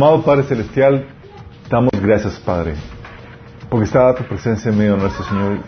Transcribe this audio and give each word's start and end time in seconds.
Amado 0.00 0.22
Padre 0.22 0.44
Celestial, 0.44 1.04
damos 1.68 1.90
gracias, 2.00 2.40
Padre, 2.40 2.72
porque 3.68 3.84
está 3.84 4.14
tu 4.14 4.24
presencia 4.24 4.70
en 4.70 4.78
medio 4.78 4.94
de 4.94 5.02
nuestro 5.02 5.24
Señor, 5.24 5.58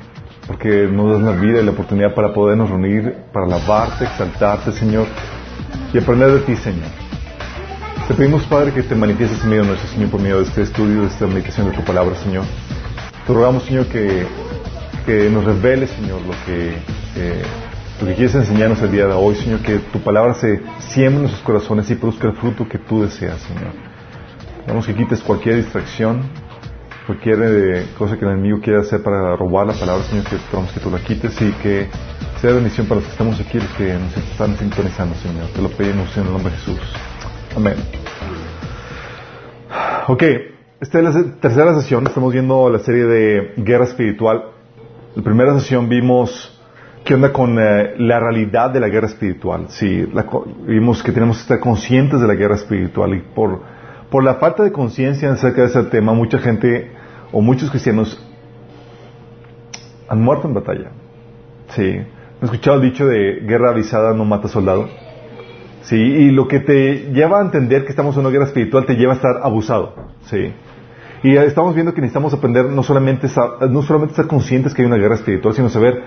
porque 0.46 0.88
nos 0.90 1.12
das 1.12 1.34
la 1.34 1.38
vida 1.38 1.60
y 1.60 1.64
la 1.66 1.72
oportunidad 1.72 2.14
para 2.14 2.32
podernos 2.32 2.70
reunir, 2.70 3.14
para 3.30 3.44
alabarte, 3.44 4.04
exaltarte, 4.04 4.72
Señor, 4.72 5.06
y 5.92 5.98
aprender 5.98 6.30
de 6.30 6.38
ti, 6.46 6.56
Señor. 6.56 6.88
Te 8.08 8.14
pedimos, 8.14 8.42
Padre, 8.44 8.72
que 8.72 8.82
te 8.82 8.94
manifiestes 8.94 9.42
en 9.42 9.50
medio 9.50 9.62
de 9.64 9.68
nuestro 9.68 9.90
Señor 9.90 10.08
por 10.08 10.22
medio 10.22 10.38
de 10.38 10.44
este 10.44 10.62
estudio, 10.62 11.02
de 11.02 11.08
esta 11.08 11.26
meditación 11.26 11.70
de 11.70 11.76
tu 11.76 11.84
palabra, 11.84 12.14
Señor. 12.14 12.44
Te 13.26 13.34
rogamos, 13.34 13.64
Señor, 13.64 13.84
que, 13.88 14.26
que 15.04 15.28
nos 15.28 15.44
reveles, 15.44 15.90
Señor, 15.90 16.22
lo 16.22 16.32
que, 16.46 16.70
eh, 17.16 17.42
lo 18.00 18.06
que 18.06 18.14
quieres 18.14 18.34
enseñarnos 18.34 18.80
el 18.80 18.92
día 18.92 19.08
de 19.08 19.12
hoy, 19.12 19.34
Señor, 19.34 19.60
que 19.60 19.80
tu 19.92 19.98
palabra 19.98 20.32
se 20.32 20.62
siembre 20.78 21.16
en 21.16 21.22
nuestros 21.24 21.42
corazones 21.42 21.90
y 21.90 21.96
produzca 21.96 22.28
el 22.28 22.34
fruto 22.36 22.66
que 22.66 22.78
tú 22.78 23.02
deseas, 23.02 23.38
Señor. 23.42 23.91
Vamos 24.66 24.86
que 24.86 24.94
quites 24.94 25.20
cualquier 25.22 25.56
distracción, 25.56 26.22
cualquier 27.06 27.38
eh, 27.42 27.86
cosa 27.98 28.16
que 28.16 28.24
el 28.24 28.32
enemigo 28.32 28.60
quiera 28.60 28.80
hacer 28.80 29.02
para 29.02 29.36
robar 29.36 29.66
la 29.66 29.72
palabra, 29.72 30.04
Señor, 30.04 30.24
que 30.24 30.36
esperamos 30.36 30.72
que 30.72 30.80
tú 30.80 30.90
la 30.90 30.98
quites 30.98 31.40
y 31.42 31.52
que 31.54 31.88
sea 32.40 32.52
bendición 32.52 32.86
para 32.86 33.00
los 33.00 33.06
que 33.06 33.12
estamos 33.12 33.40
aquí, 33.40 33.58
los 33.58 33.70
que 33.70 33.94
nos 33.94 34.16
están 34.16 34.56
sintonizando, 34.56 35.14
Señor. 35.16 35.48
Te 35.48 35.60
lo 35.60 35.68
pedimos 35.68 36.16
en 36.16 36.26
el 36.26 36.32
nombre 36.32 36.52
de 36.52 36.58
Jesús. 36.58 36.78
Amén. 37.56 37.74
Ok, 40.08 40.22
esta 40.80 40.98
es 40.98 41.04
la 41.04 41.40
tercera 41.40 41.74
sesión. 41.80 42.06
Estamos 42.06 42.32
viendo 42.32 42.70
la 42.70 42.78
serie 42.78 43.04
de 43.04 43.54
Guerra 43.56 43.84
Espiritual. 43.84 44.44
La 45.14 45.22
primera 45.22 45.58
sesión 45.58 45.88
vimos 45.88 46.60
qué 47.04 47.14
onda 47.14 47.32
con 47.32 47.58
eh, 47.58 47.94
la 47.98 48.20
realidad 48.20 48.70
de 48.70 48.80
la 48.80 48.88
guerra 48.88 49.08
espiritual. 49.08 49.66
Sí, 49.68 50.06
la, 50.12 50.24
vimos 50.66 51.02
que 51.02 51.12
tenemos 51.12 51.36
que 51.38 51.42
estar 51.42 51.60
conscientes 51.60 52.20
de 52.20 52.26
la 52.26 52.34
guerra 52.34 52.54
espiritual 52.54 53.14
y 53.14 53.20
por, 53.20 53.60
por 54.12 54.22
la 54.22 54.34
falta 54.34 54.62
de 54.62 54.72
conciencia 54.72 55.32
acerca 55.32 55.62
de 55.62 55.68
ese 55.68 55.84
tema, 55.84 56.12
mucha 56.12 56.38
gente 56.38 56.90
o 57.32 57.40
muchos 57.40 57.70
cristianos 57.70 58.22
han 60.06 60.20
muerto 60.20 60.46
en 60.46 60.52
batalla. 60.52 60.90
Sí. 61.70 61.96
¿Han 61.96 62.44
escuchado 62.44 62.76
el 62.76 62.82
dicho 62.82 63.06
de 63.06 63.40
guerra 63.40 63.70
avisada 63.70 64.12
no 64.12 64.26
mata 64.26 64.48
soldado? 64.48 64.86
Sí, 65.80 65.96
y 65.96 66.30
lo 66.30 66.46
que 66.46 66.60
te 66.60 67.10
lleva 67.14 67.38
a 67.38 67.42
entender 67.42 67.84
que 67.84 67.90
estamos 67.90 68.14
en 68.14 68.20
una 68.20 68.28
guerra 68.28 68.44
espiritual 68.44 68.84
te 68.84 68.96
lleva 68.96 69.14
a 69.14 69.16
estar 69.16 69.38
abusado. 69.42 69.94
Sí. 70.26 70.52
Y 71.22 71.34
estamos 71.36 71.74
viendo 71.74 71.94
que 71.94 72.02
necesitamos 72.02 72.34
aprender 72.34 72.66
no 72.66 72.82
solamente, 72.82 73.28
no 73.70 73.80
solamente 73.80 74.12
estar 74.12 74.26
conscientes 74.26 74.74
que 74.74 74.82
hay 74.82 74.86
una 74.88 74.98
guerra 74.98 75.14
espiritual, 75.14 75.54
sino 75.54 75.70
saber 75.70 76.02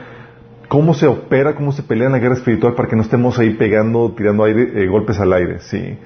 cómo 0.67 0.93
se 0.93 1.07
opera, 1.07 1.55
cómo 1.55 1.71
se 1.71 1.81
pelea 1.81 2.05
en 2.05 2.13
la 2.13 2.19
guerra 2.19 2.35
espiritual 2.35 2.75
para 2.75 2.87
que 2.87 2.95
no 2.95 3.01
estemos 3.01 3.39
ahí 3.39 3.55
pegando, 3.55 4.13
tirando 4.15 4.43
aire, 4.43 4.83
eh, 4.83 4.87
golpes 4.87 5.19
al 5.19 5.33
aire. 5.33 5.57
Sí. 5.61 5.97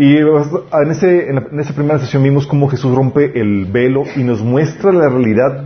Y 0.00 0.16
en, 0.16 0.90
ese, 0.92 1.28
en, 1.28 1.58
esa 1.58 1.74
primera 1.74 1.98
sesión 1.98 2.22
vimos 2.22 2.46
cómo 2.46 2.68
Jesús 2.68 2.94
rompe 2.94 3.32
el 3.34 3.66
velo 3.66 4.04
y 4.14 4.22
nos 4.22 4.40
muestra 4.40 4.92
la 4.92 5.08
realidad 5.08 5.64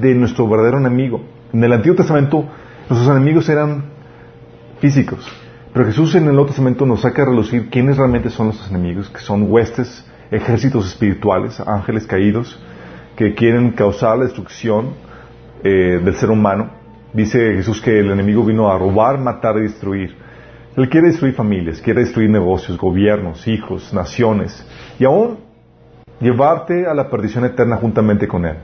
de 0.00 0.14
nuestro 0.14 0.48
verdadero 0.48 0.78
enemigo. 0.78 1.22
En 1.52 1.64
el 1.64 1.72
Antiguo 1.72 1.96
Testamento 1.96 2.44
nuestros 2.88 3.16
enemigos 3.16 3.48
eran 3.48 3.86
físicos. 4.78 5.28
Pero 5.72 5.84
Jesús 5.84 6.14
en 6.14 6.26
el 6.26 6.34
Nuevo 6.34 6.46
Testamento 6.46 6.86
nos 6.86 7.00
saca 7.00 7.22
a 7.22 7.24
relucir 7.24 7.68
quiénes 7.68 7.96
realmente 7.96 8.30
son 8.30 8.46
nuestros 8.46 8.70
enemigos, 8.70 9.10
que 9.10 9.18
son 9.18 9.50
huestes, 9.50 10.06
ejércitos 10.30 10.86
espirituales, 10.86 11.58
ángeles 11.58 12.06
caídos, 12.06 12.62
que 13.16 13.34
quieren 13.34 13.72
causar 13.72 14.16
la 14.18 14.26
destrucción 14.26 14.90
eh, 15.64 16.00
del 16.04 16.14
ser 16.14 16.30
humano. 16.30 16.70
Dice 17.12 17.54
Jesús 17.54 17.80
que 17.80 17.98
el 17.98 18.12
enemigo 18.12 18.44
vino 18.44 18.70
a 18.70 18.78
robar, 18.78 19.18
matar 19.18 19.56
y 19.56 19.62
destruir. 19.62 20.24
Él 20.76 20.90
quiere 20.90 21.08
destruir 21.08 21.34
familias, 21.34 21.80
quiere 21.80 22.00
destruir 22.00 22.28
negocios, 22.28 22.76
gobiernos, 22.76 23.48
hijos, 23.48 23.94
naciones 23.94 24.66
y 24.98 25.04
aún 25.04 25.38
llevarte 26.20 26.86
a 26.86 26.92
la 26.92 27.08
perdición 27.08 27.46
eterna 27.46 27.76
juntamente 27.76 28.28
con 28.28 28.44
Él. 28.44 28.56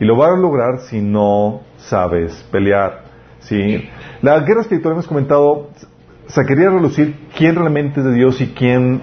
Y 0.00 0.04
lo 0.04 0.16
va 0.16 0.28
a 0.28 0.36
lograr 0.36 0.80
si 0.80 1.00
no 1.00 1.60
sabes 1.76 2.32
pelear. 2.50 3.04
¿sí? 3.40 3.88
La 4.22 4.40
guerra 4.40 4.62
espiritual 4.62 4.94
hemos 4.94 5.06
comentado 5.06 5.70
sacaría 6.26 6.68
a 6.68 6.72
relucir 6.72 7.14
quién 7.36 7.54
realmente 7.54 8.00
es 8.00 8.06
de 8.06 8.12
Dios 8.12 8.40
y 8.40 8.48
quién, 8.48 9.00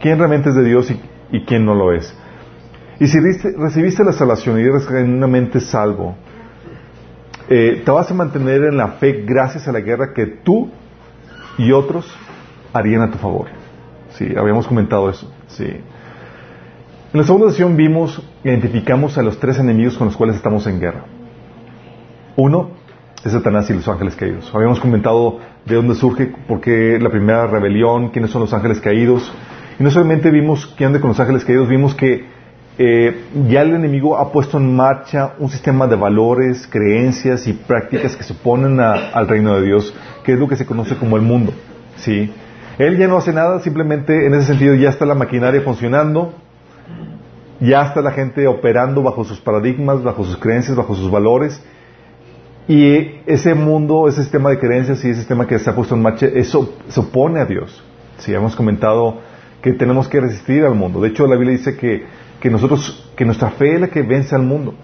quién 0.00 0.18
realmente 0.18 0.50
es 0.50 0.54
de 0.54 0.64
Dios 0.64 0.92
y, 1.32 1.40
quién 1.46 1.64
no 1.64 1.74
lo 1.74 1.92
es. 1.92 2.14
Y 3.00 3.08
si 3.08 3.18
recibiste 3.18 4.04
la 4.04 4.12
salvación 4.12 4.60
y 4.60 4.62
eres 4.62 4.86
genuinamente 4.86 5.58
salvo, 5.58 6.14
eh, 7.48 7.82
te 7.84 7.90
vas 7.90 8.08
a 8.10 8.14
mantener 8.14 8.62
en 8.64 8.76
la 8.76 8.88
fe 8.88 9.24
gracias 9.26 9.66
a 9.66 9.72
la 9.72 9.80
guerra 9.80 10.12
que 10.14 10.26
tú 10.26 10.70
y 11.58 11.72
otros 11.72 12.06
harían 12.72 13.02
a 13.02 13.10
tu 13.10 13.18
favor. 13.18 13.48
Sí, 14.10 14.26
habíamos 14.36 14.66
comentado 14.66 15.08
eso. 15.10 15.32
Sí. 15.48 15.64
En 15.64 17.20
la 17.20 17.24
segunda 17.24 17.50
sesión 17.50 17.76
vimos, 17.76 18.22
identificamos 18.44 19.18
a 19.18 19.22
los 19.22 19.38
tres 19.38 19.58
enemigos 19.58 19.96
con 19.98 20.06
los 20.06 20.16
cuales 20.16 20.36
estamos 20.36 20.66
en 20.66 20.80
guerra. 20.80 21.04
Uno 22.36 22.70
es 23.24 23.32
Satanás 23.32 23.68
y 23.70 23.74
los 23.74 23.88
ángeles 23.88 24.16
caídos. 24.16 24.50
Habíamos 24.54 24.80
comentado 24.80 25.40
de 25.66 25.74
dónde 25.74 25.94
surge, 25.94 26.32
por 26.48 26.60
qué 26.60 26.98
la 27.00 27.10
primera 27.10 27.46
rebelión, 27.46 28.10
quiénes 28.10 28.30
son 28.30 28.42
los 28.42 28.52
ángeles 28.54 28.80
caídos. 28.80 29.32
Y 29.78 29.82
no 29.82 29.90
solamente 29.90 30.30
vimos 30.30 30.66
quién 30.76 30.88
anda 30.88 31.00
con 31.00 31.08
los 31.08 31.20
ángeles 31.20 31.44
caídos, 31.44 31.68
vimos 31.68 31.94
que 31.94 32.24
eh, 32.82 33.26
ya 33.46 33.60
el 33.60 33.74
enemigo 33.74 34.16
ha 34.16 34.32
puesto 34.32 34.56
en 34.56 34.74
marcha 34.74 35.34
un 35.38 35.50
sistema 35.50 35.86
de 35.86 35.96
valores, 35.96 36.66
creencias 36.66 37.46
y 37.46 37.52
prácticas 37.52 38.16
que 38.16 38.22
se 38.22 38.32
oponen 38.32 38.80
al 38.80 39.28
reino 39.28 39.54
de 39.56 39.66
Dios, 39.66 39.94
que 40.24 40.32
es 40.32 40.38
lo 40.38 40.48
que 40.48 40.56
se 40.56 40.64
conoce 40.64 40.96
como 40.96 41.16
el 41.16 41.22
mundo. 41.22 41.52
¿sí? 41.96 42.32
Él 42.78 42.96
ya 42.96 43.06
no 43.06 43.18
hace 43.18 43.34
nada, 43.34 43.60
simplemente 43.60 44.24
en 44.24 44.32
ese 44.32 44.46
sentido 44.46 44.74
ya 44.76 44.88
está 44.88 45.04
la 45.04 45.14
maquinaria 45.14 45.60
funcionando, 45.60 46.32
ya 47.60 47.82
está 47.82 48.00
la 48.00 48.12
gente 48.12 48.46
operando 48.46 49.02
bajo 49.02 49.24
sus 49.24 49.40
paradigmas, 49.40 50.02
bajo 50.02 50.24
sus 50.24 50.38
creencias, 50.38 50.74
bajo 50.74 50.94
sus 50.94 51.10
valores, 51.10 51.62
y 52.66 53.20
ese 53.26 53.52
mundo, 53.52 54.08
ese 54.08 54.22
sistema 54.22 54.48
de 54.48 54.58
creencias 54.58 55.04
y 55.04 55.10
ese 55.10 55.18
sistema 55.18 55.46
que 55.46 55.58
se 55.58 55.68
ha 55.68 55.74
puesto 55.74 55.94
en 55.94 56.00
marcha, 56.00 56.24
eso 56.24 56.76
se 56.88 57.00
opone 57.00 57.40
a 57.40 57.44
Dios. 57.44 57.84
Sí, 58.16 58.32
hemos 58.32 58.56
comentado 58.56 59.18
que 59.60 59.74
tenemos 59.74 60.08
que 60.08 60.18
resistir 60.18 60.64
al 60.64 60.74
mundo. 60.74 61.02
De 61.02 61.08
hecho, 61.08 61.26
la 61.26 61.36
Biblia 61.36 61.58
dice 61.58 61.76
que, 61.76 62.06
que 62.40 62.50
nosotros, 62.50 63.10
que 63.16 63.24
nuestra 63.24 63.50
fe 63.50 63.74
es 63.74 63.80
la 63.80 63.88
que 63.88 64.02
vence 64.02 64.34
al 64.34 64.42
mundo. 64.42 64.74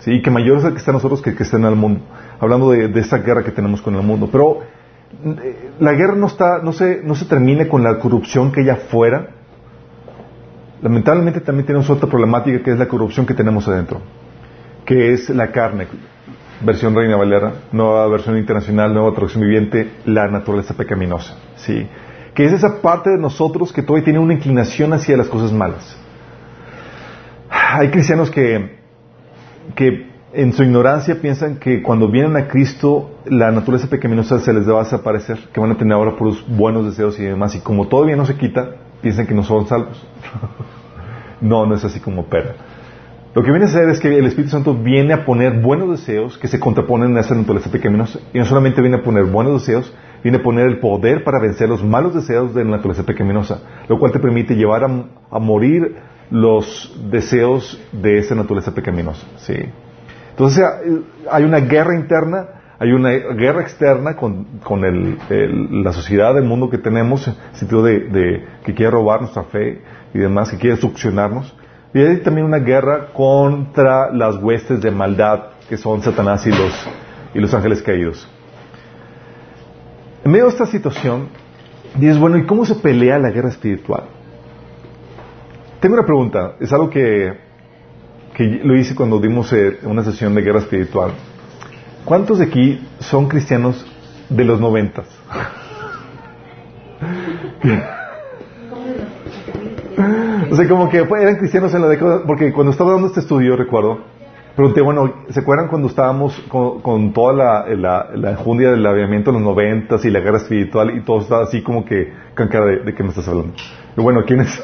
Sí, 0.00 0.12
y 0.12 0.22
que 0.22 0.30
mayor 0.30 0.58
es 0.58 0.64
el 0.64 0.72
que 0.72 0.78
está 0.78 0.90
en 0.90 0.96
nosotros 0.96 1.22
que 1.22 1.30
el 1.30 1.36
que 1.36 1.42
está 1.42 1.56
en 1.56 1.64
el 1.64 1.74
mundo. 1.74 2.00
Hablando 2.40 2.70
de, 2.70 2.88
de 2.88 3.00
esta 3.00 3.18
guerra 3.18 3.42
que 3.42 3.50
tenemos 3.50 3.82
con 3.82 3.94
el 3.96 4.02
mundo. 4.02 4.28
Pero 4.30 4.60
eh, 5.24 5.70
la 5.80 5.92
guerra 5.92 6.14
no 6.14 6.26
está, 6.26 6.58
no 6.62 6.72
se, 6.72 7.02
no 7.02 7.14
se 7.14 7.24
termina 7.24 7.68
con 7.68 7.82
la 7.82 7.98
corrupción 7.98 8.52
que 8.52 8.60
hay 8.60 8.70
afuera. 8.70 9.28
Lamentablemente 10.82 11.40
también 11.40 11.66
tenemos 11.66 11.90
otra 11.90 12.08
problemática 12.08 12.62
que 12.62 12.70
es 12.70 12.78
la 12.78 12.86
corrupción 12.86 13.26
que 13.26 13.34
tenemos 13.34 13.66
adentro, 13.66 14.00
que 14.84 15.12
es 15.12 15.28
la 15.30 15.50
carne 15.50 15.88
versión 16.60 16.94
Reina 16.94 17.16
Valera, 17.16 17.52
nueva 17.72 18.06
versión 18.08 18.36
internacional, 18.36 18.92
nueva 18.92 19.12
traducción 19.12 19.42
viviente, 19.42 19.90
la 20.04 20.28
naturaleza 20.28 20.74
pecaminosa. 20.74 21.36
¿sí? 21.56 21.86
Que 22.34 22.44
es 22.44 22.52
esa 22.52 22.80
parte 22.80 23.10
de 23.10 23.18
nosotros 23.18 23.72
que 23.72 23.82
todavía 23.82 24.04
tiene 24.04 24.18
una 24.18 24.34
inclinación 24.34 24.92
hacia 24.92 25.16
las 25.16 25.28
cosas 25.28 25.52
malas. 25.52 25.96
Hay 27.70 27.90
cristianos 27.90 28.30
que, 28.30 28.78
que 29.74 30.06
en 30.32 30.54
su 30.54 30.62
ignorancia 30.62 31.20
piensan 31.20 31.56
que 31.56 31.82
cuando 31.82 32.10
vienen 32.10 32.34
a 32.38 32.48
Cristo 32.48 33.18
la 33.26 33.50
naturaleza 33.50 33.90
pecaminosa 33.90 34.38
se 34.38 34.54
les 34.54 34.66
va 34.66 34.80
a 34.80 34.84
desaparecer, 34.84 35.38
que 35.52 35.60
van 35.60 35.72
a 35.72 35.76
tener 35.76 35.92
ahora 35.92 36.16
puros 36.16 36.42
buenos 36.48 36.86
deseos 36.86 37.20
y 37.20 37.24
demás, 37.24 37.54
y 37.54 37.60
como 37.60 37.86
todavía 37.86 38.16
no 38.16 38.24
se 38.24 38.36
quita, 38.36 38.70
piensan 39.02 39.26
que 39.26 39.34
no 39.34 39.42
son 39.42 39.66
salvos. 39.66 40.02
no, 41.42 41.66
no 41.66 41.74
es 41.74 41.84
así 41.84 42.00
como 42.00 42.22
opera. 42.22 42.54
Lo 43.34 43.42
que 43.42 43.50
viene 43.50 43.66
a 43.66 43.68
ser 43.68 43.90
es 43.90 44.00
que 44.00 44.16
el 44.18 44.24
Espíritu 44.24 44.52
Santo 44.52 44.74
viene 44.74 45.12
a 45.12 45.26
poner 45.26 45.60
buenos 45.60 45.90
deseos 45.90 46.38
que 46.38 46.48
se 46.48 46.58
contraponen 46.58 47.14
a 47.18 47.20
esa 47.20 47.34
naturaleza 47.34 47.70
pecaminosa. 47.70 48.18
Y 48.32 48.38
no 48.38 48.46
solamente 48.46 48.80
viene 48.80 48.96
a 48.96 49.02
poner 49.02 49.24
buenos 49.24 49.60
deseos, 49.60 49.94
viene 50.22 50.38
a 50.38 50.42
poner 50.42 50.66
el 50.66 50.80
poder 50.80 51.22
para 51.22 51.38
vencer 51.38 51.68
los 51.68 51.84
malos 51.84 52.14
deseos 52.14 52.54
de 52.54 52.64
la 52.64 52.70
naturaleza 52.70 53.04
pecaminosa, 53.04 53.60
lo 53.88 53.98
cual 53.98 54.12
te 54.12 54.18
permite 54.18 54.56
llevar 54.56 54.84
a, 54.84 55.38
morir 55.38 55.96
los 56.30 56.94
deseos 57.10 57.80
de 57.92 58.18
esa 58.18 58.34
naturaleza 58.34 58.74
pecaminosa. 58.74 59.26
¿sí? 59.38 59.54
Entonces 60.30 60.64
hay 61.30 61.44
una 61.44 61.60
guerra 61.60 61.96
interna, 61.96 62.46
hay 62.78 62.92
una 62.92 63.10
guerra 63.10 63.62
externa 63.62 64.14
con, 64.14 64.60
con 64.62 64.84
el, 64.84 65.18
la 65.82 65.92
sociedad, 65.92 66.36
el 66.38 66.44
mundo 66.44 66.70
que 66.70 66.78
tenemos, 66.78 67.26
en 67.26 67.34
sentido 67.54 67.82
de, 67.82 68.00
de 68.00 68.44
que 68.64 68.74
quiere 68.74 68.92
robar 68.92 69.20
nuestra 69.20 69.44
fe 69.44 69.82
y 70.14 70.18
demás, 70.18 70.50
que 70.50 70.58
quiere 70.58 70.76
succionarnos. 70.76 71.54
Y 71.92 72.00
hay 72.00 72.18
también 72.18 72.46
una 72.46 72.58
guerra 72.58 73.12
contra 73.12 74.12
las 74.12 74.36
huestes 74.36 74.80
de 74.80 74.90
maldad 74.90 75.46
que 75.68 75.76
son 75.76 76.02
Satanás 76.02 76.46
y 76.46 76.50
los, 76.50 76.88
y 77.34 77.40
los 77.40 77.52
ángeles 77.52 77.82
caídos. 77.82 78.28
En 80.24 80.30
medio 80.30 80.44
de 80.44 80.50
esta 80.50 80.66
situación, 80.66 81.28
dices, 81.96 82.18
bueno, 82.18 82.36
¿y 82.36 82.46
cómo 82.46 82.64
se 82.64 82.74
pelea 82.74 83.18
la 83.18 83.30
guerra 83.30 83.48
espiritual? 83.48 84.04
Tengo 85.80 85.94
una 85.94 86.04
pregunta, 86.04 86.56
es 86.58 86.72
algo 86.72 86.90
que, 86.90 87.34
que 88.34 88.60
lo 88.64 88.76
hice 88.76 88.96
cuando 88.96 89.20
dimos 89.20 89.52
eh, 89.52 89.78
una 89.84 90.02
sesión 90.02 90.34
de 90.34 90.42
guerra 90.42 90.58
espiritual. 90.58 91.12
¿Cuántos 92.04 92.38
de 92.38 92.46
aquí 92.46 92.84
son 92.98 93.28
cristianos 93.28 93.86
de 94.28 94.44
los 94.44 94.60
noventas? 94.60 95.06
O 99.98 100.00
Entonces, 100.00 100.68
como 100.68 100.88
que 100.88 100.98
eran 100.98 101.36
cristianos 101.36 101.74
en 101.74 101.82
la 101.82 101.88
década, 101.88 102.22
porque 102.24 102.52
cuando 102.52 102.70
estaba 102.70 102.92
dando 102.92 103.08
este 103.08 103.20
estudio, 103.20 103.56
recuerdo, 103.56 103.98
pregunté, 104.54 104.80
bueno, 104.80 105.12
¿se 105.28 105.40
acuerdan 105.40 105.66
cuando 105.66 105.88
estábamos 105.88 106.38
con, 106.48 107.12
toda 107.12 107.32
la, 107.32 107.66
la, 107.74 108.08
la 108.14 108.30
enjundia 108.30 108.70
del 108.70 108.86
aviamiento 108.86 109.30
en 109.30 109.34
los 109.34 109.42
noventas 109.42 110.04
y 110.04 110.10
la 110.10 110.20
guerra 110.20 110.38
espiritual 110.38 110.96
y 110.96 111.02
todo 111.02 111.20
estaba 111.20 111.42
así 111.42 111.62
como 111.62 111.84
que, 111.84 112.12
con 112.36 112.46
cara 112.46 112.66
de, 112.66 112.78
de 112.84 112.94
qué 112.94 113.02
me 113.02 113.08
estás 113.08 113.28
hablando? 113.28 113.54
Y 113.96 114.00
bueno, 114.00 114.22
¿quiénes? 114.24 114.62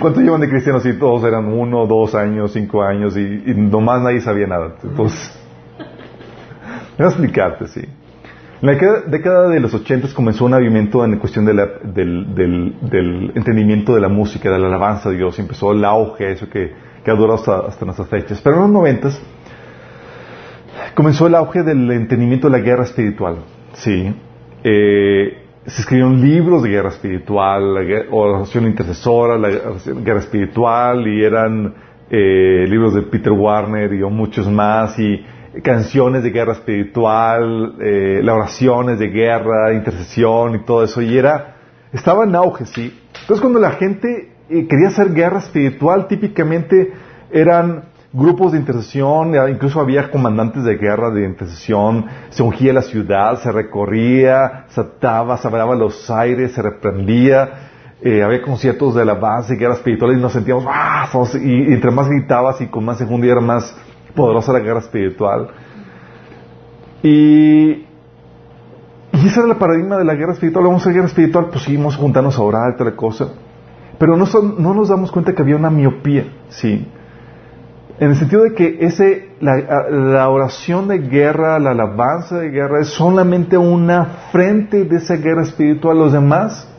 ¿Cuánto 0.00 0.20
llevan 0.20 0.40
de 0.40 0.48
cristianos? 0.48 0.84
Y 0.86 0.94
todos 0.94 1.24
eran 1.24 1.46
uno, 1.46 1.86
dos 1.86 2.14
años, 2.14 2.52
cinco 2.52 2.82
años 2.82 3.16
y, 3.16 3.42
y 3.46 3.54
nomás 3.54 4.02
nadie 4.02 4.20
sabía 4.20 4.46
nada. 4.46 4.74
Entonces, 4.82 5.38
voy 6.98 7.06
a 7.06 7.08
explicarte, 7.08 7.66
sí. 7.68 7.82
En 8.62 8.68
la 8.68 9.02
década 9.06 9.48
de 9.48 9.60
los 9.60 9.74
ochentas 9.74 10.14
comenzó 10.14 10.46
un 10.46 10.52
movimiento 10.52 11.04
en 11.04 11.18
cuestión 11.18 11.44
del, 11.44 11.56
del, 11.84 13.32
entendimiento 13.34 13.94
de 13.94 14.00
la 14.00 14.08
música, 14.08 14.50
de 14.50 14.58
la 14.58 14.68
alabanza 14.68 15.10
a 15.10 15.12
Dios. 15.12 15.38
Empezó 15.38 15.72
el 15.72 15.84
auge, 15.84 16.32
eso 16.32 16.48
que, 16.48 16.72
que 17.04 17.10
ha 17.10 17.14
durado 17.14 17.34
hasta, 17.34 17.58
hasta 17.68 17.84
nuestras 17.84 18.08
fechas. 18.08 18.40
Pero 18.40 18.56
en 18.56 18.62
los 18.62 18.70
noventas 18.70 19.20
comenzó 20.94 21.26
el 21.26 21.34
auge 21.34 21.62
del 21.62 21.90
entendimiento 21.90 22.48
de 22.48 22.58
la 22.58 22.64
guerra 22.64 22.84
espiritual. 22.84 23.36
Sí. 23.74 24.14
Eh, 24.64 25.45
se 25.66 25.80
escribieron 25.80 26.20
libros 26.20 26.62
de 26.62 26.70
guerra 26.70 26.90
espiritual, 26.90 27.74
la 27.74 28.04
oración 28.10 28.66
intercesora, 28.66 29.36
la 29.36 29.48
guerra 29.48 30.20
espiritual, 30.20 31.06
y 31.08 31.24
eran 31.24 31.74
eh, 32.08 32.66
libros 32.68 32.94
de 32.94 33.02
Peter 33.02 33.32
Warner 33.32 33.92
y 33.92 33.98
muchos 34.04 34.48
más, 34.48 34.96
y 34.98 35.24
canciones 35.64 36.22
de 36.22 36.30
guerra 36.30 36.52
espiritual, 36.52 37.74
eh, 37.80 38.20
las 38.22 38.36
oraciones 38.36 39.00
de 39.00 39.08
guerra, 39.08 39.72
intercesión 39.72 40.54
y 40.54 40.64
todo 40.64 40.84
eso, 40.84 41.02
y 41.02 41.18
era, 41.18 41.56
estaba 41.92 42.24
en 42.24 42.36
auge, 42.36 42.66
sí. 42.66 42.96
Entonces 43.22 43.40
cuando 43.40 43.58
la 43.58 43.72
gente 43.72 44.34
eh, 44.48 44.68
quería 44.68 44.88
hacer 44.88 45.12
guerra 45.14 45.38
espiritual, 45.38 46.06
típicamente 46.06 46.92
eran 47.32 47.86
grupos 48.16 48.52
de 48.52 48.58
intercesión, 48.58 49.34
incluso 49.50 49.78
había 49.78 50.10
comandantes 50.10 50.64
de 50.64 50.76
guerra 50.76 51.10
de 51.10 51.26
intercesión, 51.26 52.06
se 52.30 52.42
ungía 52.42 52.72
la 52.72 52.80
ciudad, 52.80 53.38
se 53.40 53.52
recorría, 53.52 54.64
se 54.68 54.80
ataba, 54.80 55.36
se 55.36 55.46
abraba 55.46 55.76
los 55.76 56.10
aires, 56.10 56.52
se 56.52 56.62
reprendía, 56.62 57.50
eh, 58.00 58.22
había 58.22 58.40
conciertos 58.40 58.94
de 58.94 59.02
alabanza 59.02 59.52
y 59.52 59.58
guerra 59.58 59.74
espiritual 59.74 60.16
y 60.16 60.20
nos 60.20 60.32
sentíamos, 60.32 60.64
¡ah! 60.66 61.06
Y, 61.42 61.74
entre 61.74 61.90
más 61.90 62.08
gritabas 62.08 62.58
y 62.62 62.68
con 62.68 62.86
más 62.86 62.96
se 62.96 63.04
era 63.04 63.40
más 63.42 63.76
poderosa 64.14 64.50
la 64.54 64.60
guerra 64.60 64.80
espiritual. 64.80 65.48
Y, 67.02 67.84
y 69.12 69.26
ese 69.26 69.40
era 69.40 69.50
el 69.50 69.56
paradigma 69.56 69.98
de 69.98 70.04
la 70.04 70.14
guerra 70.14 70.32
espiritual. 70.32 70.64
Vamos 70.64 70.80
a 70.80 70.84
hacer 70.84 70.94
guerra 70.94 71.06
espiritual, 71.08 71.48
pues 71.50 71.64
seguimos 71.64 71.96
juntarnos 71.96 72.38
a 72.38 72.42
orar 72.42 72.76
tal 72.78 72.96
cosa. 72.96 73.28
Pero 73.98 74.16
no, 74.16 74.24
no 74.58 74.74
nos 74.74 74.88
damos 74.88 75.12
cuenta 75.12 75.34
que 75.34 75.42
había 75.42 75.56
una 75.56 75.70
miopía, 75.70 76.24
¿sí? 76.48 76.86
En 77.98 78.10
el 78.10 78.16
sentido 78.16 78.42
de 78.42 78.54
que 78.54 78.76
ese, 78.80 79.30
la, 79.40 80.28
oración 80.28 80.86
de 80.86 80.98
guerra, 80.98 81.58
la 81.58 81.70
alabanza 81.70 82.38
de 82.38 82.50
guerra 82.50 82.80
es 82.82 82.88
solamente 82.88 83.56
una 83.56 84.04
frente 84.32 84.84
de 84.84 84.96
esa 84.96 85.16
guerra 85.16 85.42
espiritual. 85.42 85.96
Los 85.96 86.12
demás, 86.12 86.70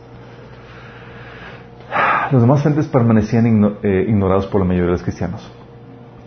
los 2.32 2.40
demás 2.40 2.62
frentes 2.62 2.88
permanecían 2.88 3.78
eh, 3.82 4.06
ignorados 4.08 4.46
por 4.46 4.62
la 4.62 4.68
mayoría 4.68 4.88
de 4.88 4.92
los 4.92 5.02
cristianos. 5.02 5.52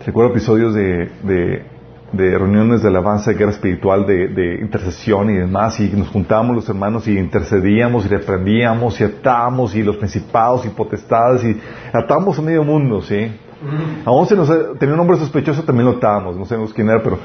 Recuerdo 0.05 0.31
episodios 0.31 0.73
de, 0.73 1.09
de, 1.23 1.63
de 2.11 2.37
reuniones 2.37 2.81
de 2.81 2.89
alabanza, 2.89 3.31
de 3.31 3.37
guerra 3.37 3.51
espiritual, 3.51 4.05
de, 4.05 4.27
de, 4.27 4.55
intercesión 4.55 5.29
y 5.29 5.37
demás, 5.37 5.79
y 5.79 5.87
nos 5.91 6.09
juntábamos 6.09 6.53
los 6.53 6.67
hermanos 6.67 7.07
y 7.07 7.17
intercedíamos 7.17 8.07
y 8.07 8.09
reprendíamos 8.09 8.99
y 8.99 9.05
atábamos 9.05 9.73
y 9.73 9.83
los 9.83 9.95
principados 9.95 10.65
y 10.65 10.69
potestades 10.69 11.45
y 11.45 11.57
atábamos 11.93 12.37
a 12.37 12.41
medio 12.41 12.65
mundo, 12.65 13.01
¿sí? 13.01 13.31
Aún 14.05 14.27
si 14.27 14.35
nos 14.35 14.49
tenía 14.79 14.93
un 14.93 14.97
nombre 14.97 15.17
sospechoso 15.17 15.63
también 15.63 15.85
lo 15.85 15.97
atábamos, 15.97 16.35
no 16.35 16.45
sabemos 16.45 16.73
quién 16.73 16.89
era, 16.89 17.01
pero 17.03 17.19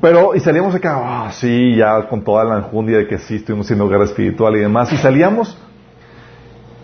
pero, 0.00 0.34
y 0.36 0.40
salíamos 0.40 0.74
acá, 0.76 0.96
ah, 1.02 1.32
sí, 1.32 1.74
ya 1.74 2.08
con 2.08 2.22
toda 2.22 2.44
la 2.44 2.58
enjundia 2.58 2.98
de 2.98 3.08
que 3.08 3.18
sí, 3.18 3.36
estuvimos 3.36 3.66
haciendo 3.66 3.88
guerra 3.88 4.04
espiritual 4.04 4.54
y 4.54 4.60
demás, 4.60 4.92
y 4.92 4.96
salíamos 4.96 5.58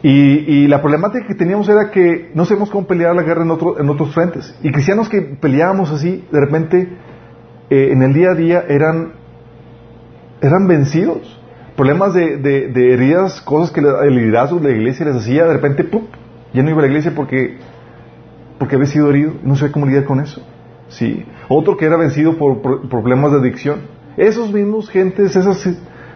y, 0.06 0.66
la 0.68 0.82
problemática 0.82 1.26
que 1.26 1.34
teníamos 1.34 1.66
era 1.66 1.90
que 1.90 2.30
no 2.34 2.44
sabíamos 2.44 2.68
cómo 2.68 2.86
pelear 2.86 3.16
la 3.16 3.22
guerra 3.22 3.42
en, 3.42 3.50
en 3.50 3.88
otros 3.88 4.12
frentes. 4.12 4.54
Y 4.62 4.70
cristianos 4.70 5.08
que 5.08 5.22
peleábamos 5.22 5.90
así, 5.90 6.22
de 6.30 6.40
repente, 6.40 6.88
eh, 7.70 7.88
en 7.90 8.02
el 8.02 8.12
día 8.12 8.32
a 8.32 8.34
día 8.34 8.64
eran, 8.68 9.14
eran 10.42 10.66
vencidos. 10.66 11.40
Problemas 11.74 12.12
de, 12.12 12.36
de, 12.36 12.92
heridas, 12.92 13.40
cosas 13.40 13.70
que 13.70 13.80
el 13.80 14.14
liderazgo 14.14 14.58
de 14.58 14.72
la 14.72 14.76
iglesia 14.76 15.06
les 15.06 15.16
hacía, 15.16 15.46
de 15.46 15.54
repente, 15.54 15.84
¡pum! 15.84 16.02
ya 16.52 16.62
no 16.62 16.68
iba 16.68 16.80
a 16.80 16.82
la 16.82 16.88
iglesia 16.88 17.12
porque, 17.16 17.56
porque 18.58 18.76
había 18.76 18.86
sido 18.86 19.10
herido. 19.10 19.34
No 19.42 19.56
sabía 19.56 19.72
cómo 19.72 19.86
lidiar 19.86 20.04
con 20.04 20.20
eso. 20.20 20.42
Sí. 20.88 21.24
Otro 21.48 21.76
que 21.76 21.86
era 21.86 21.96
vencido 21.96 22.36
por, 22.36 22.88
problemas 22.88 23.32
de 23.32 23.38
adicción. 23.38 23.80
Esos 24.16 24.52
mismos 24.52 24.88
gentes, 24.90 25.34
esas 25.34 25.66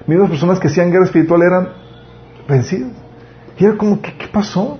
mismas 0.06 0.30
personas 0.30 0.60
que 0.60 0.68
hacían 0.68 0.90
guerra 0.90 1.04
espiritual 1.04 1.42
eran 1.42 1.68
vencidos. 2.48 2.92
Y 3.58 3.64
era 3.64 3.76
como, 3.76 4.00
¿qué, 4.00 4.14
qué 4.16 4.28
pasó? 4.28 4.78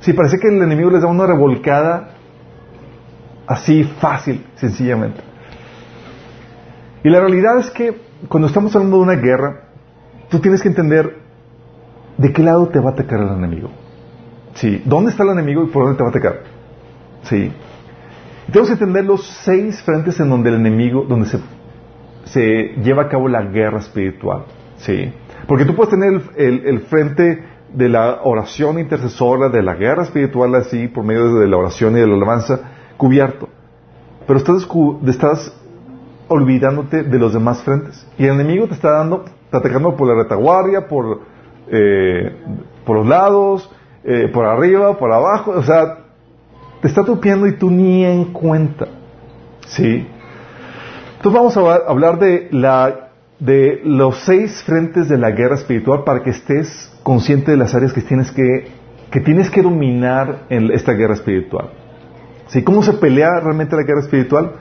Si 0.00 0.12
parece 0.12 0.38
que 0.38 0.48
el 0.48 0.62
enemigo 0.62 0.90
les 0.90 1.02
da 1.02 1.08
una 1.08 1.26
revolcada 1.26 2.10
así 3.46 3.84
fácil, 3.84 4.44
sencillamente. 4.56 5.20
Y 7.02 7.10
la 7.10 7.20
realidad 7.20 7.58
es 7.58 7.70
que 7.70 8.00
cuando 8.28 8.48
estamos 8.48 8.74
hablando 8.74 8.98
de 8.98 9.02
una 9.02 9.14
guerra, 9.14 9.68
tú 10.28 10.40
tienes 10.40 10.62
que 10.62 10.68
entender 10.68 11.18
de 12.16 12.32
qué 12.32 12.42
lado 12.42 12.68
te 12.68 12.80
va 12.80 12.90
a 12.90 12.92
atacar 12.92 13.20
el 13.20 13.28
enemigo. 13.28 13.70
Sí, 14.54 14.82
¿dónde 14.84 15.10
está 15.10 15.22
el 15.22 15.30
enemigo 15.30 15.62
y 15.64 15.68
por 15.68 15.84
dónde 15.84 15.96
te 15.96 16.02
va 16.02 16.08
a 16.08 16.10
atacar? 16.10 16.57
Sí. 17.28 17.52
Tenemos 18.46 18.68
que 18.68 18.74
entender 18.74 19.04
los 19.04 19.26
seis 19.44 19.82
frentes 19.82 20.18
en 20.20 20.30
donde 20.30 20.48
el 20.50 20.56
enemigo, 20.56 21.04
donde 21.06 21.26
se, 21.26 21.38
se 22.24 22.74
lleva 22.82 23.04
a 23.04 23.08
cabo 23.08 23.28
la 23.28 23.42
guerra 23.42 23.78
espiritual. 23.78 24.44
Sí. 24.78 25.12
Porque 25.46 25.64
tú 25.64 25.74
puedes 25.74 25.90
tener 25.90 26.22
el, 26.36 26.66
el 26.66 26.80
frente 26.80 27.44
de 27.72 27.88
la 27.88 28.20
oración 28.24 28.78
intercesora, 28.78 29.48
de 29.48 29.62
la 29.62 29.74
guerra 29.74 30.04
espiritual 30.04 30.54
así, 30.54 30.88
por 30.88 31.04
medio 31.04 31.34
de 31.34 31.46
la 31.46 31.56
oración 31.58 31.96
y 31.96 32.00
de 32.00 32.06
la 32.06 32.14
alabanza, 32.14 32.60
cubierto. 32.96 33.48
Pero 34.26 34.38
estás, 34.38 34.66
estás 35.06 35.54
olvidándote 36.28 37.02
de 37.02 37.18
los 37.18 37.32
demás 37.32 37.62
frentes. 37.62 38.06
Y 38.18 38.24
el 38.24 38.34
enemigo 38.34 38.66
te 38.66 38.74
está 38.74 38.92
dando, 38.92 39.24
te 39.50 39.56
atacando 39.56 39.96
por 39.96 40.08
la 40.08 40.22
retaguardia, 40.22 40.86
por, 40.86 41.20
eh, 41.68 42.36
por 42.84 42.96
los 42.96 43.06
lados, 43.06 43.70
eh, 44.04 44.30
por 44.32 44.44
arriba, 44.44 44.98
por 44.98 45.12
abajo. 45.12 45.52
O 45.52 45.62
sea, 45.62 46.07
te 46.80 46.88
está 46.88 47.04
tupiendo 47.04 47.46
y 47.46 47.56
tú 47.56 47.70
ni 47.70 48.04
en 48.04 48.26
cuenta. 48.26 48.86
¿Sí? 49.66 50.06
Entonces 51.16 51.32
vamos 51.32 51.56
a 51.56 51.90
hablar 51.90 52.18
de 52.18 52.48
la 52.52 53.08
de 53.38 53.80
los 53.84 54.18
seis 54.20 54.62
frentes 54.64 55.08
de 55.08 55.16
la 55.16 55.30
guerra 55.30 55.54
espiritual 55.54 56.02
para 56.04 56.22
que 56.22 56.30
estés 56.30 56.92
consciente 57.04 57.52
de 57.52 57.56
las 57.56 57.74
áreas 57.74 57.92
que 57.92 58.00
tienes 58.00 58.32
que, 58.32 58.68
que, 59.10 59.20
tienes 59.20 59.48
que 59.48 59.62
dominar 59.62 60.46
en 60.48 60.72
esta 60.72 60.92
guerra 60.92 61.14
espiritual. 61.14 61.70
¿Sí? 62.48 62.62
¿Cómo 62.62 62.82
se 62.82 62.94
pelea 62.94 63.40
realmente 63.40 63.76
la 63.76 63.82
guerra 63.82 64.00
espiritual? 64.00 64.52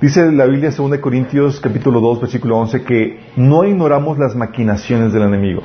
Dice 0.00 0.30
la 0.32 0.46
Biblia 0.46 0.70
en 0.70 0.90
2 0.90 0.98
Corintios 0.98 1.60
capítulo 1.60 2.00
2 2.00 2.22
versículo 2.22 2.58
11 2.58 2.82
que 2.82 3.20
no 3.36 3.64
ignoramos 3.64 4.18
las 4.18 4.34
maquinaciones 4.34 5.12
del 5.12 5.22
enemigo. 5.22 5.62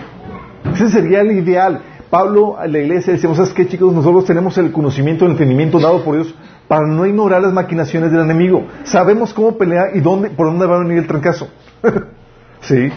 Ese 0.74 0.90
sería 0.90 1.22
el 1.22 1.32
ideal. 1.32 1.82
Pablo 2.10 2.58
a 2.58 2.68
la 2.68 2.80
iglesia 2.80 3.14
decimos, 3.14 3.38
¿sabes 3.38 3.54
qué 3.54 3.68
chicos? 3.68 3.94
Nosotros 3.94 4.26
tenemos 4.26 4.58
el 4.58 4.72
conocimiento, 4.72 5.26
el 5.26 5.32
entendimiento 5.32 5.80
dado 5.80 6.04
por 6.04 6.16
Dios 6.16 6.34
para 6.68 6.88
no 6.88 7.06
ignorar 7.06 7.42
las 7.42 7.54
maquinaciones 7.54 8.12
del 8.12 8.22
enemigo. 8.22 8.66
Sabemos 8.84 9.34
cómo 9.34 9.58
pelear 9.58 9.96
y 9.96 10.00
dónde, 10.00 10.30
por 10.32 10.48
dónde 10.48 10.66
va 10.66 10.78
a 10.78 10.80
venir 10.80 10.98
el 10.98 11.08
trancazo. 11.08 11.48
¿Sí? 12.62 12.92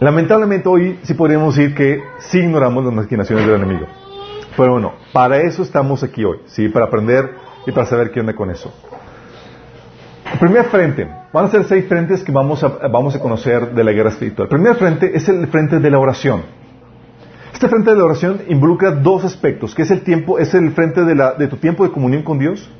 Lamentablemente 0.00 0.68
hoy 0.68 0.98
sí 1.02 1.14
podríamos 1.14 1.56
decir 1.56 1.74
que 1.74 2.02
sí 2.18 2.38
ignoramos 2.38 2.84
las 2.84 2.94
maquinaciones 2.94 3.44
del 3.46 3.56
enemigo. 3.56 3.86
Pero 4.56 4.72
bueno, 4.72 4.92
para 5.12 5.38
eso 5.38 5.62
estamos 5.62 6.02
aquí 6.02 6.24
hoy, 6.24 6.38
¿sí? 6.46 6.68
Para 6.68 6.86
aprender 6.86 7.34
y 7.66 7.72
para 7.72 7.86
saber 7.86 8.10
qué 8.10 8.20
onda 8.20 8.34
con 8.34 8.50
eso. 8.50 8.72
Primer 10.40 10.64
frente, 10.66 11.08
van 11.32 11.44
a 11.46 11.48
ser 11.48 11.64
seis 11.64 11.86
frentes 11.86 12.22
que 12.22 12.32
vamos 12.32 12.62
a, 12.62 12.68
vamos 12.88 13.14
a 13.16 13.20
conocer 13.20 13.72
de 13.72 13.84
la 13.84 13.92
guerra 13.92 14.10
espiritual. 14.10 14.48
El 14.50 14.56
primer 14.56 14.76
frente 14.76 15.16
es 15.16 15.28
el 15.28 15.46
frente 15.48 15.78
de 15.78 15.90
la 15.90 15.98
oración. 15.98 16.42
Este 17.58 17.68
frente 17.68 17.90
de 17.90 17.96
la 17.96 18.04
oración 18.04 18.42
involucra 18.46 18.92
dos 18.92 19.24
aspectos, 19.24 19.74
que 19.74 19.82
es 19.82 19.90
el 19.90 20.02
tiempo, 20.02 20.38
es 20.38 20.54
el 20.54 20.70
frente 20.70 21.02
de, 21.02 21.16
la, 21.16 21.32
de 21.32 21.48
tu 21.48 21.56
tiempo 21.56 21.82
de 21.82 21.90
comunión 21.90 22.22
con 22.22 22.38
Dios, 22.38 22.70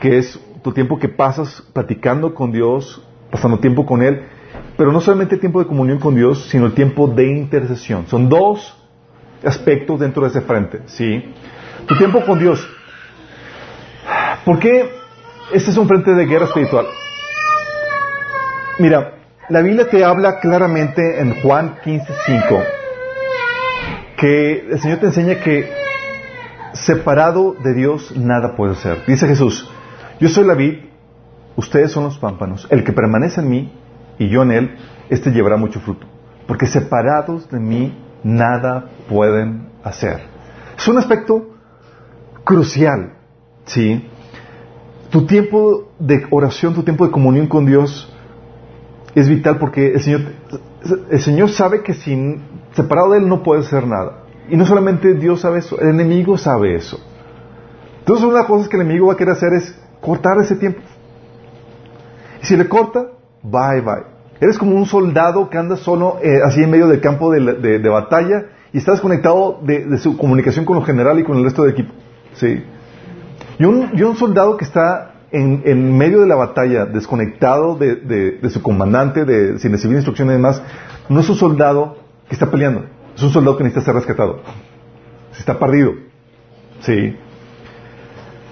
que 0.00 0.16
es 0.16 0.40
tu 0.62 0.72
tiempo 0.72 0.98
que 0.98 1.10
pasas 1.10 1.62
platicando 1.74 2.32
con 2.32 2.50
Dios, 2.50 3.06
pasando 3.30 3.58
tiempo 3.58 3.84
con 3.84 4.02
Él, 4.02 4.22
pero 4.78 4.90
no 4.90 5.02
solamente 5.02 5.36
tiempo 5.36 5.60
de 5.60 5.66
comunión 5.66 5.98
con 5.98 6.14
Dios, 6.14 6.48
sino 6.48 6.64
el 6.64 6.72
tiempo 6.72 7.08
de 7.08 7.26
intercesión. 7.26 8.06
Son 8.06 8.30
dos 8.30 8.74
aspectos 9.44 10.00
dentro 10.00 10.22
de 10.22 10.28
ese 10.30 10.40
frente, 10.40 10.80
¿sí? 10.86 11.34
Tu 11.86 11.94
tiempo 11.98 12.24
con 12.24 12.38
Dios. 12.38 12.66
¿Por 14.46 14.58
qué 14.60 14.88
este 15.52 15.72
es 15.72 15.76
un 15.76 15.86
frente 15.86 16.14
de 16.14 16.24
guerra 16.24 16.46
espiritual? 16.46 16.86
Mira, 18.78 19.12
la 19.50 19.60
Biblia 19.60 19.86
te 19.90 20.02
habla 20.02 20.40
claramente 20.40 21.20
en 21.20 21.42
Juan 21.42 21.76
15:5 21.84 22.77
que 24.18 24.68
el 24.68 24.80
Señor 24.80 24.98
te 24.98 25.06
enseña 25.06 25.40
que 25.40 25.70
separado 26.72 27.54
de 27.54 27.72
Dios 27.72 28.14
nada 28.16 28.56
puede 28.56 28.74
ser. 28.74 29.04
Dice 29.06 29.28
Jesús, 29.28 29.70
yo 30.20 30.28
soy 30.28 30.44
la 30.44 30.54
vid, 30.54 30.78
ustedes 31.56 31.92
son 31.92 32.04
los 32.04 32.18
pámpanos, 32.18 32.66
el 32.70 32.84
que 32.84 32.92
permanece 32.92 33.40
en 33.40 33.48
mí 33.48 33.72
y 34.18 34.28
yo 34.28 34.42
en 34.42 34.50
él, 34.50 34.76
este 35.08 35.30
llevará 35.30 35.56
mucho 35.56 35.80
fruto. 35.80 36.06
Porque 36.46 36.66
separados 36.66 37.48
de 37.48 37.60
mí 37.60 37.96
nada 38.24 38.90
pueden 39.08 39.68
hacer. 39.84 40.20
Es 40.76 40.88
un 40.88 40.98
aspecto 40.98 41.54
crucial, 42.42 43.14
¿sí? 43.66 44.08
Tu 45.10 45.26
tiempo 45.26 45.92
de 46.00 46.26
oración, 46.30 46.74
tu 46.74 46.82
tiempo 46.82 47.06
de 47.06 47.12
comunión 47.12 47.46
con 47.46 47.66
Dios 47.66 48.12
es 49.14 49.28
vital 49.28 49.58
porque 49.58 49.92
el 49.92 50.00
Señor, 50.00 50.20
el 51.10 51.20
Señor 51.20 51.50
sabe 51.50 51.82
que 51.82 51.94
sin 51.94 52.42
separado 52.72 53.12
de 53.12 53.18
Él 53.18 53.28
no 53.28 53.42
puede 53.42 53.60
hacer 53.60 53.86
nada. 53.86 54.24
Y 54.48 54.56
no 54.56 54.64
solamente 54.64 55.14
Dios 55.14 55.40
sabe 55.40 55.58
eso, 55.58 55.78
el 55.80 55.88
enemigo 55.88 56.38
sabe 56.38 56.74
eso. 56.74 56.98
Entonces 58.00 58.24
una 58.24 58.34
de 58.34 58.40
las 58.40 58.48
cosas 58.48 58.68
que 58.68 58.76
el 58.76 58.82
enemigo 58.82 59.08
va 59.08 59.14
a 59.14 59.16
querer 59.16 59.34
hacer 59.34 59.52
es 59.52 59.78
cortar 60.00 60.38
ese 60.38 60.56
tiempo. 60.56 60.80
Y 62.42 62.46
si 62.46 62.56
le 62.56 62.68
corta, 62.68 63.06
bye 63.42 63.80
bye. 63.82 64.18
Eres 64.40 64.56
como 64.56 64.76
un 64.76 64.86
soldado 64.86 65.50
que 65.50 65.58
anda 65.58 65.76
solo 65.76 66.18
eh, 66.22 66.40
así 66.44 66.62
en 66.62 66.70
medio 66.70 66.86
del 66.86 67.00
campo 67.00 67.30
de, 67.32 67.88
batalla 67.88 68.46
y 68.72 68.78
estás 68.78 68.96
desconectado 68.96 69.60
de, 69.62 69.98
su 69.98 70.16
comunicación 70.16 70.64
con 70.64 70.76
lo 70.76 70.84
general 70.84 71.18
y 71.18 71.24
con 71.24 71.36
el 71.38 71.44
resto 71.44 71.62
del 71.62 71.72
equipo. 71.72 71.92
¿sí? 72.34 72.62
Y, 73.58 73.64
un, 73.64 73.90
y 73.94 74.02
un 74.02 74.16
soldado 74.16 74.56
que 74.56 74.64
está 74.64 75.14
en, 75.32 75.62
en, 75.64 75.98
medio 75.98 76.20
de 76.20 76.26
la 76.26 76.36
batalla, 76.36 76.86
desconectado 76.86 77.74
de, 77.76 78.40
su 78.48 78.62
comandante, 78.62 79.24
de, 79.24 79.58
sin 79.58 79.72
recibir 79.72 79.96
instrucciones 79.96 80.34
y 80.34 80.36
demás, 80.36 80.62
no 81.08 81.20
es 81.20 81.28
un 81.28 81.36
soldado 81.36 81.96
que 82.28 82.34
está 82.34 82.50
peleando, 82.50 82.84
es 83.16 83.22
un 83.22 83.30
soldado 83.30 83.56
que 83.56 83.64
necesita 83.64 83.86
ser 83.86 83.94
rescatado. 83.94 84.40
Se 85.32 85.40
está 85.40 85.58
perdido. 85.58 85.94
¿Sí? 86.80 87.16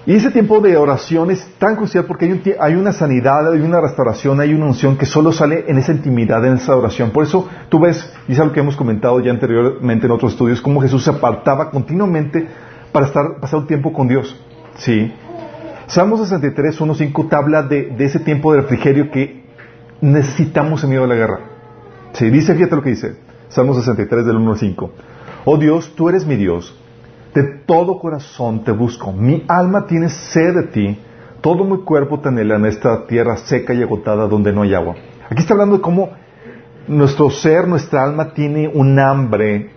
Y 0.06 0.14
ese 0.14 0.30
tiempo 0.30 0.61
de 0.61 0.76
oración 0.76 1.33
es 1.33 1.45
tan 1.59 1.75
crucial 1.75 2.04
porque 2.04 2.56
hay, 2.61 2.75
una 2.76 2.92
sanidad, 2.92 3.52
hay 3.52 3.61
una 3.61 3.80
restauración, 3.80 4.40
hay 4.40 4.54
una 4.54 4.66
unción 4.66 4.97
que 4.97 5.04
solo 5.04 5.33
sale 5.33 5.64
en 5.66 5.78
esa 5.78 5.90
intimidad, 5.90 6.45
en 6.47 6.54
esa 6.54 6.76
oración. 6.76 7.11
Por 7.11 7.25
eso 7.25 7.49
tú 7.68 7.80
ves, 7.80 8.14
y 8.28 8.33
es 8.33 8.38
algo 8.38 8.52
que 8.52 8.61
hemos 8.61 8.76
comentado 8.76 9.18
ya 9.18 9.33
anteriormente 9.33 10.06
en 10.06 10.12
otros 10.12 10.33
estudios, 10.33 10.61
cómo 10.61 10.80
Jesús 10.80 11.02
se 11.02 11.11
apartaba 11.11 11.71
continuamente 11.71 12.47
para 12.92 13.06
estar, 13.06 13.40
pasar 13.40 13.59
un 13.59 13.66
tiempo 13.66 13.92
con 13.92 14.06
Dios. 14.06 14.40
¿Sí? 14.76 15.12
Salmo 15.88 16.16
63, 16.18 16.80
1, 16.80 16.95
5 16.95 17.26
te 17.28 17.37
habla 17.37 17.62
de, 17.64 17.87
de, 17.87 18.04
ese 18.04 18.21
tiempo 18.21 18.52
de 18.52 18.61
refrigerio 18.61 19.11
que 19.11 19.45
necesitamos 20.00 20.85
en 20.85 20.90
medio 20.90 21.02
de 21.02 21.09
la 21.09 21.14
guerra. 21.16 21.40
Sí, 22.12 22.30
dice, 22.30 22.54
fíjate 22.54 22.76
lo 22.76 22.83
que 22.83 22.90
dice. 22.90 23.25
Salmo 23.48 23.74
63 23.74 24.26
del 24.26 24.36
1 24.36 24.52
al 24.52 24.58
5. 24.58 24.90
Oh 25.44 25.56
Dios, 25.56 25.92
tú 25.94 26.08
eres 26.08 26.26
mi 26.26 26.36
Dios 26.36 26.74
de 27.36 27.42
todo 27.66 27.98
corazón 27.98 28.64
te 28.64 28.72
busco. 28.72 29.12
Mi 29.12 29.44
alma 29.46 29.86
tiene 29.86 30.08
sed 30.08 30.54
de 30.54 30.62
ti. 30.68 30.98
Todo 31.42 31.64
mi 31.64 31.84
cuerpo 31.84 32.18
te 32.18 32.28
anhela 32.28 32.56
en 32.56 32.64
esta 32.64 33.06
tierra 33.06 33.36
seca 33.36 33.74
y 33.74 33.82
agotada 33.82 34.26
donde 34.26 34.54
no 34.54 34.62
hay 34.62 34.72
agua. 34.72 34.94
Aquí 35.28 35.42
está 35.42 35.52
hablando 35.52 35.76
de 35.76 35.82
cómo 35.82 36.12
nuestro 36.88 37.28
ser, 37.28 37.68
nuestra 37.68 38.04
alma 38.04 38.32
tiene 38.32 38.68
un 38.68 38.98
hambre 38.98 39.70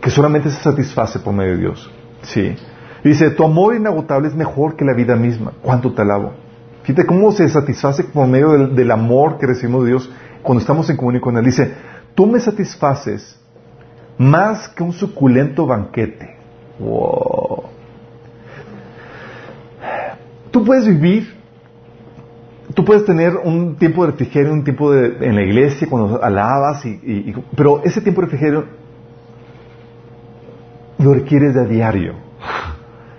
que 0.00 0.08
solamente 0.08 0.48
se 0.48 0.62
satisface 0.62 1.18
por 1.18 1.34
medio 1.34 1.52
de 1.52 1.58
Dios. 1.58 1.90
Sí. 2.22 2.56
Dice, 3.04 3.30
tu 3.32 3.44
amor 3.44 3.74
inagotable 3.74 4.28
es 4.28 4.34
mejor 4.34 4.74
que 4.74 4.86
la 4.86 4.94
vida 4.94 5.16
misma. 5.16 5.52
¿Cuánto 5.60 5.92
te 5.92 6.00
alabo? 6.00 6.32
Fíjate 6.84 7.04
cómo 7.04 7.30
se 7.30 7.46
satisface 7.50 8.04
por 8.04 8.26
medio 8.26 8.52
del, 8.52 8.74
del 8.74 8.90
amor 8.90 9.36
que 9.36 9.46
recibimos 9.46 9.84
de 9.84 9.90
Dios 9.90 10.10
cuando 10.42 10.62
estamos 10.62 10.88
en 10.88 10.96
comunión 10.96 11.20
con 11.20 11.36
Él. 11.36 11.44
Dice, 11.44 11.74
tú 12.16 12.26
me 12.26 12.40
satisfaces 12.40 13.38
más 14.18 14.68
que 14.70 14.82
un 14.82 14.92
suculento 14.92 15.66
banquete. 15.66 16.34
Wow. 16.80 17.64
Tú 20.50 20.64
puedes 20.64 20.86
vivir, 20.86 21.34
tú 22.74 22.84
puedes 22.84 23.04
tener 23.04 23.36
un 23.36 23.76
tiempo 23.76 24.04
de 24.04 24.12
refrigerio, 24.12 24.52
un 24.52 24.64
tiempo 24.64 24.90
de, 24.90 25.26
en 25.26 25.34
la 25.34 25.42
iglesia 25.42 25.86
cuando 25.88 26.22
alabas, 26.22 26.84
y, 26.86 27.34
pero 27.54 27.82
ese 27.84 28.00
tiempo 28.00 28.22
de 28.22 28.26
refrigerio 28.26 28.64
lo 30.98 31.12
requieres 31.12 31.54
de 31.54 31.60
a 31.60 31.64
diario. 31.64 32.14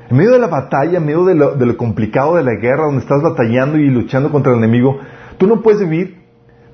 En 0.10 0.18
medio 0.18 0.32
de 0.32 0.40
la 0.40 0.48
batalla, 0.48 0.98
en 0.98 1.06
medio 1.06 1.26
de 1.26 1.36
lo, 1.36 1.56
de 1.56 1.66
lo 1.68 1.78
complicado 1.78 2.38
de 2.38 2.44
la 2.44 2.56
guerra, 2.56 2.86
donde 2.86 3.02
estás 3.02 3.22
batallando 3.22 3.78
y 3.78 3.90
luchando 3.90 4.32
contra 4.32 4.54
el 4.54 4.58
enemigo, 4.58 5.00
tú 5.38 5.46
no 5.46 5.62
puedes 5.62 5.82
vivir 5.82 6.27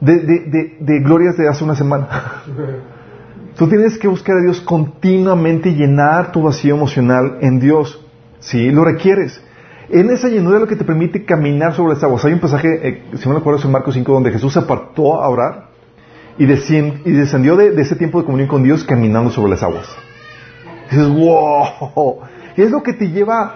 de, 0.04 0.18
de, 0.20 0.78
de 0.80 1.00
glorias 1.00 1.38
de 1.38 1.48
hace 1.48 1.64
una 1.64 1.76
semana. 1.76 2.08
Tú 3.58 3.68
tienes 3.68 3.98
que 4.00 4.08
buscar 4.08 4.38
a 4.38 4.42
Dios 4.42 4.62
continuamente 4.62 5.70
y 5.70 5.76
llenar 5.76 6.32
tu 6.32 6.42
vacío 6.42 6.76
emocional 6.76 7.38
en 7.42 7.60
Dios. 7.60 8.04
Sí, 8.40 8.72
lo 8.72 8.84
requieres. 8.84 9.42
En 9.90 10.10
esa 10.10 10.28
llenura 10.28 10.56
es 10.56 10.62
lo 10.62 10.68
que 10.68 10.76
te 10.76 10.84
permite 10.84 11.24
caminar 11.24 11.74
sobre 11.74 11.94
las 11.94 12.04
aguas. 12.04 12.26
Hay 12.26 12.34
un 12.34 12.40
pasaje, 12.40 12.88
eh, 12.88 13.04
si 13.14 13.28
no 13.28 13.36
me 13.36 13.42
acuerdo, 13.42 13.62
en 13.64 13.72
Marcos 13.72 13.94
5, 13.94 14.12
donde 14.12 14.32
Jesús 14.32 14.54
se 14.54 14.60
apartó 14.60 15.22
a 15.22 15.30
orar 15.30 15.68
y, 16.38 16.46
y 16.46 17.12
descendió 17.12 17.56
de, 17.56 17.80
ese 17.80 17.96
tiempo 17.96 18.20
de 18.20 18.26
comunión 18.26 18.50
con 18.50 18.64
Dios 18.64 18.84
caminando 18.84 19.30
sobre 19.30 19.52
las 19.52 19.62
aguas. 19.62 19.88
Y 20.92 20.96
dices, 20.96 21.10
wow. 21.10 22.22
Y 22.58 22.62
es 22.64 22.72
lo 22.72 22.82
que 22.82 22.94
te 22.94 23.10
lleva 23.10 23.56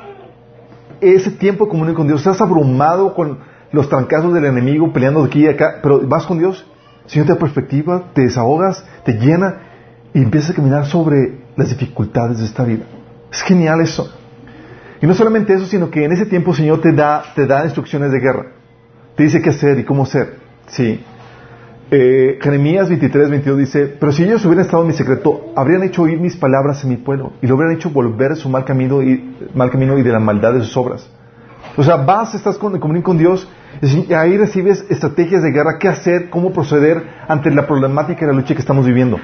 ese 1.02 1.32
tiempo 1.32 1.66
de 1.66 1.72
comunión 1.72 1.96
con 1.96 2.08
Dios. 2.08 2.20
Estás 2.20 2.40
abrumado 2.40 3.16
con 3.16 3.40
los 3.72 3.90
trancazos 3.90 4.34
del 4.34 4.46
enemigo 4.46 4.92
peleando 4.94 5.24
aquí 5.24 5.46
y 5.46 5.48
acá, 5.48 5.80
pero 5.82 6.08
vas 6.08 6.26
con 6.26 6.40
Dios. 6.40 6.66
Señor 7.06 7.28
te 7.28 7.34
da 7.34 7.40
perspectiva, 7.40 8.12
te 8.14 8.22
desahogas, 8.24 8.86
te 9.06 9.14
llena 9.14 9.60
y 10.14 10.20
empiezas 10.20 10.52
a 10.52 10.54
caminar 10.56 10.86
sobre 10.86 11.40
las 11.56 11.70
dificultades 11.70 12.40
de 12.40 12.46
esta 12.46 12.64
vida. 12.64 12.86
Es 13.32 13.42
genial 13.42 13.82
eso. 13.82 14.12
Y 15.02 15.06
no 15.06 15.14
solamente 15.14 15.54
eso, 15.54 15.66
sino 15.66 15.90
que 15.90 16.04
en 16.04 16.12
ese 16.12 16.26
tiempo 16.26 16.52
el 16.52 16.58
Señor 16.58 16.82
te 16.82 16.92
da, 16.92 17.24
te 17.36 17.46
da 17.46 17.64
instrucciones 17.66 18.12
de 18.12 18.20
guerra. 18.20 18.52
Te 19.16 19.24
dice 19.24 19.42
qué 19.42 19.50
hacer 19.50 19.80
y 19.80 19.84
cómo 19.84 20.04
hacer. 20.04 20.36
Sí. 20.68 21.04
Eh, 21.90 22.38
Jeremías 22.42 22.90
23, 22.90 23.30
22 23.30 23.60
dice, 23.60 23.96
pero 24.00 24.12
si 24.12 24.24
ellos 24.24 24.44
hubieran 24.46 24.66
estado 24.66 24.84
en 24.84 24.90
mi 24.90 24.94
secreto, 24.94 25.54
habrían 25.56 25.84
hecho 25.84 26.02
oír 26.02 26.20
mis 26.20 26.36
palabras 26.36 26.84
en 26.84 26.90
mi 26.90 26.98
pueblo 26.98 27.32
y 27.42 27.48
lo 27.48 27.56
hubieran 27.56 27.76
hecho 27.76 27.90
volver 27.92 28.36
su 28.36 28.50
mal 28.50 28.66
camino 28.66 29.02
y, 29.02 29.38
mal 29.54 29.72
camino 29.72 29.98
y 29.98 30.04
de 30.04 30.12
la 30.12 30.20
maldad 30.20 30.54
de 30.54 30.60
sus 30.62 30.76
obras. 30.76 31.10
O 31.78 31.84
sea, 31.84 31.98
vas, 31.98 32.34
estás 32.34 32.58
con, 32.58 32.78
comunión 32.80 33.04
con 33.04 33.20
Dios 33.20 33.48
y 33.82 34.12
ahí 34.12 34.36
recibes 34.36 34.84
estrategias 34.90 35.44
de 35.44 35.52
guerra, 35.52 35.78
qué 35.80 35.88
hacer, 35.88 36.30
cómo 36.32 36.52
proceder 36.52 37.04
ante 37.28 37.52
la 37.52 37.68
problemática 37.68 38.26
y 38.26 38.28
la 38.28 38.34
lucha 38.34 38.56
que 38.56 38.62
estamos 38.62 38.86
viviendo. 38.86 39.20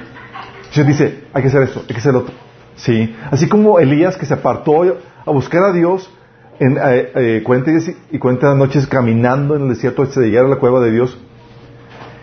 Dios 0.72 0.86
dice, 0.86 1.24
hay 1.32 1.42
que 1.42 1.48
hacer 1.48 1.62
esto, 1.62 1.80
hay 1.80 1.86
que 1.94 1.98
hacer 1.98 2.14
otro. 2.14 2.32
¿Sí? 2.76 3.14
Así 3.30 3.48
como 3.48 3.80
Elías 3.80 4.16
que 4.16 4.24
se 4.24 4.34
apartó 4.34 4.82
a 5.26 5.30
buscar 5.30 5.64
a 5.64 5.72
Dios 5.72 6.10
en 6.60 6.76
eh, 6.76 7.10
eh, 7.14 7.42
40 7.44 7.70
días 7.70 7.90
y 8.10 8.18
40 8.18 8.54
noches 8.54 8.86
caminando 8.86 9.56
en 9.56 9.62
el 9.62 9.68
desierto 9.70 10.02
hasta 10.02 10.20
llegar 10.20 10.44
a 10.44 10.48
la 10.48 10.56
cueva 10.56 10.80
de 10.80 10.92
Dios. 10.92 11.18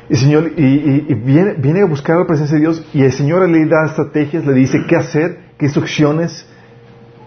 Y 0.10 0.16
Señor, 0.16 0.52
y, 0.58 1.14
viene, 1.14 1.56
viene, 1.58 1.82
a 1.82 1.86
buscar 1.86 2.18
la 2.18 2.28
presencia 2.28 2.56
de 2.56 2.62
Dios 2.62 2.86
y 2.94 3.04
el 3.04 3.12
Señor 3.12 3.48
le 3.50 3.66
da 3.66 3.86
estrategias, 3.86 4.46
le 4.46 4.54
dice 4.54 4.86
qué 4.88 4.96
hacer, 4.96 5.40
qué 5.58 5.66
instrucciones 5.66 6.46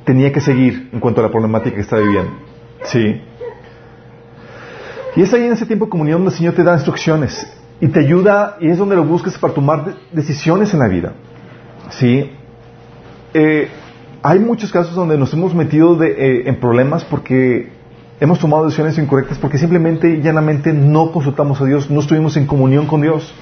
tenía 0.04 0.32
que 0.32 0.40
seguir 0.40 0.90
en 0.92 1.00
cuanto 1.00 1.20
a 1.20 1.24
la 1.24 1.30
problemática 1.30 1.74
que 1.74 1.82
estaba 1.82 2.02
viviendo. 2.02 2.53
¿Sí? 2.84 3.20
Y 5.16 5.22
es 5.22 5.32
ahí 5.32 5.44
en 5.44 5.52
ese 5.52 5.66
tiempo 5.66 5.86
de 5.86 5.90
comunión 5.90 6.18
donde 6.18 6.32
el 6.32 6.36
Señor 6.36 6.54
te 6.54 6.64
da 6.64 6.74
instrucciones 6.74 7.46
y 7.80 7.88
te 7.88 8.00
ayuda 8.00 8.56
y 8.60 8.68
es 8.68 8.78
donde 8.78 8.96
lo 8.96 9.04
buscas 9.04 9.38
para 9.38 9.54
tomar 9.54 9.94
decisiones 10.12 10.72
en 10.74 10.80
la 10.80 10.88
vida. 10.88 11.12
¿Sí? 11.90 12.30
Eh, 13.32 13.68
hay 14.22 14.38
muchos 14.38 14.72
casos 14.72 14.94
donde 14.94 15.18
nos 15.18 15.32
hemos 15.34 15.54
metido 15.54 16.02
eh, 16.02 16.48
en 16.48 16.58
problemas 16.58 17.04
porque 17.04 17.70
hemos 18.20 18.38
tomado 18.38 18.64
decisiones 18.64 18.98
incorrectas 18.98 19.38
porque 19.38 19.58
simplemente 19.58 20.16
y 20.16 20.22
llanamente 20.22 20.72
no 20.72 21.12
consultamos 21.12 21.60
a 21.60 21.64
Dios, 21.64 21.90
no 21.90 22.00
estuvimos 22.00 22.36
en 22.36 22.46
comunión 22.46 22.86
con 22.86 23.02
Dios. 23.02 23.34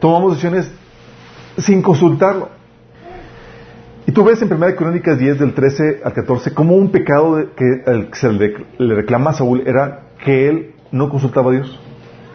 Tomamos 0.00 0.32
decisiones 0.32 0.70
sin 1.58 1.80
consultarlo. 1.80 2.61
Y 4.06 4.12
tú 4.12 4.24
ves 4.24 4.42
en 4.42 4.52
1 4.52 4.76
Crónicas 4.76 5.18
10 5.18 5.38
del 5.38 5.54
13 5.54 6.00
al 6.04 6.12
14 6.12 6.52
como 6.54 6.74
un 6.74 6.90
pecado 6.90 7.36
que, 7.54 8.08
se 8.12 8.32
le 8.32 8.94
reclama 8.94 9.30
a 9.30 9.34
Saúl 9.34 9.62
era 9.66 10.08
que 10.24 10.48
él 10.48 10.74
no 10.90 11.08
consultaba 11.08 11.50
a 11.50 11.54
Dios. 11.54 11.80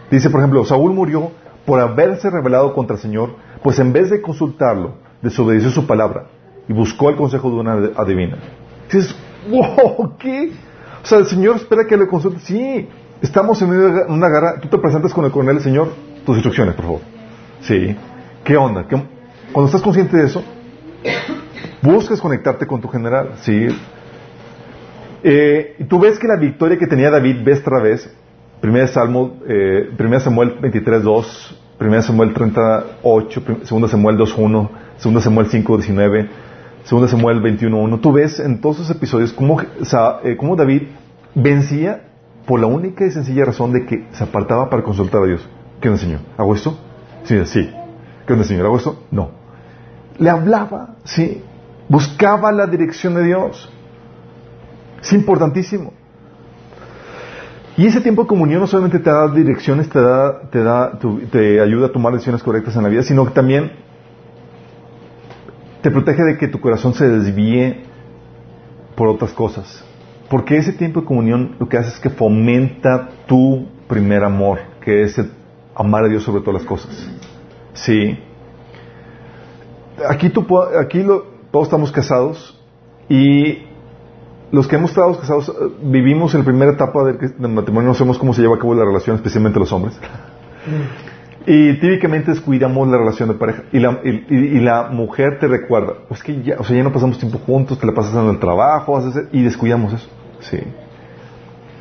Dice, 0.09 0.29
por 0.29 0.39
ejemplo, 0.39 0.63
Saúl 0.63 0.93
murió 0.93 1.31
por 1.65 1.79
haberse 1.81 2.29
rebelado 2.29 2.74
contra 2.74 2.95
el 2.95 3.01
Señor, 3.01 3.31
pues 3.62 3.77
en 3.79 3.91
vez 3.91 4.09
de 4.09 4.21
consultarlo, 4.21 4.95
desobedeció 5.21 5.69
su 5.69 5.86
palabra 5.86 6.27
y 6.69 6.74
buscó 6.74 7.09
el 7.09 7.17
consejo 7.17 7.50
de 7.50 7.55
una 7.57 7.74
adivina. 7.97 8.38
Dices, 8.91 9.13
wow, 9.50 10.15
¿qué? 10.17 10.51
O 11.03 11.05
sea, 11.05 11.17
el 11.19 11.25
Señor 11.25 11.57
espera 11.57 11.86
que 11.86 11.97
le 11.97 12.07
consulte. 12.07 12.39
Sí, 12.39 12.88
estamos 13.21 13.62
en 13.62 13.69
una 13.69 14.29
guerra. 14.29 14.59
Tú 14.62 14.69
te 14.69 14.77
presentas 14.77 15.13
con 15.13 15.25
el 15.25 15.31
coronel, 15.31 15.59
Señor, 15.59 15.89
tus 16.25 16.36
instrucciones, 16.36 16.75
por 16.75 16.86
favor. 16.86 17.01
Sí. 17.62 17.95
¿Qué 18.43 18.55
onda? 18.55 18.86
Cuando 19.51 19.65
estás 19.65 19.81
consciente 19.81 20.15
de 20.15 20.25
eso, 20.25 20.41
buscas 21.81 22.22
conectarte 22.22 22.65
con 22.65 22.81
tu 22.81 22.88
general. 22.88 23.34
Sí. 23.41 23.67
Eh, 25.24 25.75
y 25.79 25.84
tú 25.86 26.00
ves 26.00 26.19
que 26.19 26.27
la 26.27 26.38
victoria 26.38 26.77
que 26.77 26.88
tenía 26.88 27.10
David 27.10 27.43
vez 27.43 27.63
tras 27.63 27.81
vez 27.81 28.13
Primera, 28.62 28.88
Salmo, 28.88 29.38
eh, 29.48 29.91
Samuel 30.19 30.57
23, 30.60 31.03
2 31.03 31.57
1 31.79 32.01
Samuel 32.01 32.34
38, 32.34 33.41
2 33.69 33.91
Samuel 33.91 34.17
2.1, 34.17 34.69
2 35.03 35.24
Samuel 35.24 35.48
5.19, 35.48 36.27
2 36.89 37.12
Samuel 37.12 37.41
21.1. 37.41 38.01
Tú 38.01 38.12
ves 38.12 38.39
en 38.39 38.60
todos 38.62 38.77
esos 38.77 38.96
episodios 38.96 39.31
cómo, 39.31 39.62
eh, 39.62 40.38
cómo 40.38 40.55
David 40.55 40.84
vencía 41.36 42.01
por 42.48 42.60
la 42.60 42.67
única 42.67 43.05
y 43.05 43.12
sencilla 43.12 43.46
razón 43.46 43.74
de 43.74 43.86
que 43.86 44.07
se 44.12 44.24
apartaba 44.24 44.69
para 44.69 44.81
consultar 44.81 45.22
a 45.22 45.27
Dios. 45.27 45.48
¿Qué 45.79 45.89
onda, 45.89 46.01
Señor? 46.01 46.22
¿Hago 46.36 46.55
esto? 46.55 46.79
Sí, 47.25 47.39
sí. 47.46 47.69
¿Qué 48.25 48.34
onda, 48.34 48.46
Señor? 48.46 48.65
¿Hago 48.65 48.77
esto? 48.77 49.03
No. 49.12 49.29
Le 50.17 50.29
hablaba, 50.31 50.96
sí. 51.03 51.43
Buscaba 51.89 52.51
la 52.51 52.67
dirección 52.67 53.15
de 53.15 53.24
Dios. 53.24 53.72
Es 55.01 55.13
importantísimo. 55.13 55.94
Y 57.77 57.86
ese 57.86 58.01
tiempo 58.01 58.24
de 58.24 58.27
comunión 58.27 58.60
no 58.60 58.67
solamente 58.67 58.98
te 59.00 59.10
da 59.10 59.27
direcciones, 59.27 59.88
te, 59.88 60.01
da, 60.01 60.50
te, 60.50 60.63
da, 60.63 60.98
te 61.32 61.62
ayuda 61.62 61.88
a 61.88 61.91
tomar 61.91 62.12
decisiones 62.12 62.41
correctas 62.41 62.75
en 62.75 62.84
la 62.84 62.89
vida, 62.89 63.03
sino 63.03 63.24
que 63.25 63.32
también 63.32 63.72
te 65.84 65.91
protege 65.91 66.24
de 66.24 66.38
que 66.38 66.48
tu 66.48 66.60
corazón 66.60 66.96
se 66.96 67.08
desvíe 67.08 67.84
por 68.96 69.08
otras 69.08 69.32
cosas. 69.32 69.86
Porque 70.27 70.58
ese 70.58 70.74
tiempo 70.74 71.01
de 71.01 71.06
comunión 71.06 71.56
lo 71.60 71.70
que 71.70 71.77
hace 71.77 71.89
es 71.89 72.00
que 72.00 72.10
fomenta 72.10 73.10
tu 73.27 73.67
primer 73.88 74.24
amor, 74.24 74.60
que 74.82 75.03
es 75.03 75.17
el 75.20 75.32
amar 75.75 76.06
a 76.06 76.08
Dios 76.08 76.24
sobre 76.24 76.41
todas 76.41 76.62
las 76.62 76.67
cosas. 76.67 77.10
Sí. 77.74 78.17
Aquí, 80.10 80.29
tú, 80.29 80.46
aquí 80.79 81.06
todos 81.51 81.67
estamos 81.67 81.91
casados 81.91 82.59
y 83.09 83.67
los 84.51 84.67
que 84.67 84.75
hemos 84.75 84.91
estado 84.91 85.17
casados 85.19 85.49
eh, 85.49 85.53
vivimos 85.81 86.33
en 86.33 86.41
la 86.41 86.45
primera 86.45 86.71
etapa 86.71 87.03
del, 87.03 87.33
matrimonio, 87.49 87.89
no 87.89 87.93
sabemos 87.93 88.17
cómo 88.17 88.33
se 88.33 88.41
lleva 88.41 88.55
a 88.55 88.59
cabo 88.59 88.75
la 88.75 88.85
relación, 88.85 89.15
especialmente 89.15 89.59
los 89.59 89.71
hombres. 89.71 89.99
Mm. 90.65 91.17
Y 91.49 91.73
típicamente 91.79 92.31
descuidamos 92.31 92.87
la 92.89 92.97
relación 92.97 93.29
de 93.29 93.35
pareja. 93.35 93.63
Y 93.71 93.79
la, 93.79 94.01
y, 94.03 94.59
la 94.59 94.89
mujer 94.89 95.39
te 95.39 95.47
recuerda, 95.47 95.93
pues 96.09 96.21
que 96.21 96.41
ya, 96.43 96.57
o 96.59 96.63
sea, 96.65 96.75
ya 96.75 96.83
no 96.83 96.91
pasamos 96.91 97.17
tiempo 97.17 97.39
juntos, 97.39 97.79
te 97.79 97.85
la 97.85 97.93
pasas 97.93 98.13
en 98.15 98.29
el 98.29 98.37
trabajo, 98.37 99.01
y 99.31 99.43
descuidamos 99.43 99.93
eso. 99.93 100.09
Sí. 100.41 100.57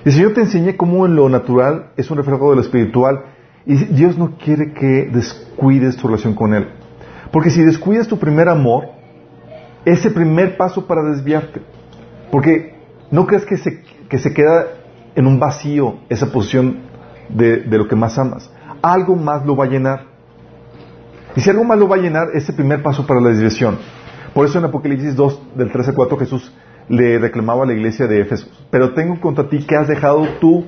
Y 0.04 0.08
el 0.08 0.14
Señor 0.14 0.34
te 0.34 0.42
enseña 0.42 0.76
cómo 0.76 1.04
en 1.04 1.16
lo 1.16 1.28
natural 1.28 1.90
es 1.96 2.08
un 2.12 2.16
reflejo 2.16 2.50
de 2.50 2.56
lo 2.56 2.62
espiritual. 2.62 3.24
Y 3.66 3.74
Dios 3.74 4.16
no 4.16 4.36
quiere 4.38 4.72
que 4.72 5.10
descuides 5.12 5.96
tu 5.96 6.06
relación 6.06 6.34
con 6.34 6.54
Él. 6.54 6.68
Porque 7.32 7.50
si 7.50 7.60
descuidas 7.62 8.06
tu 8.06 8.18
primer 8.20 8.48
amor, 8.48 8.84
ese 9.86 10.10
primer 10.10 10.58
paso 10.58 10.86
para 10.86 11.02
desviarte. 11.02 11.62
Porque 12.30 12.74
no 13.10 13.26
crees 13.26 13.46
que 13.46 13.56
se, 13.56 13.82
que 14.10 14.18
se 14.18 14.34
queda 14.34 14.66
en 15.14 15.26
un 15.26 15.38
vacío 15.38 16.00
esa 16.10 16.30
posición 16.30 16.80
de, 17.30 17.58
de 17.58 17.78
lo 17.78 17.88
que 17.88 17.96
más 17.96 18.18
amas. 18.18 18.50
Algo 18.82 19.16
más 19.16 19.46
lo 19.46 19.56
va 19.56 19.64
a 19.64 19.68
llenar. 19.68 20.04
Y 21.36 21.40
si 21.40 21.48
algo 21.48 21.64
más 21.64 21.78
lo 21.78 21.88
va 21.88 21.96
a 21.96 22.00
llenar, 22.00 22.28
ese 22.34 22.52
primer 22.52 22.82
paso 22.82 23.06
para 23.06 23.20
la 23.20 23.30
desviación. 23.30 23.78
Por 24.34 24.44
eso 24.44 24.58
en 24.58 24.64
Apocalipsis 24.64 25.14
2, 25.14 25.56
del 25.56 25.70
13 25.70 25.92
a 25.92 25.94
4, 25.94 26.18
Jesús 26.18 26.52
le 26.88 27.18
reclamaba 27.18 27.62
a 27.62 27.66
la 27.66 27.72
iglesia 27.72 28.06
de 28.06 28.20
Éfeso, 28.20 28.48
pero 28.70 28.94
tengo 28.94 29.20
contra 29.20 29.48
ti 29.48 29.58
que 29.58 29.74
has 29.76 29.88
dejado 29.88 30.26
tu 30.40 30.64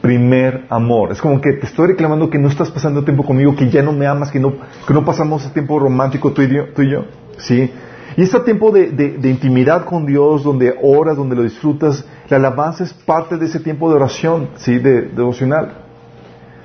primer 0.00 0.66
amor. 0.68 1.12
Es 1.12 1.20
como 1.20 1.40
que 1.40 1.52
te 1.54 1.66
estoy 1.66 1.88
reclamando 1.88 2.30
que 2.30 2.38
no 2.38 2.48
estás 2.48 2.70
pasando 2.70 3.04
tiempo 3.04 3.24
conmigo, 3.24 3.54
que 3.56 3.68
ya 3.70 3.82
no 3.82 3.92
me 3.92 4.06
amas, 4.06 4.30
que 4.30 4.38
no, 4.38 4.54
que 4.86 4.94
no 4.94 5.04
pasamos 5.04 5.52
tiempo 5.52 5.78
romántico. 5.78 6.32
Tú 6.32 6.42
y 6.42 6.90
yo. 6.90 7.04
¿Sí? 7.38 7.72
Y 8.18 8.22
este 8.22 8.40
tiempo 8.40 8.72
de, 8.72 9.20
intimidad 9.30 9.84
con 9.84 10.04
Dios, 10.04 10.42
donde 10.42 10.76
oras, 10.82 11.16
donde 11.16 11.36
lo 11.36 11.44
disfrutas, 11.44 12.04
la 12.28 12.38
alabanza 12.38 12.82
es 12.82 12.92
parte 12.92 13.36
de 13.36 13.46
ese 13.46 13.60
tiempo 13.60 13.88
de 13.88 13.94
oración, 13.94 14.48
¿sí? 14.56 14.76
De, 14.80 15.02
devocional. 15.02 15.70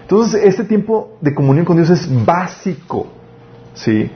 Entonces, 0.01 0.41
este 0.45 0.63
tiempo 0.63 1.15
de 1.21 1.35
comunión 1.35 1.63
con 1.63 1.77
Dios 1.77 1.91
es 1.91 2.25
básico, 2.25 3.05
¿sí? 3.75 4.09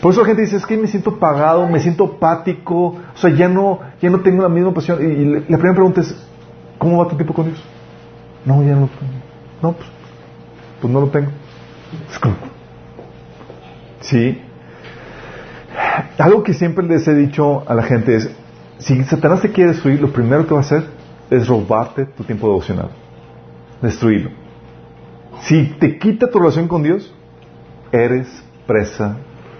Por 0.00 0.10
eso 0.10 0.22
la 0.22 0.26
gente 0.26 0.42
dice, 0.42 0.56
es 0.56 0.66
que 0.66 0.76
me 0.76 0.88
siento 0.88 1.20
pagado, 1.20 1.68
me 1.68 1.78
siento 1.78 2.16
apático, 2.16 2.96
o 3.14 3.16
sea, 3.16 3.30
ya 3.30 3.46
no, 3.46 3.78
ya 4.00 4.10
no 4.10 4.18
tengo 4.18 4.42
la 4.42 4.48
misma 4.48 4.74
pasión. 4.74 4.98
Y, 5.00 5.24
la 5.24 5.58
primera 5.58 5.74
pregunta 5.74 6.00
es, 6.00 6.12
¿cómo 6.78 6.98
va 6.98 7.08
tu 7.08 7.14
tiempo 7.14 7.32
con 7.32 7.44
Dios? 7.44 7.62
No, 8.44 8.60
ya 8.64 8.74
no, 8.74 8.88
no, 9.62 9.72
pues, 9.72 9.88
pues 10.80 10.92
no 10.92 11.00
lo 11.00 11.06
tengo. 11.10 11.30
Sí, 14.00 14.42
algo 16.18 16.42
que 16.42 16.54
siempre 16.54 16.86
les 16.86 17.06
he 17.08 17.14
dicho 17.14 17.68
a 17.68 17.74
la 17.74 17.82
gente 17.82 18.14
es, 18.16 18.30
si 18.78 19.02
Satanás 19.04 19.40
te 19.40 19.50
quiere 19.50 19.72
destruir, 19.72 20.00
lo 20.00 20.12
primero 20.12 20.46
que 20.46 20.54
va 20.54 20.60
a 20.60 20.64
hacer 20.64 20.84
es 21.30 21.46
robarte 21.48 22.04
tu 22.04 22.24
tiempo 22.24 22.48
devocional. 22.48 22.90
Destruirlo. 23.80 24.30
Si 25.40 25.64
te 25.78 25.98
quita 25.98 26.28
tu 26.28 26.38
relación 26.38 26.68
con 26.68 26.82
Dios, 26.82 27.12
eres 27.90 28.44
presa 28.66 29.16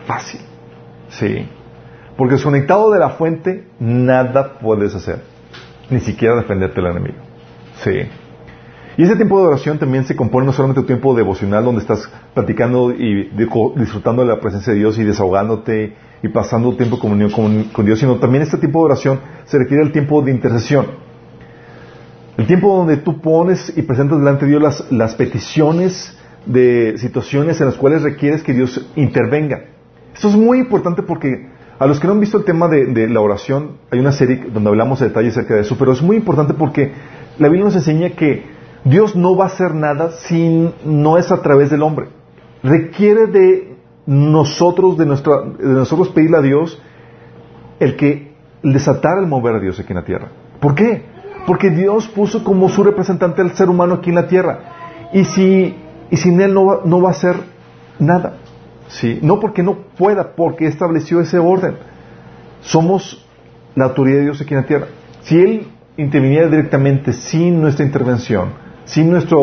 fácil. 0.07 0.41
Sí. 1.09 1.49
Porque 2.17 2.35
desconectado 2.35 2.91
de 2.91 2.99
la 2.99 3.11
fuente, 3.11 3.69
nada 3.79 4.59
puedes 4.59 4.95
hacer. 4.95 5.23
Ni 5.91 6.01
siquiera 6.01 6.37
defenderte 6.37 6.81
del 6.81 6.91
enemigo. 6.91 7.19
Sí. 7.83 8.09
Y 8.97 9.03
ese 9.05 9.17
tiempo 9.17 9.41
de 9.41 9.49
oración 9.49 9.79
también 9.79 10.05
se 10.05 10.15
compone 10.15 10.47
no 10.47 10.53
solamente 10.53 10.81
de 10.81 10.85
tu 10.85 10.87
tiempo 10.89 11.15
devocional 11.15 11.65
donde 11.65 11.81
estás 11.81 12.11
platicando 12.35 12.93
y 12.93 13.31
disfrutando 13.77 14.23
de 14.23 14.29
la 14.29 14.41
presencia 14.41 14.73
de 14.73 14.79
Dios 14.81 14.99
y 14.99 15.05
desahogándote 15.05 15.97
y 16.23 16.29
pasando 16.29 16.77
tiempo 16.77 16.99
comunión 16.99 17.31
con, 17.31 17.85
Dios, 17.85 17.99
sino 17.99 18.17
también 18.17 18.43
este 18.43 18.59
tiempo 18.59 18.79
de 18.81 18.85
oración 18.85 19.21
se 19.45 19.59
requiere 19.59 19.83
el 19.83 19.93
tiempo 19.93 20.23
de 20.23 20.31
intercesión. 20.31 20.87
El 22.37 22.47
tiempo 22.47 22.77
donde 22.77 22.97
tú 22.97 23.21
pones 23.21 23.73
y 23.77 23.83
presentas 23.83 24.19
delante 24.19 24.45
de 24.45 24.53
Dios 24.53 24.63
las, 24.63 24.93
las 24.93 25.15
peticiones 25.15 26.17
de 26.47 26.95
situaciones 26.97 27.61
en 27.61 27.67
las 27.67 27.77
cuales 27.77 28.03
requieres 28.03 28.43
que 28.43 28.53
Dios 28.53 28.89
intervenga. 28.97 29.65
Esto 30.15 30.29
es 30.29 30.37
muy 30.37 30.59
importante 30.59 31.03
porque 31.03 31.51
a 31.79 31.87
los 31.87 31.99
que 31.99 32.07
no 32.07 32.13
han 32.13 32.21
visto 32.21 32.39
el 32.39 32.45
tema 32.45 32.69
de, 32.69 32.87
de 32.87 33.09
la 33.09 33.21
oración, 33.21 33.79
hay 33.91 33.99
una 33.99 34.13
serie 34.13 34.47
donde 34.53 34.69
hablamos 34.69 35.01
de 35.01 35.09
detalles 35.09 35.37
acerca 35.37 35.55
de 35.55 35.63
eso, 35.63 35.77
pero 35.77 35.93
es 35.93 36.03
muy 36.03 36.17
importante 36.17 36.55
porque 36.55 36.93
la 37.39 37.49
Biblia 37.49 37.65
nos 37.65 37.75
enseña 37.75 38.11
que 38.11 38.45
Dios 38.85 39.17
no 39.17 39.37
va 39.37 39.45
a 39.45 39.49
hacer 39.49 39.75
nada 39.75 40.13
si 40.13 40.73
no 40.85 41.19
es 41.19 41.33
a 41.33 41.43
través 41.43 41.71
del 41.71 41.83
hombre. 41.83 42.09
Requiere 42.63 43.27
de 43.27 43.72
nosotros, 44.07 44.99
de, 44.99 45.07
nuestra, 45.07 45.43
de 45.43 45.75
nosotros 45.75 46.09
pedirle 46.09 46.39
a 46.39 46.43
Dios 46.43 46.81
el 47.79 47.97
que 47.97 48.33
desatar 48.63 49.19
el 49.19 49.27
mover 49.27 49.57
a 49.57 49.61
Dios 49.61 49.79
aquí 49.79 49.93
en 49.93 49.99
la 49.99 50.05
tierra. 50.05 50.29
¿Por 50.61 50.75
qué? 50.75 51.05
Porque 51.47 51.71
Dios 51.71 52.09
puso 52.09 52.45
como 52.45 52.69
su 52.69 52.83
representante 52.83 53.43
al 53.43 53.55
ser 53.57 53.69
humano 53.69 53.95
aquí 53.95 54.11
en 54.11 54.17
la 54.17 54.29
tierra. 54.29 54.61
Y, 55.13 55.25
si, 55.25 55.77
y 56.11 56.17
sin 56.17 56.41
Él 56.41 56.55
no 56.55 56.67
va, 56.67 56.81
no 56.85 57.01
va 57.01 57.09
a 57.09 57.13
hacer 57.13 57.37
nada. 57.99 58.35
¿sí? 58.89 59.19
No 59.23 59.41
porque 59.41 59.63
no 59.63 59.79
pueda, 59.97 60.35
porque 60.35 60.67
estableció 60.67 61.21
ese 61.21 61.39
orden. 61.39 61.77
Somos 62.61 63.27
la 63.75 63.87
autoridad 63.87 64.19
de 64.19 64.25
Dios 64.25 64.41
aquí 64.41 64.55
en 64.55 64.61
la 64.61 64.67
tierra. 64.67 64.87
Si 65.23 65.41
Él 65.41 65.67
interviniera 65.97 66.49
directamente 66.49 67.13
sin 67.13 67.61
nuestra 67.61 67.85
intervención, 67.85 68.51
sin 68.85 69.11
nuestra 69.11 69.37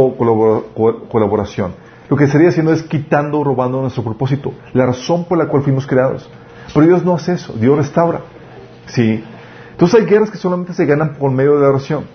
colaboración, 1.10 1.74
lo 2.10 2.17
que 2.17 2.24
estaría 2.24 2.50
haciendo 2.50 2.74
es 2.74 2.84
quitando 2.84 3.39
o 3.39 3.43
robando 3.43 3.82
nuestro 3.82 4.04
propósito, 4.04 4.54
la 4.74 4.88
razón 4.88 5.26
por 5.26 5.38
la 5.38 5.48
cual 5.48 5.63
fuimos 5.63 5.86
creados. 5.86 6.30
Pero 6.74 6.86
Dios 6.86 7.06
no 7.06 7.13
hace 7.13 7.34
eso, 7.34 7.54
Dios 7.54 7.78
restaura. 7.78 8.22
¿Sí? 8.88 9.24
Entonces 9.72 10.00
hay 10.00 10.08
guerras 10.08 10.32
que 10.32 10.38
solamente 10.38 10.74
se 10.74 10.86
ganan 10.86 11.15
por 11.15 11.32
medio 11.32 11.56
de 11.56 11.62
la 11.62 11.69
oración. 11.69 12.06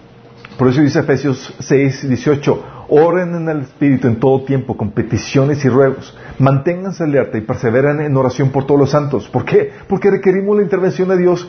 Por 0.59 0.69
eso 0.69 0.81
dice 0.81 1.01
Efesios 1.01 1.55
6, 1.61 2.09
18, 2.09 2.65
oren 2.89 3.35
en 3.35 3.49
el 3.49 3.63
Espíritu 3.63 4.07
en 4.07 4.21
todo 4.21 4.45
tiempo, 4.45 4.77
con 4.77 4.91
peticiones 4.91 5.65
y 5.65 5.69
ruegos. 5.69 6.17
Manténganse 6.39 7.05
alerta 7.05 7.39
y 7.39 7.41
perseveren 7.41 8.01
en 8.01 8.17
oración 8.17 8.51
por 8.51 8.67
todos 8.67 8.79
los 8.79 8.91
santos. 8.91 9.29
¿Por 9.29 9.45
qué? 9.45 9.73
Porque 9.89 10.11
requerimos 10.11 10.57
la 10.57 10.63
intervención 10.63 11.09
de 11.09 11.19
Dios 11.19 11.49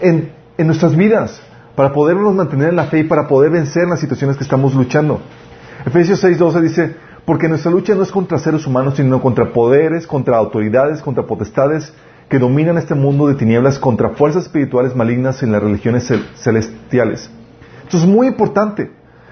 en, 0.00 0.32
en 0.58 0.66
nuestras 0.66 0.96
vidas 0.96 1.40
para 1.74 1.92
podernos 1.92 2.34
mantener 2.34 2.70
en 2.70 2.76
la 2.76 2.84
fe 2.84 3.00
y 3.00 3.04
para 3.04 3.28
poder 3.28 3.50
vencer 3.50 3.86
las 3.88 4.00
situaciones 4.00 4.36
que 4.36 4.44
estamos 4.44 4.74
luchando. 4.74 5.20
Efesios 5.84 6.22
6:12 6.22 6.60
dice, 6.60 6.96
porque 7.26 7.48
nuestra 7.48 7.72
lucha 7.72 7.94
no 7.94 8.04
es 8.04 8.12
contra 8.12 8.38
seres 8.38 8.66
humanos, 8.66 8.94
sino 8.96 9.20
contra 9.20 9.52
poderes, 9.52 10.06
contra 10.06 10.38
autoridades, 10.38 11.02
contra 11.02 11.26
potestades 11.26 11.92
que 12.28 12.38
dominan 12.38 12.78
este 12.78 12.94
mundo 12.94 13.26
de 13.26 13.34
tinieblas, 13.34 13.78
contra 13.78 14.10
fuerzas 14.10 14.44
espirituales 14.44 14.96
malignas 14.96 15.42
en 15.42 15.52
las 15.52 15.62
religiones 15.62 16.10
celestiales. 16.36 17.30
Esto 17.84 17.98
es 17.98 18.06
muy 18.06 18.28
importante, 18.28 18.90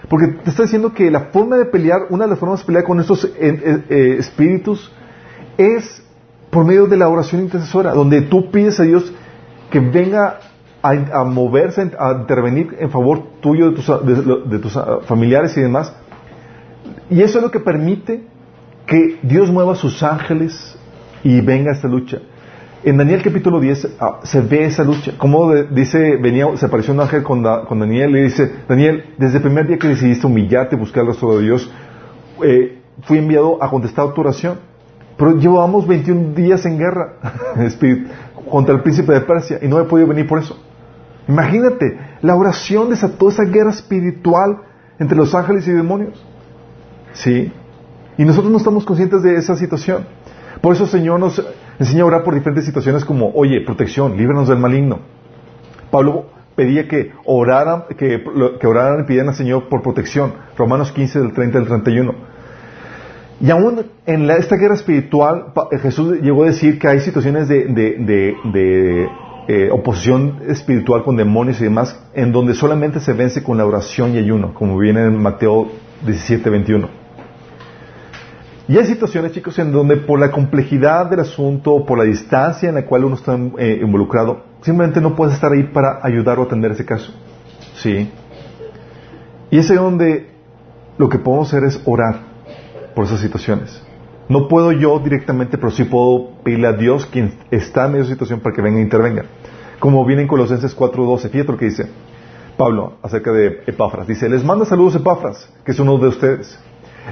porque 0.09 0.27
te 0.27 0.51
está 0.51 0.63
diciendo 0.65 0.93
que 0.93 1.11
la 1.11 1.27
forma 1.33 1.57
de 1.57 1.65
pelear, 1.67 2.07
una 2.11 2.25
de 2.25 2.31
las 2.31 2.39
formas 2.39 2.61
de 2.61 2.67
pelear 2.67 2.85
con 2.85 3.01
estos 3.01 3.25
eh, 3.25 3.31
eh, 3.39 3.85
eh, 3.89 4.17
espíritus 4.19 4.93
es 5.57 6.05
por 6.51 6.65
medio 6.65 6.87
de 6.87 6.97
la 6.97 7.09
oración 7.09 7.43
intercesora, 7.43 7.95
donde 7.95 8.23
tú 8.23 8.51
pides 8.51 8.79
a 8.79 8.85
Dios 8.85 9.13
que 9.71 9.81
venga 9.81 10.39
a, 10.83 11.25
moverse, 11.25 11.91
a 11.99 12.13
intervenir 12.21 12.77
en 12.79 12.91
favor 12.91 13.23
tuyo, 13.41 13.71
de 13.71 13.77
tus, 13.77 13.87
de, 14.51 14.59
tus 14.59 14.77
ah, 14.77 14.99
familiares 15.07 15.57
y 15.57 15.63
demás. 15.63 15.95
Y 17.11 17.23
eso 17.23 17.39
es 17.39 17.45
lo 17.45 17.51
que 17.51 17.61
permite 17.61 18.23
que 18.87 19.19
Dios 19.23 19.51
mueva 19.51 19.75
sus 19.75 20.03
ángeles 20.03 20.79
y 21.23 21.41
venga 21.41 21.73
esta 21.73 21.89
lucha. 21.89 22.19
En 22.83 22.99
Daniel 22.99 23.23
capítulo 23.23 23.61
10 23.61 23.97
ah, 23.99 24.21
se 24.25 24.43
ve 24.43 24.67
esa 24.67 24.85
lucha. 24.85 25.13
Como 25.17 25.55
dice, 25.55 26.17
venía, 26.17 26.55
se 26.57 26.67
apareció 26.67 26.93
un 26.93 27.01
ángel 27.01 27.23
con, 27.23 27.43
Daniel 27.43 28.17
y 28.17 28.25
dice, 28.25 28.53
Daniel, 28.69 29.15
desde 29.17 29.39
el 29.39 29.43
primer 29.43 29.67
día 29.67 29.79
que 29.79 29.89
decidiste 29.89 30.27
humillarte 30.27 30.77
y 30.77 30.79
buscar 30.79 31.03
el 31.03 31.09
rostro 31.09 31.39
de 31.39 31.45
Dios, 31.45 31.73
eh, 32.43 32.83
fui 33.03 33.19
enviado 33.19 33.63
a 33.63 33.71
contestar 33.71 34.13
tu 34.13 34.21
oración. 34.21 34.59
Pero 35.17 35.37
llevamos 35.39 35.87
21 35.87 36.35
días 36.35 36.67
en 36.67 36.77
guerra 36.77 37.15
contra 38.51 38.75
el 38.75 38.83
príncipe 38.83 39.13
de 39.13 39.21
Persia 39.23 39.59
y 39.63 39.69
no 39.69 39.81
he 39.81 39.85
podido 39.85 40.09
venir 40.09 40.27
por 40.27 40.39
eso. 40.39 40.59
Imagínate, 41.27 41.99
la 42.21 42.35
oración 42.37 42.91
desató 42.91 43.31
esa 43.31 43.45
guerra 43.45 43.71
espiritual 43.71 44.59
entre 44.99 45.17
los 45.17 45.35
ángeles 45.35 45.67
y 45.69 45.73
demonios. 45.73 46.23
¿Sí? 47.15 47.53
Y 48.19 48.25
nosotros 48.25 48.53
no 48.53 48.59
estamos 48.59 48.85
conscientes 48.85 49.23
de 49.23 49.37
esa 49.37 49.57
situación. 49.57 50.07
Por 50.61 50.75
eso 50.75 50.85
el 50.85 50.91
Señor 50.91 51.19
nos 51.21 51.45
enseña 51.79 52.03
a 52.03 52.07
orar 52.07 52.25
por 52.25 52.35
diferentes 52.35 52.65
situaciones 52.65 53.05
como, 53.05 53.31
oye, 53.35 53.61
protección, 53.63 54.17
líbranos 54.17 54.49
del 54.49 54.59
maligno. 54.59 55.01
Pablo 55.91 56.27
pedía 56.55 56.89
que 56.89 57.13
oraran, 57.25 57.85
que, 57.99 58.23
oraran 58.67 59.01
y 59.01 59.03
pidieran 59.05 59.31
al 59.31 59.35
Señor 59.35 59.69
por 59.69 59.83
protección. 59.83 60.35
Romanos 60.57 60.93
15 60.93 61.21
del 61.21 61.33
30 61.33 61.59
al 61.59 61.67
31. 61.67 62.15
Y 63.41 63.51
aún 63.51 63.85
en 64.07 64.31
esta 64.31 64.57
guerra 64.57 64.75
espiritual, 64.75 65.53
Jesús 65.83 66.21
llegó 66.21 66.45
a 66.45 66.47
decir 66.47 66.79
que 66.79 66.87
hay 66.89 67.01
situaciones 67.01 67.49
de, 67.49 67.65
de, 67.67 69.09
eh, 69.49 69.69
oposición 69.71 70.39
espiritual 70.49 71.03
con 71.03 71.17
demonios 71.17 71.61
y 71.61 71.65
demás, 71.65 72.01
en 72.15 72.33
donde 72.33 72.55
solamente 72.55 73.01
se 73.01 73.13
vence 73.13 73.43
con 73.43 73.59
la 73.59 73.67
oración 73.67 74.15
y 74.15 74.19
ayuno, 74.19 74.55
como 74.55 74.79
viene 74.79 75.03
en 75.03 75.21
Mateo 75.21 75.69
17, 76.07 76.49
21. 76.49 77.04
Y 78.67 78.79
hay 78.79 78.87
situaciones, 78.87 79.33
chicos, 79.33 79.59
en 79.59 79.73
donde 79.73 79.99
por 79.99 80.19
la 80.19 80.31
complejidad 80.31 81.11
del 81.11 81.21
asunto, 81.21 81.85
por 81.85 81.99
la 81.99 82.05
distancia 82.05 82.71
en 82.71 82.77
la 82.77 82.87
cual 82.87 83.05
uno 83.05 83.17
está 83.17 83.39
eh, 83.59 83.81
involucrado, 83.83 84.43
simplemente 84.63 85.03
no 85.03 85.15
puedes 85.15 85.35
estar 85.35 85.53
ahí 85.53 85.65
para 85.65 86.01
ayudar 86.03 86.39
o 86.39 86.45
atender 86.45 86.73
ese 86.73 86.87
caso. 86.87 87.13
¿Sí? 87.75 88.11
Y 89.51 89.59
es 89.59 89.71
ahí 89.71 89.77
donde 89.77 90.31
lo 90.97 91.09
que 91.11 91.19
podemos 91.19 91.49
hacer 91.49 91.65
es 91.65 91.81
orar 91.85 92.21
por 92.95 93.05
esas 93.05 93.21
situaciones. 93.21 93.83
No 94.31 94.49
puedo 94.49 94.73
yo 94.73 94.99
directamente, 94.99 95.59
pero 95.59 95.71
sí 95.71 95.85
puedo 95.85 96.31
pedirle 96.43 96.69
a 96.69 96.73
Dios 96.73 97.05
quien 97.05 97.35
está 97.51 97.87
en 97.87 97.97
esa 97.97 98.09
situación 98.09 98.41
para 98.41 98.57
que 98.57 98.63
venga 98.63 98.79
e 98.79 98.83
intervenga. 98.83 99.25
Como 99.79 100.03
viene 100.07 100.23
en 100.23 100.29
Colosenses 100.29 100.75
4.12, 100.75 101.29
fíjate 101.29 101.53
lo 101.53 101.59
que 101.59 101.67
dice 101.67 101.91
Pablo 102.57 102.95
acerca 103.03 103.33
de 103.33 103.63
Epafras. 103.67 104.07
Dice, 104.07 104.29
les 104.31 104.43
manda 104.43 104.65
saludos 104.65 104.95
Epafras, 104.95 105.51
que 105.65 105.73
es 105.73 105.79
uno 105.79 105.99
de 105.99 106.09
ustedes. 106.09 106.59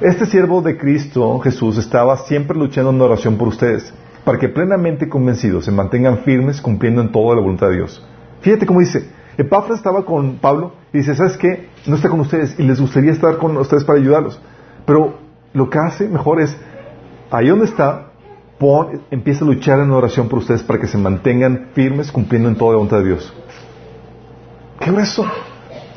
Este 0.00 0.26
siervo 0.26 0.62
de 0.62 0.78
Cristo 0.78 1.38
Jesús 1.40 1.78
estaba 1.78 2.16
siempre 2.18 2.56
luchando 2.56 2.90
en 2.90 3.00
oración 3.00 3.36
por 3.36 3.48
ustedes, 3.48 3.92
para 4.24 4.38
que 4.38 4.48
plenamente 4.48 5.08
convencidos 5.08 5.66
se 5.66 5.70
mantengan 5.70 6.18
firmes 6.18 6.60
cumpliendo 6.60 7.02
en 7.02 7.12
toda 7.12 7.36
la 7.36 7.42
voluntad 7.42 7.68
de 7.68 7.76
Dios. 7.76 8.04
Fíjate 8.40 8.66
cómo 8.66 8.80
dice, 8.80 9.08
Epafras 9.36 9.78
estaba 9.78 10.04
con 10.04 10.38
Pablo 10.38 10.72
y 10.92 10.98
dice, 10.98 11.14
¿sabes 11.14 11.36
qué? 11.36 11.68
No 11.86 11.96
está 11.96 12.08
con 12.08 12.20
ustedes 12.20 12.58
y 12.58 12.62
les 12.62 12.80
gustaría 12.80 13.12
estar 13.12 13.36
con 13.38 13.56
ustedes 13.56 13.84
para 13.84 13.98
ayudarlos. 13.98 14.40
Pero 14.86 15.18
lo 15.52 15.70
que 15.70 15.78
hace 15.78 16.08
mejor 16.08 16.40
es, 16.40 16.56
ahí 17.30 17.48
donde 17.48 17.66
está, 17.66 18.12
empieza 19.10 19.44
a 19.44 19.48
luchar 19.48 19.80
en 19.80 19.90
oración 19.90 20.28
por 20.28 20.38
ustedes 20.38 20.62
para 20.62 20.80
que 20.80 20.86
se 20.86 20.96
mantengan 20.96 21.68
firmes 21.74 22.10
cumpliendo 22.10 22.48
en 22.48 22.56
toda 22.56 22.72
la 22.72 22.76
voluntad 22.76 22.98
de 22.98 23.06
Dios. 23.06 23.32
¿Qué 24.80 24.90
es 24.90 24.98
eso? 24.98 25.26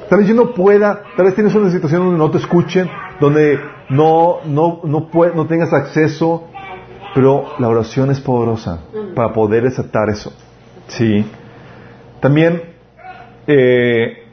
Tal 0.10 0.20
vez 0.20 0.28
yo 0.28 0.36
no 0.36 0.54
pueda, 0.54 1.04
tal 1.16 1.26
vez 1.26 1.36
tienes 1.36 1.56
una 1.56 1.72
situación 1.72 2.04
donde 2.04 2.18
no 2.20 2.30
te 2.30 2.38
escuchen, 2.38 2.90
donde 3.20 3.60
no, 3.90 4.40
no, 4.46 4.82
no, 4.84 5.10
no 5.12 5.48
tengas 5.48 5.74
acceso, 5.74 6.48
pero 7.14 7.54
la 7.60 7.70
oración 7.70 8.12
es 8.12 8.20
poderosa 8.20 8.82
para 9.16 9.34
poder 9.34 9.64
desatar 9.64 10.10
eso. 10.10 10.34
Sí. 10.88 11.26
También, 12.20 12.62
eh, 13.48 14.24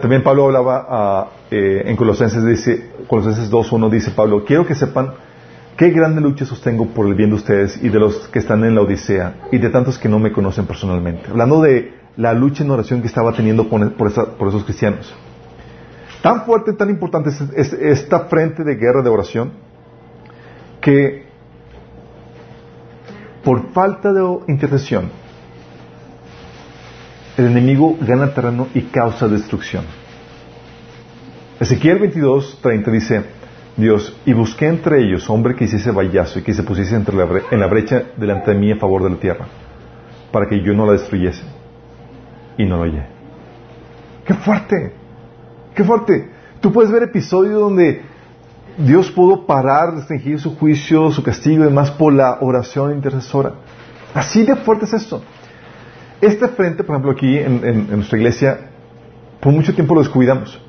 también 0.00 0.22
Pablo 0.22 0.46
hablaba 0.46 0.86
ah, 0.88 1.26
eh, 1.50 1.82
en 1.86 1.96
Colosenses, 1.96 2.44
dice, 2.44 2.90
Colosenses 3.08 3.50
2.1 3.50 3.90
dice 3.90 4.10
Pablo, 4.12 4.44
quiero 4.44 4.66
que 4.66 4.74
sepan 4.74 5.14
qué 5.76 5.90
grande 5.90 6.20
lucha 6.20 6.44
sostengo 6.44 6.86
por 6.86 7.06
el 7.06 7.14
bien 7.14 7.30
de 7.30 7.36
ustedes 7.36 7.82
y 7.82 7.88
de 7.88 7.98
los 7.98 8.28
que 8.28 8.38
están 8.38 8.64
en 8.64 8.74
la 8.74 8.82
Odisea 8.82 9.48
y 9.52 9.58
de 9.58 9.68
tantos 9.68 9.98
que 9.98 10.08
no 10.08 10.18
me 10.18 10.32
conocen 10.32 10.66
personalmente. 10.66 11.28
Hablando 11.30 11.60
de 11.60 12.05
la 12.16 12.32
lucha 12.32 12.64
en 12.64 12.70
oración 12.70 13.00
que 13.00 13.08
estaba 13.08 13.32
teniendo 13.32 13.68
por, 13.68 14.08
esos 14.08 14.64
cristianos. 14.64 15.14
Tan 16.22 16.44
fuerte, 16.44 16.72
tan 16.72 16.90
importante 16.90 17.30
es, 17.30 17.72
esta 17.72 18.20
frente 18.26 18.64
de 18.64 18.74
guerra 18.74 19.02
de 19.02 19.10
oración 19.10 19.52
que 20.80 21.26
por 23.44 23.72
falta 23.72 24.12
de 24.12 24.22
intercesión 24.48 25.10
el 27.36 27.46
enemigo 27.46 27.96
gana 28.00 28.32
terreno 28.32 28.68
y 28.74 28.82
causa 28.82 29.28
destrucción. 29.28 29.84
Ezequiel 31.60 31.98
22, 31.98 32.58
30 32.62 32.90
dice, 32.90 33.22
Dios, 33.76 34.18
y 34.24 34.32
busqué 34.32 34.66
entre 34.66 35.02
ellos 35.02 35.28
hombre 35.28 35.54
que 35.54 35.64
hiciese 35.64 35.90
vallazo 35.90 36.38
y 36.38 36.42
que 36.42 36.54
se 36.54 36.62
pusiese 36.62 36.96
entre 36.96 37.16
en 37.50 37.60
la 37.60 37.66
brecha 37.66 38.04
delante 38.16 38.52
de 38.52 38.58
mí 38.58 38.72
a 38.72 38.76
favor 38.76 39.02
de 39.02 39.10
la 39.10 39.16
tierra, 39.16 39.46
para 40.32 40.48
que 40.48 40.62
yo 40.62 40.72
no 40.72 40.86
la 40.86 40.92
destruyese. 40.92 41.55
Y 42.58 42.64
no 42.64 42.76
lo 42.76 42.82
oye. 42.82 43.02
¡Qué 44.24 44.34
fuerte! 44.34 44.92
Qué 45.74 45.84
fuerte. 45.84 46.30
Tú 46.60 46.72
puedes 46.72 46.90
ver 46.90 47.02
episodios 47.02 47.60
donde 47.60 48.02
Dios 48.78 49.10
pudo 49.10 49.46
parar, 49.46 49.94
restringir 49.94 50.40
su 50.40 50.56
juicio, 50.56 51.10
su 51.10 51.22
castigo 51.22 51.62
y 51.62 51.66
demás 51.66 51.90
por 51.90 52.12
la 52.12 52.38
oración 52.40 52.92
intercesora. 52.92 53.54
Así 54.14 54.44
de 54.44 54.56
fuerte 54.56 54.86
es 54.86 54.94
esto. 54.94 55.22
Este 56.20 56.48
frente, 56.48 56.82
por 56.82 56.94
ejemplo, 56.94 57.12
aquí 57.12 57.38
en, 57.38 57.88
nuestra 57.90 58.18
iglesia, 58.18 58.70
por 59.40 59.52
mucho 59.52 59.74
tiempo 59.74 59.94
lo 59.94 60.00
descuidamos. 60.00 60.60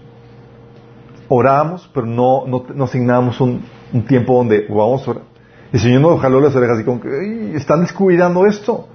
Orábamos, 1.30 1.90
pero 1.94 2.06
no, 2.06 2.46
no, 2.46 2.84
asignamos 2.84 3.40
un, 3.40 3.64
tiempo 4.08 4.38
donde 4.38 4.66
vamos 4.70 5.08
a 5.08 5.12
orar. 5.12 5.24
El 5.72 5.80
Señor 5.80 6.02
nos 6.02 6.22
jaló 6.22 6.40
las 6.40 6.56
orejas 6.56 6.80
y 6.82 6.84
como 6.84 7.00
que 7.00 7.56
están 7.56 7.82
descuidando 7.82 8.46
esto. 8.46 8.88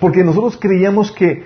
Porque 0.00 0.22
nosotros 0.22 0.56
creíamos 0.60 1.10
que 1.10 1.44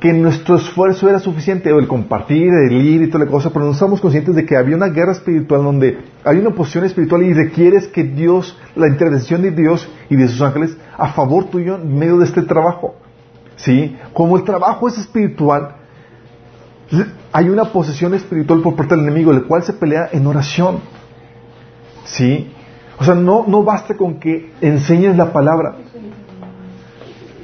que 0.00 0.14
nuestro 0.14 0.56
esfuerzo 0.56 1.10
era 1.10 1.20
suficiente, 1.20 1.70
o 1.72 1.78
el 1.78 1.86
compartir, 1.86 2.48
el 2.48 2.72
ir 2.72 3.02
y 3.02 3.10
toda 3.10 3.26
la 3.26 3.30
cosa, 3.30 3.50
pero 3.50 3.66
no 3.66 3.72
estamos 3.72 4.00
conscientes 4.00 4.34
de 4.34 4.46
que 4.46 4.56
había 4.56 4.74
una 4.74 4.88
guerra 4.88 5.12
espiritual 5.12 5.62
donde 5.62 5.98
hay 6.24 6.38
una 6.38 6.48
oposición 6.48 6.84
espiritual 6.86 7.22
y 7.22 7.34
requieres 7.34 7.86
que 7.86 8.04
Dios, 8.04 8.58
la 8.74 8.88
intervención 8.88 9.42
de 9.42 9.50
Dios 9.50 9.86
y 10.08 10.16
de 10.16 10.26
sus 10.26 10.40
ángeles 10.40 10.74
a 10.96 11.12
favor 11.12 11.50
tuyo 11.50 11.76
en 11.76 11.98
medio 11.98 12.16
de 12.16 12.24
este 12.24 12.42
trabajo. 12.42 12.94
¿Sí? 13.56 13.94
Como 14.14 14.38
el 14.38 14.44
trabajo 14.44 14.88
es 14.88 14.96
espiritual, 14.96 15.76
hay 17.30 17.50
una 17.50 17.66
posesión 17.66 18.14
espiritual 18.14 18.62
por 18.62 18.74
parte 18.74 18.96
del 18.96 19.04
enemigo, 19.04 19.32
el 19.32 19.44
cual 19.44 19.62
se 19.62 19.74
pelea 19.74 20.08
en 20.12 20.26
oración. 20.26 20.80
¿Sí? 22.04 22.50
O 22.98 23.04
sea, 23.04 23.14
no, 23.14 23.44
no 23.46 23.62
basta 23.62 23.96
con 23.96 24.18
que 24.18 24.52
enseñes 24.62 25.16
la 25.16 25.32
palabra. 25.32 25.76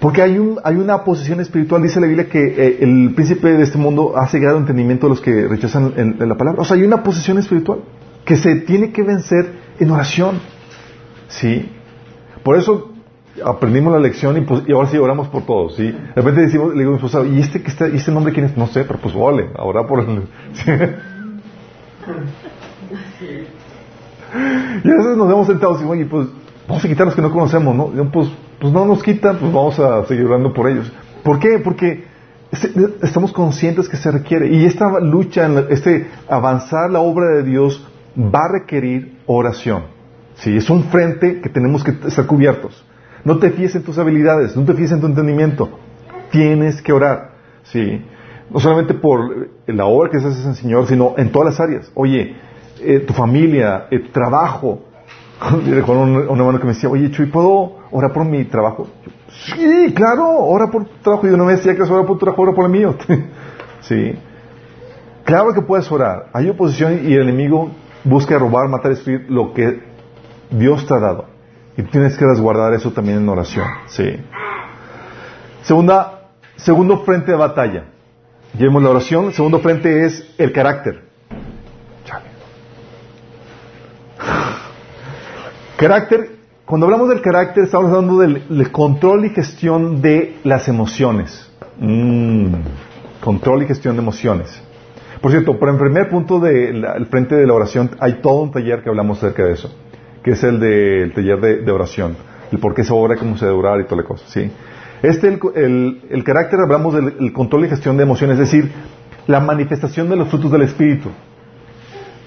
Porque 0.06 0.22
hay, 0.22 0.38
un, 0.38 0.60
hay 0.62 0.76
una 0.76 1.02
posición 1.02 1.40
espiritual, 1.40 1.82
dice 1.82 1.98
la 1.98 2.06
Biblia, 2.06 2.28
que 2.28 2.38
eh, 2.38 2.78
el 2.80 3.12
príncipe 3.16 3.48
de 3.54 3.64
este 3.64 3.76
mundo 3.76 4.16
ha 4.16 4.28
cegado 4.28 4.56
entendimiento 4.56 5.06
a 5.06 5.08
los 5.08 5.20
que 5.20 5.48
rechazan 5.48 6.14
la 6.20 6.36
palabra. 6.36 6.62
O 6.62 6.64
sea, 6.64 6.76
hay 6.76 6.84
una 6.84 7.02
posición 7.02 7.38
espiritual 7.38 7.80
que 8.24 8.36
se 8.36 8.54
tiene 8.54 8.92
que 8.92 9.02
vencer 9.02 9.50
en 9.80 9.90
oración. 9.90 10.38
¿Sí? 11.26 11.72
Por 12.44 12.56
eso 12.56 12.92
aprendimos 13.44 13.92
la 13.92 13.98
lección 13.98 14.36
y, 14.36 14.42
pues, 14.42 14.62
y 14.68 14.72
ahora 14.72 14.86
sí 14.90 14.96
oramos 14.96 15.26
por 15.26 15.44
todos. 15.44 15.74
¿sí? 15.74 15.86
De 15.90 16.12
repente 16.14 16.42
decimos, 16.42 16.72
le 16.72 16.78
digo 16.78 16.90
a 16.90 16.92
mi 16.92 17.04
esposa, 17.04 17.26
¿y 17.26 17.40
este, 17.40 17.60
que 17.60 17.68
está, 17.72 17.88
¿y 17.88 17.96
este 17.96 18.12
nombre 18.12 18.32
quién 18.32 18.46
es? 18.46 18.56
No 18.56 18.68
sé, 18.68 18.84
pero 18.84 19.00
pues 19.00 19.12
vale, 19.12 19.48
ahora 19.56 19.88
por 19.88 20.04
el... 20.04 20.22
Y 24.84 24.88
a 24.88 24.94
veces 24.98 25.16
nos 25.16 25.26
vemos 25.26 25.48
sentados 25.48 25.82
y, 25.82 26.04
pues 26.04 26.28
vamos 26.68 26.84
a 26.84 26.88
quitar 26.88 27.06
los 27.06 27.16
que 27.16 27.22
no 27.22 27.32
conocemos, 27.32 27.74
¿no? 27.74 28.10
pues 28.12 28.28
pues 28.60 28.72
no 28.72 28.86
nos 28.86 29.02
quitan, 29.02 29.38
pues 29.38 29.52
vamos 29.52 29.78
a 29.78 30.04
seguir 30.06 30.24
orando 30.26 30.52
por 30.52 30.68
ellos. 30.68 30.92
¿Por 31.22 31.38
qué? 31.38 31.58
Porque 31.58 32.04
estamos 33.02 33.32
conscientes 33.32 33.88
que 33.88 33.96
se 33.96 34.10
requiere. 34.10 34.48
Y 34.48 34.64
esta 34.64 34.98
lucha, 35.00 35.48
este 35.70 36.08
avanzar 36.28 36.90
la 36.90 37.00
obra 37.00 37.36
de 37.36 37.42
Dios 37.42 37.86
va 38.16 38.40
a 38.44 38.60
requerir 38.60 39.18
oración. 39.26 39.84
¿Sí? 40.36 40.56
Es 40.56 40.68
un 40.70 40.84
frente 40.84 41.40
que 41.40 41.48
tenemos 41.48 41.82
que 41.82 41.92
estar 42.06 42.26
cubiertos. 42.26 42.84
No 43.24 43.38
te 43.38 43.50
fíes 43.50 43.74
en 43.74 43.82
tus 43.82 43.98
habilidades, 43.98 44.56
no 44.56 44.64
te 44.64 44.74
fíes 44.74 44.92
en 44.92 45.00
tu 45.00 45.06
entendimiento. 45.06 45.78
Tienes 46.30 46.80
que 46.82 46.92
orar. 46.92 47.32
¿Sí? 47.64 48.04
No 48.50 48.60
solamente 48.60 48.94
por 48.94 49.48
la 49.66 49.86
obra 49.86 50.10
que 50.10 50.20
se 50.20 50.28
hace 50.28 50.42
en 50.42 50.50
el 50.50 50.54
Señor, 50.54 50.86
sino 50.86 51.14
en 51.16 51.32
todas 51.32 51.52
las 51.52 51.60
áreas. 51.60 51.90
Oye, 51.94 52.36
eh, 52.80 53.00
tu 53.00 53.14
familia, 53.14 53.86
eh, 53.90 53.98
tu 53.98 54.12
trabajo, 55.40 55.60
Recuerdo 55.66 56.02
un, 56.02 56.16
un, 56.16 56.38
hermano 56.38 56.58
que 56.58 56.66
me 56.66 56.72
decía, 56.72 56.88
oye 56.88 57.10
Chuy, 57.10 57.26
¿puedo 57.26 57.76
orar 57.90 58.12
por 58.12 58.24
mi 58.24 58.44
trabajo? 58.44 58.88
sí, 59.28 59.92
claro, 59.94 60.28
ora 60.38 60.68
por 60.70 60.84
tu 60.84 60.96
trabajo. 61.02 61.26
Y 61.26 61.30
uno 61.30 61.44
me 61.44 61.52
decía 61.52 61.74
que 61.74 61.82
es 61.82 61.90
orar 61.90 62.06
por 62.06 62.16
tu 62.18 62.24
trabajo, 62.24 62.42
ora 62.42 62.52
por 62.52 62.64
el 62.64 62.70
mío. 62.70 62.94
sí. 63.80 64.18
Claro 65.24 65.52
que 65.54 65.62
puedes 65.62 65.90
orar. 65.90 66.30
Hay 66.32 66.48
oposición 66.48 67.00
y 67.04 67.14
el 67.14 67.22
enemigo 67.22 67.70
busca 68.04 68.38
robar, 68.38 68.68
matar, 68.68 68.92
destruir 68.92 69.26
lo 69.28 69.52
que 69.52 69.82
Dios 70.50 70.86
te 70.86 70.94
ha 70.94 71.00
dado. 71.00 71.26
Y 71.76 71.82
tienes 71.82 72.16
que 72.16 72.24
resguardar 72.24 72.72
eso 72.74 72.92
también 72.92 73.18
en 73.18 73.28
oración. 73.28 73.66
Sí. 73.86 74.16
Segunda, 75.62 76.30
segundo 76.56 77.00
frente 77.04 77.32
de 77.32 77.36
batalla. 77.36 77.86
Llevemos 78.56 78.82
la 78.82 78.90
oración. 78.90 79.32
segundo 79.32 79.58
frente 79.58 80.06
es 80.06 80.34
el 80.38 80.52
carácter. 80.52 81.05
Carácter, 85.76 86.30
cuando 86.64 86.86
hablamos 86.86 87.10
del 87.10 87.20
carácter, 87.20 87.64
estamos 87.64 87.92
hablando 87.92 88.18
del, 88.18 88.72
control 88.72 89.26
y 89.26 89.30
gestión 89.30 90.00
de 90.00 90.36
las 90.42 90.68
emociones. 90.68 91.50
Mm, 91.78 92.54
control 93.20 93.62
y 93.62 93.66
gestión 93.66 93.94
de 93.94 94.00
emociones. 94.00 94.62
Por 95.20 95.30
cierto, 95.30 95.58
por 95.58 95.68
el 95.68 95.76
primer 95.76 96.08
punto 96.08 96.40
del 96.40 97.06
frente 97.10 97.34
de 97.34 97.46
la 97.46 97.52
oración, 97.52 97.90
hay 98.00 98.20
todo 98.22 98.40
un 98.40 98.52
taller 98.52 98.82
que 98.82 98.88
hablamos 98.88 99.18
acerca 99.18 99.44
de 99.44 99.52
eso, 99.52 99.70
que 100.24 100.30
es 100.30 100.42
el 100.44 100.60
del 100.60 101.12
taller 101.12 101.40
de, 101.40 101.70
oración, 101.70 102.16
el 102.52 102.58
por 102.58 102.74
qué 102.74 102.82
se 102.82 102.94
ora, 102.94 103.16
cómo 103.16 103.36
se 103.36 103.44
debe 103.44 103.58
orar 103.58 103.80
y 103.80 103.84
toda 103.84 104.00
la 104.00 104.08
cosa. 104.08 104.24
Este, 105.02 105.28
el, 105.28 106.24
carácter, 106.24 106.58
hablamos 106.60 106.94
del 106.94 107.32
control 107.34 107.66
y 107.66 107.68
gestión 107.68 107.98
de 107.98 108.04
emociones, 108.04 108.38
es 108.38 108.50
decir, 108.50 108.72
la 109.26 109.40
manifestación 109.40 110.08
de 110.08 110.16
los 110.16 110.28
frutos 110.28 110.50
del 110.50 110.62
Espíritu. 110.62 111.10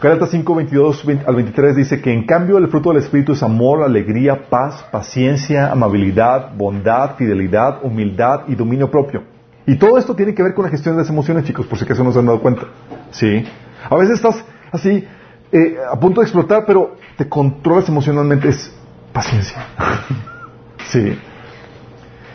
Gálatas 0.01 0.29
5, 0.31 0.55
22 0.55 1.03
al 1.27 1.35
23 1.35 1.75
dice 1.75 2.01
que 2.01 2.13
en 2.13 2.25
cambio 2.25 2.57
el 2.57 2.69
fruto 2.69 2.93
del 2.93 3.03
Espíritu 3.03 3.33
es 3.33 3.43
amor, 3.43 3.83
alegría, 3.83 4.49
paz, 4.49 4.85
paciencia, 4.89 5.69
amabilidad, 5.69 6.55
bondad, 6.55 7.17
fidelidad, 7.17 7.83
humildad 7.83 8.43
y 8.47 8.55
dominio 8.55 8.89
propio. 8.89 9.23
Y 9.65 9.77
todo 9.77 9.97
esto 9.97 10.15
tiene 10.15 10.33
que 10.33 10.41
ver 10.41 10.53
con 10.53 10.63
la 10.63 10.71
gestión 10.71 10.95
de 10.95 11.01
las 11.01 11.09
emociones, 11.09 11.43
chicos, 11.43 11.67
por 11.67 11.77
si 11.77 11.83
acaso 11.83 12.01
no 12.05 12.13
se 12.13 12.19
han 12.19 12.27
dado 12.27 12.39
cuenta. 12.39 12.61
¿Sí? 13.11 13.43
A 13.89 13.97
veces 13.97 14.15
estás 14.15 14.41
así, 14.71 15.05
eh, 15.51 15.75
a 15.91 15.99
punto 15.99 16.21
de 16.21 16.27
explotar, 16.27 16.63
pero 16.65 16.95
te 17.17 17.27
controlas 17.27 17.89
emocionalmente. 17.89 18.47
Es 18.47 18.73
paciencia. 19.11 19.65
sí. 20.87 21.19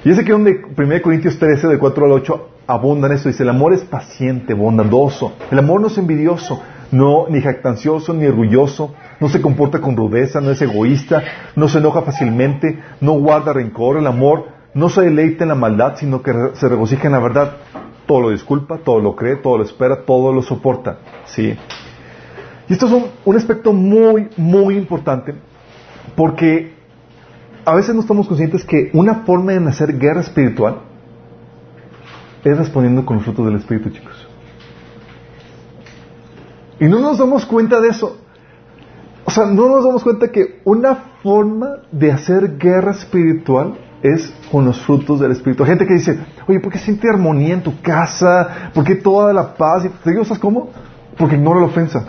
Y 0.05 0.11
ese 0.11 0.23
que 0.23 0.33
donde 0.33 0.61
1 0.77 1.03
Corintios 1.03 1.39
13, 1.39 1.69
de 1.69 1.79
4 1.79 2.05
al 2.05 2.13
8, 2.13 2.49
abundan 2.67 3.13
esto. 3.13 3.31
Dice, 3.31 3.43
el 3.43 3.49
amor 3.49 3.73
es 3.73 3.81
paciente, 3.85 4.53
bondadoso. 4.53 5.33
El 5.51 5.59
amor 5.61 5.81
no 5.81 5.87
es 5.87 5.97
envidioso 5.97 6.63
no 6.95 7.27
ni 7.29 7.41
jactancioso 7.41 8.15
ni 8.15 8.27
orgulloso, 8.27 8.95
no 9.21 9.29
se 9.29 9.43
comporta 9.43 9.81
con 9.81 9.97
rudeza, 9.97 10.41
no 10.41 10.51
es 10.51 10.63
egoísta, 10.63 11.23
no 11.57 11.69
se 11.69 11.79
enoja 11.79 12.03
fácilmente, 12.03 12.79
no 13.01 13.15
guarda 13.15 13.53
rencor, 13.53 13.99
el 13.99 14.07
amor 14.07 14.47
no 14.75 14.89
se 14.89 15.03
deleita 15.03 15.45
en 15.45 15.49
la 15.49 15.55
maldad, 15.55 15.97
sino 15.97 16.23
que 16.23 16.33
se 16.55 16.69
regocija 16.69 17.07
en 17.07 17.13
la 17.13 17.21
verdad. 17.21 17.57
Todo 18.07 18.21
lo 18.21 18.31
disculpa, 18.31 18.79
todo 18.79 19.01
lo 19.01 19.17
cree, 19.17 19.37
todo 19.37 19.59
lo 19.59 19.65
espera, 19.65 20.05
todo 20.05 20.33
lo 20.33 20.43
soporta. 20.43 20.99
¿sí? 21.27 21.57
Y 22.69 22.73
esto 22.73 22.87
es 22.87 22.93
un, 22.93 23.07
un 23.25 23.37
aspecto 23.37 23.73
muy, 23.73 24.29
muy 24.37 24.77
importante, 24.77 25.35
porque 26.15 26.75
a 27.65 27.75
veces 27.75 27.95
no 27.95 28.03
estamos 28.03 28.29
conscientes 28.29 28.65
que 28.65 28.91
una 28.93 29.25
forma 29.27 29.53
de 29.53 29.61
nacer 29.61 29.99
guerra 29.99 30.21
espiritual 30.21 30.81
es 32.45 32.59
respondiendo 32.59 33.07
con 33.07 33.17
los 33.17 33.25
frutos 33.25 33.47
del 33.47 33.57
Espíritu, 33.57 33.91
chicos. 33.91 34.14
Y 36.81 36.87
no 36.87 36.99
nos 37.01 37.19
damos 37.19 37.47
cuenta 37.47 37.81
de 37.81 37.89
eso. 37.89 38.19
O 39.25 39.31
sea, 39.31 39.47
no 39.47 39.69
nos 39.69 39.85
damos 39.85 40.03
cuenta 40.03 40.31
que 40.31 40.61
una 40.65 40.97
forma 41.23 41.79
de 41.91 42.13
hacer 42.13 42.59
guerra 42.59 42.93
espiritual 42.93 43.79
es 44.03 44.35
con 44.53 44.67
los 44.67 44.79
frutos 44.83 45.19
del 45.19 45.33
Espíritu. 45.33 45.65
Gente 45.65 45.87
que 45.87 45.95
dice, 45.95 46.19
oye, 46.47 46.61
¿por 46.61 46.71
qué 46.71 46.79
siente 46.79 47.09
armonía 47.09 47.55
en 47.55 47.63
tu 47.63 47.81
casa? 47.81 48.71
¿Por 48.75 48.85
qué 48.85 48.97
toda 48.97 49.33
la 49.33 49.55
paz? 49.55 49.89
¿Te 50.03 50.11
digo, 50.11 50.25
¿sabes 50.25 50.41
cómo? 50.41 50.69
Porque 51.17 51.37
ignoro 51.37 51.61
la 51.61 51.67
ofensa. 51.67 52.05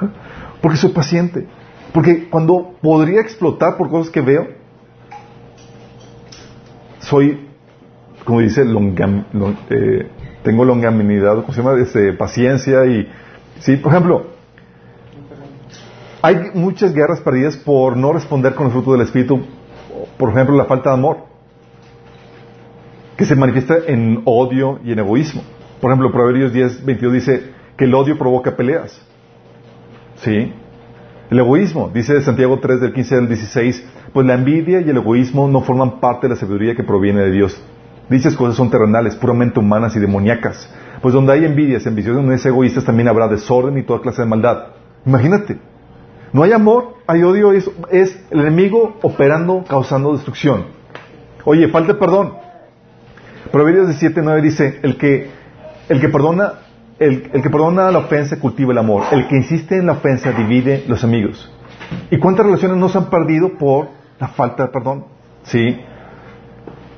Porque 0.60 0.76
soy 0.76 0.90
paciente. 0.90 1.46
Porque 1.94 2.28
cuando 2.28 2.74
podría 2.82 3.22
explotar 3.22 3.78
por 3.78 3.88
cosas 3.88 4.12
que 4.12 4.20
veo, 4.20 4.48
soy, 6.98 7.48
como 8.24 8.40
dice, 8.40 8.62
eh, 9.70 10.10
tengo 10.42 10.64
longanimidad, 10.66 11.36
¿cómo 11.36 11.52
se 11.52 11.62
llama? 11.62 11.80
Este, 11.80 12.12
paciencia 12.12 12.84
y 12.84 13.10
Sí, 13.60 13.76
por 13.76 13.92
ejemplo, 13.92 14.26
hay 16.22 16.50
muchas 16.54 16.92
guerras 16.92 17.20
perdidas 17.20 17.56
por 17.56 17.96
no 17.96 18.12
responder 18.12 18.54
con 18.54 18.66
el 18.66 18.72
fruto 18.72 18.92
del 18.92 19.02
Espíritu, 19.02 19.40
por 20.18 20.30
ejemplo, 20.30 20.56
la 20.56 20.64
falta 20.64 20.90
de 20.90 20.96
amor, 20.96 21.18
que 23.16 23.24
se 23.24 23.36
manifiesta 23.36 23.76
en 23.86 24.22
odio 24.24 24.80
y 24.82 24.92
en 24.92 24.98
egoísmo. 24.98 25.42
Por 25.80 25.90
ejemplo, 25.90 26.10
Proverbios 26.10 26.52
10, 26.52 26.84
22 26.84 27.12
dice 27.12 27.52
que 27.76 27.84
el 27.84 27.94
odio 27.94 28.18
provoca 28.18 28.56
peleas. 28.56 29.00
¿Sí? 30.16 30.52
El 31.30 31.38
egoísmo, 31.38 31.90
dice 31.92 32.20
Santiago 32.22 32.58
3 32.60 32.80
del 32.80 32.92
15 32.92 33.14
al 33.14 33.28
16, 33.28 33.86
pues 34.12 34.26
la 34.26 34.34
envidia 34.34 34.80
y 34.80 34.90
el 34.90 34.96
egoísmo 34.96 35.48
no 35.48 35.60
forman 35.60 36.00
parte 36.00 36.26
de 36.26 36.34
la 36.34 36.40
sabiduría 36.40 36.74
que 36.74 36.82
proviene 36.82 37.22
de 37.22 37.30
Dios. 37.30 37.62
Dichas 38.08 38.34
cosas 38.34 38.56
son 38.56 38.70
terrenales, 38.70 39.14
puramente 39.14 39.60
humanas 39.60 39.94
y 39.96 40.00
demoníacas. 40.00 40.68
Pues 41.00 41.14
donde 41.14 41.32
hay 41.32 41.44
envidias, 41.44 41.86
ambiciones, 41.86 42.44
egoístas, 42.44 42.84
también 42.84 43.08
habrá 43.08 43.28
desorden 43.28 43.78
y 43.78 43.82
toda 43.82 44.00
clase 44.00 44.22
de 44.22 44.28
maldad. 44.28 44.64
Imagínate. 45.06 45.58
No 46.32 46.42
hay 46.42 46.52
amor, 46.52 46.94
hay 47.06 47.22
odio, 47.22 47.52
es, 47.52 47.70
es 47.90 48.22
el 48.30 48.40
enemigo 48.40 48.98
operando, 49.02 49.64
causando 49.66 50.12
destrucción. 50.12 50.66
Oye, 51.44 51.68
falta 51.68 51.98
perdón. 51.98 52.34
Proverbios 53.50 53.86
17, 53.86 54.20
9 54.22 54.42
dice, 54.42 54.78
el 54.82 54.96
que, 54.96 55.28
el 55.88 56.00
que 56.00 56.08
perdona, 56.08 56.52
el, 56.98 57.30
el, 57.32 57.42
que 57.42 57.50
perdona 57.50 57.90
la 57.90 57.98
ofensa 57.98 58.38
cultiva 58.38 58.72
el 58.72 58.78
amor. 58.78 59.04
El 59.10 59.26
que 59.26 59.36
insiste 59.36 59.78
en 59.78 59.86
la 59.86 59.92
ofensa 59.92 60.32
divide 60.32 60.84
los 60.86 61.02
amigos. 61.02 61.50
¿Y 62.10 62.18
cuántas 62.18 62.46
relaciones 62.46 62.76
no 62.76 62.88
se 62.88 62.98
han 62.98 63.10
perdido 63.10 63.58
por 63.58 63.88
la 64.20 64.28
falta 64.28 64.66
de 64.66 64.68
perdón? 64.68 65.06
Sí. 65.44 65.80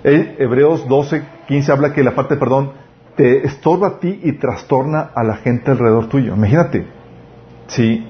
Hebreos 0.04 0.86
12, 0.88 1.22
15 1.46 1.72
habla 1.72 1.92
que 1.92 2.02
la 2.02 2.10
falta 2.10 2.34
de 2.34 2.40
perdón 2.40 2.81
te 3.16 3.46
estorba 3.46 3.88
a 3.88 3.98
ti 3.98 4.20
y 4.22 4.32
trastorna 4.32 5.10
a 5.14 5.22
la 5.22 5.36
gente 5.36 5.70
alrededor 5.70 6.08
tuyo. 6.08 6.34
Imagínate. 6.34 6.86
Sí. 7.66 8.06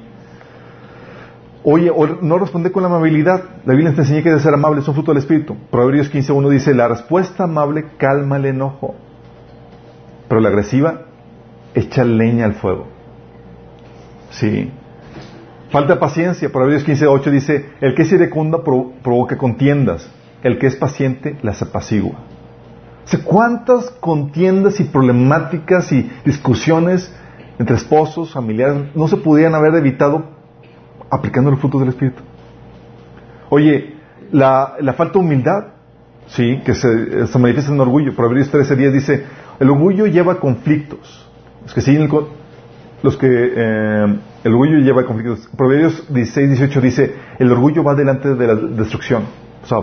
Oye, 1.65 1.93
no 2.23 2.39
responde 2.39 2.73
con 2.73 2.83
la 2.83 2.89
amabilidad. 2.89 3.43
La 3.65 3.75
Biblia 3.75 3.95
te 3.95 4.01
enseña 4.01 4.23
que 4.23 4.31
de 4.31 4.41
ser 4.41 4.55
amable 4.55 4.81
es 4.81 4.89
un 4.89 4.95
fruto 4.95 5.13
del 5.13 5.19
Espíritu. 5.19 5.57
Proverbios 5.71 6.13
15.1 6.13 6.49
dice, 6.49 6.75
la 6.75 6.89
respuesta 6.89 7.45
amable 7.45 7.87
calma 7.99 8.37
el 8.37 8.47
enojo, 8.47 8.97
pero 10.29 10.41
la 10.41 10.49
agresiva 10.49 11.03
echa 11.75 12.05
leña 12.05 12.47
al 12.47 12.55
fuego. 12.55 12.89
Sí. 14.31 14.73
Falta 15.71 16.01
paciencia. 16.01 16.51
Proverbios 16.51 16.87
15.8 16.87 17.31
dice, 17.31 17.71
el 17.81 17.95
que 17.95 18.03
es 18.03 18.13
iracunda 18.13 18.63
provoca 18.65 19.39
contiendas, 19.39 20.11
el 20.43 20.59
que 20.59 20.67
es 20.67 20.77
paciente 20.77 21.37
las 21.43 21.63
apacigua. 21.63 22.32
¿Cuántas 23.25 23.91
contiendas 24.01 24.79
y 24.81 24.85
problemáticas 24.85 25.91
y 25.93 26.11
discusiones 26.25 27.13
entre 27.59 27.77
esposos, 27.77 28.33
familiares, 28.33 28.95
no 28.95 29.09
se 29.09 29.17
pudieran 29.17 29.55
haber 29.55 29.75
evitado 29.75 30.25
aplicando 31.11 31.51
los 31.51 31.61
frutos 31.61 31.81
del 31.81 31.91
Espíritu? 31.91 32.23
Oye, 33.51 33.97
la, 34.31 34.77
falta 34.97 35.15
de 35.15 35.19
humildad, 35.19 35.65
sí, 36.27 36.61
que 36.65 36.75
se, 36.75 37.39
manifiesta 37.39 37.73
en 37.73 37.81
orgullo. 37.81 38.15
Proverbios 38.15 38.53
13.10 38.53 38.93
dice, 38.93 39.25
el 39.61 39.71
orgullo 39.71 40.07
lleva 40.07 40.41
conflictos. 40.41 41.29
Los 41.63 41.75
que 41.75 41.81
siguen 41.81 42.09
los 43.03 43.17
que 43.17 43.27
eh, 43.29 44.19
el 44.45 44.53
orgullo 44.53 44.79
lleva 44.79 45.05
conflictos. 45.05 45.49
Proverbios 45.57 46.13
16, 46.13 46.81
dice, 46.83 47.15
el 47.39 47.51
orgullo 47.51 47.83
va 47.83 47.95
delante 47.95 48.35
de 48.35 48.47
la 48.47 48.55
destrucción. 48.55 49.25
O 49.63 49.67
sea, 49.67 49.79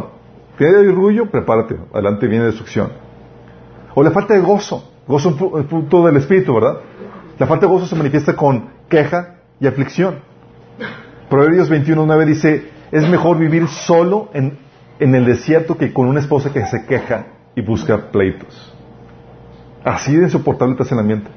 tiene 0.58 0.88
orgullo, 0.90 1.30
prepárate, 1.30 1.78
adelante 1.94 2.28
viene 2.28 2.46
destrucción. 2.46 3.09
O 4.00 4.04
la 4.04 4.12
falta 4.12 4.34
de 4.34 4.40
gozo. 4.40 4.94
Gozo 5.06 5.60
es 5.60 5.66
fruto 5.66 6.06
del 6.06 6.16
Espíritu, 6.16 6.54
¿verdad? 6.54 6.78
La 7.38 7.48
falta 7.48 7.66
de 7.66 7.74
gozo 7.74 7.86
se 7.86 7.98
manifiesta 7.98 8.34
con 8.34 8.70
queja 8.88 9.40
y 9.60 9.68
aflicción. 9.68 10.20
Proverbios 11.30 11.70
21.9 11.70 12.26
dice, 12.26 12.70
es 12.94 13.10
mejor 13.10 13.38
vivir 13.38 13.68
solo 13.68 14.30
en, 14.34 14.58
el 15.00 15.26
desierto 15.26 15.78
que 15.78 15.92
con 15.92 16.08
una 16.08 16.22
esposa 16.22 16.54
que 16.54 16.66
se 16.66 16.86
queja 16.86 17.26
y 17.56 17.62
busca 17.62 18.10
pleitos. 18.10 18.74
Así 19.84 20.16
de 20.16 20.24
insoportable 20.24 20.78
está 20.80 20.96
el 20.96 21.02
ambiente. 21.02 21.30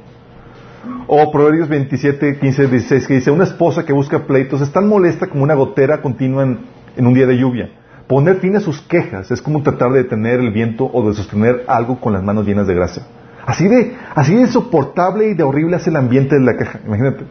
O 1.09 1.33
Proverbios 1.33 1.69
27, 1.69 2.39
15, 2.39 2.69
16 2.69 3.07
que 3.09 3.15
dice, 3.15 3.33
una 3.33 3.43
esposa 3.43 3.85
que 3.85 3.93
busca 3.93 4.21
pleitos 4.21 4.61
es 4.61 4.71
tan 4.71 4.87
molesta 4.87 5.27
como 5.27 5.43
una 5.43 5.55
gotera 5.55 6.01
continua 6.01 6.45
en 6.45 7.07
un 7.09 7.13
día 7.13 7.27
de 7.27 7.37
lluvia. 7.37 7.71
Poner 8.13 8.41
fin 8.41 8.55
a 8.57 8.61
sus 8.61 8.79
quejas 8.83 9.31
es 9.31 9.41
como 9.41 9.63
tratar 9.63 9.91
de 9.91 10.03
detener 10.03 10.39
el 10.39 10.51
viento 10.51 10.85
o 10.93 11.09
de 11.09 11.15
sostener 11.15 11.65
algo 11.67 11.99
con 11.99 12.13
las 12.13 12.23
manos 12.23 12.45
llenas 12.47 12.67
de 12.67 12.75
gracia. 12.75 13.05
Así 13.47 13.67
de, 13.67 13.97
así 14.15 14.35
de 14.35 14.43
insoportable 14.43 15.31
y 15.31 15.35
de 15.35 15.43
horrible 15.43 15.79
es 15.79 15.87
el 15.87 15.97
ambiente 15.97 16.35
de 16.35 16.43
la 16.43 16.59
queja. 16.59 16.81
Imagínate. 16.87 17.25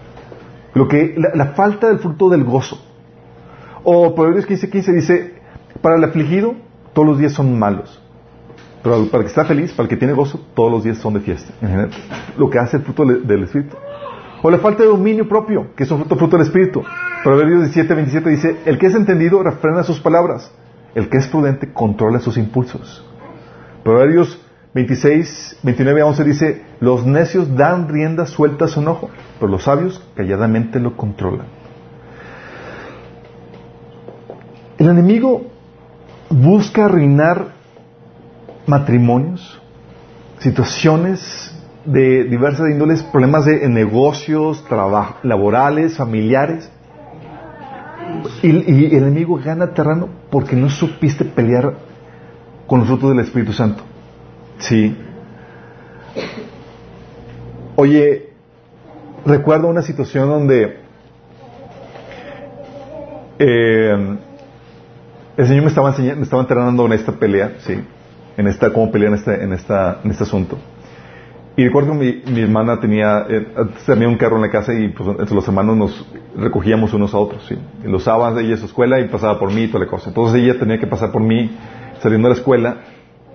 Lo 0.73 0.87
que, 0.87 1.13
la, 1.35 1.45
falta 1.53 1.87
del 1.87 1.99
fruto 1.99 2.29
del 2.29 2.43
gozo. 2.43 2.83
O 3.83 4.15
Proverbios 4.15 4.47
15, 4.47 4.71
15 4.71 4.91
dice, 4.91 5.33
para 5.83 5.97
el 5.97 6.03
afligido 6.03 6.55
todos 6.93 7.07
los 7.07 7.19
días 7.19 7.33
son 7.33 7.59
malos. 7.59 8.01
Pero 8.81 9.05
para 9.05 9.19
el 9.19 9.25
que 9.25 9.29
está 9.29 9.45
feliz, 9.45 9.71
para 9.73 9.83
el 9.83 9.89
que 9.89 9.97
tiene 9.97 10.15
gozo, 10.15 10.39
todos 10.55 10.71
los 10.71 10.83
días 10.83 10.97
son 10.97 11.13
de 11.13 11.19
fiesta. 11.19 11.53
Lo 12.39 12.49
que 12.49 12.57
hace 12.57 12.77
el 12.77 12.83
fruto 12.83 13.05
del 13.05 13.43
Espíritu. 13.43 13.77
O 14.41 14.49
la 14.49 14.57
falta 14.57 14.81
de 14.81 14.89
dominio 14.89 15.29
propio, 15.29 15.75
que 15.75 15.83
es 15.83 15.91
un 15.91 15.99
fruto, 15.99 16.15
fruto 16.15 16.37
del 16.37 16.47
Espíritu. 16.47 16.81
Proverbios 17.23 17.59
17, 17.59 17.93
27 17.93 18.29
dice, 18.31 18.57
el 18.65 18.79
que 18.79 18.87
es 18.87 18.95
entendido 18.95 19.43
refrena 19.43 19.83
sus 19.83 19.99
palabras 19.99 20.51
el 20.95 21.10
que 21.10 21.17
es 21.17 21.27
prudente 21.27 21.71
controla 21.73 22.19
sus 22.19 22.38
impulsos. 22.38 23.06
Proverbios 23.84 24.39
26, 24.73 25.60
29 25.63 26.01
a 26.01 26.06
11 26.06 26.23
dice, 26.23 26.62
los 26.80 27.06
necios 27.06 27.56
dan 27.56 27.89
rienda 27.89 28.25
suelta 28.25 28.65
a 28.65 28.67
su 28.67 28.82
enojo, 28.82 29.10
pero 29.39 29.51
los 29.51 29.63
sabios 29.63 30.01
calladamente 30.15 30.80
lo 30.80 30.95
controlan. 30.95 31.47
El 34.77 34.89
enemigo 34.89 35.43
busca 36.30 36.86
arruinar 36.86 37.49
matrimonios, 38.65 39.62
situaciones 40.39 41.54
de 41.86 42.23
diversas 42.23 42.69
índoles, 42.69 43.04
problemas 43.04 43.45
de 43.45 43.67
negocios, 43.67 44.63
trabajo, 44.67 45.17
laborales, 45.23 45.97
familiares. 45.97 46.71
Y, 48.43 48.47
y, 48.47 48.86
el 48.95 49.03
enemigo 49.03 49.39
gana 49.43 49.73
terreno 49.73 50.10
porque 50.29 50.55
no 50.55 50.69
supiste 50.69 51.25
pelear 51.25 51.73
con 52.67 52.79
los 52.79 52.88
frutos 52.88 53.10
del 53.10 53.19
Espíritu 53.19 53.53
Santo. 53.53 53.84
Sí. 54.60 54.95
Oye, 57.75 58.29
recuerdo 59.25 59.67
una 59.67 59.81
situación 59.81 60.27
donde 60.27 60.77
eh, 63.39 64.17
el 65.38 65.47
Señor 65.47 65.63
me 65.63 65.69
estaba 65.69 65.89
enseñando, 65.89 66.17
me 66.17 66.23
estaba 66.23 66.41
entrenando 66.43 66.86
en 66.86 66.93
esta 66.93 67.12
pelea, 67.13 67.53
sí, 67.60 67.73
en 68.38 68.47
esta, 68.47 68.71
cómo 68.71 68.91
pelear 68.91 69.13
en 69.13 69.19
este, 69.19 69.43
en 69.43 69.53
esta, 69.53 69.99
en 70.03 70.12
este 70.12 70.23
asunto. 70.23 70.57
Y 71.57 71.65
recuerdo 71.65 71.99
que 71.99 72.23
mi, 72.25 72.41
hermana 72.41 72.79
tenía, 72.79 73.25
eh, 73.29 73.45
tenía 73.85 74.07
un 74.07 74.17
carro 74.17 74.37
en 74.37 74.43
la 74.43 74.49
casa 74.49 74.73
y 74.73 74.87
pues, 74.89 75.09
entre 75.19 75.35
los 75.35 75.45
hermanos 75.47 75.75
nos 75.75 76.07
recogíamos 76.37 76.93
unos 76.93 77.13
a 77.13 77.17
otros, 77.17 77.45
sí. 77.47 77.57
Y 77.83 77.87
lo 77.87 77.97
usaba 77.97 78.39
ella 78.39 78.55
a 78.55 78.57
su 78.57 78.65
escuela 78.65 78.99
y 78.99 79.09
pasaba 79.09 79.37
por 79.37 79.51
mí 79.51 79.63
y 79.63 79.67
toda 79.67 79.83
la 79.83 79.91
cosa. 79.91 80.09
Entonces 80.09 80.41
ella 80.41 80.57
tenía 80.57 80.79
que 80.79 80.87
pasar 80.87 81.11
por 81.11 81.21
mí 81.21 81.51
saliendo 82.01 82.29
de 82.29 82.35
la 82.35 82.39
escuela 82.39 82.77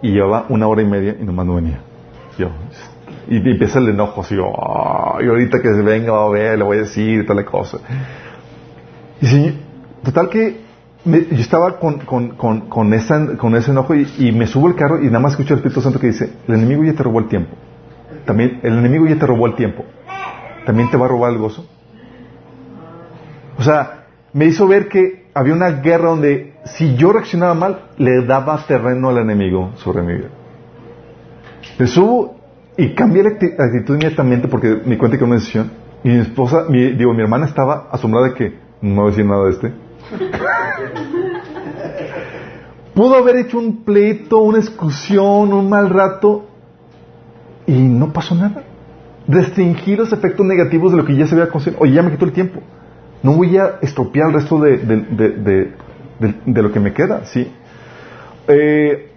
y 0.00 0.12
llevaba 0.12 0.46
una 0.48 0.66
hora 0.66 0.82
y 0.82 0.86
media 0.86 1.16
y 1.20 1.24
nomás 1.24 1.46
no 1.46 1.56
venía. 1.56 1.80
Yo, 2.38 2.48
y, 3.28 3.36
empieza 3.36 3.78
el 3.78 3.88
enojo 3.88 4.20
así, 4.20 4.36
oh, 4.38 5.18
y 5.20 5.26
ahorita 5.26 5.60
que 5.60 5.68
venga 5.68 6.12
va 6.12 6.26
a 6.26 6.30
ver, 6.30 6.58
le 6.58 6.64
voy 6.64 6.78
a 6.78 6.80
decir 6.80 7.26
tal 7.26 7.44
cosa. 7.44 7.78
Y 9.20 9.26
sí, 9.26 9.58
total 10.04 10.28
que 10.28 10.60
yo 11.04 11.40
estaba 11.40 11.78
con, 11.78 12.00
con, 12.00 12.30
con, 12.36 12.68
con, 12.68 12.92
ese 12.92 13.70
enojo 13.70 13.94
y, 13.94 14.32
me 14.32 14.46
subo 14.46 14.66
al 14.66 14.74
carro 14.74 15.02
y 15.02 15.06
nada 15.06 15.20
más 15.20 15.32
escucho 15.32 15.54
el 15.54 15.58
Espíritu 15.58 15.80
Santo 15.80 16.00
que 16.00 16.08
dice, 16.08 16.32
el 16.48 16.54
enemigo 16.54 16.84
ya 16.84 16.94
te 16.94 17.02
robó 17.02 17.20
el 17.20 17.28
tiempo. 17.28 17.54
También, 18.26 18.60
el 18.62 18.78
enemigo 18.78 19.06
ya 19.06 19.18
te 19.18 19.26
robó 19.26 19.46
el 19.46 19.54
tiempo. 19.54 19.84
¿También 20.66 20.90
te 20.90 20.96
va 20.96 21.06
a 21.06 21.08
robar 21.08 21.32
el 21.32 21.38
gozo? 21.38 21.64
O 23.56 23.62
sea, 23.62 24.06
me 24.32 24.46
hizo 24.46 24.66
ver 24.66 24.88
que 24.88 25.26
había 25.32 25.54
una 25.54 25.70
guerra 25.70 26.08
donde 26.08 26.54
si 26.64 26.96
yo 26.96 27.12
reaccionaba 27.12 27.54
mal, 27.54 27.90
le 27.96 28.26
daba 28.26 28.58
terreno 28.66 29.08
al 29.08 29.18
enemigo 29.18 29.70
sobre 29.76 30.02
mi 30.02 30.14
vida. 30.14 30.28
Me 31.78 31.86
subo 31.86 32.36
y 32.76 32.94
cambié 32.94 33.22
la 33.22 33.30
actitud 33.30 33.94
inmediatamente 33.94 34.48
porque 34.48 34.80
me 34.84 34.98
cuenta 34.98 35.16
que 35.16 35.24
una 35.24 35.36
decisión. 35.36 35.70
Y 36.02 36.08
mi 36.08 36.18
esposa, 36.18 36.64
mi, 36.68 36.92
digo, 36.92 37.14
mi 37.14 37.22
hermana 37.22 37.46
estaba 37.46 37.88
asombrada 37.90 38.28
de 38.28 38.34
que 38.34 38.58
no 38.82 39.02
voy 39.02 39.06
a 39.06 39.10
decir 39.10 39.24
nada 39.24 39.44
de 39.44 39.50
este. 39.50 39.72
Pudo 42.94 43.14
haber 43.14 43.36
hecho 43.36 43.58
un 43.58 43.84
pleito, 43.84 44.38
una 44.38 44.58
excursión, 44.58 45.52
un 45.52 45.68
mal 45.68 45.90
rato 45.90 46.46
y 47.66 47.72
no 47.72 48.12
pasó 48.12 48.34
nada. 48.34 48.62
Restringí 49.28 49.96
los 49.96 50.12
efectos 50.12 50.46
negativos 50.46 50.92
de 50.92 50.98
lo 50.98 51.04
que 51.04 51.16
ya 51.16 51.26
se 51.26 51.34
había 51.34 51.48
conseguido. 51.48 51.82
Oye, 51.82 51.94
ya 51.94 52.02
me 52.02 52.10
quitó 52.12 52.24
el 52.24 52.32
tiempo. 52.32 52.60
No 53.22 53.32
voy 53.32 53.56
a 53.56 53.78
estropear 53.82 54.28
el 54.28 54.34
resto 54.34 54.60
de, 54.60 54.78
de, 54.78 56.62
lo 56.62 56.70
que 56.70 56.80
me 56.80 56.92
queda, 56.92 57.24
¿sí? 57.24 57.50
Eh, 58.46 59.10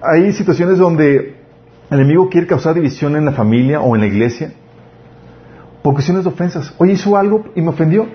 hay 0.00 0.32
situaciones 0.32 0.78
donde 0.78 1.34
el 1.90 2.00
enemigo 2.00 2.28
quiere 2.28 2.46
causar 2.46 2.74
división 2.74 3.16
en 3.16 3.24
la 3.24 3.32
familia 3.32 3.80
o 3.80 3.94
en 3.96 4.02
la 4.02 4.06
iglesia 4.06 4.52
por 5.82 5.94
cuestiones 5.94 6.24
de 6.24 6.30
ofensas. 6.30 6.74
Oye, 6.78 6.92
hizo 6.92 7.16
algo 7.16 7.46
y 7.54 7.62
me 7.62 7.70
ofendió. 7.70 8.06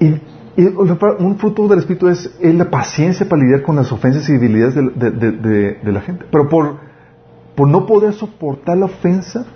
Y, 0.00 0.14
un 0.56 1.38
fruto 1.38 1.68
del 1.68 1.80
Espíritu 1.80 2.08
es, 2.08 2.30
la 2.40 2.70
paciencia 2.70 3.28
para 3.28 3.42
lidiar 3.42 3.62
con 3.62 3.76
las 3.76 3.90
ofensas 3.90 4.28
y 4.28 4.32
debilidades 4.32 4.74
de, 4.74 5.92
la 5.92 6.00
gente. 6.00 6.24
Pero 6.30 6.48
por, 6.48 7.68
no 7.68 7.86
poder 7.86 8.12
soportar 8.14 8.76
la 8.78 8.86
ofensa, 8.86 9.46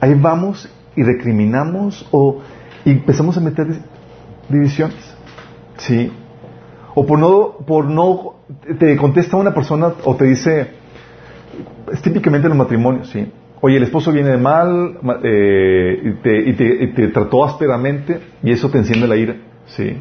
ahí 0.00 0.14
vamos 0.14 0.68
y 0.94 1.02
recriminamos 1.02 2.06
o 2.10 2.40
y 2.84 2.90
empezamos 2.90 3.36
a 3.36 3.40
meter 3.40 3.66
divisiones. 4.48 5.14
¿Sí? 5.78 6.10
O 6.94 7.04
por 7.04 7.18
no, 7.18 7.58
por 7.66 7.84
no, 7.84 8.36
te 8.78 8.96
contesta 8.96 9.36
una 9.36 9.52
persona 9.52 9.92
o 10.04 10.16
te 10.16 10.24
dice, 10.24 10.68
es 11.92 12.00
típicamente 12.00 12.46
en 12.46 12.50
los 12.50 12.58
matrimonios, 12.58 13.10
¿sí? 13.10 13.30
Oye, 13.60 13.78
el 13.78 13.82
esposo 13.82 14.12
viene 14.12 14.30
de 14.30 14.36
mal 14.36 14.98
eh, 15.22 16.00
y, 16.04 16.10
te, 16.22 16.50
y, 16.50 16.92
te, 16.92 17.08
trató 17.08 17.44
ásperamente 17.44 18.20
y 18.42 18.52
eso 18.52 18.70
te 18.70 18.78
enciende 18.78 19.08
la 19.08 19.16
ira, 19.16 19.36
¿sí? 19.66 20.00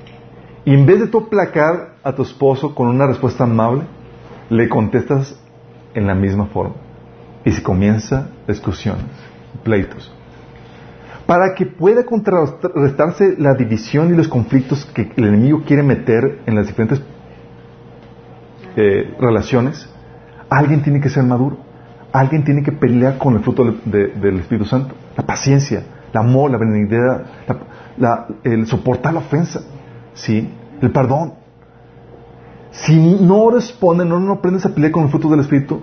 Y 0.65 0.73
en 0.73 0.85
vez 0.85 0.99
de 0.99 1.07
tú 1.07 1.29
placar 1.29 1.95
a 2.03 2.13
tu 2.13 2.23
esposo 2.23 2.73
con 2.73 2.87
una 2.87 3.07
respuesta 3.07 3.43
amable, 3.43 3.83
le 4.49 4.67
contestas 4.69 5.39
en 5.93 6.07
la 6.07 6.15
misma 6.15 6.47
forma. 6.47 6.75
Y 7.43 7.51
se 7.51 7.61
comienza 7.61 8.29
discusiones, 8.47 9.05
pleitos 9.63 10.11
para 11.25 11.55
que 11.55 11.65
pueda 11.65 12.05
contrarrestarse 12.05 13.35
la 13.37 13.55
división 13.55 14.13
y 14.13 14.17
los 14.17 14.27
conflictos 14.27 14.85
que 14.85 15.11
el 15.15 15.25
enemigo 15.25 15.63
quiere 15.65 15.81
meter 15.81 16.41
en 16.45 16.55
las 16.55 16.67
diferentes 16.67 17.01
eh, 18.75 19.15
relaciones, 19.19 19.89
alguien 20.49 20.83
tiene 20.83 21.01
que 21.01 21.09
ser 21.09 21.23
maduro, 21.23 21.57
alguien 22.11 22.43
tiene 22.43 22.61
que 22.61 22.71
pelear 22.71 23.17
con 23.17 23.35
el 23.35 23.39
fruto 23.41 23.63
del 23.85 24.39
Espíritu 24.39 24.65
Santo, 24.65 24.93
la 25.17 25.25
paciencia, 25.25 25.83
el 26.11 26.19
amor, 26.19 26.51
la 26.51 26.57
benignidad, 26.57 27.25
el 28.43 28.67
soportar 28.67 29.13
la 29.13 29.19
ofensa, 29.19 29.61
¿sí? 30.13 30.49
el 30.81 30.91
perdón. 30.91 31.33
Si 32.71 33.17
no 33.21 33.49
responde, 33.49 34.05
no, 34.05 34.19
no 34.19 34.33
aprendes 34.33 34.65
a 34.65 34.73
pelear 34.73 34.91
con 34.91 35.03
el 35.03 35.09
fruto 35.09 35.29
del 35.29 35.39
Espíritu, 35.39 35.81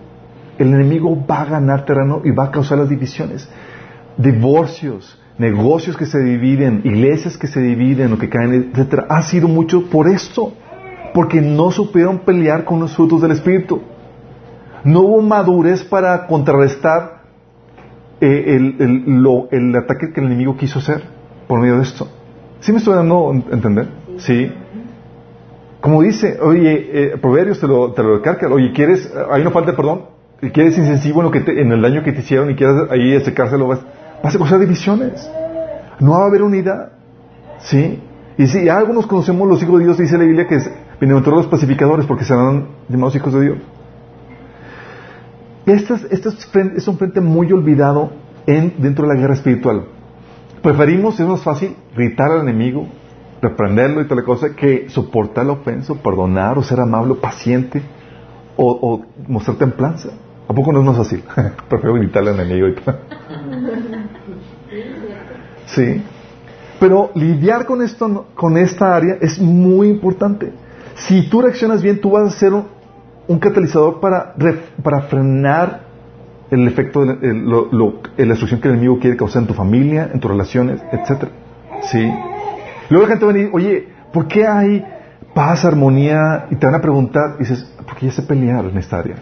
el 0.58 0.68
enemigo 0.68 1.16
va 1.26 1.42
a 1.42 1.44
ganar 1.46 1.84
terreno 1.84 2.20
y 2.24 2.30
va 2.30 2.44
a 2.44 2.50
causar 2.50 2.78
las 2.78 2.88
divisiones, 2.88 3.48
divorcios, 4.16 5.18
negocios 5.38 5.96
que 5.96 6.06
se 6.06 6.18
dividen, 6.22 6.82
iglesias 6.84 7.38
que 7.38 7.46
se 7.46 7.60
dividen 7.60 8.12
o 8.12 8.18
que 8.18 8.28
caen, 8.28 8.70
etcétera, 8.72 9.06
ha 9.08 9.22
sido 9.22 9.48
mucho 9.48 9.88
por 9.88 10.06
esto, 10.06 10.52
porque 11.14 11.40
no 11.40 11.70
supieron 11.70 12.20
pelear 12.20 12.64
con 12.64 12.80
los 12.80 12.94
frutos 12.94 13.22
del 13.22 13.32
Espíritu. 13.32 13.82
No 14.84 15.00
hubo 15.00 15.22
madurez 15.22 15.82
para 15.84 16.26
contrarrestar 16.26 17.21
eh, 18.24 18.56
el, 19.50 19.76
ataque 19.76 20.12
que 20.12 20.20
el 20.20 20.26
enemigo 20.26 20.56
quiso 20.56 20.78
hacer 20.78 21.02
por 21.48 21.58
medio 21.58 21.76
de 21.76 21.82
esto. 21.82 22.06
¿Sí 22.60 22.70
me 22.70 22.78
estoy 22.78 22.94
dando 22.94 23.32
a 23.32 23.34
entender? 23.34 23.88
Sí. 24.18 24.52
Como 25.80 26.02
dice, 26.02 26.38
oye, 26.40 26.90
eh, 26.92 27.18
Proverbios 27.20 27.58
te 27.58 27.66
lo, 27.66 27.92
te 27.92 28.02
lo 28.04 28.22
oye, 28.54 28.72
¿quieres, 28.72 29.12
hay 29.28 29.42
una 29.42 29.50
falta 29.50 29.72
de 29.72 29.76
perdón? 29.76 30.02
¿Y 30.40 30.50
quieres 30.50 30.78
insensivo 30.78 31.20
en, 31.20 31.24
lo 31.24 31.30
que 31.32 31.38
en 31.38 31.72
el 31.72 31.82
daño 31.82 32.04
que 32.04 32.12
te 32.12 32.20
hicieron 32.20 32.48
y 32.50 32.54
quieres 32.54 32.88
ahí 32.90 33.20
secárselo? 33.22 33.66
Vas, 33.66 33.80
vas 34.22 34.34
a 34.34 34.38
causar 34.38 34.60
divisiones. 34.60 35.28
No 35.98 36.12
va 36.12 36.24
a 36.24 36.26
haber 36.26 36.42
unidad. 36.42 36.92
¿Sí? 37.58 38.00
Y 38.38 38.46
si 38.46 38.68
algunos 38.68 39.08
conocemos 39.08 39.48
los 39.48 39.60
hijos 39.60 39.80
de 39.80 39.84
Dios, 39.86 39.98
dice 39.98 40.16
la 40.16 40.24
Biblia 40.24 40.46
que 40.46 40.58
bienaventurados 41.00 41.46
los 41.46 41.50
pacificadores 41.50 42.06
porque 42.06 42.24
serán 42.24 42.68
llamados 42.88 43.16
hijos 43.16 43.34
de 43.34 43.40
Dios. 43.40 43.58
Este 45.66 45.94
es, 45.94 46.04
este 46.10 46.28
es, 46.76 46.88
un 46.88 46.98
frente 46.98 47.20
muy 47.20 47.52
olvidado 47.52 48.10
en, 48.46 48.74
dentro 48.78 49.06
de 49.06 49.14
la 49.14 49.20
guerra 49.20 49.34
espiritual. 49.34 49.84
Preferimos, 50.60 51.18
es 51.20 51.26
más 51.26 51.42
fácil, 51.42 51.76
gritar 51.94 52.30
al 52.32 52.40
enemigo, 52.40 52.86
reprenderlo 53.40 54.00
y 54.00 54.08
tal 54.08 54.24
cosa, 54.24 54.54
que 54.56 54.88
soportar 54.88 55.46
la 55.46 55.52
ofensa, 55.52 55.94
perdonar 55.94 56.58
o 56.58 56.62
ser 56.62 56.80
amable, 56.80 57.14
paciente 57.14 57.82
o, 58.56 59.02
mostrar 59.28 59.56
templanza. 59.56 60.10
¿A 60.48 60.52
poco 60.52 60.72
no 60.72 60.80
es 60.80 60.86
más 60.86 60.96
fácil? 60.96 61.22
Prefiero 61.68 61.94
gritarle 61.94 62.30
al 62.30 62.40
enemigo 62.40 62.68
y 62.68 62.74
Sí. 65.66 66.02
Pero 66.80 67.12
lidiar 67.14 67.64
con 67.64 67.80
esto, 67.82 68.26
con 68.34 68.56
esta 68.56 68.96
área 68.96 69.16
es 69.20 69.38
muy 69.38 69.88
importante. 69.88 70.52
Si 70.96 71.28
tú 71.28 71.40
reaccionas 71.40 71.80
bien, 71.80 72.00
tú 72.00 72.10
vas 72.10 72.34
a 72.34 72.38
ser 72.38 72.52
un, 72.52 72.66
catalizador 73.38 74.00
para, 74.00 74.34
para 74.82 75.02
frenar 75.02 75.92
el 76.50 76.68
efecto, 76.68 77.04
de 77.04 77.16
la 77.34 78.26
destrucción 78.26 78.60
que 78.60 78.68
el 78.68 78.74
enemigo 78.74 78.98
quiere 78.98 79.16
causar 79.16 79.42
en 79.42 79.48
tu 79.48 79.54
familia, 79.54 80.10
en 80.12 80.20
tus 80.20 80.30
relaciones, 80.30 80.82
etc. 80.92 81.28
¿Sí? 81.82 82.12
Luego 82.90 83.06
la 83.06 83.12
gente 83.12 83.24
va 83.24 83.30
a 83.30 83.34
decir, 83.34 83.50
oye, 83.54 83.88
¿por 84.12 84.28
qué 84.28 84.46
hay 84.46 84.84
paz, 85.34 85.64
armonía? 85.64 86.46
Y 86.50 86.56
te 86.56 86.66
van 86.66 86.74
a 86.74 86.80
preguntar, 86.82 87.36
y 87.36 87.44
dices, 87.44 87.74
porque 87.86 88.06
ya 88.06 88.12
se 88.12 88.22
pelear 88.22 88.66
en 88.66 88.76
esta 88.76 88.98
área. 88.98 89.16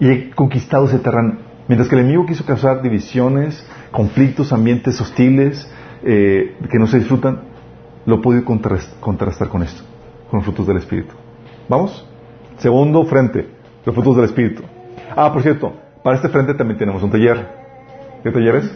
Y 0.00 0.08
he 0.08 0.30
conquistado 0.30 0.86
ese 0.86 0.98
terreno. 0.98 1.34
Mientras 1.68 1.88
que 1.88 1.96
el 1.96 2.02
enemigo 2.02 2.24
quiso 2.24 2.46
causar 2.46 2.80
divisiones, 2.80 3.62
conflictos, 3.90 4.52
ambientes 4.52 4.98
hostiles 5.00 5.70
eh, 6.02 6.56
que 6.70 6.78
no 6.78 6.86
se 6.86 6.98
disfrutan, 6.98 7.40
lo 8.06 8.22
puede 8.22 8.42
contrastar 8.44 9.48
con 9.48 9.62
esto, 9.62 9.82
con 10.30 10.38
los 10.38 10.44
frutos 10.44 10.66
del 10.66 10.78
Espíritu. 10.78 11.14
¿Vamos? 11.68 12.06
Segundo 12.58 13.04
frente, 13.04 13.46
los 13.84 13.94
frutos 13.94 14.16
del 14.16 14.24
Espíritu. 14.26 14.62
Ah, 15.14 15.32
por 15.32 15.42
cierto, 15.42 15.74
para 16.02 16.16
este 16.16 16.28
frente 16.28 16.54
también 16.54 16.78
tenemos 16.78 17.02
un 17.02 17.10
taller. 17.10 17.46
¿Qué 18.22 18.30
taller 18.30 18.56
es? 18.56 18.72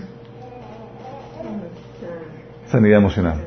Sanidad 2.67 2.99
emocional. 2.99 3.41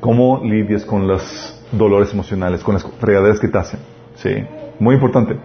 ¿Cómo 0.00 0.42
lidias 0.44 0.84
con 0.84 1.06
los 1.06 1.62
dolores 1.72 2.12
emocionales, 2.12 2.62
con 2.62 2.74
las 2.74 2.84
fregaderas 3.00 3.38
que 3.38 3.48
te 3.48 3.58
hacen? 3.58 3.80
Sí, 4.16 4.30
muy 4.78 4.94
importante. 4.96 5.36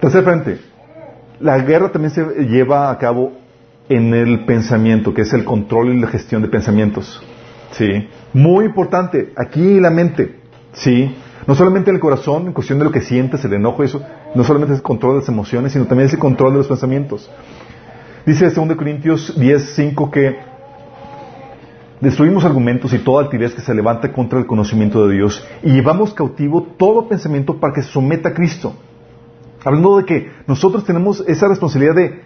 Tercer 0.00 0.24
frente, 0.24 0.58
la 1.40 1.58
guerra 1.58 1.90
también 1.90 2.10
se 2.10 2.24
lleva 2.46 2.90
a 2.90 2.98
cabo 2.98 3.32
en 3.88 4.14
el 4.14 4.44
pensamiento, 4.44 5.12
que 5.12 5.22
es 5.22 5.32
el 5.32 5.44
control 5.44 5.94
y 5.94 6.00
la 6.00 6.06
gestión 6.06 6.42
de 6.42 6.48
pensamientos. 6.48 7.22
Sí, 7.72 8.08
muy 8.32 8.66
importante, 8.66 9.32
aquí 9.36 9.80
la 9.80 9.90
mente. 9.90 10.36
Sí, 10.72 11.14
no 11.46 11.54
solamente 11.54 11.90
en 11.90 11.96
el 11.96 12.00
corazón, 12.00 12.46
en 12.46 12.52
cuestión 12.52 12.78
de 12.78 12.84
lo 12.84 12.92
que 12.92 13.00
sientes, 13.00 13.44
el 13.44 13.52
enojo, 13.54 13.82
eso, 13.82 14.02
no 14.34 14.44
solamente 14.44 14.74
es 14.74 14.80
el 14.80 14.82
control 14.82 15.14
de 15.14 15.20
las 15.20 15.28
emociones, 15.28 15.72
sino 15.72 15.86
también 15.86 16.06
es 16.06 16.12
el 16.12 16.18
control 16.18 16.52
de 16.52 16.58
los 16.58 16.68
pensamientos. 16.68 17.30
Dice 18.26 18.50
2 18.50 18.76
Corintios 18.76 19.38
10, 19.38 19.74
5 19.74 20.10
que 20.10 20.38
destruimos 22.00 22.44
argumentos 22.44 22.92
y 22.92 22.98
toda 22.98 23.24
altivez 23.24 23.54
que 23.54 23.62
se 23.62 23.74
levanta 23.74 24.12
contra 24.12 24.38
el 24.38 24.46
conocimiento 24.46 25.06
de 25.06 25.14
Dios 25.14 25.46
y 25.62 25.72
llevamos 25.72 26.12
cautivo 26.14 26.62
todo 26.76 27.08
pensamiento 27.08 27.58
para 27.58 27.72
que 27.72 27.82
se 27.82 27.90
someta 27.90 28.30
a 28.30 28.34
Cristo. 28.34 28.74
Hablando 29.64 29.98
de 29.98 30.04
que 30.04 30.30
nosotros 30.46 30.84
tenemos 30.84 31.24
esa 31.26 31.48
responsabilidad 31.48 31.94
de 31.94 32.22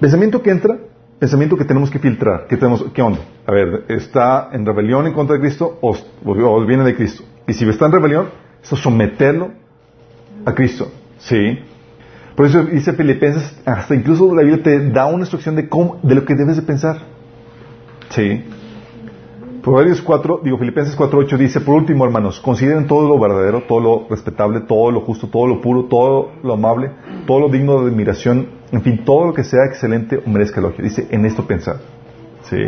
pensamiento 0.00 0.42
que 0.42 0.50
entra, 0.50 0.78
pensamiento 1.18 1.56
que 1.56 1.64
tenemos 1.64 1.90
que 1.90 1.98
filtrar. 1.98 2.46
¿Qué, 2.48 2.56
tenemos, 2.56 2.84
qué 2.92 3.02
onda? 3.02 3.20
A 3.46 3.52
ver, 3.52 3.84
¿está 3.88 4.50
en 4.52 4.64
rebelión 4.66 5.06
en 5.06 5.12
contra 5.12 5.34
de 5.34 5.40
Cristo 5.40 5.78
o, 5.80 5.96
o 6.24 6.64
viene 6.64 6.84
de 6.84 6.96
Cristo? 6.96 7.24
Y 7.48 7.52
si 7.52 7.68
está 7.68 7.86
en 7.86 7.92
rebelión, 7.92 8.28
eso 8.62 8.76
someterlo 8.76 9.50
a 10.44 10.54
Cristo. 10.54 10.90
¿Sí? 11.18 11.58
Por 12.34 12.46
eso 12.46 12.64
dice 12.64 12.92
Filipenses, 12.92 13.58
hasta 13.64 13.94
incluso 13.94 14.34
la 14.34 14.42
Biblia 14.42 14.62
te 14.62 14.90
da 14.90 15.06
una 15.06 15.20
instrucción 15.20 15.56
de, 15.56 15.68
cómo, 15.68 15.98
de 16.02 16.14
lo 16.14 16.24
que 16.24 16.34
debes 16.34 16.56
de 16.56 16.62
pensar. 16.62 16.98
¿Sí? 18.10 18.44
Proverbios 19.62 20.00
4, 20.00 20.42
digo 20.44 20.58
Filipenses 20.58 20.96
4.8 20.96 21.38
dice, 21.38 21.60
por 21.60 21.74
último 21.74 22.04
hermanos, 22.04 22.38
consideren 22.38 22.86
todo 22.86 23.08
lo 23.08 23.18
verdadero, 23.18 23.64
todo 23.66 23.80
lo 23.80 24.06
respetable, 24.08 24.60
todo 24.60 24.92
lo 24.92 25.00
justo, 25.00 25.28
todo 25.28 25.48
lo 25.48 25.60
puro, 25.60 25.86
todo 25.86 26.30
lo 26.44 26.54
amable, 26.54 26.92
todo 27.26 27.40
lo 27.40 27.48
digno 27.48 27.80
de 27.82 27.90
admiración, 27.90 28.48
en 28.70 28.82
fin, 28.82 29.04
todo 29.04 29.26
lo 29.26 29.34
que 29.34 29.42
sea 29.42 29.64
excelente 29.64 30.22
o 30.24 30.30
merezca 30.30 30.60
elogio. 30.60 30.84
Dice, 30.84 31.08
en 31.10 31.24
esto 31.24 31.46
pensar. 31.46 31.78
¿Sí? 32.42 32.58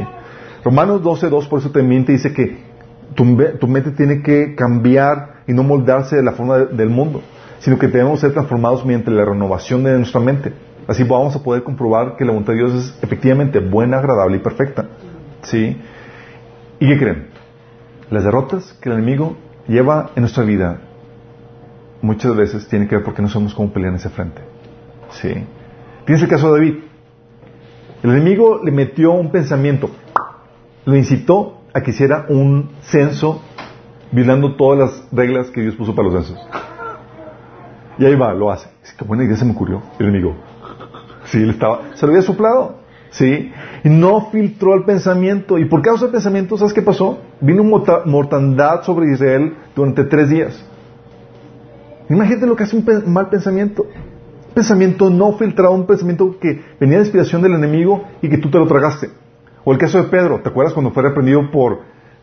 Romanos 0.64 1.02
12.2 1.02 1.48
por 1.48 1.60
eso 1.60 1.70
también 1.70 2.04
te 2.04 2.12
dice 2.12 2.32
que 2.32 2.67
tu, 3.14 3.24
mente 3.24 3.90
tiene 3.92 4.22
que 4.22 4.54
cambiar 4.54 5.42
y 5.46 5.52
no 5.52 5.62
moldarse 5.62 6.16
de 6.16 6.22
la 6.22 6.32
forma 6.32 6.58
del 6.58 6.90
mundo, 6.90 7.22
sino 7.60 7.78
que 7.78 7.88
debemos 7.88 8.20
ser 8.20 8.32
transformados 8.32 8.84
mediante 8.84 9.10
la 9.10 9.24
renovación 9.24 9.82
de 9.84 9.96
nuestra 9.96 10.20
mente. 10.20 10.52
Así 10.86 11.04
vamos 11.04 11.36
a 11.36 11.42
poder 11.42 11.62
comprobar 11.62 12.16
que 12.16 12.24
la 12.24 12.32
voluntad 12.32 12.52
de 12.52 12.58
Dios 12.60 12.74
es 12.74 12.98
efectivamente 13.02 13.60
buena, 13.60 13.98
agradable 13.98 14.36
y 14.36 14.40
perfecta. 14.40 14.86
¿Sí? 15.42 15.76
¿Y 16.80 16.88
qué 16.88 16.98
creen? 16.98 17.26
Las 18.10 18.24
derrotas 18.24 18.72
que 18.80 18.88
el 18.88 18.96
enemigo 18.96 19.36
lleva 19.66 20.10
en 20.16 20.22
nuestra 20.22 20.44
vida 20.44 20.80
muchas 22.00 22.34
veces 22.36 22.68
tienen 22.68 22.88
que 22.88 22.96
ver 22.96 23.04
porque 23.04 23.22
no 23.22 23.28
somos 23.28 23.54
como 23.54 23.72
pelear 23.72 23.92
en 23.92 23.96
ese 23.96 24.08
frente. 24.08 24.40
¿Sí? 25.10 25.34
Tienes 26.04 26.22
el 26.22 26.28
caso 26.28 26.52
de 26.52 26.60
David. 26.60 26.82
El 28.02 28.10
enemigo 28.10 28.60
le 28.64 28.70
metió 28.70 29.12
un 29.12 29.30
pensamiento, 29.30 29.90
lo 30.84 30.96
incitó 30.96 31.57
a 31.78 31.82
que 31.82 31.90
hiciera 31.92 32.26
un 32.28 32.70
censo 32.82 33.42
violando 34.10 34.56
todas 34.56 34.78
las 34.78 35.08
reglas 35.12 35.50
que 35.50 35.60
Dios 35.60 35.74
puso 35.76 35.94
para 35.94 36.08
los 36.08 36.26
censos. 36.26 36.46
Y 37.98 38.04
ahí 38.04 38.14
va, 38.14 38.32
lo 38.32 38.50
hace. 38.50 38.68
Es 38.82 38.92
que 38.92 39.04
buena 39.04 39.24
idea 39.24 39.36
se 39.36 39.44
me 39.44 39.52
ocurrió. 39.52 39.82
El 39.98 40.06
enemigo. 40.06 40.34
Sí, 41.24 41.42
él 41.42 41.50
estaba, 41.50 41.80
se 41.94 42.06
lo 42.06 42.12
había 42.12 42.22
soplado. 42.22 42.78
¿Sí? 43.10 43.52
Y 43.84 43.88
no 43.88 44.30
filtró 44.30 44.74
el 44.74 44.84
pensamiento. 44.84 45.58
¿Y 45.58 45.64
por 45.64 45.82
causa 45.82 46.04
del 46.04 46.12
pensamiento, 46.12 46.56
sabes 46.56 46.74
qué 46.74 46.82
pasó? 46.82 47.18
Vino 47.40 47.64
mortandad 47.64 48.82
sobre 48.82 49.12
Israel 49.12 49.54
durante 49.74 50.04
tres 50.04 50.28
días. 50.28 50.64
Imagínate 52.10 52.46
lo 52.46 52.56
que 52.56 52.64
hace 52.64 52.76
un 52.76 53.12
mal 53.12 53.28
pensamiento. 53.28 53.82
Un 53.82 54.54
pensamiento 54.54 55.10
no 55.10 55.32
filtrado, 55.32 55.72
un 55.72 55.86
pensamiento 55.86 56.38
que 56.38 56.60
venía 56.80 56.98
de 56.98 57.04
inspiración 57.04 57.42
del 57.42 57.54
enemigo 57.54 58.04
y 58.22 58.28
que 58.28 58.38
tú 58.38 58.50
te 58.50 58.58
lo 58.58 58.66
tragaste. 58.66 59.10
O 59.68 59.72
el 59.72 59.76
caso 59.76 59.98
de 59.98 60.04
Pedro, 60.04 60.40
¿te 60.40 60.48
acuerdas 60.48 60.72
cuando 60.72 60.92
fue 60.92 61.02
reprendido 61.02 61.50
por 61.50 61.80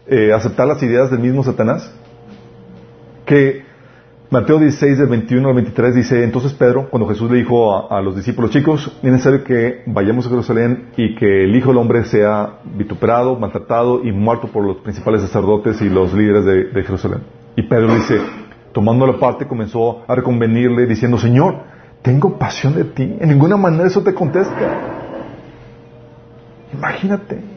eh, 0.08 0.34
aceptar 0.34 0.66
las 0.66 0.82
ideas 0.82 1.12
del 1.12 1.20
mismo 1.20 1.44
Satanás? 1.44 1.94
Que 3.24 3.62
Mateo 4.32 4.58
16, 4.58 4.98
del 4.98 5.08
21 5.10 5.50
al 5.50 5.54
23 5.54 5.94
dice, 5.94 6.24
entonces 6.24 6.56
Pedro, 6.56 6.90
cuando 6.90 7.08
Jesús 7.08 7.30
le 7.30 7.38
dijo 7.38 7.88
a, 7.94 8.02
los 8.02 8.16
discípulos, 8.16 8.50
chicos, 8.50 8.92
es 8.98 9.12
necesario 9.12 9.44
que 9.44 9.84
vayamos 9.86 10.26
a 10.26 10.30
Jerusalén 10.30 10.88
y 10.98 11.14
que 11.14 11.44
el 11.44 11.56
Hijo 11.56 11.70
del 11.70 11.78
Hombre 11.78 12.06
sea 12.06 12.62
vituperado, 12.64 13.38
maltratado 13.38 14.04
y 14.04 14.12
muerto 14.12 14.48
por 14.48 14.66
los 14.66 14.78
principales 14.78 15.22
sacerdotes 15.22 15.80
y 15.84 15.90
los 15.90 16.16
líderes 16.16 16.46
de, 16.46 16.64
de 16.64 16.84
Jerusalén. 16.84 17.20
Y 17.56 17.62
Pedro 17.62 17.94
dice, 17.94 18.22
tomando 18.74 19.06
la 19.06 19.20
parte, 19.20 19.46
comenzó 19.46 20.04
a 20.08 20.16
reconvenirle 20.16 20.88
diciendo, 20.88 21.20
Señor, 21.20 21.58
tengo 22.02 22.40
pasión 22.40 22.74
de 22.74 22.86
ti, 22.86 23.18
en 23.20 23.30
ninguna 23.30 23.56
manera 23.56 23.86
eso 23.86 24.02
te 24.02 24.16
contesta. 24.16 25.05
Imagínate. 26.78 27.56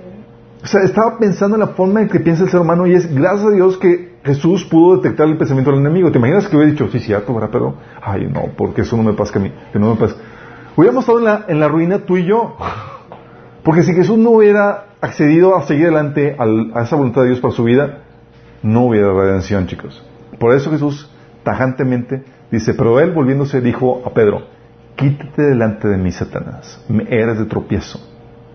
O 0.62 0.66
sea, 0.66 0.82
estaba 0.82 1.18
pensando 1.18 1.56
en 1.56 1.60
la 1.60 1.68
forma 1.68 2.02
en 2.02 2.08
que 2.08 2.20
piensa 2.20 2.44
el 2.44 2.50
ser 2.50 2.60
humano 2.60 2.86
y 2.86 2.94
es 2.94 3.12
gracias 3.14 3.46
a 3.46 3.50
Dios 3.50 3.78
que 3.78 4.18
Jesús 4.24 4.64
pudo 4.64 4.96
detectar 4.96 5.28
el 5.28 5.38
pensamiento 5.38 5.70
del 5.70 5.80
enemigo. 5.80 6.10
¿Te 6.10 6.18
imaginas 6.18 6.48
que 6.48 6.56
hubiera 6.56 6.72
dicho, 6.72 6.88
sí, 6.90 6.98
cierto, 6.98 7.32
¿verdad? 7.32 7.50
Pero, 7.52 7.74
ay, 8.02 8.26
no, 8.26 8.42
porque 8.56 8.82
eso 8.82 8.96
no 8.96 9.02
me 9.02 9.12
pasa 9.12 9.38
a 9.38 9.42
mí, 9.42 9.52
que 9.72 9.78
no 9.78 9.94
me 9.94 10.00
pasa. 10.00 10.16
Hubiéramos 10.76 11.04
estado 11.04 11.18
en 11.18 11.24
la, 11.24 11.44
en 11.48 11.60
la 11.60 11.68
ruina 11.68 12.00
tú 12.00 12.16
y 12.16 12.24
yo. 12.24 12.56
Porque 13.62 13.82
si 13.82 13.94
Jesús 13.94 14.18
no 14.18 14.30
hubiera 14.30 14.86
accedido 15.00 15.56
a 15.56 15.62
seguir 15.62 15.86
adelante 15.86 16.36
a 16.38 16.82
esa 16.82 16.96
voluntad 16.96 17.22
de 17.22 17.28
Dios 17.28 17.40
para 17.40 17.54
su 17.54 17.64
vida, 17.64 18.00
no 18.62 18.86
hubiera 18.86 19.12
redención, 19.12 19.66
chicos. 19.66 20.04
Por 20.38 20.54
eso 20.54 20.70
Jesús 20.70 21.10
tajantemente 21.44 22.24
dice, 22.50 22.74
pero 22.74 22.98
él 22.98 23.12
volviéndose 23.12 23.60
dijo 23.60 24.02
a 24.04 24.10
Pedro, 24.10 24.42
quítate 24.96 25.42
delante 25.42 25.86
de 25.86 25.96
mí, 25.96 26.10
Satanás, 26.10 26.84
me 26.88 27.04
eres 27.08 27.38
de 27.38 27.44
tropiezo 27.44 28.00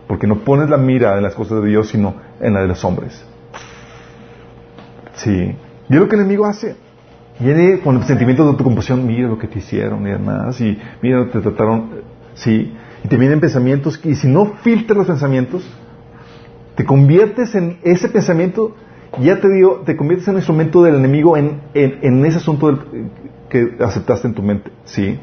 porque 0.07 0.27
no 0.27 0.39
pones 0.39 0.69
la 0.69 0.77
mira 0.77 1.17
en 1.17 1.23
las 1.23 1.35
cosas 1.35 1.61
de 1.61 1.69
Dios, 1.69 1.89
sino 1.89 2.15
en 2.39 2.53
la 2.53 2.61
de 2.61 2.67
los 2.67 2.83
hombres. 2.83 3.25
Sí. 5.15 5.55
Y 5.89 5.93
lo 5.93 6.07
que 6.07 6.15
el 6.15 6.21
enemigo 6.21 6.45
hace. 6.45 6.75
Viene 7.39 7.79
con 7.79 8.01
sentimientos 8.03 8.45
de 8.45 8.51
autocompasión, 8.51 9.07
mira 9.07 9.27
lo 9.27 9.39
que 9.39 9.47
te 9.47 9.59
hicieron 9.59 10.07
y 10.07 10.11
demás, 10.11 10.61
y 10.61 10.77
mira, 11.01 11.27
te 11.29 11.39
trataron, 11.39 11.89
sí. 12.35 12.73
Y 13.03 13.07
te 13.07 13.17
vienen 13.17 13.39
pensamientos, 13.39 13.99
y 14.03 14.15
si 14.15 14.27
no 14.27 14.53
filtras 14.61 14.97
los 14.97 15.07
pensamientos, 15.07 15.67
te 16.75 16.85
conviertes 16.85 17.55
en 17.55 17.79
ese 17.83 18.07
pensamiento, 18.09 18.75
ya 19.19 19.39
te 19.39 19.49
digo, 19.49 19.81
te 19.85 19.97
conviertes 19.97 20.27
en 20.27 20.35
un 20.35 20.39
instrumento 20.39 20.83
del 20.83 20.95
enemigo 20.95 21.35
en, 21.35 21.61
en, 21.73 22.25
ese 22.25 22.37
asunto 22.37 22.85
que 23.49 23.77
aceptaste 23.79 24.27
en 24.27 24.33
tu 24.35 24.43
mente, 24.43 24.71
sí. 24.85 25.19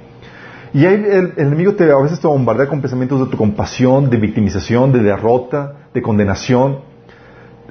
Y 0.72 0.84
el, 0.84 1.34
enemigo 1.36 1.74
te, 1.74 1.90
a 1.90 1.96
veces 1.96 2.20
te 2.20 2.26
bombardea 2.28 2.68
con 2.68 2.80
pensamientos 2.80 3.20
de 3.20 3.26
tu 3.26 3.36
compasión, 3.36 4.08
de 4.08 4.18
victimización, 4.18 4.92
de 4.92 5.02
derrota, 5.02 5.88
de 5.92 6.00
condenación. 6.00 6.78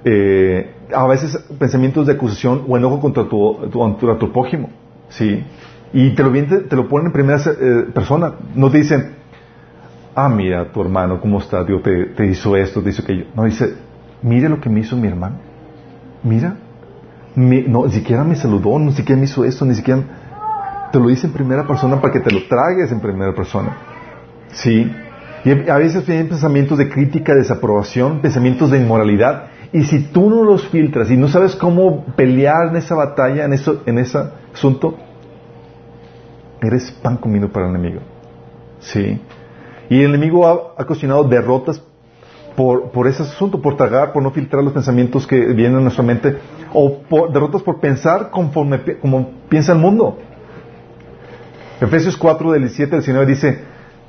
Eh, 0.04 0.76
a 0.94 1.08
veces 1.08 1.38
pensamientos 1.58 2.08
de 2.08 2.14
acusación 2.14 2.64
o 2.68 2.78
enojo 2.78 3.00
contra 3.00 3.24
tu, 3.28 3.70
tu, 3.72 4.18
tu 4.18 4.32
prójimo. 4.32 4.70
¿sí? 5.10 5.44
Y 5.94 6.14
te 6.14 6.24
lo, 6.24 6.32
te 6.32 6.76
lo 6.76 6.88
ponen 6.88 7.08
en 7.08 7.14
primera 7.14 7.40
eh, 7.40 7.86
persona. 7.94 8.34
No 8.54 8.70
te 8.70 8.80
dicen, 8.80 9.12
ah, 10.14 10.28
mira, 10.28 10.72
tu 10.72 10.82
hermano, 10.82 11.22
¿cómo 11.22 11.40
está? 11.40 11.64
Dios 11.64 11.82
te, 11.82 12.06
te 12.08 12.26
hizo 12.28 12.56
esto, 12.58 12.82
te 12.82 12.90
hizo 12.90 13.02
aquello. 13.02 13.26
No, 13.34 13.46
dice, 13.46 13.76
mire 14.22 14.50
lo 14.50 14.60
que 14.60 14.70
me 14.70 14.82
hizo 14.82 14.98
mi 14.98 15.08
hermano. 15.08 15.38
Mira. 16.22 16.58
no, 17.36 17.86
ni 17.86 17.92
siquiera 17.94 18.26
me 18.26 18.36
saludó, 18.36 18.78
ni 18.78 18.92
siquiera 18.92 19.18
me 19.18 19.26
hizo 19.26 19.46
esto, 19.46 19.64
ni 19.66 19.76
siquiera 19.76 20.04
te 20.92 21.00
lo 21.00 21.08
dice 21.08 21.28
en 21.28 21.34
primera 21.34 21.66
persona 21.66 22.00
para 22.02 22.14
que 22.14 22.20
te 22.20 22.32
lo 22.32 22.48
tragues 22.48 22.92
en 22.92 23.00
primera 23.00 23.34
persona. 23.34 23.78
¿Sí? 24.52 24.92
Y 25.46 25.70
a 25.70 25.78
veces 25.78 26.06
vienen 26.06 26.28
pensamientos 26.28 26.78
de 26.78 26.90
crítica, 26.90 27.34
de 27.34 27.40
desaprobación, 27.40 28.20
pensamientos 28.20 28.72
de 28.72 28.80
inmoralidad. 28.80 29.46
Y 29.72 29.84
si 29.84 30.00
tú 30.12 30.30
no 30.30 30.44
los 30.44 30.68
filtras 30.68 31.12
y 31.12 31.18
no 31.18 31.28
sabes 31.28 31.56
cómo 31.56 32.06
pelear 32.16 32.70
en 32.70 32.76
esa 32.78 32.96
batalla, 32.96 33.46
en, 33.46 33.54
eso, 33.54 33.84
en 33.86 34.00
ese 34.00 34.20
asunto, 34.54 34.98
eres 36.62 36.92
pan 36.92 37.18
comido 37.18 37.50
para 37.50 37.68
el 37.68 37.76
enemigo. 37.76 38.02
¿Sí? 38.80 39.22
Y 39.90 40.02
el 40.02 40.14
enemigo 40.14 40.76
ha, 40.78 40.86
cocinado 40.86 41.24
derrotas 41.24 41.82
por, 42.56 42.92
por, 42.92 43.08
ese 43.08 43.24
asunto, 43.24 43.62
por 43.62 43.78
tragar, 43.78 44.12
por 44.12 44.22
no 44.22 44.32
filtrar 44.32 44.64
los 44.64 44.74
pensamientos 44.74 45.26
que 45.26 45.38
vienen 45.54 45.78
a 45.78 45.82
nuestra 45.82 46.04
mente, 46.04 46.38
o 46.74 47.00
por, 47.00 47.32
derrotas 47.32 47.62
por 47.62 47.80
pensar 47.80 48.30
conforme 48.30 48.82
como 49.00 49.32
piensa 49.50 49.72
el 49.72 49.80
mundo. 49.80 50.18
Efesios 51.82 52.18
4, 52.18 52.52
del 52.52 52.62
17 52.64 52.96
al 52.96 53.02
19 53.02 53.26
dice, 53.26 53.60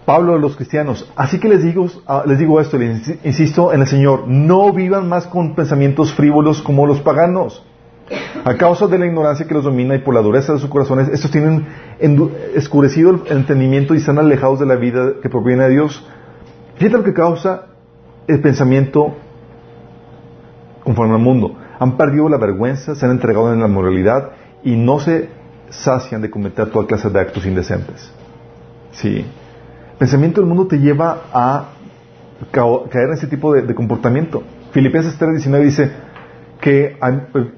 Pablo 0.05 0.35
de 0.35 0.41
los 0.41 0.57
cristianos, 0.57 1.11
así 1.15 1.39
que 1.39 1.49
les 1.49 1.63
digo, 1.63 1.87
ah, 2.07 2.25
les 2.27 2.39
digo 2.39 2.61
esto, 2.61 2.79
les 2.79 3.09
insisto 3.25 3.73
en 3.73 3.83
el 3.83 3.87
Señor, 3.87 4.25
no 4.27 4.73
vivan 4.73 5.09
más 5.09 5.27
con 5.27 5.55
pensamientos 5.55 6.13
frívolos 6.13 6.63
como 6.63 6.87
los 6.87 7.01
paganos. 7.01 7.65
A 8.45 8.55
causa 8.57 8.89
de 8.89 8.99
la 8.99 9.07
ignorancia 9.07 9.47
que 9.47 9.55
los 9.55 9.63
domina 9.63 9.95
y 9.95 10.01
por 10.01 10.15
la 10.15 10.21
dureza 10.21 10.53
de 10.53 10.59
sus 10.59 10.69
corazones, 10.69 11.09
estos 11.09 11.31
tienen 11.31 11.67
escurecido 12.57 13.11
el 13.11 13.21
entendimiento 13.29 13.95
y 13.95 13.99
están 13.99 14.19
alejados 14.19 14.59
de 14.59 14.67
la 14.67 14.75
vida 14.75 15.13
que 15.23 15.29
proviene 15.29 15.65
de 15.65 15.71
Dios. 15.71 16.05
Fíjate 16.75 16.97
lo 16.97 17.05
que 17.05 17.13
causa 17.13 17.67
el 18.27 18.41
pensamiento 18.41 19.15
conforme 20.83 21.15
al 21.15 21.21
mundo. 21.21 21.55
Han 21.79 21.97
perdido 21.97 22.29
la 22.29 22.39
vergüenza, 22.39 22.97
se 22.97 23.05
han 23.05 23.13
entregado 23.13 23.53
en 23.53 23.61
la 23.61 23.69
moralidad 23.69 24.31
y 24.65 24.75
no 24.75 24.99
se 24.99 25.29
sacian 25.71 26.21
de 26.21 26.31
cometer 26.31 26.71
toda 26.71 26.87
clase 26.87 27.09
de 27.09 27.21
actos 27.21 27.47
indecentes. 27.47 28.13
Sí. 28.93 29.25
El 29.93 29.99
pensamiento 29.99 30.41
del 30.41 30.49
mundo 30.49 30.67
te 30.67 30.79
lleva 30.79 31.25
a 31.33 31.69
caer 32.51 33.09
en 33.09 33.13
ese 33.13 33.27
tipo 33.27 33.53
de, 33.53 33.75
comportamiento. 33.75 34.43
Filipenses 34.73 35.19
3.19 35.19 35.65
dice 35.65 35.91
que 36.61 36.97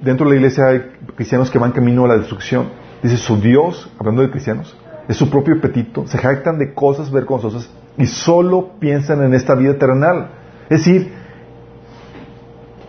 dentro 0.00 0.26
de 0.26 0.34
la 0.34 0.36
iglesia 0.36 0.66
hay 0.66 0.82
cristianos 1.14 1.50
que 1.50 1.58
van 1.58 1.72
camino 1.72 2.04
a 2.04 2.08
la 2.08 2.16
destrucción. 2.18 2.68
Dice, 3.02 3.16
su 3.16 3.40
Dios, 3.40 3.90
hablando 3.98 4.22
de 4.22 4.30
cristianos, 4.30 4.76
es 5.08 5.16
su 5.16 5.28
propio 5.28 5.56
apetito, 5.56 6.06
se 6.06 6.18
jactan 6.18 6.58
de 6.58 6.72
cosas 6.74 7.10
vergonzosas 7.10 7.68
y 7.98 8.06
solo 8.06 8.72
piensan 8.78 9.22
en 9.24 9.34
esta 9.34 9.54
vida 9.54 9.76
terrenal. 9.76 10.30
Es 10.70 10.84
decir, 10.84 11.12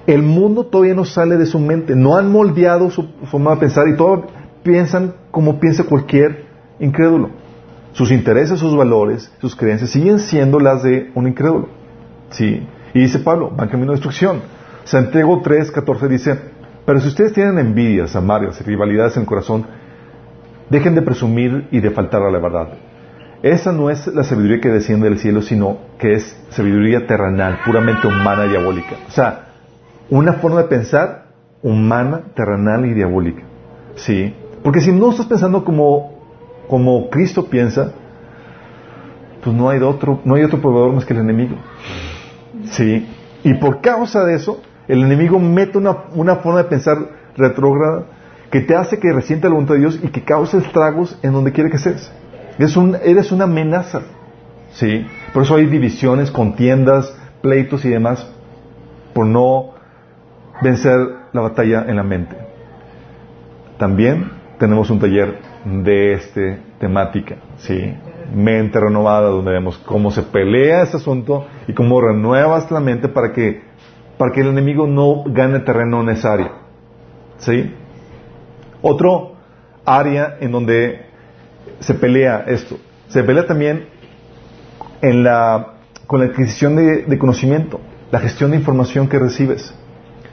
el 0.06 0.22
mundo 0.22 0.66
todavía 0.66 0.94
no 0.94 1.06
sale 1.06 1.38
de 1.38 1.46
su 1.46 1.60
mente, 1.60 1.96
no 1.96 2.16
han 2.16 2.32
moldeado 2.32 2.92
su 2.92 3.08
forma 3.32 3.52
de 3.52 3.58
pensar 3.58 3.88
y 3.88 3.96
todos 3.96 4.26
piensan 4.64 5.14
como 5.32 5.60
piensa 5.60 5.84
cualquier 5.84 6.46
incrédulo. 6.80 7.30
Sus 7.94 8.12
intereses, 8.12 8.60
sus 8.60 8.76
valores, 8.76 9.32
sus 9.40 9.56
creencias 9.56 9.92
siguen 9.92 10.20
siendo 10.20 10.60
las 10.60 10.84
de 10.84 11.12
un 11.14 11.28
incrédulo. 11.28 11.68
¿Sí? 12.32 12.66
Y 12.94 13.00
dice 13.00 13.20
Pablo, 13.20 13.52
van 13.56 13.70
camino 13.70 13.92
de 13.92 13.98
destrucción. 13.98 14.42
Santiago 14.84 15.42
3, 15.44 15.72
14 15.72 16.08
dice, 16.08 16.40
pero 16.86 17.00
si 17.00 17.08
ustedes 17.08 17.34
tienen 17.34 17.60
envidias, 17.60 18.16
amargas 18.16 18.60
y 18.60 18.64
rivalidades 18.64 19.16
en 19.16 19.22
el 19.22 19.28
corazón, 19.28 19.66
dejen 20.70 20.96
de 20.96 21.02
presumir 21.02 21.68
y 21.72 21.80
de 21.80 21.92
faltar 21.92 22.24
a 22.24 22.32
la 22.32 22.40
verdad. 22.40 22.70
Esa 23.42 23.72
no 23.72 23.90
es 23.90 24.08
la 24.08 24.24
sabiduría 24.24 24.60
que 24.60 24.70
desciende 24.70 25.10
del 25.10 25.20
cielo, 25.20 25.42
sino 25.42 25.78
que 26.00 26.14
es 26.14 26.38
sabiduría 26.50 27.06
terrenal, 27.06 27.60
puramente 27.66 28.08
humana 28.08 28.46
y 28.46 28.50
diabólica. 28.50 28.96
O 29.08 29.12
sea, 29.12 29.48
una 30.10 30.34
forma 30.34 30.64
de 30.64 30.70
pensar 30.70 31.26
humana, 31.62 32.22
terrenal 32.36 32.86
y 32.86 32.94
diabólica. 32.94 33.44
¿Sí? 33.96 34.34
Porque 34.64 34.82
si 34.82 34.92
no 34.92 35.12
estás 35.12 35.26
pensando 35.26 35.64
como, 35.64 36.14
como 36.68 37.10
Cristo 37.10 37.46
piensa, 37.46 37.92
pues 39.44 39.56
no 39.56 39.70
hay 39.70 39.80
otro, 39.82 40.22
no 40.24 40.36
hay 40.36 40.44
otro 40.44 40.62
proveedor 40.62 40.94
más 40.94 41.06
que 41.06 41.14
el 41.14 41.20
enemigo. 41.20 41.58
¿Sí? 42.72 43.08
Y 43.44 43.54
por 43.56 43.82
causa 43.82 44.24
de 44.24 44.36
eso, 44.36 44.62
el 44.88 45.04
enemigo 45.04 45.38
mete 45.38 45.78
una, 45.78 46.06
una 46.16 46.38
forma 46.38 46.64
de 46.64 46.70
pensar 46.70 46.98
retrógrada 47.36 48.06
que 48.50 48.62
te 48.62 48.76
hace 48.76 49.00
que 49.00 49.12
resiente 49.12 49.48
la 49.48 49.54
voluntad 49.54 49.74
de 49.74 49.82
Dios 49.82 50.00
y 50.02 50.08
que 50.10 50.24
cause 50.24 50.58
estragos 50.58 51.18
en 51.24 51.34
donde 51.34 51.52
quiere 51.52 51.70
que 51.70 51.78
estés. 51.78 52.12
Es 52.58 52.78
un, 52.78 52.96
eres 53.04 53.32
una 53.32 53.46
amenaza. 53.46 54.02
¿Sí? 54.72 55.06
Por 55.34 55.44
eso 55.44 55.56
hay 55.56 55.66
divisiones, 55.66 56.32
contiendas, 56.32 57.16
pleitos 57.42 57.84
y 57.86 57.90
demás, 57.90 58.28
por 59.14 59.26
no 59.26 59.72
vencer 60.62 61.00
la 61.34 61.42
batalla 61.42 61.86
en 61.88 61.96
la 61.98 62.04
mente. 62.04 62.36
También 63.78 64.43
tenemos 64.64 64.90
un 64.90 64.98
taller 64.98 65.40
de 65.66 66.14
esta 66.14 66.58
temática, 66.80 67.36
¿sí? 67.58 67.94
Mente 68.34 68.80
renovada, 68.80 69.28
donde 69.28 69.52
vemos 69.52 69.78
cómo 69.80 70.10
se 70.10 70.24
pelea 70.24 70.84
ese 70.84 70.96
asunto 70.96 71.46
y 71.68 71.74
cómo 71.74 72.00
renuevas 72.00 72.72
la 72.72 72.80
mente 72.80 73.10
para 73.10 73.34
que, 73.34 73.62
para 74.18 74.32
que 74.32 74.40
el 74.40 74.48
enemigo 74.48 74.88
no 74.88 75.26
gane 75.26 75.60
terreno 75.60 76.00
en 76.00 76.10
esa 76.12 76.32
área. 76.32 76.52
¿Sí? 77.40 77.76
Otro 78.82 79.34
área 79.84 80.38
en 80.40 80.54
donde 80.54 81.08
se 81.82 81.94
pelea 81.96 82.46
esto, 82.48 82.78
se 83.10 83.22
pelea 83.22 83.46
también 83.46 83.90
en 85.02 85.26
la, 85.26 85.74
con 86.08 86.22
la 86.22 86.28
adquisición 86.28 86.78
de 86.78 87.18
conocimiento, 87.18 87.82
la 88.12 88.22
gestión 88.22 88.52
de 88.52 88.58
información 88.58 89.10
que 89.10 89.20
recibes. 89.20 89.76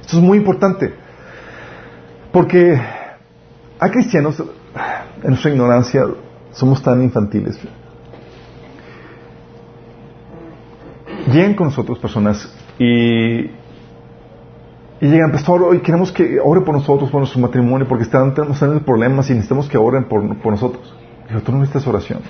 Esto 0.01 0.19
es 0.19 0.23
muy 0.23 0.39
importante. 0.39 0.95
Porque 2.31 2.81
hay 3.81 3.91
cristianos, 3.91 4.43
en 5.23 5.37
su 5.37 5.49
ignorancia, 5.49 6.05
somos 6.53 6.83
tan 6.83 7.03
infantiles. 7.03 7.59
Llegan 11.33 11.55
con 11.55 11.69
nosotros 11.69 11.99
personas 11.99 12.55
y, 12.79 13.41
y 13.41 13.51
llegan, 15.01 15.33
pastor, 15.33 15.63
hoy 15.63 15.79
queremos 15.81 16.13
que 16.13 16.39
ore 16.45 16.61
por 16.61 16.75
nosotros, 16.75 17.11
por 17.11 17.21
nuestro 17.21 17.41
matrimonio, 17.41 17.89
porque 17.89 18.05
están 18.05 18.35
teniendo 18.35 18.85
problemas 18.85 19.31
y 19.31 19.33
necesitamos 19.33 19.67
que 19.67 19.79
oren 19.79 20.05
por, 20.05 20.37
por 20.43 20.53
nosotros. 20.53 20.95
Digo, 21.29 21.41
tú 21.41 21.53
no 21.53 21.59
necesitas 21.61 21.87
oración. 21.87 22.21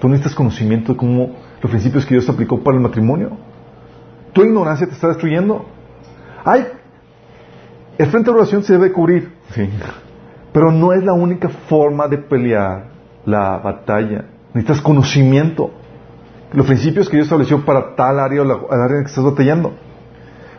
Tú 0.00 0.08
necesitas 0.08 0.36
conocimiento 0.36 0.92
de 0.92 0.98
cómo 0.98 1.34
los 1.60 1.70
principios 1.70 2.06
que 2.06 2.14
Dios 2.14 2.28
aplicó 2.28 2.62
para 2.62 2.76
el 2.76 2.82
matrimonio. 2.84 3.36
Tu 4.32 4.44
ignorancia 4.44 4.86
te 4.86 4.92
está 4.92 5.08
destruyendo. 5.08 5.66
Hay, 6.44 6.68
el 7.98 8.06
frente 8.06 8.30
de 8.30 8.36
oración 8.36 8.62
se 8.62 8.74
debe 8.74 8.92
cubrir, 8.92 9.32
sí. 9.52 9.68
Pero 10.56 10.72
no 10.72 10.94
es 10.94 11.04
la 11.04 11.12
única 11.12 11.50
forma 11.50 12.08
de 12.08 12.16
pelear 12.16 12.86
la 13.26 13.58
batalla. 13.58 14.24
Necesitas 14.54 14.80
conocimiento. 14.80 15.70
Los 16.50 16.66
principios 16.66 17.10
que 17.10 17.16
Dios 17.18 17.26
estableció 17.26 17.62
para 17.62 17.94
tal 17.94 18.18
área 18.18 18.40
o 18.40 18.44
la, 18.46 18.54
área 18.70 18.96
en 18.96 19.02
que 19.02 19.10
estás 19.10 19.22
batallando. 19.22 19.74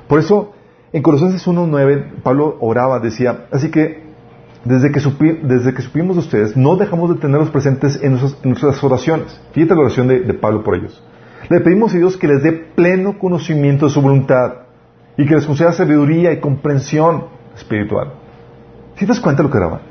Por 0.07 0.19
eso, 0.19 0.53
en 0.93 1.01
Colosenses 1.01 1.47
1.9, 1.47 2.21
Pablo 2.21 2.57
oraba, 2.59 2.99
decía, 2.99 3.47
así 3.51 3.71
que 3.71 4.03
desde 4.65 4.91
que, 4.91 4.99
desde 5.41 5.73
que 5.73 5.81
supimos 5.81 6.15
de 6.15 6.19
ustedes, 6.19 6.55
no 6.55 6.75
dejamos 6.75 7.15
de 7.15 7.15
tenerlos 7.15 7.49
presentes 7.49 7.99
en 8.03 8.19
nuestras, 8.43 8.83
oraciones. 8.83 9.41
Fíjate 9.53 9.73
la 9.73 9.81
oración 9.81 10.09
de, 10.09 10.19
de 10.19 10.33
Pablo 10.35 10.61
por 10.61 10.75
ellos. 10.75 11.03
Le 11.49 11.59
pedimos 11.61 11.91
a 11.95 11.97
Dios 11.97 12.17
que 12.17 12.27
les 12.27 12.43
dé 12.43 12.51
pleno 12.51 13.17
conocimiento 13.17 13.87
de 13.87 13.91
su 13.91 13.99
voluntad 13.99 14.57
y 15.17 15.25
que 15.25 15.33
les 15.33 15.47
conceda 15.47 15.71
sabiduría 15.71 16.33
y 16.33 16.39
comprensión 16.39 17.29
espiritual. 17.55 18.26
¿Si 18.97 19.05
te 19.05 19.07
das 19.07 19.19
cuenta 19.19 19.43
de 19.43 19.47
lo 19.47 19.51
que 19.51 19.57
oraba? 19.57 19.81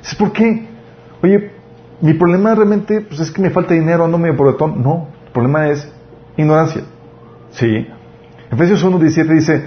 Dices, 0.00 0.14
¿por 0.16 0.32
qué? 0.32 0.66
Oye, 1.22 1.52
mi 2.00 2.14
problema 2.14 2.54
realmente 2.54 3.02
pues, 3.02 3.20
es 3.20 3.30
que 3.30 3.42
me 3.42 3.50
falta 3.50 3.74
dinero, 3.74 4.04
ando 4.04 4.18
medio 4.18 4.36
por 4.36 4.76
No, 4.76 5.08
el 5.26 5.32
problema 5.32 5.68
es 5.68 5.90
ignorancia. 6.36 6.82
¿Sí? 7.50 7.86
Efesios 8.50 8.84
1.17 8.84 9.34
dice, 9.34 9.64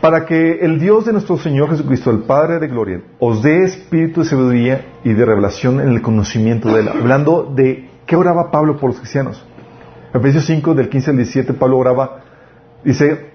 para 0.00 0.26
que 0.26 0.60
el 0.60 0.78
Dios 0.78 1.06
de 1.06 1.12
nuestro 1.12 1.38
Señor 1.38 1.70
Jesucristo, 1.70 2.10
el 2.10 2.20
Padre 2.20 2.60
de 2.60 2.68
Gloria, 2.68 3.00
os 3.18 3.42
dé 3.42 3.64
espíritu 3.64 4.22
de 4.22 4.28
sabiduría 4.28 4.86
y 5.02 5.12
de 5.12 5.24
revelación 5.24 5.80
en 5.80 5.88
el 5.88 6.00
conocimiento 6.00 6.72
de 6.72 6.80
Él. 6.80 6.88
Hablando 6.88 7.52
de 7.54 7.90
qué 8.06 8.14
oraba 8.14 8.50
Pablo 8.50 8.78
por 8.78 8.90
los 8.90 8.98
cristianos. 9.00 9.44
Efesios 10.14 10.46
5, 10.46 10.74
del 10.74 10.88
15 10.88 11.10
al 11.10 11.16
17, 11.16 11.52
Pablo 11.54 11.78
oraba, 11.78 12.20
dice, 12.84 13.32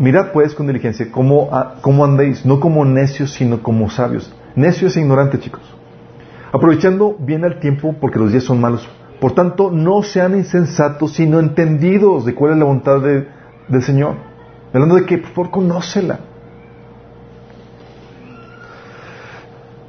Mirad 0.00 0.32
pues 0.32 0.54
con 0.54 0.66
diligencia 0.66 1.12
cómo, 1.12 1.50
cómo 1.82 2.06
andéis, 2.06 2.46
no 2.46 2.58
como 2.58 2.86
necios, 2.86 3.32
sino 3.32 3.62
como 3.62 3.90
sabios. 3.90 4.34
Necios 4.56 4.96
e 4.96 5.00
ignorantes, 5.00 5.40
chicos. 5.40 5.60
Aprovechando 6.50 7.16
bien 7.18 7.44
el 7.44 7.60
tiempo 7.60 7.94
porque 8.00 8.18
los 8.18 8.32
días 8.32 8.44
son 8.44 8.62
malos. 8.62 8.88
Por 9.20 9.32
tanto, 9.32 9.70
no 9.70 10.02
sean 10.02 10.34
insensatos, 10.38 11.12
sino 11.12 11.38
entendidos 11.38 12.24
de 12.24 12.34
cuál 12.34 12.52
es 12.52 12.58
la 12.58 12.64
voluntad 12.64 13.02
del 13.02 13.82
Señor. 13.82 14.14
Hablando 14.72 14.94
de 14.94 15.04
que, 15.04 15.18
por 15.18 15.32
favor, 15.32 15.50
conócela. 15.50 16.20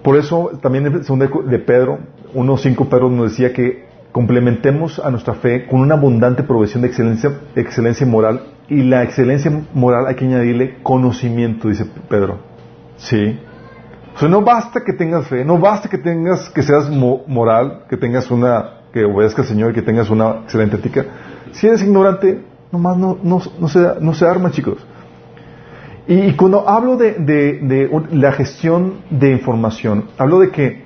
Por 0.04 0.18
eso, 0.18 0.52
también 0.62 0.92
de 0.92 1.60
Pedro, 1.60 2.00
1.5 2.36 2.90
Pedro 2.90 3.10
nos 3.10 3.30
decía 3.30 3.54
que 3.54 3.86
complementemos 4.12 5.00
a 5.00 5.10
nuestra 5.10 5.36
fe 5.36 5.68
con 5.68 5.80
una 5.80 5.96
abundante 5.96 6.44
provisión 6.44 6.82
de 6.82 6.90
excelencia, 6.90 7.32
excelencia 7.56 8.06
moral 8.06 8.42
y 8.72 8.84
la 8.84 9.04
excelencia 9.04 9.52
moral 9.74 10.06
hay 10.08 10.16
que 10.16 10.24
añadirle 10.24 10.78
conocimiento, 10.82 11.68
dice 11.68 11.86
Pedro. 12.08 12.40
¿Sí? 12.96 13.38
O 14.16 14.18
sea, 14.18 14.30
no 14.30 14.44
basta 14.44 14.80
que 14.86 14.94
tengas 14.94 15.28
fe, 15.28 15.44
no 15.44 15.58
basta 15.58 15.90
que 15.90 15.98
tengas, 15.98 16.50
que 16.52 16.64
seas 16.64 16.90
moral, 16.90 17.84
que 17.90 17.98
tengas 17.98 18.32
una, 18.32 18.84
que 18.94 19.04
obedezca 19.04 19.42
al 19.42 19.50
Señor 19.50 19.74
que 19.74 19.82
tengas 19.82 20.10
una 20.10 20.44
excelente 20.44 20.78
ética. 20.78 21.06
Si 21.52 21.68
eres 21.68 21.84
ignorante, 21.84 22.46
nomás 22.72 22.96
no, 22.96 23.18
no, 23.22 23.42
no, 23.60 23.68
se, 23.68 23.86
no 24.00 24.14
se 24.14 24.26
arma, 24.26 24.52
chicos. 24.52 24.78
Y, 26.08 26.34
cuando 26.38 26.70
hablo 26.70 26.96
de, 26.96 27.16
de 27.16 27.90
la 28.14 28.32
gestión 28.32 29.02
de 29.10 29.32
información, 29.32 30.06
hablo 30.18 30.40
de 30.40 30.50
que 30.50 30.86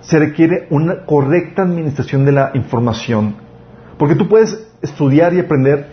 se 0.00 0.18
requiere 0.18 0.66
una 0.70 1.04
correcta 1.04 1.60
administración 1.60 2.24
de 2.24 2.32
la 2.32 2.52
información. 2.54 3.36
Porque 3.98 4.14
tú 4.14 4.28
puedes 4.28 4.66
estudiar 4.80 5.34
y 5.34 5.40
aprender, 5.40 5.91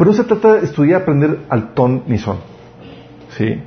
pero 0.00 0.12
no 0.12 0.16
se 0.16 0.24
trata 0.24 0.54
de 0.54 0.64
estudiar 0.64 1.02
aprender 1.02 1.40
al 1.50 1.74
ton 1.74 2.04
ni 2.06 2.16
son. 2.16 2.38
¿Sí? 3.36 3.60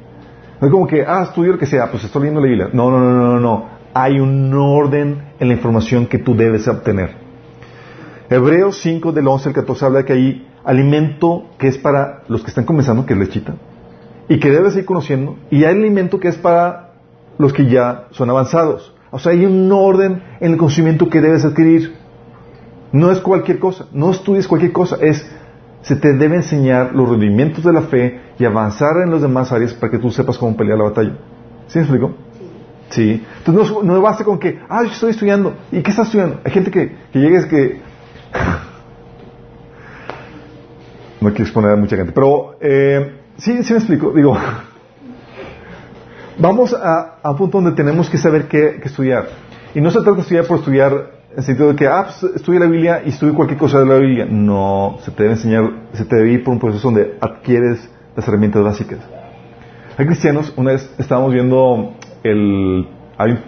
No 0.59 0.65
es 0.65 0.71
como 0.71 0.87
que, 0.87 1.05
ah, 1.05 1.21
estudio 1.27 1.51
lo 1.51 1.59
que 1.59 1.67
sea, 1.67 1.91
pues 1.91 2.03
estoy 2.05 2.23
leyendo 2.23 2.41
la 2.41 2.47
Biblia. 2.47 2.69
No, 2.73 2.89
no, 2.89 2.99
no, 2.99 3.11
no, 3.11 3.39
no. 3.39 3.65
Hay 3.93 4.19
un 4.19 4.51
orden 4.51 5.25
en 5.39 5.47
la 5.47 5.53
información 5.53 6.07
que 6.07 6.17
tú 6.17 6.35
debes 6.35 6.67
obtener. 6.67 7.11
Hebreos 8.31 8.79
5 8.81 9.11
del 9.11 9.27
11 9.27 9.49
al 9.49 9.53
14 9.53 9.85
habla 9.85 9.99
de 9.99 10.05
que 10.05 10.13
hay 10.13 10.47
alimento 10.63 11.51
que 11.59 11.67
es 11.67 11.77
para 11.77 12.23
los 12.27 12.41
que 12.41 12.47
están 12.47 12.65
comenzando, 12.65 13.05
que 13.05 13.13
es 13.13 13.19
lechita, 13.19 13.53
y 14.27 14.39
que 14.39 14.49
debes 14.49 14.75
ir 14.75 14.85
conociendo, 14.85 15.35
y 15.51 15.65
hay 15.65 15.75
alimento 15.75 16.19
que 16.19 16.29
es 16.29 16.37
para 16.37 16.93
los 17.37 17.53
que 17.53 17.69
ya 17.69 18.07
son 18.09 18.31
avanzados. 18.31 18.91
O 19.11 19.19
sea, 19.19 19.33
hay 19.33 19.45
un 19.45 19.71
orden 19.71 20.23
en 20.39 20.53
el 20.53 20.57
conocimiento 20.57 21.11
que 21.11 21.21
debes 21.21 21.45
adquirir. 21.45 21.93
No 22.91 23.11
es 23.11 23.19
cualquier 23.19 23.59
cosa, 23.59 23.85
no 23.93 24.09
estudies 24.09 24.47
cualquier 24.47 24.71
cosa, 24.71 24.97
es 24.99 25.29
Se 25.83 25.97
te 25.97 26.13
debe 26.13 26.37
enseñar 26.37 26.95
los 26.95 27.09
rendimientos 27.09 27.63
de 27.63 27.73
la 27.73 27.83
fe 27.83 28.21
y 28.39 28.45
avanzar 28.45 29.01
en 29.03 29.11
las 29.11 29.21
demás 29.21 29.51
áreas 29.51 29.73
para 29.73 29.91
que 29.91 29.99
tú 29.99 30.09
sepas 30.09 30.37
cómo 30.37 30.57
pelear 30.57 30.77
la 30.77 30.85
batalla. 30.85 31.17
¿Sí 31.67 31.77
me 31.77 31.83
explico? 31.83 32.15
Sí. 32.89 33.23
Entonces 33.39 33.73
no, 33.73 33.83
no 33.83 34.01
basta 34.01 34.23
con 34.23 34.39
que, 34.39 34.59
ah, 34.69 34.83
yo 34.83 34.91
estoy 34.91 35.11
estudiando. 35.11 35.55
¿Y 35.71 35.81
qué 35.81 35.91
estás 35.91 36.07
estudiando? 36.07 36.39
Hay 36.43 36.51
gente 36.51 36.71
que, 36.71 36.95
que 37.11 37.19
llega 37.19 37.39
es 37.39 37.45
que... 37.45 37.81
no 41.21 41.29
quiero 41.29 41.43
exponer 41.43 41.71
a 41.71 41.75
mucha 41.75 41.95
gente. 41.95 42.11
Pero, 42.13 42.55
eh, 42.61 43.19
sí, 43.37 43.63
sí 43.63 43.73
me 43.73 43.79
explico. 43.79 44.11
Digo, 44.11 44.37
vamos 46.37 46.73
a, 46.73 47.19
a, 47.21 47.31
un 47.31 47.37
punto 47.37 47.59
donde 47.59 47.75
tenemos 47.75 48.09
que 48.09 48.17
saber 48.17 48.47
qué, 48.47 48.79
qué, 48.81 48.87
estudiar. 48.87 49.27
Y 49.73 49.81
no 49.81 49.89
se 49.89 49.99
trata 49.99 50.15
de 50.15 50.21
estudiar 50.21 50.45
por 50.45 50.59
estudiar 50.59 51.12
en 51.33 51.39
el 51.39 51.43
sentido 51.43 51.69
de 51.69 51.75
que, 51.75 51.87
ah, 51.87 52.05
pues, 52.21 52.47
la 52.47 52.67
Biblia 52.67 53.01
y 53.03 53.09
estudia 53.09 53.33
cualquier 53.33 53.57
cosa 53.57 53.79
de 53.79 53.87
la 53.87 53.95
Biblia. 53.95 54.27
No, 54.29 54.97
se 55.01 55.09
te 55.09 55.23
debe 55.23 55.33
enseñar, 55.33 55.67
se 55.93 56.05
te 56.05 56.15
debe 56.15 56.31
ir 56.31 56.43
por 56.43 56.53
un 56.53 56.59
proceso 56.59 56.91
donde 56.91 57.17
adquieres 57.19 57.89
las 58.15 58.27
herramientas 58.27 58.63
básicas. 58.63 58.99
Hay 59.97 60.05
cristianos, 60.05 60.53
una 60.55 60.73
vez 60.73 60.93
estábamos 60.99 61.33
viendo 61.33 61.93
el, 62.23 62.87
hay 63.17 63.31
un 63.31 63.39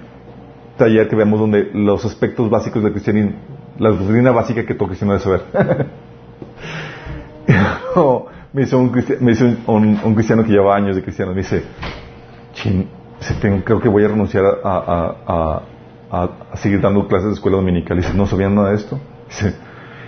taller 0.78 1.08
que 1.08 1.16
vemos 1.16 1.40
donde 1.40 1.70
los 1.74 2.04
aspectos 2.06 2.50
básicos 2.50 2.82
del 2.84 2.92
cristianismo, 2.92 3.34
la 3.78 3.90
doctrina 3.92 4.32
básica 4.32 4.66
que 4.66 4.74
todo 4.74 4.88
cristiano 4.88 5.14
debe 5.14 5.24
saber. 5.24 5.42
me 8.52 8.62
dice, 8.62 8.76
un, 8.76 8.92
me 9.22 9.32
dice 9.32 9.58
un, 9.68 10.16
cristiano 10.16 10.44
que 10.44 10.50
lleva 10.50 10.76
años 10.76 10.96
de 10.96 11.04
cristiano, 11.04 11.34
me 11.34 11.38
dice, 11.38 11.64
creo 13.64 13.80
que 13.80 13.90
voy 13.90 14.04
a 14.06 14.08
renunciar 14.08 14.44
a, 14.44 14.58
a, 14.64 15.16
a, 15.28 15.62
seguir 16.56 16.82
dando 16.82 17.08
clases 17.08 17.30
de 17.30 17.34
escuela 17.34 17.58
dominical. 17.58 17.98
Y 17.98 18.02
dice, 18.02 18.14
no 18.14 18.26
sabían 18.26 18.56
nada 18.56 18.70
de 18.70 18.76
esto. 18.76 19.00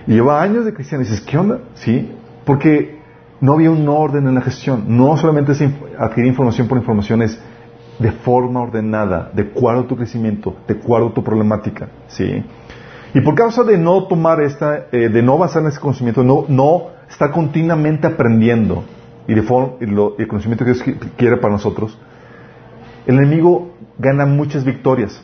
Y 0.08 0.14
lleva 0.14 0.42
años 0.42 0.66
de 0.66 0.74
cristiano. 0.74 1.04
Dices, 1.04 1.22
¿qué 1.22 1.38
onda? 1.38 1.60
Sí, 1.76 2.12
porque 2.46 3.00
no 3.42 3.54
había 3.54 3.72
un 3.72 3.88
orden 3.88 4.28
en 4.28 4.36
la 4.36 4.42
gestión. 4.42 4.86
No 4.88 5.18
solamente 5.18 5.52
es 5.52 5.62
adquirir 5.98 6.28
información 6.28 6.68
por 6.68 6.78
información, 6.78 7.22
es 7.22 7.40
de 8.00 8.12
forma 8.12 8.62
ordenada, 8.62 9.32
de 9.34 9.44
acuerdo 9.44 9.82
a 9.82 9.88
tu 9.88 9.96
crecimiento, 9.96 10.56
de 10.68 10.76
acuerdo 10.76 11.08
a 11.08 11.14
tu 11.14 11.24
problemática. 11.24 11.90
¿sí? 12.08 12.44
Y 13.14 13.22
por 13.22 13.36
causa 13.36 13.64
de 13.64 13.78
no 13.78 14.06
tomar 14.08 14.42
esta, 14.42 14.88
eh, 14.92 15.10
de 15.10 15.24
no 15.24 15.38
basar 15.38 15.64
en 15.64 15.70
ese 15.70 15.80
conocimiento, 15.80 16.24
no, 16.24 16.46
no 16.48 16.90
estar 17.10 17.32
continuamente 17.32 18.08
aprendiendo 18.08 18.84
y 19.28 19.34
de 19.34 19.42
forma, 19.42 19.74
y 19.82 19.86
lo, 19.86 20.16
y 20.18 20.22
el 20.22 20.28
conocimiento 20.28 20.64
que 20.64 20.74
Dios 20.74 20.86
quiere 21.18 21.38
para 21.38 21.54
nosotros, 21.54 21.98
el 23.06 23.18
enemigo 23.18 23.74
gana 23.98 24.26
muchas 24.26 24.64
victorias. 24.64 25.24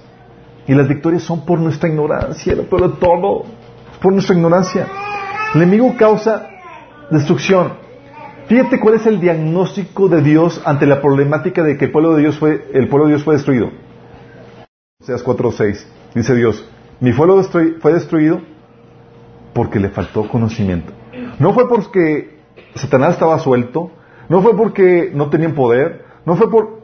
Y 0.68 0.74
las 0.74 0.88
victorias 0.88 1.24
son 1.24 1.46
por 1.46 1.60
nuestra 1.60 1.90
ignorancia, 1.90 2.56
pero 2.70 2.92
todo, 2.94 3.44
por 4.02 4.14
nuestra 4.14 4.36
ignorancia. 4.36 4.88
El 5.54 5.62
enemigo 5.62 5.96
causa 5.98 6.48
destrucción. 7.10 7.74
Fíjate 8.48 8.80
cuál 8.80 8.96
es 8.96 9.06
el 9.06 9.20
diagnóstico 9.20 10.10
de 10.10 10.22
Dios 10.22 10.62
ante 10.66 10.86
la 10.86 11.02
problemática 11.02 11.64
de 11.64 11.78
que 11.78 11.86
el 11.86 11.92
pueblo 11.92 12.16
de 12.16 12.22
Dios 12.22 12.38
fue, 12.38 12.70
el 12.74 12.88
pueblo 12.88 13.08
de 13.08 13.14
Dios 13.14 13.24
fue 13.24 13.36
destruido. 13.36 13.72
Oseas 15.02 15.24
4.6. 15.24 15.86
Dice 16.16 16.36
Dios, 16.36 16.68
mi 17.00 17.12
pueblo 17.14 17.42
fue 17.44 17.94
destruido 17.94 18.42
porque 19.54 19.80
le 19.80 19.90
faltó 19.90 20.28
conocimiento. 20.28 20.94
No 21.40 21.54
fue 21.54 21.68
porque 21.68 22.40
Satanás 22.76 23.14
estaba 23.14 23.40
suelto, 23.40 23.92
no 24.30 24.42
fue 24.42 24.56
porque 24.56 25.12
no 25.14 25.30
tenían 25.30 25.54
poder, 25.54 26.06
no 26.26 26.36
fue 26.36 26.50
por 26.50 26.82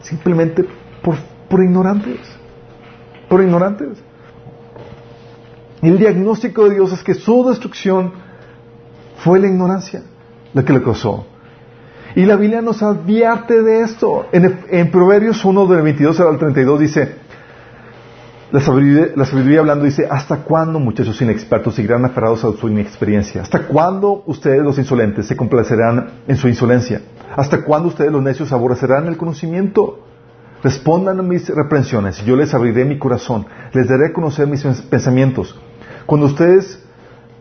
simplemente 0.00 0.64
por, 1.02 1.16
por 1.48 1.62
ignorantes. 1.62 2.20
Ignorantes. 3.42 3.98
Y 5.82 5.88
el 5.88 5.98
diagnóstico 5.98 6.68
de 6.68 6.74
Dios 6.76 6.92
es 6.92 7.02
que 7.02 7.14
su 7.14 7.48
destrucción 7.48 8.12
fue 9.18 9.38
la 9.38 9.46
ignorancia 9.46 10.02
la 10.54 10.64
que 10.64 10.72
le 10.72 10.82
causó. 10.82 11.26
Y 12.14 12.24
la 12.24 12.36
Biblia 12.36 12.62
nos 12.62 12.82
advierte 12.82 13.62
de 13.62 13.82
esto. 13.82 14.26
En, 14.32 14.90
Proverbios 14.90 15.44
1, 15.44 15.66
del 15.66 15.82
22 15.82 16.18
al 16.20 16.38
32 16.38 16.80
dice, 16.80 17.14
la 18.50 18.60
sabiduría, 18.60 19.08
la 19.14 19.26
sabiduría, 19.26 19.60
hablando 19.60 19.84
dice, 19.84 20.08
¿hasta 20.10 20.38
cuándo 20.38 20.78
muchachos 20.78 21.20
inexpertos 21.20 21.74
seguirán 21.74 22.06
aferrados 22.06 22.42
a 22.44 22.52
su 22.52 22.68
inexperiencia? 22.68 23.42
¿Hasta 23.42 23.66
cuándo 23.66 24.22
ustedes 24.24 24.62
los 24.62 24.78
insolentes 24.78 25.26
se 25.26 25.36
complacerán 25.36 26.22
en 26.26 26.36
su 26.36 26.48
insolencia? 26.48 27.02
¿Hasta 27.36 27.62
cuándo 27.62 27.88
ustedes 27.88 28.10
los 28.10 28.22
necios 28.22 28.50
aborrecerán 28.50 29.08
el 29.08 29.18
conocimiento? 29.18 30.05
Respondan 30.62 31.20
a 31.20 31.22
mis 31.22 31.48
reprensiones 31.48 32.24
yo 32.24 32.34
les 32.34 32.54
abriré 32.54 32.84
mi 32.84 32.98
corazón, 32.98 33.46
les 33.72 33.88
daré 33.88 34.06
a 34.06 34.12
conocer 34.12 34.46
mis 34.46 34.64
pensamientos. 34.90 35.58
Cuando 36.06 36.26
ustedes 36.26 36.82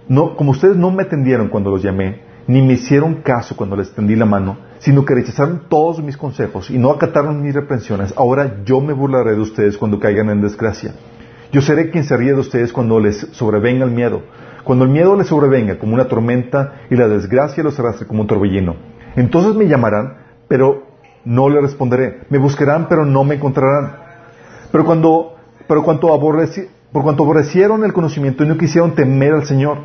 no, 0.08 0.36
como 0.36 0.52
ustedes 0.52 0.76
no 0.76 0.92
me 0.92 1.04
atendieron 1.04 1.48
cuando 1.48 1.72
los 1.72 1.82
llamé, 1.82 2.22
ni 2.48 2.62
me 2.62 2.74
hicieron 2.74 3.22
caso 3.22 3.56
cuando 3.56 3.76
les 3.76 3.92
tendí 3.92 4.16
la 4.16 4.26
mano, 4.26 4.58
sino 4.78 5.04
que 5.04 5.16
rechazaron 5.16 5.64
todos 5.68 6.04
mis 6.04 6.16
consejos 6.16 6.70
y 6.70 6.78
no 6.78 6.92
acataron 6.92 7.42
mis 7.42 7.56
reprensiones. 7.56 8.14
Ahora 8.16 8.58
yo 8.66 8.82
me 8.82 8.94
burlaré 8.94 9.32
de 9.32 9.42
ustedes 9.42 9.78
cuando 9.78 10.00
caigan 10.00 10.30
en 10.30 10.42
desgracia. 10.42 10.94
Yo 11.52 11.62
seré 11.62 11.90
quien 11.90 12.04
se 12.04 12.16
ríe 12.18 12.34
de 12.34 12.40
ustedes 12.40 12.72
cuando 12.72 13.00
les 13.00 13.18
sobrevenga 13.32 13.86
el 13.86 13.92
miedo. 13.92 14.22
Cuando 14.64 14.86
el 14.86 14.92
miedo 14.92 15.16
les 15.16 15.28
sobrevenga 15.28 15.80
como 15.80 15.94
una 15.94 16.08
tormenta 16.08 16.82
y 16.90 16.96
la 16.96 17.08
desgracia 17.08 17.64
los 17.64 17.80
arrastre 17.80 18.08
como 18.08 18.22
un 18.22 18.28
torbellino. 18.28 18.76
Entonces 19.16 19.56
me 19.56 19.68
llamarán, 19.68 20.18
pero 20.48 20.95
no 21.26 21.50
le 21.50 21.60
responderé. 21.60 22.22
Me 22.30 22.38
buscarán, 22.38 22.88
pero 22.88 23.06
no 23.06 23.24
me 23.24 23.36
encontrarán. 23.36 23.98
Pero 24.72 24.86
cuando, 24.86 25.36
pero 25.68 25.84
cuanto 25.84 26.08
por 26.92 27.04
cuanto 27.04 27.24
aborrecieron 27.24 27.84
el 27.84 27.94
conocimiento 27.94 28.44
y 28.44 28.48
no 28.48 28.58
quisieron 28.58 28.96
temer 28.96 29.34
al 29.34 29.46
Señor, 29.46 29.80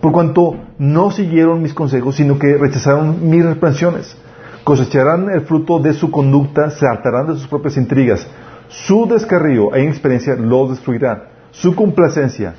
por 0.00 0.12
cuanto 0.12 0.56
no 0.78 1.10
siguieron 1.10 1.62
mis 1.62 1.74
consejos, 1.74 2.16
sino 2.16 2.38
que 2.38 2.56
rechazaron 2.56 3.30
mis 3.30 3.44
reprensiones. 3.44 4.16
Cosecharán 4.64 5.30
el 5.30 5.42
fruto 5.42 5.78
de 5.78 5.94
su 5.94 6.10
conducta, 6.10 6.70
se 6.70 6.86
hartarán 6.86 7.28
de 7.28 7.34
sus 7.34 7.46
propias 7.46 7.76
intrigas. 7.76 8.26
Su 8.68 9.06
descarrío 9.06 9.74
e 9.74 9.82
inexperiencia 9.82 10.36
los 10.36 10.70
destruirá. 10.70 11.28
Su 11.50 11.74
complacencia 11.74 12.54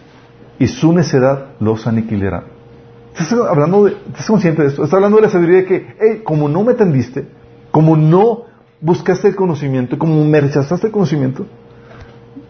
y 0.59 0.67
su 0.67 0.93
necedad 0.93 1.51
los 1.59 1.87
aniquilará. 1.87 2.43
¿Estás 3.17 3.33
hablando 3.33 3.85
de, 3.85 3.97
estás 4.07 4.27
consciente 4.27 4.61
de 4.61 4.69
esto? 4.69 4.83
Estás 4.83 4.95
hablando 4.95 5.17
de 5.17 5.23
la 5.23 5.29
sabiduría 5.29 5.59
de 5.59 5.65
que, 5.65 5.95
hey, 5.99 6.21
como 6.23 6.47
no 6.47 6.63
me 6.63 6.73
atendiste, 6.73 7.27
como 7.71 7.95
no 7.95 8.43
buscaste 8.81 9.29
el 9.29 9.35
conocimiento, 9.35 9.97
como 9.97 10.23
me 10.25 10.41
rechazaste 10.41 10.87
el 10.87 10.93
conocimiento, 10.93 11.45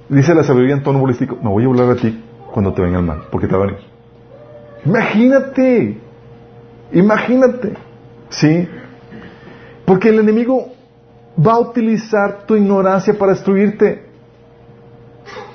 dice 0.10 0.34
la 0.34 0.44
sabiduría 0.44 0.76
en 0.76 0.84
tono 0.84 1.00
bolístico, 1.00 1.38
me 1.42 1.50
voy 1.50 1.64
a 1.64 1.68
hablar 1.68 1.92
a 1.92 1.96
ti 1.96 2.24
cuando 2.52 2.74
te 2.74 2.82
venga 2.82 3.00
el 3.00 3.06
mal, 3.06 3.24
porque 3.32 3.48
te 3.48 3.56
va 3.56 3.64
a 3.64 3.68
venir. 3.68 3.82
Imagínate, 4.86 5.98
imagínate, 6.92 7.74
¿sí? 8.30 8.68
Porque 9.86 10.10
el 10.10 10.20
enemigo 10.20 10.74
va 11.46 11.54
a 11.54 11.60
utilizar 11.60 12.46
tu 12.46 12.56
ignorancia 12.56 13.18
para 13.18 13.34
destruirte. 13.34 14.10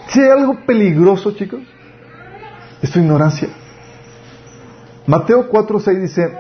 Si 0.09 0.21
hay 0.21 0.29
algo 0.29 0.65
peligroso, 0.65 1.33
chicos, 1.33 1.61
es 2.81 2.91
tu 2.91 3.01
ignorancia. 3.01 3.49
Mateo 5.07 5.51
4:6 5.51 6.01
dice, 6.01 6.39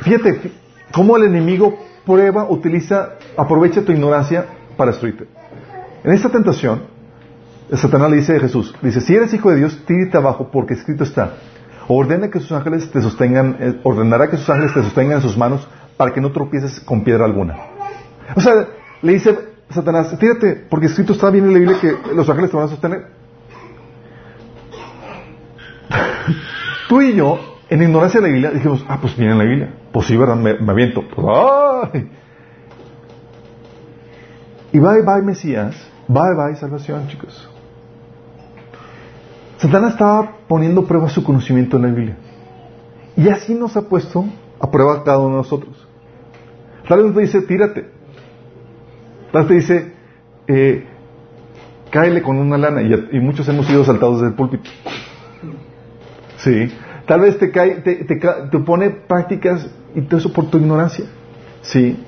fíjate 0.00 0.52
cómo 0.92 1.16
el 1.16 1.24
enemigo 1.24 1.78
prueba, 2.04 2.46
utiliza, 2.48 3.10
aprovecha 3.36 3.82
tu 3.82 3.92
ignorancia 3.92 4.46
para 4.76 4.92
destruirte. 4.92 5.26
En 6.04 6.12
esta 6.12 6.30
tentación, 6.30 6.82
Satanás 7.72 8.10
le 8.10 8.16
dice 8.16 8.36
a 8.36 8.40
Jesús, 8.40 8.74
dice, 8.80 9.00
si 9.00 9.14
eres 9.14 9.34
hijo 9.34 9.50
de 9.50 9.56
Dios, 9.56 9.82
tírate 9.86 10.16
abajo 10.16 10.50
porque 10.50 10.74
escrito 10.74 11.04
está, 11.04 11.34
ordena 11.88 12.30
que 12.30 12.40
sus 12.40 12.52
ángeles 12.52 12.90
te 12.90 13.02
sostengan, 13.02 13.56
eh, 13.60 13.80
ordenará 13.82 14.30
que 14.30 14.36
sus 14.36 14.48
ángeles 14.48 14.72
te 14.74 14.82
sostengan 14.82 15.16
en 15.16 15.22
sus 15.22 15.36
manos 15.36 15.68
para 15.96 16.12
que 16.12 16.20
no 16.20 16.32
tropieces 16.32 16.80
con 16.80 17.04
piedra 17.04 17.24
alguna. 17.24 17.56
O 18.34 18.40
sea, 18.40 18.68
le 19.02 19.12
dice 19.12 19.36
Satanás, 19.70 20.16
tírate 20.18 20.66
porque 20.68 20.86
escrito 20.86 21.12
está 21.12 21.30
bien 21.30 21.44
en 21.46 21.52
la 21.52 21.58
Biblia 21.58 21.78
que 21.80 22.14
los 22.14 22.28
ángeles 22.28 22.50
te 22.50 22.56
van 22.56 22.66
a 22.66 22.68
sostener. 22.68 23.06
Tú 26.88 27.02
y 27.02 27.14
yo, 27.14 27.57
en 27.70 27.82
ignorancia 27.82 28.20
de 28.20 28.26
la 28.26 28.32
Biblia, 28.32 28.50
dijimos, 28.50 28.84
ah, 28.88 28.98
pues 29.00 29.16
viene 29.16 29.32
en 29.32 29.38
la 29.38 29.44
Biblia. 29.44 29.74
Pues 29.92 30.06
sí, 30.06 30.16
¿verdad? 30.16 30.36
Me, 30.36 30.70
aviento. 30.70 31.02
Pues, 31.14 31.26
¡ay! 31.28 32.10
Y 34.72 34.78
bye 34.78 35.02
bye 35.02 35.22
Mesías, 35.22 35.74
bye 36.06 36.34
bye 36.34 36.56
salvación, 36.56 37.08
chicos. 37.08 37.48
Satanás 39.56 39.92
estaba 39.94 40.36
poniendo 40.46 40.84
prueba 40.84 41.08
su 41.08 41.24
conocimiento 41.24 41.76
en 41.76 41.82
la 41.82 41.88
Biblia. 41.88 42.16
Y 43.16 43.28
así 43.28 43.54
nos 43.54 43.76
ha 43.76 43.82
puesto 43.82 44.24
a 44.60 44.70
prueba 44.70 45.02
cada 45.04 45.18
uno 45.18 45.30
de 45.30 45.36
nosotros. 45.36 45.88
Tal 46.88 47.02
vez 47.02 47.14
te 47.14 47.20
dice, 47.20 47.42
tírate. 47.42 47.90
Tal 49.32 49.42
vez 49.42 49.48
te 49.48 49.54
dice, 49.54 49.92
eh, 50.46 50.86
cáele 51.90 52.22
con 52.22 52.38
una 52.38 52.56
lana. 52.56 52.82
Y, 52.82 53.20
muchos 53.20 53.48
hemos 53.48 53.66
sido 53.66 53.84
saltados 53.84 54.20
del 54.22 54.34
púlpito. 54.34 54.70
Sí. 56.36 56.70
Tal 57.08 57.22
vez 57.22 57.38
te, 57.38 57.50
cae, 57.50 57.76
te, 57.76 58.04
te, 58.04 58.58
pone 58.58 58.90
prácticas 58.90 59.66
y 59.94 60.02
todo 60.02 60.18
eso 60.20 60.30
por 60.30 60.50
tu 60.50 60.58
ignorancia. 60.58 61.06
Sí. 61.62 61.98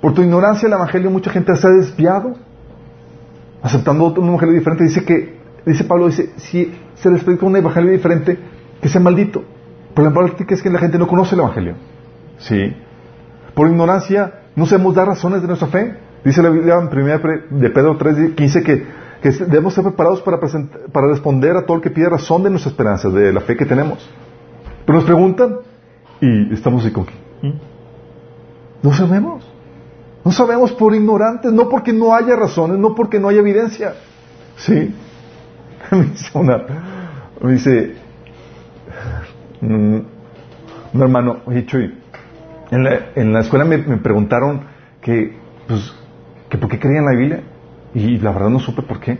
Por 0.00 0.12
tu 0.12 0.22
ignorancia 0.22 0.66
el 0.66 0.72
Evangelio 0.72 1.08
mucha 1.08 1.30
gente 1.30 1.54
se 1.54 1.68
ha 1.68 1.70
desviado. 1.70 2.34
Aceptando 3.62 4.06
un 4.06 4.26
Evangelio 4.26 4.54
diferente. 4.56 4.82
Dice 4.82 5.04
que 5.04 5.36
dice 5.64 5.84
Pablo, 5.84 6.08
dice, 6.08 6.30
si 6.38 6.74
se 6.96 7.10
les 7.12 7.22
predica 7.22 7.46
un 7.46 7.54
evangelio 7.54 7.92
diferente, 7.92 8.40
que 8.82 8.88
sea 8.88 9.00
maldito. 9.00 9.44
Pero 9.94 10.08
la 10.08 10.14
práctica 10.14 10.52
es 10.52 10.62
que 10.62 10.70
la 10.70 10.80
gente 10.80 10.98
no 10.98 11.06
conoce 11.06 11.36
el 11.36 11.42
Evangelio. 11.42 11.74
¿Sí? 12.38 12.74
Por 13.54 13.68
ignorancia 13.68 14.32
no 14.56 14.66
sabemos 14.66 14.96
dar 14.96 15.06
razones 15.06 15.42
de 15.42 15.46
nuestra 15.46 15.68
fe. 15.68 15.94
Dice 16.24 16.42
la 16.42 16.50
Biblia 16.50 16.74
en 16.74 16.88
1 16.88 17.20
de 17.50 17.70
Pedro 17.70 17.96
3, 17.96 18.32
15 18.34 18.62
que, 18.64 18.84
que 19.22 19.30
debemos 19.30 19.72
estar 19.72 19.84
preparados 19.84 20.22
para, 20.22 20.38
para 20.38 21.06
responder 21.08 21.56
a 21.56 21.66
todo 21.66 21.76
el 21.76 21.82
que 21.82 21.90
pide 21.90 22.08
razón 22.08 22.42
de 22.42 22.50
nuestra 22.50 22.70
esperanza, 22.70 23.08
de 23.08 23.32
la 23.32 23.40
fe 23.40 23.56
que 23.56 23.66
tenemos. 23.66 24.08
Pero 24.84 24.98
nos 24.98 25.04
preguntan 25.04 25.58
y 26.20 26.52
estamos 26.54 26.84
así 26.84 26.92
con 26.92 27.06
qué. 27.06 27.14
¿Mm? 27.42 27.52
No 28.82 28.92
sabemos. 28.92 29.44
No 30.24 30.32
sabemos 30.32 30.72
por 30.72 30.94
ignorantes, 30.94 31.52
no 31.52 31.68
porque 31.68 31.92
no 31.92 32.14
haya 32.14 32.36
razones, 32.36 32.78
no 32.78 32.94
porque 32.94 33.18
no 33.18 33.28
haya 33.28 33.40
evidencia. 33.40 33.94
Sí. 34.56 34.94
Me 35.90 36.04
dice 36.04 36.38
una, 36.38 36.62
me 37.42 37.52
dice, 37.52 37.94
un 39.62 40.06
hermano, 40.92 41.38
oye 41.46 41.64
Chuy, 41.66 41.94
en 42.70 42.84
la, 42.84 42.98
en 43.14 43.32
la 43.32 43.40
escuela 43.40 43.64
me, 43.64 43.78
preguntaron 43.78 44.66
que, 45.00 45.36
pues, 45.66 45.92
que 46.48 46.58
por 46.58 46.70
qué 46.70 46.78
creían 46.78 47.06
la 47.06 47.16
Biblia 47.16 47.42
y 47.94 48.18
la 48.18 48.32
verdad 48.32 48.50
no 48.50 48.60
supe 48.60 48.82
por 48.82 49.00
qué. 49.00 49.18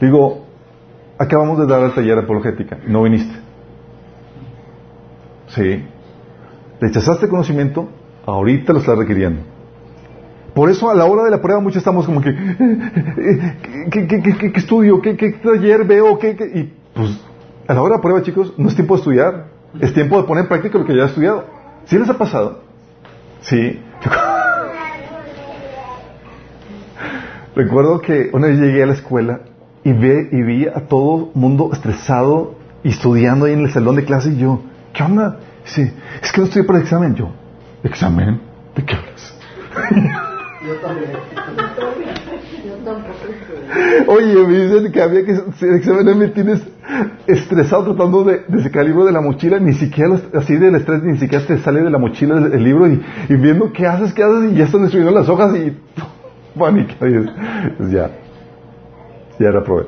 Digo, 0.00 0.44
acabamos 1.18 1.58
de 1.58 1.66
dar 1.66 1.82
el 1.82 1.92
taller 1.92 2.16
de 2.16 2.22
apologética, 2.22 2.78
no 2.86 3.02
viniste. 3.02 3.34
Sí. 5.48 5.84
Rechazaste 6.80 7.28
conocimiento, 7.28 7.88
ahorita 8.26 8.72
lo 8.72 8.80
estás 8.80 8.98
requiriendo. 8.98 9.42
Por 10.54 10.70
eso 10.70 10.88
a 10.88 10.94
la 10.94 11.04
hora 11.04 11.24
de 11.24 11.30
la 11.30 11.42
prueba 11.42 11.60
muchos 11.60 11.78
estamos 11.78 12.06
como 12.06 12.20
que, 12.20 12.32
¿qué, 13.90 14.06
qué, 14.06 14.22
qué, 14.22 14.52
qué 14.52 14.58
estudio? 14.60 15.00
¿Qué, 15.00 15.14
taller 15.42 15.84
veo? 15.84 16.18
¿Qué, 16.18 16.36
Y 16.54 16.72
pues 16.94 17.20
a 17.66 17.74
la 17.74 17.80
hora 17.80 17.92
de 17.92 17.96
la 17.96 18.02
prueba, 18.02 18.22
chicos, 18.22 18.54
no 18.56 18.68
es 18.68 18.74
tiempo 18.74 18.94
de 18.94 18.98
estudiar, 18.98 19.46
es 19.80 19.92
tiempo 19.92 20.20
de 20.20 20.28
poner 20.28 20.44
en 20.44 20.48
práctica 20.48 20.78
lo 20.78 20.84
que 20.84 20.96
ya 20.96 21.04
has 21.04 21.10
estudiado. 21.10 21.44
¿Sí 21.86 21.98
les 21.98 22.08
ha 22.08 22.16
pasado? 22.16 22.60
Sí. 23.40 23.80
Recuerdo 27.54 28.00
que 28.00 28.30
una 28.32 28.48
vez 28.48 28.58
llegué 28.58 28.82
a 28.82 28.86
la 28.86 28.94
escuela 28.94 29.40
y, 29.84 29.92
ve, 29.92 30.28
y 30.32 30.42
vi 30.42 30.66
a 30.66 30.86
todo 30.88 31.30
el 31.34 31.40
mundo 31.40 31.70
estresado 31.72 32.54
y 32.82 32.88
estudiando 32.88 33.46
ahí 33.46 33.52
en 33.52 33.60
el 33.60 33.70
salón 33.70 33.96
de 33.96 34.04
clase 34.04 34.30
y 34.30 34.38
yo, 34.38 34.60
¿qué 34.92 35.02
onda? 35.02 35.38
Sí, 35.64 35.90
es 36.22 36.32
que 36.32 36.40
no 36.40 36.46
estoy 36.46 36.64
para 36.64 36.78
el 36.78 36.84
examen. 36.84 37.14
Yo, 37.14 37.30
¿examen? 37.82 38.40
¿De 38.74 38.84
qué 38.84 38.94
hablas? 38.94 39.38
Yo 40.66 40.74
también. 40.76 41.10
Oye, 44.06 44.46
me 44.46 44.64
dicen 44.66 44.92
que 44.92 45.00
había 45.00 45.24
que 45.24 45.32
hacer 45.32 45.74
examen, 45.74 46.18
me 46.18 46.28
tienes 46.28 46.62
estresado 47.26 47.84
tratando 47.84 48.24
de, 48.24 48.44
de, 48.46 48.62
sacar 48.62 48.82
el 48.82 48.88
libro 48.88 49.04
de 49.04 49.12
la 49.12 49.20
mochila, 49.20 49.58
ni 49.58 49.72
siquiera 49.72 50.20
así 50.34 50.56
del 50.56 50.74
estrés, 50.74 51.02
ni 51.02 51.18
siquiera 51.18 51.46
te 51.46 51.58
sale 51.58 51.82
de 51.82 51.90
la 51.90 51.98
mochila 51.98 52.36
el, 52.36 52.62
libro 52.62 52.86
y, 52.86 53.00
viendo 53.28 53.72
qué 53.72 53.86
haces, 53.86 54.12
qué 54.12 54.22
haces 54.22 54.52
y 54.52 54.56
ya 54.56 54.64
están 54.64 54.82
destruyendo 54.82 55.18
las 55.18 55.28
hojas 55.28 55.56
y 55.56 55.76
pánico. 56.58 56.92
Pues 56.98 57.90
ya, 57.90 58.10
ya 59.38 59.50
reprobé. 59.50 59.86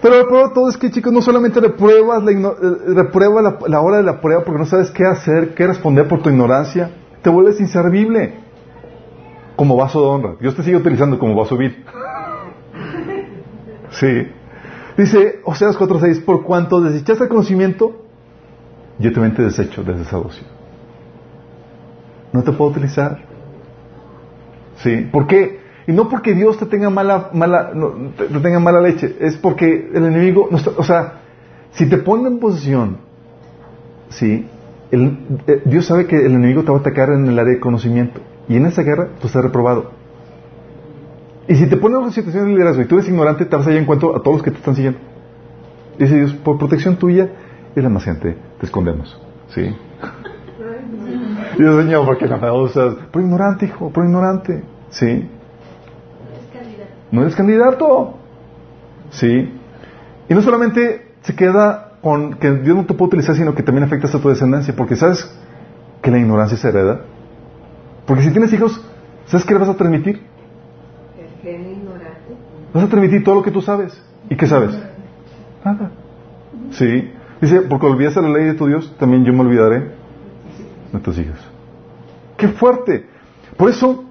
Pero 0.00 0.16
lo 0.16 0.28
peor 0.28 0.48
de 0.48 0.54
todo 0.54 0.68
es 0.68 0.76
que, 0.76 0.90
chicos, 0.90 1.12
no 1.12 1.20
solamente 1.20 1.60
repruebas, 1.60 2.22
la, 2.22 2.30
eh, 2.30 2.52
reprueba 2.94 3.42
la, 3.42 3.58
la, 3.66 3.80
hora 3.80 3.96
de 3.96 4.04
la 4.04 4.20
prueba 4.20 4.44
porque 4.44 4.60
no 4.60 4.66
sabes 4.66 4.90
qué 4.90 5.04
hacer, 5.04 5.54
qué 5.54 5.66
responder 5.66 6.06
por 6.06 6.22
tu 6.22 6.30
ignorancia, 6.30 6.90
te 7.22 7.30
vuelves 7.30 7.60
inservible 7.60 8.34
como 9.56 9.76
vaso 9.76 10.00
de 10.00 10.06
honra. 10.06 10.36
Dios 10.40 10.54
te 10.54 10.62
sigue 10.62 10.76
utilizando 10.76 11.18
como 11.18 11.34
vaso 11.34 11.56
vil. 11.56 11.84
Sí. 13.90 14.28
Dice 14.96 15.40
Oseas 15.44 15.76
4.6, 15.78 16.24
por 16.24 16.44
cuanto 16.44 16.80
desechaste 16.80 17.24
el 17.24 17.28
conocimiento, 17.28 18.04
yo 18.98 19.12
también 19.12 19.34
te 19.34 19.42
desecho 19.42 19.82
desde 19.82 20.02
esa 20.02 20.18
No 22.32 22.42
te 22.42 22.52
puedo 22.52 22.70
utilizar. 22.70 23.18
Sí. 24.76 25.08
¿Por 25.10 25.26
qué? 25.26 25.60
Y 25.86 25.92
no 25.92 26.08
porque 26.08 26.34
Dios 26.34 26.58
te 26.58 26.66
tenga 26.66 26.90
mala, 26.90 27.30
mala, 27.32 27.72
te, 28.16 28.26
tenga 28.26 28.60
mala 28.60 28.80
leche, 28.82 29.16
es 29.20 29.38
porque 29.38 29.90
el 29.94 30.04
enemigo, 30.04 30.48
o 30.50 30.84
sea, 30.84 31.20
si 31.72 31.88
te 31.88 31.96
pone 31.96 32.28
en 32.28 32.38
posición, 32.38 32.98
sí, 34.10 34.46
eh, 34.90 35.62
Dios 35.64 35.86
sabe 35.86 36.06
que 36.06 36.16
el 36.16 36.34
enemigo 36.34 36.62
te 36.62 36.70
va 36.70 36.76
a 36.76 36.80
atacar 36.80 37.08
en 37.10 37.26
el 37.26 37.38
área 37.38 37.54
de 37.54 37.60
conocimiento. 37.60 38.20
Y 38.48 38.56
en 38.56 38.66
esa 38.66 38.82
guerra 38.82 39.08
tú 39.18 39.28
estás 39.28 39.42
reprobado. 39.42 39.92
Y 41.46 41.54
si 41.54 41.66
te 41.66 41.78
pones 41.78 41.96
en 41.96 42.02
una 42.04 42.12
situación 42.12 42.44
de 42.44 42.52
liderazgo 42.52 42.82
y 42.82 42.84
tú 42.84 42.96
eres 42.96 43.08
ignorante, 43.08 43.46
te 43.46 43.56
vas 43.56 43.66
a 43.66 43.72
en 43.72 43.86
cuanto 43.86 44.14
a 44.14 44.22
todos 44.22 44.36
los 44.36 44.42
que 44.42 44.50
te 44.50 44.58
están 44.58 44.74
siguiendo. 44.74 45.00
Dice 45.98 46.16
Dios, 46.16 46.34
por 46.34 46.58
protección 46.58 46.96
tuya 46.96 47.30
y 47.74 47.80
la 47.80 47.88
más 47.88 48.04
gente, 48.04 48.36
te 48.60 48.66
escondemos. 48.66 49.18
¿Sí? 49.48 49.74
Dios 51.58 51.84
Señor, 51.84 52.06
porque 52.06 52.26
no 52.26 52.38
me 52.38 52.50
usas? 52.50 52.94
Por 53.10 53.22
ignorante, 53.22 53.66
hijo, 53.66 53.90
por 53.90 54.04
ignorante. 54.04 54.62
¿Sí? 54.90 55.28
No 57.10 57.22
eres 57.22 57.34
candidato. 57.34 58.14
¿Sí? 59.10 59.52
Y 60.28 60.34
no 60.34 60.42
solamente 60.42 61.12
se 61.22 61.34
queda 61.34 61.92
con 62.02 62.34
que 62.34 62.50
Dios 62.52 62.76
no 62.76 62.86
te 62.86 62.94
puede 62.94 63.08
utilizar, 63.08 63.34
sino 63.34 63.54
que 63.54 63.62
también 63.62 63.84
afecta 63.84 64.06
a 64.06 64.20
tu 64.20 64.28
descendencia, 64.28 64.74
porque 64.76 64.94
sabes 64.94 65.28
que 66.00 66.10
la 66.10 66.18
ignorancia 66.18 66.56
se 66.56 66.68
hereda. 66.68 67.00
Porque 68.06 68.22
si 68.22 68.30
tienes 68.30 68.52
hijos, 68.52 68.80
¿sabes 69.26 69.44
qué 69.44 69.54
le 69.54 69.60
vas 69.60 69.68
a 69.68 69.74
transmitir? 69.74 70.22
El 71.18 71.42
gen 71.42 71.72
ignorante. 71.72 72.36
Vas 72.72 72.84
a 72.84 72.88
transmitir 72.88 73.24
todo 73.24 73.36
lo 73.36 73.42
que 73.42 73.50
tú 73.50 73.62
sabes. 73.62 74.00
¿Y 74.30 74.36
qué 74.36 74.46
sabes? 74.46 74.78
Nada. 75.64 75.90
Sí. 76.70 77.10
Dice, 77.40 77.62
porque 77.62 77.86
olvidaste 77.86 78.22
la 78.22 78.28
ley 78.28 78.44
de 78.44 78.54
tu 78.54 78.66
Dios, 78.66 78.94
también 78.98 79.24
yo 79.24 79.32
me 79.32 79.40
olvidaré 79.40 79.92
de 80.92 80.98
tus 81.00 81.18
hijos. 81.18 81.38
¡Qué 82.38 82.48
fuerte! 82.48 83.04
Por 83.56 83.68
eso, 83.68 84.04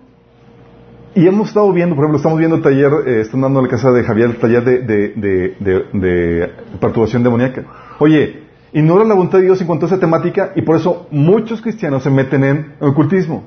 y 1.16 1.26
hemos 1.26 1.48
estado 1.48 1.72
viendo, 1.72 1.96
por 1.96 2.04
ejemplo, 2.04 2.18
estamos 2.18 2.38
viendo 2.38 2.58
el 2.58 2.62
taller, 2.62 2.92
eh, 3.08 3.22
están 3.22 3.40
dando 3.40 3.60
en 3.60 3.66
la 3.66 3.72
casa 3.72 3.90
de 3.92 4.04
Javier 4.04 4.32
el 4.32 4.38
taller 4.38 4.64
de, 4.66 6.52
perturbación 6.80 7.24
demoníaca. 7.24 7.64
Oye, 8.00 8.44
ignora 8.74 9.06
la 9.06 9.14
voluntad 9.14 9.38
de 9.38 9.46
Dios 9.46 9.62
en 9.62 9.68
cuanto 9.68 9.86
a 9.86 9.88
esa 9.88 9.98
temática 9.98 10.52
y 10.56 10.62
por 10.62 10.76
eso 10.76 11.08
muchos 11.10 11.62
cristianos 11.62 12.04
se 12.04 12.10
meten 12.10 12.44
en 12.44 12.74
ocultismo 12.82 13.46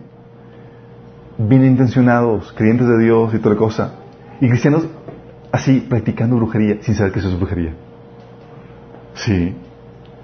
bien 1.37 1.65
intencionados, 1.65 2.53
creyentes 2.57 2.89
de 2.89 2.99
Dios 3.05 3.35
y 3.35 3.39
toda 3.39 3.57
cosa, 3.57 3.97
y 4.41 4.49
cristianos 4.49 4.87
así 5.53 5.81
practicando 5.81 6.37
brujería 6.37 6.79
sin 6.81 6.95
saber 6.95 7.13
que 7.13 7.19
eso 7.19 7.29
es 7.29 7.39
brujería. 7.39 7.75
Sí, 9.15 9.55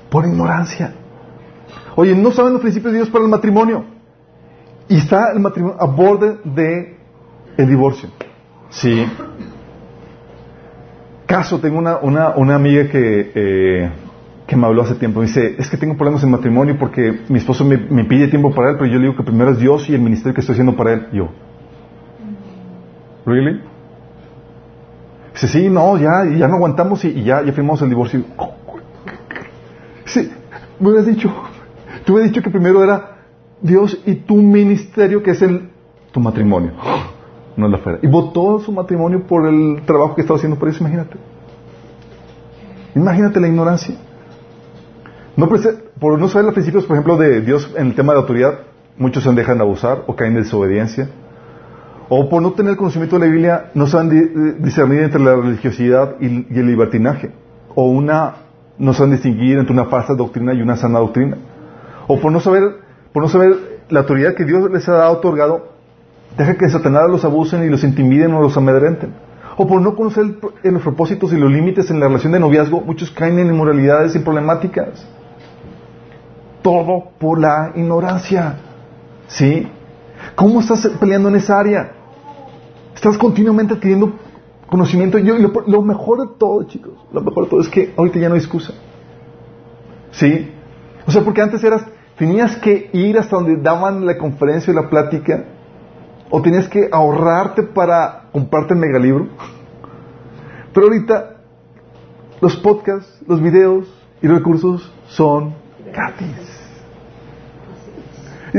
por 0.09 0.25
ignorancia. 0.25 0.95
Oye, 1.95 2.15
no 2.15 2.31
saben 2.31 2.55
los 2.55 2.63
principios 2.63 2.93
de 2.93 3.01
Dios 3.01 3.11
para 3.11 3.25
el 3.25 3.31
matrimonio. 3.31 3.96
Y 4.89 4.97
está 4.99 5.33
el 5.33 5.41
matrimonio 5.41 5.77
a 5.81 5.87
borde 5.87 6.39
de 6.45 6.97
el 7.57 7.69
divorcio. 7.69 8.09
Sí. 8.71 9.07
Caso, 11.27 11.59
tengo 11.59 11.79
una, 11.79 11.97
una, 11.99 12.37
una 12.37 12.55
amiga 12.55 12.89
que 12.89 13.33
eh, 13.35 13.91
que 14.47 14.57
me 14.57 14.67
habló 14.67 14.83
hace 14.83 14.95
tiempo. 14.95 15.21
Me 15.21 15.27
dice, 15.27 15.57
es 15.59 15.69
que 15.69 15.77
tengo 15.77 15.97
problemas 15.97 16.23
en 16.23 16.31
matrimonio 16.31 16.77
porque 16.79 17.21
mi 17.29 17.39
esposo 17.39 17.65
me, 17.65 17.79
pide 18.05 18.29
tiempo 18.29 18.55
para 18.55 18.71
él, 18.71 18.77
pero 18.79 18.91
yo 18.91 18.99
le 18.99 19.07
digo 19.07 19.17
que 19.17 19.25
primero 19.25 19.51
es 19.51 19.59
Dios 19.59 19.89
y 19.89 19.95
el 19.95 20.01
ministerio 20.01 20.35
que 20.35 20.41
estoy 20.41 20.55
haciendo 20.55 20.77
para 20.77 20.93
él. 20.93 21.09
Yo, 21.13 21.29
¿really? 23.25 23.61
Dice, 25.33 25.49
sí, 25.49 25.69
no, 25.69 25.99
ya, 25.99 26.25
ya 26.25 26.49
no 26.49 26.55
aguantamos 26.55 27.05
y, 27.05 27.25
ya, 27.25 27.43
ya 27.43 27.53
firmamos 27.53 27.83
el 27.83 27.89
divorcio. 27.89 28.25
Sí, 30.05 30.31
me 30.79 30.89
hubieras 30.89 31.07
dicho, 31.07 31.31
tú 32.05 32.15
hubieras 32.15 32.31
dicho 32.31 32.43
que 32.43 32.51
primero 32.51 32.83
era 32.83 33.16
Dios 33.61 34.01
y 34.07 34.15
tu 34.17 34.37
ministerio 34.37 35.23
que 35.23 35.33
es 35.33 35.43
el, 35.43 35.71
tu 36.13 36.21
matrimonio. 36.21 36.73
No 37.57 37.65
es 37.65 37.73
la 37.73 37.79
fuera. 37.79 37.99
Y 38.03 38.07
votó 38.07 38.59
su 38.59 38.71
matrimonio 38.71 39.23
por 39.23 39.47
el 39.47 39.81
trabajo 39.87 40.15
que 40.15 40.21
estaba 40.21 40.37
haciendo 40.37 40.59
por 40.59 40.69
eso, 40.69 40.81
imagínate. 40.81 41.17
Imagínate 42.95 43.41
la 43.41 43.49
ignorancia. 43.49 43.97
No, 45.37 45.49
por 45.49 46.19
no 46.19 46.29
saber 46.29 46.45
los 46.45 46.55
principios, 46.55 46.85
por 46.85 46.97
ejemplo, 46.97 47.17
de 47.17 47.41
Dios 47.41 47.75
en 47.77 47.89
el 47.89 47.95
tema 47.95 48.13
de 48.13 48.21
autoridad, 48.21 48.59
muchos 48.97 49.23
se 49.23 49.33
dejan 49.33 49.59
de 49.59 49.65
abusar 49.65 50.05
o 50.07 50.17
caen 50.17 50.37
en 50.37 50.43
desobediencia. 50.43 51.09
O 52.09 52.29
por 52.29 52.41
no 52.41 52.53
tener 52.53 52.77
conocimiento 52.77 53.19
de 53.19 53.27
la 53.27 53.33
Biblia, 53.33 53.71
no 53.75 53.87
saben 53.87 54.63
discernir 54.63 55.01
entre 55.01 55.21
la 55.21 55.35
religiosidad 55.35 56.17
y, 56.21 56.27
el 56.27 56.67
libertinaje. 56.67 57.33
O 57.75 57.91
una, 57.91 58.37
no 58.79 58.93
saben 58.95 59.13
distinguir 59.13 59.59
entre 59.59 59.73
una 59.73 59.87
falsa 59.87 60.15
doctrina 60.15 60.55
y 60.55 60.63
una 60.63 60.77
sana 60.77 61.01
doctrina. 61.01 61.37
O 62.07 62.19
por 62.19 62.33
no 62.33 62.41
saber, 62.41 62.63
por 63.17 63.23
no 63.23 63.31
saber 63.31 63.81
la 63.89 64.01
autoridad 64.01 64.35
que 64.35 64.45
Dios 64.45 64.71
les 64.71 64.87
ha 64.91 65.09
otorgado, 65.09 65.69
deja 66.37 66.55
que 66.59 66.69
Satanás 66.69 67.05
los 67.09 67.25
abusen 67.25 67.65
y 67.65 67.71
los 67.71 67.83
intimiden 67.83 68.35
o 68.35 68.43
los 68.43 68.55
amedrenten. 68.59 69.15
O 69.57 69.67
por 69.67 69.81
no 69.81 69.97
conocer 69.97 70.37
los 70.63 70.83
propósitos 70.83 71.33
y 71.33 71.39
los 71.39 71.51
límites 71.51 71.91
en 71.91 71.99
la 71.99 72.09
relación 72.09 72.35
de 72.35 72.41
noviazgo, 72.41 72.83
muchos 72.83 73.11
caen 73.11 73.39
en 73.39 73.47
inmoralidades 73.47 74.15
y 74.17 74.19
problemáticas 74.19 75.09
todo 76.61 77.05
por 77.19 77.41
la 77.41 77.73
ignorancia. 77.75 78.59
¿Sí? 79.29 79.67
¿Cómo 80.35 80.61
estás 80.61 80.87
peleando 81.01 81.31
en 81.31 81.37
esa 81.37 81.59
área? 81.59 81.93
Estás 82.95 83.17
continuamente 83.17 83.73
adquiriendo 83.73 84.13
Conocimiento. 84.67 85.19
Yo, 85.21 85.39
lo, 85.39 85.53
lo 85.67 85.81
mejor 85.81 86.21
de 86.21 86.35
todo, 86.39 86.65
chicos, 86.65 86.93
lo 87.15 87.23
mejor 87.23 87.45
de 87.45 87.51
todo 87.51 87.61
es 87.63 87.69
que 87.71 87.95
ahorita 87.97 88.19
ya 88.19 88.29
no 88.29 88.35
hay 88.35 88.41
excusa. 88.41 88.75
¿Sí? 90.11 90.53
O 91.07 91.11
sea, 91.11 91.23
porque 91.23 91.41
antes 91.41 91.65
eras, 91.65 91.83
tenías 92.19 92.57
que 92.57 92.91
ir 92.93 93.19
hasta 93.19 93.37
donde 93.37 93.57
daban 93.57 94.07
la 94.07 94.17
conferencia 94.17 94.73
y 94.73 94.77
la 94.77 94.89
plática, 94.89 95.45
o 96.31 96.43
tenías 96.43 96.69
que 96.69 96.89
ahorrarte 96.91 97.63
para 97.63 98.25
comprarte 98.33 98.75
el 98.75 98.81
megalibro. 98.81 99.29
Pero 100.73 100.87
ahorita 100.87 101.37
los 102.41 102.57
podcasts, 102.57 103.23
los 103.27 103.41
videos 103.41 103.87
y 104.21 104.27
los 104.27 104.39
recursos 104.39 104.93
son 105.09 105.55
gratis. 105.93 106.57
Y 108.53 108.59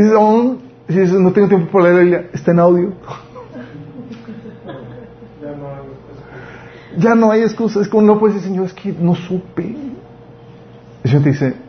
dices, 0.94 1.20
no 1.20 1.32
tengo 1.32 1.48
tiempo 1.48 1.72
para 1.72 1.94
leer 1.94 2.30
está 2.34 2.52
en 2.52 2.60
audio. 2.60 2.94
Ya 6.98 7.14
no 7.14 7.32
hay 7.32 7.42
excusa. 7.42 7.82
Es 7.82 7.88
como 7.88 8.04
no 8.04 8.20
puedes 8.20 8.36
decir, 8.36 8.52
Señor, 8.52 8.66
es 8.66 8.74
que 8.74 8.92
no 8.92 9.14
supe. 9.16 9.76
El 11.04 11.10
Señor 11.10 11.24
te 11.24 11.30
dice, 11.30 11.67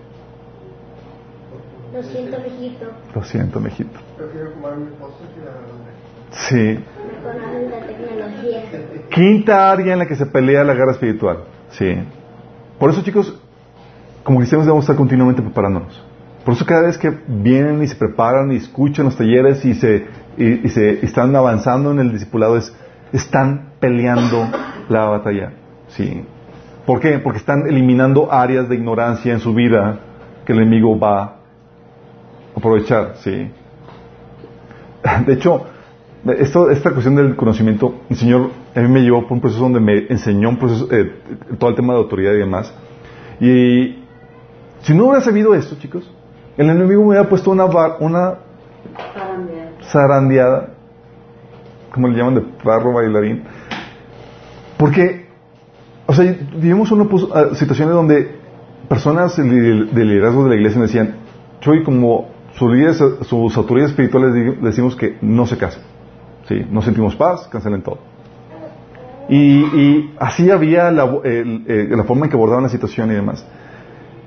siento, 2.08 2.38
mijito. 2.40 2.86
lo 3.14 3.22
siento, 3.22 3.60
mijito. 3.60 3.98
Prefiero 4.16 4.50
fumar 4.52 4.76
mi 4.76 4.90
postre 4.98 5.26
que 5.34 5.44
la 5.44 5.78
Sí. 6.30 6.54
Me 6.54 7.22
conoces 7.22 7.70
la 7.70 7.86
tecnología. 7.86 8.62
Quinta 9.10 9.70
área 9.72 9.92
en 9.92 9.98
la 9.98 10.06
que 10.06 10.16
se 10.16 10.26
pelea 10.26 10.64
la 10.64 10.74
guerra 10.74 10.92
espiritual. 10.92 11.38
Sí. 11.70 11.94
Por 12.78 12.90
eso, 12.90 13.02
chicos, 13.02 13.40
como 14.22 14.38
cristianos 14.38 14.66
debemos 14.66 14.84
estar 14.84 14.96
continuamente 14.96 15.42
preparándonos. 15.42 16.04
Por 16.44 16.54
eso 16.54 16.64
cada 16.64 16.82
vez 16.82 16.96
que 16.98 17.10
vienen 17.26 17.82
y 17.82 17.86
se 17.88 17.96
preparan 17.96 18.52
y 18.52 18.56
escuchan 18.56 19.06
los 19.06 19.16
talleres 19.16 19.64
y 19.64 19.74
se, 19.74 20.06
y, 20.36 20.66
y 20.66 20.68
se 20.70 21.04
están 21.04 21.34
avanzando 21.34 21.90
en 21.90 21.98
el 21.98 22.12
discipulado, 22.12 22.56
es, 22.56 22.74
están 23.12 23.72
peleando 23.80 24.48
la 24.88 25.06
batalla. 25.06 25.52
Sí. 25.88 26.24
¿Por 26.86 27.00
qué? 27.00 27.18
Porque 27.18 27.38
están 27.38 27.66
eliminando 27.66 28.32
áreas 28.32 28.68
de 28.68 28.76
ignorancia 28.76 29.32
en 29.32 29.40
su 29.40 29.52
vida 29.52 30.00
que 30.46 30.52
el 30.52 30.60
enemigo 30.60 30.98
va 30.98 31.22
a 31.22 31.37
aprovechar. 32.58 33.14
Sí. 33.16 33.50
De 35.26 35.32
hecho, 35.34 35.64
esto, 36.38 36.70
esta 36.70 36.90
cuestión 36.90 37.14
del 37.16 37.36
conocimiento, 37.36 37.94
el 38.10 38.16
Señor 38.16 38.50
a 38.74 38.80
mí 38.80 38.88
me 38.88 39.00
llevó 39.00 39.22
por 39.22 39.32
un 39.32 39.40
proceso 39.40 39.62
donde 39.62 39.80
me 39.80 40.06
enseñó 40.08 40.48
un 40.50 40.58
proceso, 40.58 40.88
eh, 40.90 41.12
todo 41.58 41.70
el 41.70 41.76
tema 41.76 41.94
de 41.94 42.00
autoridad 42.00 42.32
y 42.32 42.38
demás. 42.38 42.74
Y 43.40 43.98
si 44.82 44.94
no 44.94 45.04
hubiera 45.04 45.20
sabido 45.20 45.54
esto, 45.54 45.76
chicos, 45.80 46.10
el 46.56 46.68
enemigo 46.68 47.02
me 47.02 47.08
hubiera 47.10 47.28
puesto 47.28 47.50
una, 47.50 47.64
bar- 47.66 47.96
una 48.00 48.34
zarandeada, 49.84 50.70
como 51.92 52.08
le 52.08 52.18
llaman 52.18 52.34
de 52.34 52.40
perro 52.62 52.92
bailarín, 52.92 53.44
porque, 54.76 55.26
o 56.06 56.12
sea, 56.12 56.36
vivimos 56.56 56.90
una 56.92 57.06
ah, 57.34 57.54
situaciones 57.54 57.94
donde 57.94 58.36
personas 58.88 59.36
de 59.36 59.44
de 59.44 60.04
liderazgo 60.04 60.44
de 60.44 60.50
la 60.50 60.56
iglesia 60.56 60.78
me 60.78 60.86
decían, 60.86 61.14
Choy, 61.60 61.82
como 61.82 62.28
sus, 62.58 63.56
autoridades 63.56 63.92
espirituales 63.92 64.60
decimos 64.60 64.96
que 64.96 65.16
no 65.20 65.46
se 65.46 65.56
casen. 65.56 65.82
Sí, 66.48 66.66
no 66.70 66.82
sentimos 66.82 67.14
paz, 67.14 67.48
cancelen 67.48 67.82
todo. 67.82 67.98
Y, 69.28 70.10
así 70.18 70.50
había 70.50 70.90
la 70.90 71.06
forma 72.04 72.26
en 72.26 72.30
que 72.30 72.36
abordaban 72.36 72.64
la 72.64 72.70
situación 72.70 73.10
y 73.10 73.14
demás. 73.14 73.46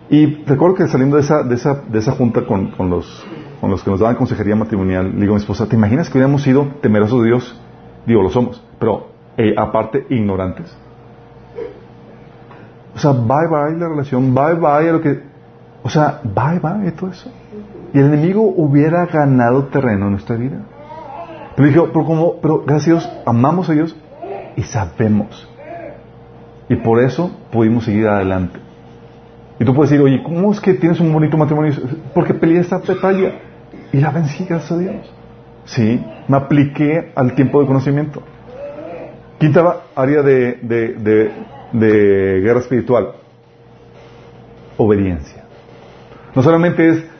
Y 0.09 0.43
recuerdo 0.45 0.75
que 0.75 0.87
saliendo 0.87 1.15
de 1.15 1.23
esa, 1.23 1.41
de 1.41 1.55
esa, 1.55 1.83
de 1.87 1.99
esa 1.99 2.11
junta 2.11 2.45
con, 2.45 2.71
con 2.71 2.89
los, 2.89 3.25
con 3.61 3.71
los 3.71 3.81
que 3.81 3.89
nos 3.89 4.01
daban 4.01 4.15
consejería 4.15 4.55
matrimonial, 4.55 5.11
le 5.13 5.21
digo 5.21 5.33
a 5.33 5.37
mi 5.37 5.41
esposa, 5.41 5.67
¿te 5.67 5.77
imaginas 5.77 6.09
que 6.09 6.17
hubiéramos 6.17 6.43
sido 6.43 6.67
temerosos 6.81 7.21
de 7.21 7.27
Dios? 7.27 7.59
Digo, 8.05 8.21
lo 8.21 8.29
somos, 8.29 8.61
pero 8.77 9.07
eh, 9.37 9.55
aparte 9.57 10.05
ignorantes. 10.09 10.75
O 12.93 12.99
sea, 12.99 13.11
bye 13.11 13.47
bye 13.49 13.77
la 13.79 13.87
relación, 13.87 14.35
bye 14.35 14.55
bye 14.55 14.89
a 14.89 14.91
lo 14.91 15.01
que... 15.01 15.23
O 15.81 15.89
sea, 15.89 16.19
bye 16.23 16.59
bye 16.59 16.91
todo 16.91 17.09
eso. 17.09 17.31
Y 17.93 17.99
el 17.99 18.05
enemigo 18.05 18.41
hubiera 18.41 19.05
ganado 19.05 19.65
terreno 19.65 20.05
en 20.05 20.11
nuestra 20.11 20.35
vida. 20.35 20.59
Pero 21.55 21.67
dije, 21.67 21.81
pero 21.93 22.05
como, 22.05 22.35
pero 22.41 22.63
gracias 22.65 22.87
a 22.87 22.91
Dios, 22.91 23.21
amamos 23.25 23.69
a 23.69 23.73
Dios 23.73 23.95
y 24.55 24.63
sabemos. 24.63 25.49
Y 26.69 26.75
por 26.77 27.03
eso 27.03 27.31
pudimos 27.51 27.83
seguir 27.83 28.07
adelante. 28.07 28.59
Y 29.59 29.65
tú 29.65 29.73
puedes 29.73 29.91
decir, 29.91 30.03
oye, 30.03 30.23
¿cómo 30.23 30.51
es 30.51 30.61
que 30.61 30.73
tienes 30.73 30.99
un 30.99 31.11
bonito 31.11 31.37
matrimonio? 31.37 31.73
Porque 32.13 32.33
peleé 32.33 32.61
esta 32.61 32.77
batalla 32.77 33.33
y 33.91 33.97
la 33.97 34.09
vencí, 34.09 34.45
gracias 34.45 34.71
a 34.71 34.77
Dios. 34.77 35.13
Sí, 35.65 36.03
me 36.27 36.37
apliqué 36.37 37.11
al 37.13 37.35
tiempo 37.35 37.61
de 37.61 37.67
conocimiento. 37.67 38.23
Quinta 39.37 39.81
área 39.95 40.21
de, 40.21 40.59
de, 40.61 41.31
de 41.73 42.41
guerra 42.41 42.59
espiritual. 42.61 43.11
Obediencia. 44.77 45.43
No 46.33 46.41
solamente 46.41 46.89
es 46.89 47.10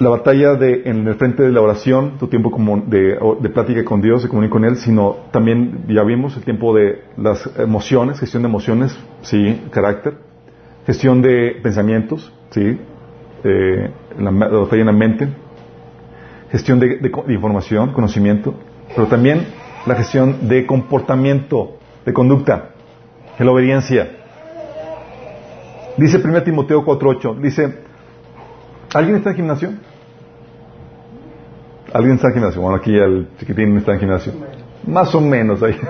la 0.00 0.08
batalla 0.08 0.54
de, 0.54 0.82
en 0.86 1.06
el 1.06 1.14
frente 1.14 1.42
de 1.42 1.52
la 1.52 1.60
oración, 1.60 2.18
tu 2.18 2.26
tiempo 2.26 2.50
como 2.50 2.78
de, 2.78 3.16
plática 3.52 3.84
con 3.84 4.00
Dios, 4.00 4.22
de 4.22 4.28
comunicar 4.28 4.52
con 4.52 4.64
Él, 4.64 4.76
sino 4.76 5.16
también, 5.30 5.84
ya 5.88 6.02
vimos, 6.02 6.36
el 6.36 6.44
tiempo 6.44 6.74
de 6.74 7.02
las 7.16 7.48
emociones, 7.58 8.18
gestión 8.18 8.42
de 8.42 8.48
emociones, 8.48 8.98
sí, 9.22 9.62
carácter, 9.70 10.14
gestión 10.86 11.22
de 11.22 11.60
pensamientos, 11.62 12.32
sí, 12.50 12.78
eh, 13.44 13.90
la, 14.18 14.30
la 14.30 14.58
batalla 14.58 14.80
en 14.80 14.86
la 14.86 14.92
mente, 14.92 15.28
gestión 16.50 16.80
de 16.80 17.10
información, 17.28 17.92
conocimiento, 17.92 18.54
pero 18.94 19.06
también 19.06 19.46
la 19.86 19.94
gestión 19.94 20.48
de 20.48 20.66
comportamiento, 20.66 21.76
de 22.04 22.12
conducta, 22.12 22.70
de 23.38 23.44
la 23.44 23.50
obediencia. 23.50 24.08
Dice 25.96 26.18
1 26.18 26.42
Timoteo 26.42 26.84
4.8, 26.84 27.40
dice, 27.40 27.83
¿alguien 28.94 29.16
está 29.16 29.30
en 29.30 29.36
gimnasio? 29.36 29.70
¿Alguien 31.92 32.14
está 32.16 32.28
en 32.28 32.34
gimnasio? 32.34 32.60
Bueno, 32.62 32.76
aquí 32.76 32.96
el 32.96 33.28
chiquitín 33.38 33.76
está 33.76 33.92
en 33.92 34.00
gimnasio. 34.00 34.32
Más 34.86 35.14
o 35.14 35.20
menos 35.20 35.62
ahí. 35.62 35.78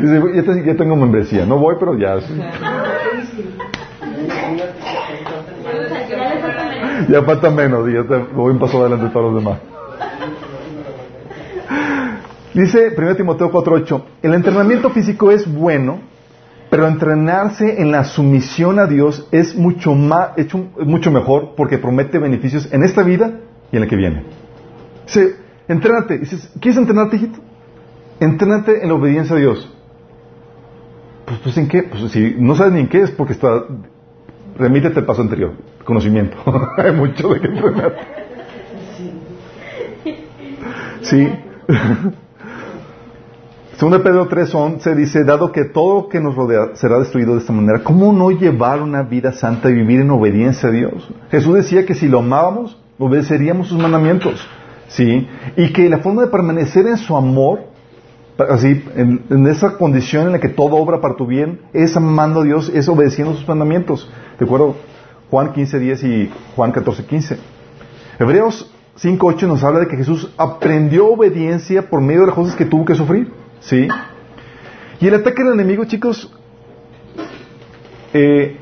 Dice, 0.00 0.22
ya, 0.34 0.42
te- 0.42 0.64
ya 0.64 0.74
tengo 0.76 0.96
membresía, 0.96 1.44
no 1.44 1.58
voy, 1.58 1.76
pero 1.78 1.98
ya. 1.98 2.18
Ya 7.08 7.22
falta 7.22 7.50
menos 7.50 7.88
y 7.88 7.92
ya 7.92 8.02
te 8.04 8.16
voy 8.16 8.52
un 8.52 8.58
paso 8.58 8.80
adelante 8.80 9.06
de 9.06 9.10
todos 9.10 9.32
los 9.32 9.42
demás. 9.44 9.58
Dice 12.54 12.94
1 12.96 13.16
Timoteo 13.16 13.50
4.8, 13.52 14.02
el 14.22 14.34
entrenamiento 14.34 14.90
físico 14.90 15.30
es 15.30 15.52
bueno, 15.52 16.00
pero 16.76 16.88
entrenarse 16.88 17.80
en 17.80 17.90
la 17.90 18.04
sumisión 18.04 18.78
a 18.78 18.84
Dios 18.86 19.26
es 19.32 19.56
mucho, 19.56 19.94
más, 19.94 20.32
hecho, 20.36 20.58
mucho 20.84 21.10
mejor 21.10 21.54
porque 21.56 21.78
promete 21.78 22.18
beneficios 22.18 22.70
en 22.70 22.84
esta 22.84 23.02
vida 23.02 23.40
y 23.72 23.76
en 23.76 23.80
la 23.80 23.88
que 23.88 23.96
viene. 23.96 24.24
Dice, 25.06 25.36
entrénate. 25.68 26.18
Dices, 26.18 26.52
¿quieres 26.60 26.76
entrenarte, 26.76 27.16
hijito? 27.16 27.38
Entrénate 28.20 28.82
en 28.82 28.88
la 28.88 28.94
obediencia 28.94 29.36
a 29.36 29.38
Dios. 29.38 29.74
Pues, 31.24 31.38
pues 31.38 31.56
¿en 31.56 31.66
qué? 31.66 31.82
Pues 31.84 32.12
si 32.12 32.36
no 32.38 32.54
sabes 32.54 32.74
ni 32.74 32.80
en 32.80 32.88
qué 32.88 33.00
es 33.00 33.10
porque 33.10 33.32
está... 33.32 33.64
Remítete 34.58 34.98
al 34.98 35.06
paso 35.06 35.22
anterior, 35.22 35.52
conocimiento. 35.82 36.36
Hay 36.76 36.92
mucho 36.92 37.30
de 37.30 37.40
qué 37.40 37.46
entrenarte. 37.46 38.00
Sí. 41.00 41.26
Según 43.76 44.02
Pedro 44.02 44.26
3.11 44.26 44.94
dice, 44.94 45.22
dado 45.24 45.52
que 45.52 45.64
todo 45.64 46.08
que 46.08 46.18
nos 46.18 46.34
rodea 46.34 46.70
será 46.76 46.98
destruido 46.98 47.34
de 47.34 47.40
esta 47.40 47.52
manera, 47.52 47.84
¿cómo 47.84 48.10
no 48.10 48.30
llevar 48.30 48.80
una 48.80 49.02
vida 49.02 49.32
santa 49.32 49.68
y 49.68 49.74
vivir 49.74 50.00
en 50.00 50.10
obediencia 50.10 50.70
a 50.70 50.72
Dios? 50.72 51.06
Jesús 51.30 51.54
decía 51.54 51.84
que 51.84 51.94
si 51.94 52.08
lo 52.08 52.20
amábamos, 52.20 52.80
obedeceríamos 52.98 53.68
sus 53.68 53.78
mandamientos, 53.78 54.48
¿sí? 54.88 55.28
Y 55.58 55.74
que 55.74 55.90
la 55.90 55.98
forma 55.98 56.22
de 56.22 56.28
permanecer 56.28 56.86
en 56.86 56.96
su 56.96 57.14
amor, 57.18 57.64
así, 58.48 58.82
en, 58.96 59.22
en 59.28 59.46
esa 59.46 59.76
condición 59.76 60.24
en 60.24 60.32
la 60.32 60.40
que 60.40 60.48
todo 60.48 60.76
obra 60.76 61.02
para 61.02 61.16
tu 61.16 61.26
bien, 61.26 61.60
es 61.74 61.94
amando 61.98 62.40
a 62.40 62.44
Dios, 62.44 62.72
es 62.74 62.88
obedeciendo 62.88 63.34
sus 63.34 63.46
mandamientos. 63.46 64.10
¿De 64.38 64.46
acuerdo? 64.46 64.76
Juan 65.30 65.52
15.10 65.52 66.02
y 66.02 66.32
Juan 66.54 66.72
14.15. 66.72 67.36
Hebreos 68.20 68.72
5.8 68.98 69.46
nos 69.46 69.62
habla 69.62 69.80
de 69.80 69.88
que 69.88 69.98
Jesús 69.98 70.32
aprendió 70.38 71.08
obediencia 71.08 71.90
por 71.90 72.00
medio 72.00 72.22
de 72.22 72.28
las 72.28 72.36
cosas 72.36 72.56
que 72.56 72.64
tuvo 72.64 72.86
que 72.86 72.94
sufrir. 72.94 73.44
¿Sí? 73.66 73.88
Y 75.00 75.08
el 75.08 75.14
ataque 75.14 75.42
del 75.42 75.54
enemigo, 75.54 75.84
chicos, 75.86 76.32
eh, 78.14 78.56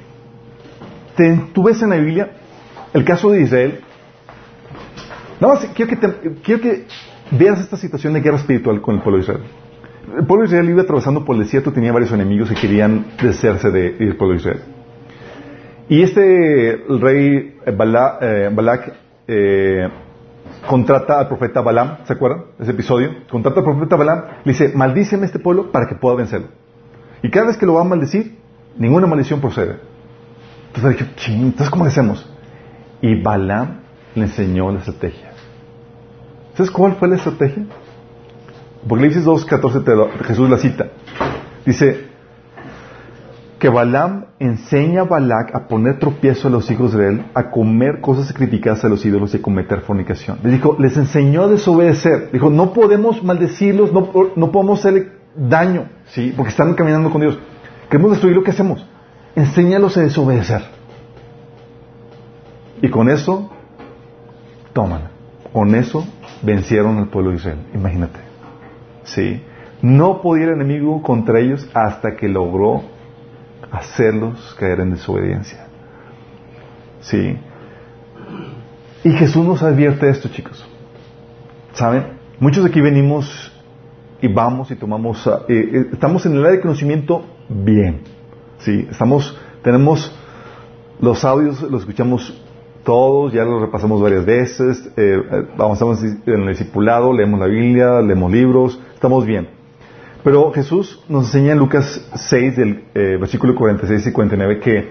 te, 1.17 1.41
tú 1.53 1.63
ves 1.63 1.81
en 1.83 1.91
la 1.91 1.97
Biblia 1.97 2.31
el 2.95 3.05
caso 3.05 3.31
de 3.31 3.43
Israel. 3.43 3.81
Nada 5.41 5.55
más 5.55 5.67
quiero 5.75 5.91
que, 5.91 5.97
te- 5.97 6.33
quiero 6.43 6.61
que 6.63 6.87
veas 7.33 7.61
esta 7.61 7.77
situación 7.77 8.15
de 8.15 8.21
guerra 8.21 8.39
espiritual 8.39 8.81
con 8.81 8.95
el 8.97 9.03
pueblo 9.03 9.19
de 9.19 9.23
Israel. 9.25 9.43
El 10.19 10.27
pueblo 10.27 10.43
de 10.45 10.49
Israel 10.49 10.71
iba 10.71 10.83
atravesando 10.83 11.25
por 11.25 11.37
el 11.37 11.43
desierto, 11.43 11.71
tenía 11.73 11.93
varios 11.93 12.13
enemigos 12.13 12.49
que 12.49 12.55
querían 12.55 13.05
deshacerse 13.21 13.71
de- 13.71 13.93
del 13.93 14.17
pueblo 14.17 14.35
de 14.35 14.41
Israel. 14.41 14.61
Y 15.89 16.03
este 16.03 16.83
rey 17.01 17.57
Bala- 17.77 18.19
eh, 18.23 18.51
Balak 18.53 18.93
eh, 19.29 19.89
contrata 20.69 21.21
al 21.21 21.29
profeta 21.29 21.61
Balaam, 21.61 21.99
¿se 22.05 22.13
acuerdan? 22.13 22.45
Ese 22.59 22.71
episodio. 22.71 23.11
Contrata 23.31 23.61
al 23.61 23.65
profeta 23.65 23.97
Balaam, 23.97 24.25
le 24.45 24.53
dice, 24.53 24.73
maldíceme 24.75 25.27
este 25.27 25.39
pueblo 25.39 25.71
para 25.71 25.87
que 25.87 25.95
pueda 25.95 26.17
vencerlo. 26.17 26.49
Y 27.23 27.31
cada 27.31 27.47
vez 27.47 27.57
que 27.57 27.67
lo 27.67 27.75
va 27.75 27.83
a 27.83 27.85
maldecir, 27.85 28.39
ninguna 28.77 29.07
maldición 29.07 29.41
procede. 29.41 29.79
Entonces 30.75 31.09
dije, 31.17 31.33
entonces 31.33 31.71
¿cómo 31.71 31.85
hacemos? 31.85 32.29
Y 33.01 33.23
Balaam 33.23 33.81
le 34.15 34.23
enseñó 34.23 34.71
la 34.71 34.79
estrategia. 34.79 35.33
¿Sabes 36.55 36.71
cuál 36.71 36.95
fue 36.97 37.09
la 37.09 37.17
estrategia? 37.17 37.65
Apocalipsis 38.85 39.25
2.14 39.25 40.25
Jesús 40.25 40.51
la 40.51 40.59
cita. 40.59 40.89
Dice 41.65 42.09
que 43.65 43.71
Balaam 43.71 44.27
enseña 44.41 45.01
a 45.01 45.05
Balac 45.05 45.55
a 45.55 45.69
poner 45.69 45.99
tropiezo 45.99 46.49
a 46.49 46.51
los 46.51 46.71
hijos 46.71 46.93
de 46.93 47.09
él, 47.09 47.25
a 47.33 47.51
comer 47.51 48.03
cosas 48.03 48.27
sacrificadas 48.27 48.85
a 48.85 48.91
los 48.91 49.07
ídolos 49.07 49.33
y 49.33 49.39
a 49.39 49.43
cometer 49.43 49.81
fornicación. 49.81 50.39
Les 50.43 50.53
dijo, 50.53 50.77
les 50.79 50.95
enseñó 50.99 51.45
a 51.45 51.49
desobedecer. 51.49 52.31
Dijo, 52.31 52.51
no 52.51 52.75
podemos 52.75 53.25
maldecirlos, 53.25 53.91
no, 53.91 54.13
no 54.37 54.53
podemos 54.53 54.81
hacerle 54.81 55.13
daño, 55.35 55.89
¿sí? 56.09 56.35
Porque 56.37 56.51
están 56.51 56.75
caminando 56.75 57.09
con 57.09 57.23
Dios. 57.23 57.39
Queremos 57.89 58.11
destruir 58.11 58.37
lo 58.37 58.45
que 58.45 58.51
hacemos. 58.51 58.87
Enséñalos 59.35 59.97
a 59.97 60.03
desobedecer. 60.03 60.61
Y 62.83 62.91
con 62.91 63.09
eso, 63.09 63.51
toman. 64.75 65.09
Con 65.55 65.75
eso 65.75 66.07
vencieron 66.43 66.99
al 66.99 67.09
pueblo 67.09 67.31
de 67.31 67.37
Israel. 67.37 67.61
Imagínate. 67.73 68.21
¿Sí? 69.05 69.43
No 69.81 70.21
podía 70.21 70.49
el 70.49 70.53
enemigo 70.53 71.01
contra 71.01 71.41
ellos 71.41 71.67
hasta 71.73 72.15
que 72.15 72.29
logró 72.29 72.93
hacerlos 73.75 74.57
caer 74.59 74.81
en 74.81 74.91
desobediencia. 74.91 75.67
¿Sí? 77.01 77.37
Y 79.03 79.11
Jesús 79.11 79.45
nos 79.45 79.63
advierte 79.63 80.09
esto, 80.09 80.29
chicos. 80.29 80.67
¿Saben? 81.73 82.19
Muchos 82.39 82.65
de 82.65 82.71
aquí 82.71 82.81
venimos 82.81 83.53
y 84.23 84.29
vamos 84.29 84.71
y 84.71 84.77
tomamos, 84.77 85.27
eh, 85.27 85.33
eh, 85.49 85.87
estamos 85.93 86.25
en 86.25 86.33
el 86.37 86.41
área 86.41 86.53
de 86.53 86.61
conocimiento 86.61 87.27
bien. 87.49 88.03
¿Sí? 88.59 88.87
Estamos, 88.91 89.39
tenemos 89.63 90.17
los 91.01 91.25
audios, 91.25 91.61
los 91.63 91.83
escuchamos 91.83 92.41
todos, 92.85 93.33
ya 93.33 93.45
los 93.45 93.61
repasamos 93.61 94.01
varias 94.01 94.25
veces, 94.25 94.91
eh, 94.97 95.19
avanzamos 95.59 96.03
en 96.03 96.23
el 96.27 96.49
discipulado, 96.49 97.13
leemos 97.13 97.41
la 97.41 97.47
Biblia, 97.47 98.01
leemos 98.01 98.31
libros, 98.31 98.81
estamos 98.95 99.27
bien. 99.27 99.64
Pero 100.25 100.51
Jesús 100.53 101.05
nos 101.09 101.27
enseña 101.27 101.53
en 101.53 101.59
Lucas 101.59 102.09
6, 102.15 102.57
del 102.57 102.85
eh, 102.95 103.19
versículo 103.21 103.55
46 103.55 104.07
y 104.07 104.13
49, 104.13 104.59
que 104.59 104.89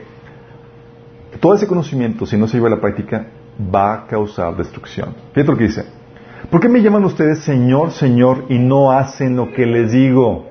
todo 1.39 1.55
ese 1.55 1.65
conocimiento, 1.67 2.25
si 2.27 2.38
no 2.38 2.47
se 2.47 2.57
lleva 2.57 2.67
a 2.67 2.71
la 2.75 2.79
práctica, 2.81 3.25
va 3.73 3.93
a 3.93 4.07
causar 4.07 4.55
destrucción. 4.55 5.15
Fíjate 5.34 5.51
lo 5.51 5.57
que 5.57 5.63
dice. 5.65 5.86
¿Por 6.51 6.61
qué 6.61 6.69
me 6.69 6.81
llaman 6.81 7.03
ustedes 7.05 7.39
Señor, 7.39 7.91
Señor 7.91 8.45
y 8.49 8.59
no 8.59 8.91
hacen 8.91 9.36
lo 9.36 9.51
que 9.51 9.65
les 9.65 9.91
digo? 9.91 10.47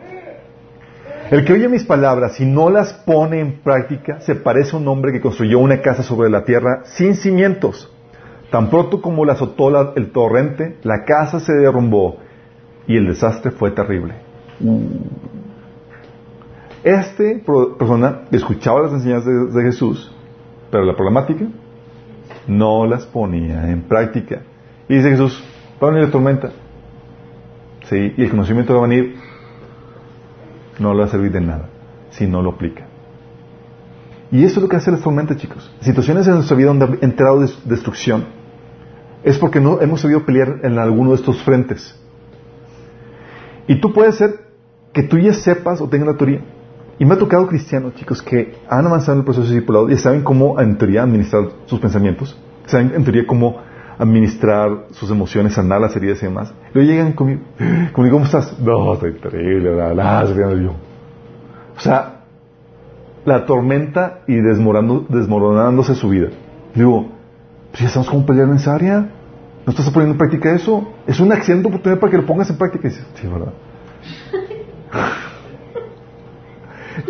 El 1.30 1.44
que 1.44 1.52
oye 1.52 1.68
mis 1.68 1.84
palabras 1.84 2.40
y 2.40 2.44
no 2.44 2.68
las 2.68 2.92
pone 2.92 3.40
en 3.40 3.60
práctica 3.62 4.20
se 4.20 4.34
parece 4.34 4.74
a 4.76 4.80
un 4.80 4.88
hombre 4.88 5.12
que 5.12 5.20
construyó 5.20 5.60
una 5.60 5.80
casa 5.80 6.02
sobre 6.02 6.28
la 6.28 6.44
tierra 6.44 6.82
sin 6.84 7.14
cimientos. 7.14 7.90
Tan 8.50 8.68
pronto 8.68 9.00
como 9.00 9.24
la 9.24 9.34
azotó 9.34 9.70
la- 9.70 9.92
el 9.96 10.10
torrente, 10.10 10.76
la 10.82 11.04
casa 11.04 11.40
se 11.40 11.52
derrumbó 11.54 12.16
y 12.86 12.96
el 12.96 13.06
desastre 13.06 13.50
fue 13.52 13.70
terrible. 13.70 14.14
Este 16.84 17.40
pro- 17.44 17.76
persona 17.76 18.22
escuchaba 18.32 18.82
las 18.82 18.92
enseñanzas 18.92 19.54
de, 19.54 19.62
Jesús, 19.62 20.12
pero 20.70 20.84
la 20.84 20.94
problemática 20.94 21.46
no 22.48 22.86
las 22.86 23.06
ponía 23.06 23.70
en 23.70 23.82
práctica. 23.82 24.42
Y 24.88 24.96
dice 24.96 25.10
Jesús, 25.10 25.42
va 25.82 25.88
a 25.88 25.90
venir 25.92 26.06
la 26.06 26.12
tormenta. 26.12 26.50
Sí, 27.88 28.14
y 28.16 28.22
el 28.22 28.30
conocimiento 28.30 28.72
va 28.74 28.80
a 28.80 28.88
venir, 28.88 29.14
no 30.78 30.92
le 30.92 31.00
va 31.00 31.04
a 31.04 31.08
servir 31.08 31.30
de 31.32 31.40
nada 31.40 31.68
si 32.10 32.26
no 32.26 32.42
lo 32.42 32.50
aplica. 32.50 32.86
Y 34.32 34.44
eso 34.44 34.56
es 34.56 34.62
lo 34.62 34.68
que 34.68 34.76
hace 34.76 34.90
la 34.90 34.98
tormenta, 34.98 35.36
chicos. 35.36 35.70
Situaciones 35.82 36.26
en 36.26 36.34
nuestra 36.34 36.56
vida 36.56 36.68
donde 36.68 36.84
ha 36.86 37.04
entrado 37.04 37.40
des- 37.40 37.58
destrucción 37.68 38.24
es 39.22 39.38
porque 39.38 39.60
no 39.60 39.80
hemos 39.80 40.00
sabido 40.00 40.24
pelear 40.24 40.60
en 40.64 40.78
alguno 40.78 41.10
de 41.10 41.16
estos 41.16 41.40
frentes. 41.44 41.96
Y 43.68 43.80
tú 43.80 43.92
puedes 43.92 44.16
ser 44.16 44.41
que 44.92 45.02
tú 45.02 45.18
ya 45.18 45.32
sepas 45.32 45.80
o 45.80 45.88
tengas 45.88 46.08
la 46.08 46.16
teoría. 46.16 46.40
Y 46.98 47.04
me 47.04 47.14
ha 47.14 47.18
tocado 47.18 47.46
cristianos, 47.48 47.94
chicos, 47.94 48.22
que 48.22 48.54
han 48.68 48.86
avanzado 48.86 49.14
en 49.14 49.18
el 49.20 49.24
proceso 49.24 49.46
de 49.46 49.54
discipulado 49.54 49.88
y 49.90 49.96
saben 49.96 50.22
cómo, 50.22 50.60
en 50.60 50.76
teoría, 50.76 51.02
administrar 51.02 51.48
sus 51.66 51.80
pensamientos. 51.80 52.38
Saben, 52.66 52.92
en 52.94 53.02
teoría, 53.02 53.26
cómo 53.26 53.56
administrar 53.98 54.86
sus 54.92 55.10
emociones, 55.10 55.54
sanar 55.54 55.80
las 55.80 55.96
heridas 55.96 56.22
y 56.22 56.26
demás. 56.26 56.52
Luego 56.72 56.90
llegan 56.90 57.12
conmigo, 57.12 57.42
conmigo 57.92 58.16
¿cómo 58.16 58.24
estás? 58.24 58.58
No, 58.60 58.94
estoy 58.94 59.14
terrible, 59.14 59.74
la, 59.74 59.94
la, 59.94 60.24
la, 60.24 60.54
yo. 60.54 60.74
O 61.76 61.80
sea, 61.80 62.22
la 63.24 63.46
tormenta 63.46 64.20
y 64.26 64.36
desmoronándose 64.36 65.94
su 65.94 66.10
vida. 66.10 66.28
Digo, 66.74 67.08
pues 67.70 67.80
ya 67.80 67.86
estamos 67.88 68.08
como 68.08 68.26
pelear 68.26 68.48
en 68.48 68.56
esa 68.56 68.74
área. 68.74 69.08
¿No 69.64 69.70
estás 69.70 69.88
poniendo 69.90 70.14
en 70.14 70.18
práctica 70.18 70.52
eso? 70.52 70.88
Es 71.06 71.20
una 71.20 71.36
excelente 71.36 71.68
oportunidad 71.68 72.00
para 72.00 72.10
que 72.10 72.18
lo 72.18 72.26
pongas 72.26 72.50
en 72.50 72.58
práctica. 72.58 72.88
Y 72.88 72.90
dices, 72.90 73.06
sí, 73.14 73.28
¿verdad? 73.28 73.52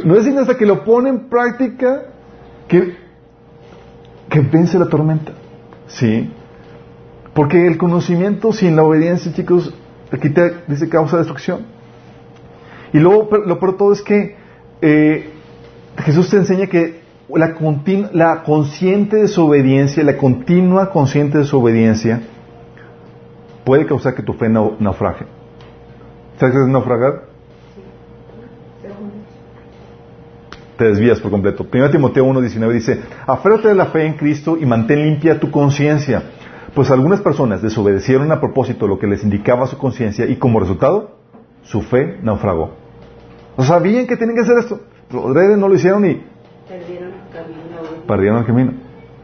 No 0.05 0.17
es 0.17 0.25
sino 0.25 0.41
hasta 0.41 0.57
que 0.57 0.67
lo 0.67 0.85
pone 0.85 1.09
en 1.11 1.29
práctica 1.29 2.05
que, 2.69 2.97
que 4.29 4.41
vence 4.41 4.79
la 4.79 4.87
tormenta. 4.89 5.33
¿Sí? 5.87 6.31
Porque 7.35 7.67
el 7.67 7.79
conocimiento 7.79 8.53
sin 8.53 8.77
la 8.77 8.83
obediencia, 8.85 9.33
chicos, 9.33 9.75
aquí 10.11 10.33
dice 10.69 10.89
causa 10.89 11.19
destrucción. 11.19 11.67
Y 12.93 12.99
luego, 12.99 13.29
lo 13.47 13.59
peor 13.59 13.77
todo 13.77 13.93
es 13.93 14.03
que 14.03 14.37
eh, 14.81 15.31
Jesús 15.99 16.29
te 16.31 16.37
enseña 16.37 16.67
que 16.67 17.01
la, 17.35 17.55
la 18.13 18.43
consciente 18.43 19.17
desobediencia, 19.17 20.05
la 20.05 20.17
continua 20.17 20.91
consciente 20.91 21.39
desobediencia, 21.39 22.21
puede 23.65 23.87
causar 23.87 24.15
que 24.15 24.23
tu 24.23 24.35
fe 24.35 24.49
nau- 24.49 24.77
naufrague. 24.79 25.25
¿Sabes 26.39 26.55
es 26.57 26.69
naufragar? 26.69 27.32
Te 30.77 30.85
desvías 30.85 31.21
por 31.21 31.31
completo. 31.31 31.67
1 31.71 31.91
Timoteo 31.91 32.27
1.19 32.27 32.73
dice, 32.73 33.01
aférrate 33.27 33.69
de 33.69 33.75
la 33.75 33.87
fe 33.87 34.07
en 34.07 34.15
Cristo 34.15 34.57
y 34.61 34.67
mantén 34.67 35.05
limpia 35.05 35.39
tu 35.39 35.51
conciencia. 35.51 36.23
Pues 36.75 36.91
algunas 36.91 37.21
personas 37.21 37.61
desobedecieron 37.61 38.33
a 38.33 38.41
propósito 38.41 38.87
lo 38.87 38.99
que 38.99 39.07
les 39.07 39.23
indicaba 39.23 39.67
su 39.67 39.77
conciencia 39.77 40.27
y 40.27 40.37
como 40.37 40.59
resultado, 40.59 41.17
su 41.63 41.83
fe 41.83 42.19
naufragó. 42.23 42.75
O 43.57 43.63
sabían 43.65 44.07
que 44.07 44.17
tenían 44.17 44.37
que 44.37 44.43
hacer 44.43 44.59
esto. 44.59 44.81
Adrede 45.13 45.59
no 45.59 45.69
lo 45.69 45.75
hicieron 45.75 46.05
y 46.07 46.23
Perdieron 46.67 47.11
el 47.11 47.33
camino. 47.33 48.07
perdieron 48.07 48.39
el 48.39 48.47
camino. 48.47 48.73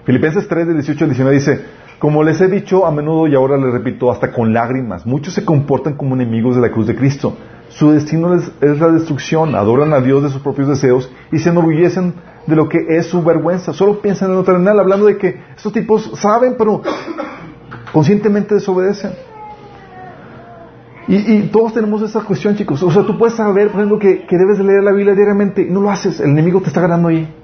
Filipenses 0.04 0.46
3, 0.46 0.66
del 0.66 0.76
18 0.76 1.04
al 1.04 1.10
19 1.10 1.34
dice, 1.36 1.64
como 1.98 2.22
les 2.22 2.40
he 2.40 2.48
dicho 2.48 2.86
a 2.86 2.90
menudo 2.92 3.26
y 3.26 3.34
ahora 3.34 3.56
les 3.56 3.72
repito, 3.72 4.10
hasta 4.10 4.30
con 4.32 4.52
lágrimas, 4.52 5.06
muchos 5.06 5.34
se 5.34 5.44
comportan 5.44 5.94
como 5.96 6.14
enemigos 6.14 6.54
de 6.56 6.62
la 6.62 6.70
cruz 6.70 6.86
de 6.86 6.94
Cristo. 6.94 7.36
Su 7.68 7.92
destino 7.92 8.34
es, 8.34 8.50
es 8.60 8.78
la 8.80 8.88
destrucción, 8.88 9.54
adoran 9.54 9.92
a 9.92 10.00
Dios 10.00 10.22
de 10.22 10.30
sus 10.30 10.40
propios 10.42 10.68
deseos 10.68 11.10
y 11.30 11.38
se 11.38 11.50
enorgullecen 11.50 12.14
de 12.46 12.56
lo 12.56 12.68
que 12.68 12.78
es 12.88 13.06
su 13.06 13.22
vergüenza. 13.22 13.72
Solo 13.72 14.00
piensan 14.00 14.30
en 14.30 14.36
lo 14.36 14.44
terrenal, 14.44 14.80
hablando 14.80 15.06
de 15.06 15.18
que 15.18 15.40
estos 15.54 15.72
tipos 15.72 16.10
saben, 16.18 16.54
pero 16.56 16.82
conscientemente 17.92 18.54
desobedecen. 18.54 19.12
Y, 21.10 21.48
todos 21.48 21.72
tenemos 21.72 22.02
esa 22.02 22.20
cuestión, 22.20 22.54
chicos. 22.54 22.82
O 22.82 22.90
sea, 22.90 23.02
tú 23.02 23.16
puedes 23.16 23.34
saber, 23.34 23.70
por 23.70 23.80
ejemplo, 23.80 23.98
que, 23.98 24.26
que 24.26 24.36
debes 24.36 24.58
de 24.58 24.64
leer 24.64 24.82
la 24.82 24.92
Biblia 24.92 25.14
diariamente 25.14 25.62
y 25.62 25.70
no 25.70 25.80
lo 25.80 25.90
haces. 25.90 26.20
El 26.20 26.30
enemigo 26.30 26.60
te 26.60 26.68
está 26.68 26.82
ganando 26.82 27.08
ahí. 27.08 27.34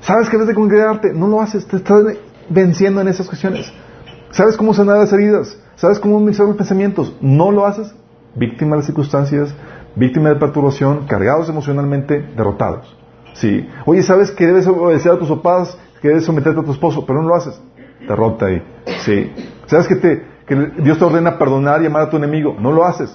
Sabes 0.00 0.28
que 0.28 0.36
debes 0.36 0.48
de 0.48 0.54
congregarte, 0.54 1.14
no 1.14 1.26
lo 1.26 1.40
haces. 1.40 1.66
Te 1.66 1.76
estás 1.76 2.04
venciendo 2.50 3.00
en 3.00 3.08
esas 3.08 3.26
cuestiones. 3.26 3.72
Sabes 4.30 4.58
cómo 4.58 4.74
sanar 4.74 4.98
las 4.98 5.10
heridas. 5.10 5.58
Sabes 5.76 5.98
cómo 5.98 6.18
administrar 6.18 6.48
los 6.48 6.58
pensamientos. 6.58 7.16
No 7.22 7.50
lo 7.50 7.64
haces. 7.64 7.94
Víctima 8.38 8.72
de 8.72 8.76
las 8.78 8.86
circunstancias, 8.86 9.54
víctima 9.96 10.28
de 10.30 10.36
perturbación, 10.36 11.06
cargados 11.06 11.48
emocionalmente, 11.48 12.20
derrotados. 12.36 12.96
Sí. 13.34 13.68
Oye, 13.84 14.02
sabes 14.02 14.30
que 14.30 14.46
debes 14.46 14.66
obedecer 14.66 15.12
a 15.12 15.18
tus 15.18 15.28
papás, 15.28 15.76
que 16.00 16.08
debes 16.08 16.24
someterte 16.24 16.60
a 16.60 16.64
tu 16.64 16.72
esposo, 16.72 17.04
pero 17.04 17.22
no 17.22 17.28
lo 17.28 17.34
haces. 17.34 17.60
Derrota 18.06 18.46
ahí. 18.46 18.62
Sí. 19.00 19.32
Sabes 19.66 19.88
que, 19.88 19.96
te, 19.96 20.24
que 20.46 20.54
Dios 20.82 20.98
te 20.98 21.04
ordena 21.04 21.38
perdonar 21.38 21.82
y 21.82 21.86
amar 21.86 22.02
a 22.02 22.10
tu 22.10 22.16
enemigo. 22.16 22.56
No 22.58 22.72
lo 22.72 22.84
haces. 22.84 23.14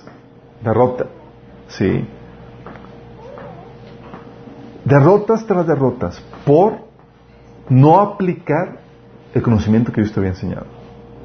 Derrota. 0.61 1.05
Sí. 1.67 2.05
Derrotas 4.85 5.45
tras 5.47 5.65
derrotas 5.65 6.21
por 6.45 6.73
no 7.69 7.99
aplicar 8.01 8.79
el 9.33 9.41
conocimiento 9.41 9.91
que 9.91 10.01
Dios 10.01 10.13
te 10.13 10.19
había 10.19 10.31
enseñado. 10.31 10.65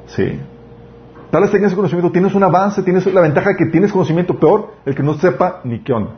Sí. 0.07 0.39
Tal 1.31 1.41
vez 1.43 1.51
tengas 1.51 1.73
conocimiento, 1.75 2.11
tienes 2.11 2.33
un 2.33 2.43
avance, 2.43 2.81
tienes 2.81 3.05
la 3.13 3.21
ventaja 3.21 3.49
de 3.51 3.55
que 3.57 3.65
tienes 3.67 3.91
conocimiento, 3.91 4.39
peor 4.39 4.73
el 4.85 4.95
que 4.95 5.03
no 5.03 5.13
sepa 5.15 5.61
ni 5.63 5.79
qué 5.79 5.93
onda. 5.93 6.11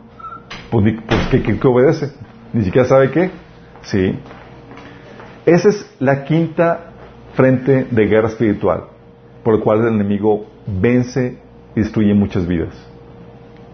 Pues, 0.70 0.86
ni, 0.86 0.94
pues 0.94 1.28
que, 1.28 1.44
que- 1.44 1.60
que 1.60 1.68
obedece. 1.68 2.12
Ni 2.54 2.64
siquiera 2.64 2.88
sabe 2.88 3.12
qué. 3.12 3.32
Sí. 3.82 4.18
Esa 5.46 5.70
es 5.70 5.96
la 6.00 6.24
quinta 6.24 6.92
frente 7.34 7.88
de 7.90 8.06
guerra 8.06 8.28
espiritual. 8.30 8.84
por 9.44 9.56
el 9.56 9.62
cual 9.62 9.82
el 9.82 9.88
enemigo 9.96 10.46
vence 10.68 11.40
y 11.76 11.80
destruye 11.82 12.14
muchas 12.14 12.46
vidas. 12.48 12.76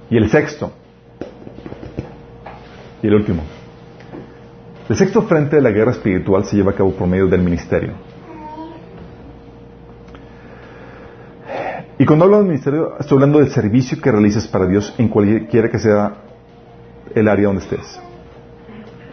Y 0.09 0.15
el 0.15 0.29
sexto, 0.29 0.71
y 3.03 3.07
el 3.07 3.15
último. 3.15 3.43
El 4.87 4.95
sexto 4.95 5.23
frente 5.23 5.57
de 5.57 5.61
la 5.61 5.71
guerra 5.71 5.91
espiritual 5.91 6.45
se 6.45 6.55
lleva 6.55 6.71
a 6.71 6.75
cabo 6.75 6.91
por 6.93 7.05
medio 7.07 7.27
del 7.27 7.41
ministerio. 7.41 7.91
Y 11.99 12.05
cuando 12.05 12.25
hablo 12.25 12.37
del 12.37 12.47
ministerio, 12.47 12.95
estoy 12.99 13.15
hablando 13.15 13.39
del 13.39 13.49
servicio 13.49 13.99
que 13.99 14.11
realices 14.11 14.47
para 14.47 14.67
Dios 14.67 14.93
en 14.97 15.07
cualquiera 15.07 15.69
que 15.69 15.79
sea 15.79 16.17
el 17.15 17.27
área 17.27 17.47
donde 17.47 17.63
estés. 17.63 17.99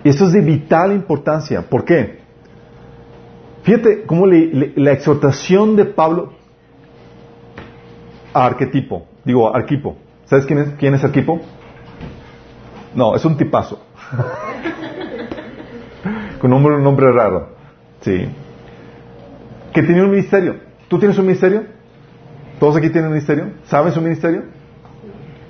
Y 0.03 0.11
esto 0.11 0.27
es 0.27 0.33
de 0.33 0.43
vital 0.43 0.93
importancia. 0.93 1.63
¿Por 1.63 1.85
qué? 1.85 2.19
Fíjate 3.63 4.05
cómo 4.05 4.27
la 4.27 4.93
exhortación 4.93 5.77
de 5.77 5.87
Pablo 5.87 6.35
a 8.35 8.45
arquetipo, 8.45 9.07
digo 9.25 9.55
arquipo. 9.55 9.97
¿Sabes 10.27 10.45
quién 10.45 10.59
es, 10.59 10.69
quién 10.75 10.93
es 10.93 11.03
arquipo? 11.03 11.41
No, 12.95 13.17
es 13.17 13.25
un 13.25 13.39
tipazo. 13.39 13.81
Con 16.39 16.53
un 16.53 16.63
nombre, 16.63 16.77
un 16.77 16.85
nombre 16.85 17.11
raro. 17.11 17.55
Sí. 18.03 18.29
Que 19.73 19.83
tenía 19.83 20.05
un 20.05 20.11
ministerio. 20.11 20.57
¿Tú 20.89 20.99
tienes 20.99 21.17
un 21.17 21.25
ministerio? 21.25 21.74
¿Todos 22.59 22.77
aquí 22.77 22.91
tienen 22.91 23.11
ministerio? 23.11 23.53
¿Saben 23.65 23.93
su 23.93 24.01
ministerio? 24.01 24.45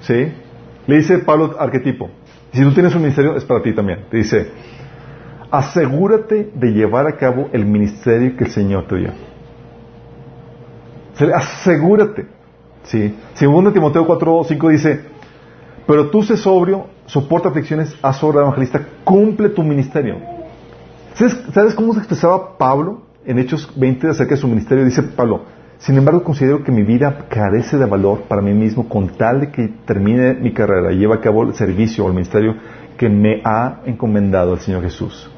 Sí. 0.01 0.33
Le 0.87 0.97
dice 0.97 1.19
Pablo 1.19 1.57
arquetipo. 1.59 2.11
Si 2.53 2.63
tú 2.63 2.73
tienes 2.73 2.95
un 2.95 3.03
ministerio, 3.03 3.37
es 3.37 3.45
para 3.45 3.63
ti 3.63 3.73
también. 3.75 4.07
Te 4.11 4.19
dice, 4.19 4.51
asegúrate 5.51 6.51
de 6.55 6.73
llevar 6.73 7.07
a 7.07 7.17
cabo 7.17 7.49
el 7.53 7.65
ministerio 7.67 8.37
que 8.37 8.45
el 8.45 8.51
Señor 8.51 8.87
te 8.87 8.97
dio. 8.97 9.11
Asegúrate. 11.35 12.27
Sí. 12.85 13.17
Segundo 13.35 13.73
Timoteo 13.73 14.07
4, 14.07 14.45
5 14.45 14.69
dice, 14.69 15.01
pero 15.87 16.11
tú 16.11 16.23
sé 16.23 16.37
sobrio, 16.37 16.87
soporta 17.07 17.49
aflicciones, 17.49 17.97
haz 18.03 18.23
obra 18.23 18.43
evangelista, 18.43 18.81
cumple 19.05 19.49
tu 19.49 19.63
ministerio. 19.63 20.19
¿Sabes, 21.15 21.41
¿Sabes, 21.53 21.75
cómo 21.75 21.93
se 21.93 22.01
expresaba 22.01 22.59
Pablo 22.59 23.03
en 23.25 23.39
Hechos 23.39 23.71
20 23.77 24.09
acerca 24.09 24.35
de 24.35 24.41
su 24.41 24.49
ministerio? 24.49 24.85
Dice 24.85 25.03
Pablo, 25.03 25.45
sin 25.79 25.97
embargo 25.97 26.23
considero 26.23 26.63
que 26.63 26.73
mi 26.73 26.83
vida 26.83 27.27
carece 27.29 27.77
de 27.77 27.87
valor 27.87 28.23
para 28.23 28.41
mí 28.41 28.53
mismo 28.53 28.89
con 28.89 29.09
tal 29.17 29.41
de 29.41 29.51
que 29.51 29.69
termine 29.85 30.35
mi 30.35 30.53
carrera 30.53 30.93
y 30.93 30.99
lleve 30.99 31.15
a 31.15 31.21
cabo 31.21 31.43
el 31.43 31.55
servicio 31.55 32.05
o 32.05 32.09
el 32.09 32.15
ministerio 32.15 32.57
que 32.97 33.09
me 33.09 33.43
ha 33.45 33.81
encomendado 33.85 34.55
el 34.55 34.61
Señor 34.61 34.83
Jesús. 34.83 35.31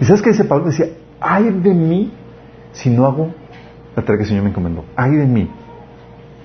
¿Y 0.00 0.04
sabes 0.04 0.22
qué 0.22 0.30
dice 0.30 0.44
Pablo? 0.44 0.66
Decía, 0.66 0.86
ay 1.20 1.50
de 1.50 1.74
mí 1.74 2.12
si 2.72 2.90
no 2.90 3.06
hago 3.06 3.32
la 3.96 4.02
tarea 4.02 4.18
que 4.18 4.22
el 4.24 4.28
Señor 4.28 4.44
me 4.44 4.50
encomendó. 4.50 4.84
Ay 4.94 5.12
de 5.12 5.26
mí. 5.26 5.50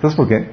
¿Sabes 0.01 0.15
por 0.15 0.27
qué? 0.27 0.49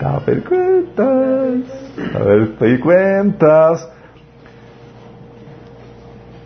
A 0.00 0.18
ver 0.26 0.42
cuentas. 0.42 1.06
A 2.14 2.18
ver, 2.18 2.56
te 2.58 2.80
cuentas. 2.80 3.88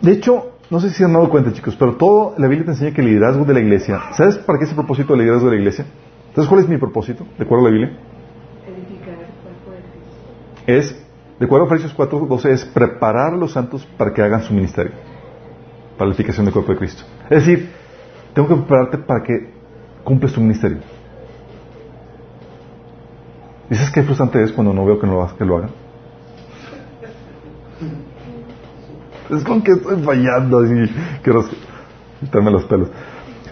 De 0.01 0.11
hecho, 0.11 0.51
no 0.69 0.79
sé 0.79 0.89
si 0.89 0.95
se 0.95 1.05
han 1.05 1.13
dado 1.13 1.29
cuenta, 1.29 1.53
chicos, 1.53 1.75
pero 1.77 1.95
todo 1.95 2.35
la 2.37 2.47
Biblia 2.47 2.65
te 2.65 2.71
enseña 2.71 2.93
que 2.93 3.01
el 3.01 3.07
liderazgo 3.07 3.45
de 3.45 3.53
la 3.53 3.59
iglesia. 3.59 4.01
¿Sabes 4.13 4.37
para 4.37 4.59
qué 4.59 4.65
es 4.65 4.71
el 4.71 4.75
propósito 4.75 5.13
del 5.13 5.21
liderazgo 5.21 5.49
de 5.49 5.55
la 5.55 5.61
iglesia? 5.61 5.85
¿Sabes 6.35 6.49
cuál 6.49 6.61
es 6.61 6.69
mi 6.69 6.77
propósito? 6.77 7.25
De 7.37 7.45
acuerdo 7.45 7.65
a 7.65 7.69
la 7.69 7.77
Biblia. 7.77 7.97
Es, 10.67 11.07
de 11.39 11.45
acuerdo 11.45 11.65
a 11.65 11.69
Efesios 11.69 11.95
4:12, 11.95 12.49
es 12.49 12.65
preparar 12.65 13.33
a 13.33 13.37
los 13.37 13.53
santos 13.53 13.87
para 13.97 14.13
que 14.13 14.21
hagan 14.21 14.43
su 14.43 14.53
ministerio. 14.53 14.91
Para 15.97 16.09
la 16.09 16.13
edificación 16.13 16.45
del 16.45 16.53
cuerpo 16.53 16.73
de 16.73 16.77
Cristo. 16.77 17.03
Es 17.29 17.45
decir, 17.45 17.71
tengo 18.33 18.49
que 18.49 18.55
prepararte 18.55 18.97
para 18.99 19.23
que 19.23 19.53
cumples 20.03 20.33
tu 20.33 20.41
ministerio. 20.41 20.79
¿Dices 23.69 23.89
qué 23.89 24.03
frustrante 24.03 24.43
es 24.43 24.51
cuando 24.51 24.73
no 24.73 24.85
veo 24.85 24.99
que, 24.99 25.07
no, 25.07 25.27
que 25.35 25.45
lo 25.45 25.57
hagan? 25.57 25.86
Es 29.29 29.43
con 29.43 29.61
que 29.61 29.73
estoy 29.73 30.01
fallando 30.03 30.65
y 30.65 30.89
quiero 31.21 31.45
quitarme 32.19 32.51
los 32.51 32.65
pelos. 32.65 32.89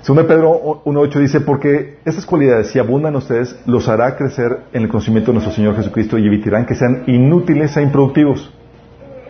Según 0.02 0.28
Pedro 0.28 0.84
1.8 0.86 1.20
dice, 1.20 1.42
porque 1.42 1.98
estas 2.06 2.28
cualidades, 2.28 2.68
si 2.68 2.78
abundan 2.78 3.16
ustedes, 3.16 3.60
los 3.66 3.88
hará 3.88 4.16
crecer 4.16 4.66
en 4.72 4.84
el 4.84 4.88
conocimiento 4.88 5.32
de 5.32 5.34
nuestro 5.34 5.52
Señor 5.52 5.76
Jesucristo 5.76 6.20
y 6.20 6.28
evitarán 6.28 6.68
que 6.68 6.76
sean 6.76 7.06
inútiles 7.08 7.76
e 7.76 7.82
improductivos. 7.82 8.54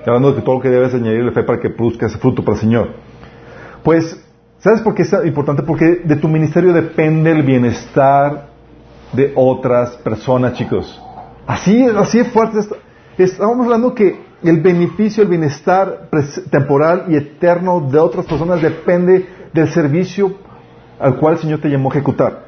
Hablando 0.05 0.31
de 0.31 0.35
que 0.35 0.41
todo 0.41 0.55
lo 0.55 0.61
que 0.61 0.69
debes 0.69 0.93
añadirle 0.93 1.31
fe 1.31 1.43
para 1.43 1.59
que 1.59 1.69
produzca 1.69 2.07
ese 2.07 2.17
fruto 2.17 2.43
para 2.43 2.55
el 2.55 2.61
Señor. 2.61 2.89
Pues, 3.83 4.21
¿sabes 4.59 4.81
por 4.81 4.93
qué 4.93 5.03
es 5.03 5.13
importante? 5.25 5.63
Porque 5.63 6.01
de 6.03 6.15
tu 6.17 6.27
ministerio 6.27 6.73
depende 6.73 7.31
el 7.31 7.43
bienestar 7.43 8.49
de 9.13 9.31
otras 9.33 9.95
personas, 9.97 10.53
chicos. 10.53 11.01
Así, 11.47 11.85
así 11.85 12.19
es 12.19 12.27
fuerte 12.27 12.59
esto. 12.59 12.75
Estamos 13.17 13.65
hablando 13.65 13.95
que 13.95 14.19
el 14.47 14.61
beneficio, 14.61 15.23
el 15.23 15.29
bienestar 15.29 16.09
temporal 16.51 17.05
y 17.09 17.15
eterno 17.15 17.81
de 17.81 17.99
otras 17.99 18.25
personas 18.25 18.61
depende 18.61 19.27
del 19.53 19.69
servicio 19.69 20.33
al 20.99 21.17
cual 21.17 21.35
el 21.35 21.39
Señor 21.39 21.59
te 21.59 21.69
llamó 21.69 21.89
a 21.89 21.93
ejecutar. 21.93 22.45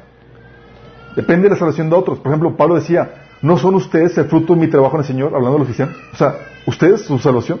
Depende 1.16 1.44
de 1.44 1.50
la 1.50 1.56
salvación 1.56 1.90
de 1.90 1.96
otros. 1.96 2.18
Por 2.18 2.28
ejemplo, 2.28 2.56
Pablo 2.56 2.76
decía, 2.76 3.26
¿no 3.42 3.56
son 3.56 3.74
ustedes 3.74 4.16
el 4.18 4.26
fruto 4.26 4.54
de 4.54 4.60
mi 4.60 4.68
trabajo 4.68 4.96
en 4.96 5.00
el 5.00 5.06
Señor? 5.06 5.34
Hablando 5.34 5.52
de 5.52 5.58
los 5.58 5.66
cristianos. 5.66 5.96
O 6.12 6.16
sea, 6.16 6.34
¿ustedes 6.66 7.02
su 7.02 7.18
salvación? 7.18 7.60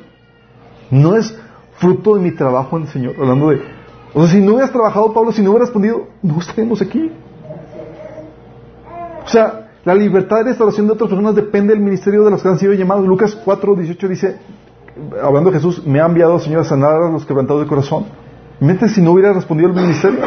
No 0.90 1.16
es 1.16 1.36
fruto 1.78 2.14
de 2.14 2.20
mi 2.20 2.32
trabajo 2.32 2.76
en 2.76 2.84
el 2.84 2.88
Señor. 2.88 3.14
Hablando 3.18 3.50
de... 3.50 3.62
O 4.14 4.22
sea, 4.22 4.30
si 4.30 4.40
no 4.40 4.52
hubieras 4.52 4.72
trabajado, 4.72 5.12
Pablo, 5.12 5.32
si 5.32 5.42
no 5.42 5.50
hubieras 5.50 5.68
respondido, 5.68 6.08
no 6.22 6.38
estaríamos 6.38 6.80
aquí. 6.80 7.10
O 9.24 9.28
sea, 9.28 9.67
la 9.88 9.94
libertad 9.94 10.40
de 10.40 10.50
restauración 10.50 10.86
de 10.86 10.92
otras 10.92 11.08
personas 11.08 11.34
depende 11.34 11.72
del 11.72 11.82
ministerio 11.82 12.22
de 12.22 12.30
los 12.30 12.42
que 12.42 12.48
han 12.50 12.58
sido 12.58 12.74
llamados. 12.74 13.06
Lucas 13.06 13.34
4, 13.42 13.74
18 13.74 14.08
dice, 14.08 14.36
hablando 15.22 15.50
de 15.50 15.56
Jesús, 15.56 15.86
me 15.86 15.98
ha 15.98 16.04
enviado, 16.04 16.38
Señor, 16.38 16.60
a 16.60 16.64
sanar 16.64 16.92
a 16.92 17.10
los 17.10 17.24
quebrantados 17.24 17.62
de 17.62 17.68
corazón. 17.68 18.04
Mente 18.60 18.86
si 18.90 19.00
no 19.00 19.12
hubiera 19.12 19.32
respondido 19.32 19.70
el 19.70 19.74
ministerio. 19.74 20.20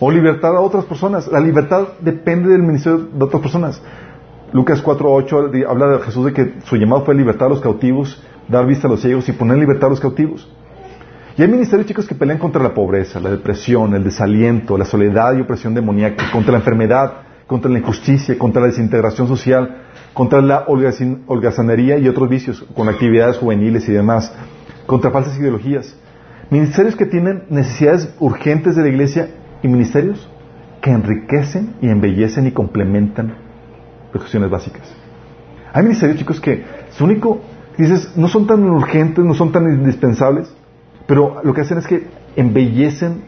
O 0.00 0.10
libertad 0.10 0.56
a 0.56 0.60
otras 0.60 0.86
personas. 0.86 1.28
La 1.28 1.38
libertad 1.38 1.86
depende 2.00 2.48
del 2.48 2.64
ministerio 2.64 3.06
de 3.14 3.24
otras 3.24 3.40
personas. 3.40 3.80
Lucas 4.52 4.82
4, 4.82 5.08
8 5.08 5.50
habla 5.68 5.86
de 5.86 5.98
Jesús 6.00 6.24
de 6.24 6.32
que 6.32 6.54
su 6.64 6.74
llamado 6.74 7.04
fue 7.04 7.14
libertar 7.14 7.46
a 7.46 7.50
los 7.50 7.60
cautivos, 7.60 8.20
dar 8.48 8.66
vista 8.66 8.88
a 8.88 8.90
los 8.90 9.02
ciegos 9.02 9.28
y 9.28 9.32
poner 9.32 9.56
libertad 9.58 9.86
a 9.86 9.90
los 9.90 10.00
cautivos. 10.00 10.50
Y 11.38 11.42
hay 11.42 11.48
ministerios, 11.48 11.86
chicos, 11.86 12.08
que 12.08 12.16
pelean 12.16 12.40
contra 12.40 12.60
la 12.60 12.74
pobreza, 12.74 13.20
la 13.20 13.30
depresión, 13.30 13.94
el 13.94 14.02
desaliento, 14.02 14.76
la 14.76 14.84
soledad 14.84 15.34
y 15.34 15.42
opresión 15.42 15.74
demoníaca, 15.74 16.32
contra 16.32 16.50
la 16.50 16.58
enfermedad, 16.58 17.29
contra 17.50 17.68
la 17.68 17.80
injusticia, 17.80 18.38
contra 18.38 18.62
la 18.62 18.68
desintegración 18.68 19.26
social, 19.26 19.78
contra 20.14 20.40
la 20.40 20.66
holgazanería 20.68 21.98
y 21.98 22.06
otros 22.06 22.28
vicios, 22.28 22.64
con 22.76 22.88
actividades 22.88 23.38
juveniles 23.38 23.88
y 23.88 23.92
demás, 23.92 24.32
contra 24.86 25.10
falsas 25.10 25.36
ideologías. 25.36 25.96
Ministerios 26.48 26.94
que 26.94 27.06
tienen 27.06 27.46
necesidades 27.50 28.14
urgentes 28.20 28.76
de 28.76 28.82
la 28.82 28.88
iglesia 28.88 29.30
y 29.64 29.66
ministerios 29.66 30.30
que 30.80 30.92
enriquecen 30.92 31.74
y 31.82 31.88
embellecen 31.88 32.46
y 32.46 32.52
complementan 32.52 33.34
las 34.12 34.22
cuestiones 34.22 34.48
básicas. 34.48 34.82
Hay 35.72 35.82
ministerios, 35.82 36.18
chicos, 36.20 36.40
que 36.40 36.64
su 36.90 37.02
único, 37.02 37.40
dices, 37.76 38.16
no 38.16 38.28
son 38.28 38.46
tan 38.46 38.62
urgentes, 38.70 39.24
no 39.24 39.34
son 39.34 39.50
tan 39.50 39.64
indispensables, 39.64 40.54
pero 41.08 41.40
lo 41.42 41.52
que 41.52 41.62
hacen 41.62 41.78
es 41.78 41.88
que 41.88 42.06
embellecen 42.36 43.24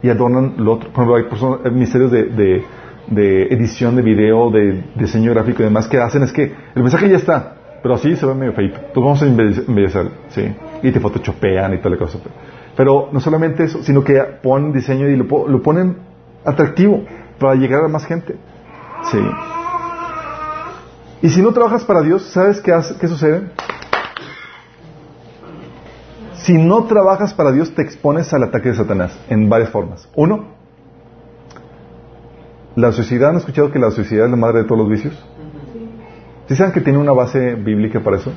y 0.00 0.10
adornan 0.10 0.54
lo 0.58 0.74
otro. 0.74 0.92
Por 0.92 1.18
ejemplo, 1.20 1.60
hay, 1.64 1.72
ministerios 1.72 2.12
de 2.12 2.26
de 2.26 2.83
edición 3.10 3.96
de 3.96 4.02
video, 4.02 4.50
de 4.50 4.84
diseño 4.94 5.32
gráfico 5.32 5.62
y 5.62 5.64
demás 5.64 5.88
que 5.88 5.98
hacen 5.98 6.22
es 6.22 6.32
que 6.32 6.54
el 6.74 6.82
mensaje 6.82 7.08
ya 7.08 7.16
está, 7.16 7.54
pero 7.82 7.94
así 7.94 8.16
se 8.16 8.26
ve 8.26 8.34
medio 8.34 8.52
feito. 8.52 8.76
Entonces 8.76 9.02
vamos 9.02 9.22
a 9.22 9.26
embellecer, 9.26 10.10
¿sí? 10.28 10.54
Y 10.82 10.90
te 10.90 11.00
photoshopean 11.00 11.74
y 11.74 11.78
tal 11.78 11.98
cosa. 11.98 12.18
Pero 12.76 13.08
no 13.12 13.20
solamente 13.20 13.64
eso, 13.64 13.82
sino 13.82 14.02
que 14.02 14.20
ponen 14.42 14.72
diseño 14.72 15.08
y 15.08 15.16
lo, 15.16 15.48
lo 15.48 15.62
ponen 15.62 15.98
atractivo 16.44 17.04
para 17.38 17.54
llegar 17.54 17.84
a 17.84 17.88
más 17.88 18.06
gente. 18.06 18.36
Sí. 19.10 19.18
Y 21.22 21.28
si 21.30 21.40
no 21.40 21.52
trabajas 21.52 21.84
para 21.84 22.02
Dios, 22.02 22.22
¿sabes 22.22 22.60
qué, 22.60 22.72
qué 23.00 23.08
sucede? 23.08 23.50
Si 26.34 26.52
no 26.52 26.84
trabajas 26.84 27.32
para 27.32 27.52
Dios, 27.52 27.74
te 27.74 27.80
expones 27.80 28.32
al 28.34 28.42
ataque 28.42 28.68
de 28.68 28.74
Satanás 28.74 29.18
en 29.30 29.48
varias 29.48 29.70
formas. 29.70 30.06
Uno, 30.14 30.53
¿La 32.76 32.90
sociedad 32.90 33.30
han 33.30 33.36
escuchado 33.36 33.70
que 33.70 33.78
la 33.78 33.90
sociedad 33.90 34.26
es 34.26 34.30
la 34.30 34.36
madre 34.36 34.62
de 34.62 34.64
todos 34.64 34.78
los 34.78 34.88
vicios? 34.88 35.14
¿Sí 36.48 36.56
saben 36.56 36.72
que 36.72 36.80
tiene 36.80 36.98
una 36.98 37.12
base 37.12 37.54
bíblica 37.54 38.00
para 38.00 38.16
eso? 38.16 38.32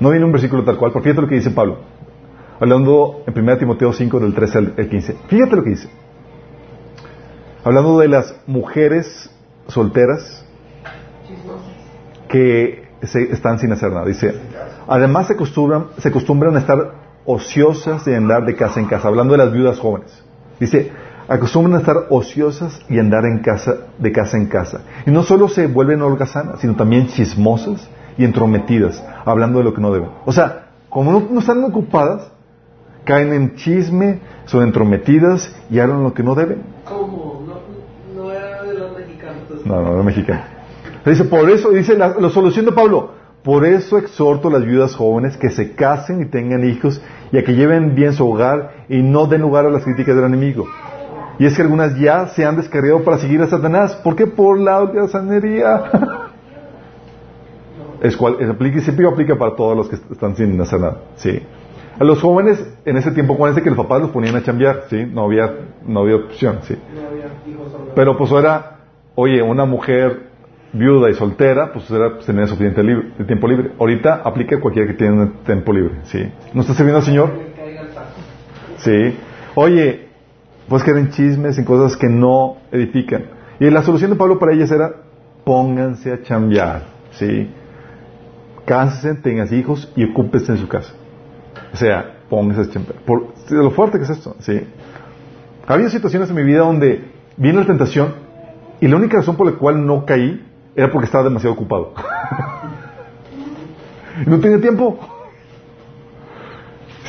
No 0.00 0.10
viene 0.10 0.24
un 0.24 0.32
versículo 0.32 0.64
tal 0.64 0.78
cual, 0.78 0.92
pero 0.92 1.02
fíjate 1.02 1.20
lo 1.20 1.28
que 1.28 1.34
dice 1.34 1.50
Pablo. 1.50 1.78
Hablando 2.58 3.22
en 3.26 3.38
1 3.38 3.58
Timoteo 3.58 3.92
5 3.92 4.20
del 4.20 4.34
13 4.34 4.58
al 4.58 4.88
15. 4.88 5.16
Fíjate 5.28 5.56
lo 5.56 5.62
que 5.62 5.70
dice. 5.70 5.88
Hablando 7.64 7.98
de 7.98 8.08
las 8.08 8.34
mujeres 8.46 9.30
solteras 9.68 10.46
que 12.28 12.88
se 13.02 13.24
están 13.32 13.58
sin 13.58 13.72
hacer 13.72 13.92
nada. 13.92 14.06
Dice, 14.06 14.34
además 14.88 15.26
se 15.26 15.34
acostumbran, 15.34 15.88
se 15.98 16.08
acostumbran 16.08 16.56
a 16.56 16.60
estar 16.60 16.94
ociosas 17.26 18.06
y 18.06 18.14
andar 18.14 18.46
de 18.46 18.56
casa 18.56 18.80
en 18.80 18.86
casa, 18.86 19.08
hablando 19.08 19.32
de 19.32 19.38
las 19.38 19.52
viudas 19.52 19.78
jóvenes. 19.78 20.24
Dice, 20.58 20.90
acostumbran 21.30 21.76
a 21.76 21.78
estar 21.78 22.06
ociosas 22.10 22.80
y 22.88 22.98
andar 22.98 23.24
en 23.24 23.38
casa, 23.38 23.76
de 23.98 24.10
casa 24.10 24.36
en 24.36 24.46
casa. 24.46 24.80
Y 25.06 25.12
no 25.12 25.22
solo 25.22 25.48
se 25.48 25.68
vuelven 25.68 26.02
holgazanas, 26.02 26.60
sino 26.60 26.74
también 26.74 27.06
chismosas 27.06 27.88
y 28.18 28.24
entrometidas, 28.24 29.02
hablando 29.24 29.60
de 29.60 29.64
lo 29.64 29.72
que 29.72 29.80
no 29.80 29.92
deben. 29.92 30.10
O 30.26 30.32
sea, 30.32 30.66
como 30.88 31.12
no, 31.12 31.28
no 31.30 31.38
están 31.38 31.62
ocupadas, 31.62 32.32
caen 33.04 33.32
en 33.32 33.54
chisme, 33.54 34.18
son 34.46 34.64
entrometidas 34.64 35.54
y 35.70 35.78
hablan 35.78 36.02
lo 36.02 36.12
que 36.12 36.24
no 36.24 36.34
deben. 36.34 36.64
¿Cómo? 36.84 37.46
No, 37.46 38.22
no 38.22 38.32
era 38.32 38.64
de 38.64 38.74
los 38.74 38.96
mexicanos. 38.96 39.64
No, 39.64 39.82
no, 39.82 39.96
no 39.96 40.02
mexicano. 40.02 40.42
Dice, 41.06 41.24
por 41.24 41.48
eso, 41.48 41.70
dice 41.70 41.96
la, 41.96 42.08
la 42.18 42.30
solución 42.30 42.66
de 42.66 42.72
Pablo, 42.72 43.12
por 43.44 43.64
eso 43.64 43.98
exhorto 43.98 44.48
a 44.48 44.50
las 44.50 44.64
viudas 44.64 44.96
jóvenes 44.96 45.36
que 45.36 45.50
se 45.50 45.74
casen 45.76 46.22
y 46.22 46.24
tengan 46.26 46.64
hijos 46.64 47.00
y 47.30 47.38
a 47.38 47.44
que 47.44 47.54
lleven 47.54 47.94
bien 47.94 48.14
su 48.14 48.28
hogar 48.28 48.84
y 48.88 49.00
no 49.00 49.26
den 49.26 49.42
lugar 49.42 49.64
a 49.64 49.70
las 49.70 49.84
críticas 49.84 50.16
del 50.16 50.24
enemigo. 50.24 50.66
Y 51.40 51.46
es 51.46 51.56
que 51.56 51.62
algunas 51.62 51.98
ya 51.98 52.26
se 52.28 52.44
han 52.44 52.56
descarriado 52.56 53.02
para 53.02 53.18
seguir 53.18 53.40
a 53.42 53.46
Satanás. 53.48 53.94
¿Por 54.04 54.14
qué? 54.14 54.26
Por 54.26 54.60
la 54.60 54.78
holgazanería. 54.78 55.84
es 58.02 58.16
cual, 58.16 58.36
es, 58.40 58.48
aplica, 58.48 58.80
siempre 58.80 59.06
aplica 59.08 59.36
para 59.36 59.56
todos 59.56 59.76
los 59.76 59.88
que 59.88 59.96
están 60.12 60.36
sin 60.36 60.60
hacer 60.60 60.80
nada. 60.80 60.98
Sí. 61.16 61.42
A 61.98 62.04
los 62.04 62.20
jóvenes, 62.20 62.62
en 62.84 62.96
ese 62.96 63.10
tiempo, 63.10 63.34
acuérdense 63.34 63.62
que 63.62 63.70
los 63.70 63.76
papás 63.78 64.00
los 64.02 64.10
ponían 64.10 64.36
a 64.36 64.42
chambear, 64.42 64.84
¿sí? 64.88 65.04
No 65.04 65.24
había, 65.24 65.50
no 65.86 66.00
había 66.00 66.16
opción, 66.16 66.58
¿sí? 66.62 66.76
No 66.94 67.08
había 67.08 67.24
hijos. 67.46 67.72
Pero 67.94 68.16
pues 68.16 68.30
era, 68.32 68.76
oye, 69.14 69.42
una 69.42 69.64
mujer 69.64 70.28
viuda 70.72 71.10
y 71.10 71.14
soltera, 71.14 71.72
pues 71.72 71.90
era 71.90 72.14
pues, 72.14 72.26
tener 72.26 72.48
suficiente 72.48 72.82
libre- 72.82 73.12
tiempo 73.26 73.48
libre. 73.48 73.72
Ahorita 73.78 74.22
aplica 74.24 74.56
a 74.56 74.60
cualquiera 74.60 74.88
que 74.88 74.94
tiene 74.94 75.26
tiempo 75.44 75.72
libre, 75.72 76.00
¿sí? 76.04 76.22
¿No 76.54 76.60
está 76.62 76.74
sirviendo 76.74 76.98
al 76.98 77.04
Señor? 77.04 77.30
Sí. 78.78 79.16
Oye, 79.54 80.09
pues 80.70 80.84
que 80.84 80.92
eran 80.92 81.10
chismes 81.10 81.58
y 81.58 81.64
cosas 81.64 81.96
que 81.96 82.08
no 82.08 82.58
edifican. 82.70 83.24
Y 83.58 83.68
la 83.70 83.82
solución 83.82 84.12
de 84.12 84.16
Pablo 84.16 84.38
para 84.38 84.54
ellas 84.54 84.70
era, 84.70 84.92
pónganse 85.44 86.12
a 86.12 86.22
chambear, 86.22 86.84
¿sí? 87.10 87.50
Cásense, 88.64 89.20
tengan 89.20 89.52
hijos 89.52 89.92
y 89.96 90.04
ocúpense 90.04 90.52
en 90.52 90.58
su 90.58 90.68
casa. 90.68 90.92
O 91.74 91.76
sea, 91.76 92.20
pónganse 92.30 92.70
a 92.70 92.72
chambear. 92.72 93.00
Por, 93.04 93.34
lo 93.50 93.72
fuerte 93.72 93.98
que 93.98 94.04
es 94.04 94.10
esto, 94.10 94.36
¿sí? 94.38 94.60
Ha 95.66 95.74
habido 95.74 95.90
situaciones 95.90 96.30
en 96.30 96.36
mi 96.36 96.44
vida 96.44 96.60
donde 96.60 97.04
viene 97.36 97.58
la 97.58 97.66
tentación 97.66 98.14
y 98.80 98.86
la 98.86 98.94
única 98.94 99.16
razón 99.16 99.34
por 99.34 99.46
la 99.50 99.58
cual 99.58 99.84
no 99.84 100.06
caí 100.06 100.46
era 100.76 100.92
porque 100.92 101.06
estaba 101.06 101.24
demasiado 101.24 101.54
ocupado. 101.54 101.94
no 104.24 104.38
tenía 104.38 104.60
tiempo. 104.60 105.00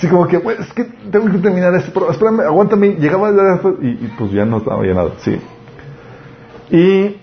Así 0.02 0.10
como 0.10 0.28
que, 0.28 0.40
pues, 0.40 0.60
es 0.60 0.74
que 0.74 0.84
tengo 0.84 1.32
que 1.32 1.38
terminar 1.38 1.76
esto, 1.76 1.92
pero 1.94 2.10
espérame, 2.10 2.40
aguántame, 2.40 2.96
llegaba 2.96 3.30
y, 3.84 4.08
pues 4.18 4.32
ya 4.32 4.46
no 4.46 4.58
estaba 4.58 4.84
ya 4.84 4.96
nada, 4.96 5.12
sí. 5.20 5.40
Y 6.72 7.18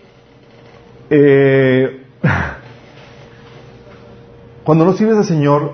eh, 1.11 2.07
cuando 4.63 4.85
no 4.85 4.93
sirves 4.93 5.17
al 5.17 5.25
Señor, 5.25 5.73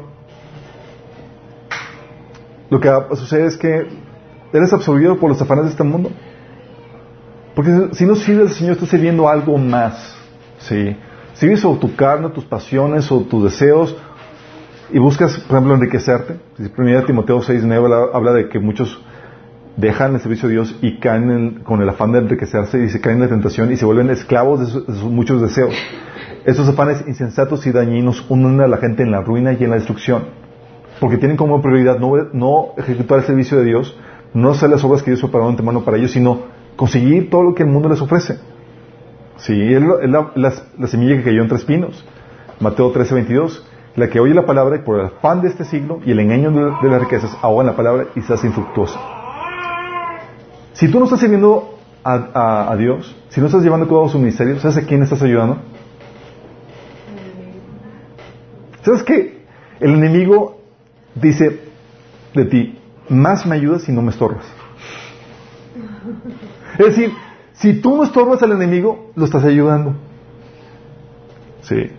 lo 2.71 2.81
que 2.81 2.91
sucede 3.17 3.49
es 3.49 3.59
que 3.59 3.87
eres 4.55 4.73
absorbido 4.73 5.19
por 5.19 5.29
los 5.29 5.43
afanes 5.43 5.67
de 5.67 5.71
este 5.73 5.85
mundo. 5.85 6.11
Porque 7.55 7.91
si 7.93 8.07
no 8.07 8.15
sirves 8.15 8.49
al 8.49 8.55
Señor, 8.55 8.73
estás 8.77 8.89
sirviendo 8.89 9.29
algo 9.29 9.59
más, 9.59 10.17
sí. 10.57 10.97
Sirves 11.35 11.67
o 11.67 11.77
tu 11.77 11.95
carne, 11.97 12.31
tus 12.31 12.47
pasiones 12.47 13.13
o 13.13 13.21
tus 13.21 13.45
deseos 13.45 13.95
y 14.95 14.99
buscas, 15.01 15.37
por 15.41 15.57
ejemplo, 15.57 15.75
enriquecerte. 15.75 16.37
1 16.59 17.05
Timoteo 17.05 17.43
6, 17.43 17.63
9 17.65 17.85
habla, 17.85 18.07
habla 18.15 18.33
de 18.33 18.49
que 18.49 18.59
muchos 18.61 19.03
dejan 19.77 20.15
el 20.15 20.21
servicio 20.21 20.49
de 20.49 20.55
Dios 20.55 20.77
y 20.83 20.99
caen 21.01 21.31
en- 21.31 21.51
con 21.65 21.83
el 21.83 21.89
afán 21.89 22.13
de 22.13 22.21
enriquecerse 22.21 22.79
y 22.85 22.89
se 22.89 23.01
caen 23.01 23.17
en 23.17 23.23
la 23.23 23.29
tentación 23.29 23.73
y 23.73 23.77
se 23.77 23.85
vuelven 23.85 24.09
esclavos 24.11 24.61
de, 24.61 24.67
su- 24.67 24.85
de 24.87 24.93
sus 24.95 25.11
muchos 25.11 25.43
deseos. 25.43 25.75
Estos 26.45 26.69
afanes 26.69 27.03
insensatos 27.09 27.67
y 27.67 27.73
dañinos 27.73 28.25
unen 28.29 28.61
a 28.61 28.69
la 28.69 28.77
gente 28.77 29.03
en 29.03 29.11
la 29.11 29.21
ruina 29.21 29.53
y 29.53 29.65
en 29.65 29.71
la 29.71 29.77
destrucción. 29.77 30.27
Porque 31.01 31.17
tienen 31.19 31.37
como 31.37 31.61
prioridad 31.61 31.99
no, 31.99 32.13
no 32.33 32.67
ejecutar 32.77 33.19
el 33.19 33.25
servicio 33.25 33.59
de 33.59 33.65
Dios, 33.65 33.99
no 34.33 34.51
hacer 34.51 34.71
las 34.71 34.85
obras 34.85 35.03
que 35.03 35.11
Dios 35.11 35.21
preparó 35.21 35.45
de 35.47 35.51
antemano 35.51 35.85
para 35.85 35.97
ellos, 35.97 36.13
sino 36.13 36.43
conseguir 36.77 37.31
todo 37.31 37.43
lo 37.43 37.55
que 37.55 37.65
el 37.65 37.69
mundo 37.69 37.89
les 37.89 38.01
ofrece. 38.01 38.39
Sí, 39.39 39.61
es 39.75 39.83
la 40.09 40.87
semilla 40.87 41.17
que 41.17 41.25
cayó 41.25 41.43
entre 41.43 41.59
espinos. 41.59 42.05
Mateo 42.61 42.91
13, 42.93 43.15
22. 43.15 43.67
La 43.97 44.09
que 44.09 44.19
oye 44.19 44.35
la 44.35 44.45
palabra 44.45 44.77
y 44.77 44.79
por 44.81 44.99
el 44.99 45.07
afán 45.07 45.41
de 45.41 45.49
este 45.49 45.65
siglo 45.65 46.01
y 46.05 46.11
el 46.11 46.19
engaño 46.19 46.51
de, 46.51 46.89
las 46.89 47.01
riquezas 47.01 47.37
ahogan 47.43 47.67
la 47.67 47.77
palabra 47.77 48.07
y 48.17 48.23
se 48.23 48.35
hace 48.35 48.49
infructuosa. 48.49 48.99
Si 50.73 50.91
tú 50.91 50.99
no 50.99 51.05
estás 51.05 51.21
sirviendo 51.21 51.79
a, 52.03 52.75
Dios, 52.77 53.17
si 53.29 53.41
no 53.41 53.47
estás 53.47 53.63
llevando 53.63 53.87
cabo 53.87 54.09
su 54.09 54.19
ministerio, 54.19 54.59
¿sabes 54.59 54.79
a 54.79 54.83
quién 54.83 55.03
estás 55.03 55.23
ayudando? 55.23 55.59
¿Sabes 58.83 59.03
que 59.03 59.45
El 59.81 59.95
enemigo 59.95 60.59
dice 61.15 61.61
de 62.35 62.45
ti, 62.47 62.79
más 63.09 63.47
me 63.47 63.55
ayudas 63.55 63.83
si 63.83 63.93
no 63.93 64.03
me 64.03 64.11
estorbas. 64.11 64.45
Es 66.79 66.87
decir, 66.87 67.13
si 67.55 67.81
tú 67.81 67.97
no 67.97 68.03
estorbas 68.03 68.43
al 68.43 68.53
enemigo, 68.53 69.11
lo 69.15 69.25
estás 69.25 69.45
ayudando. 69.45 69.95
Sí. 71.63 71.91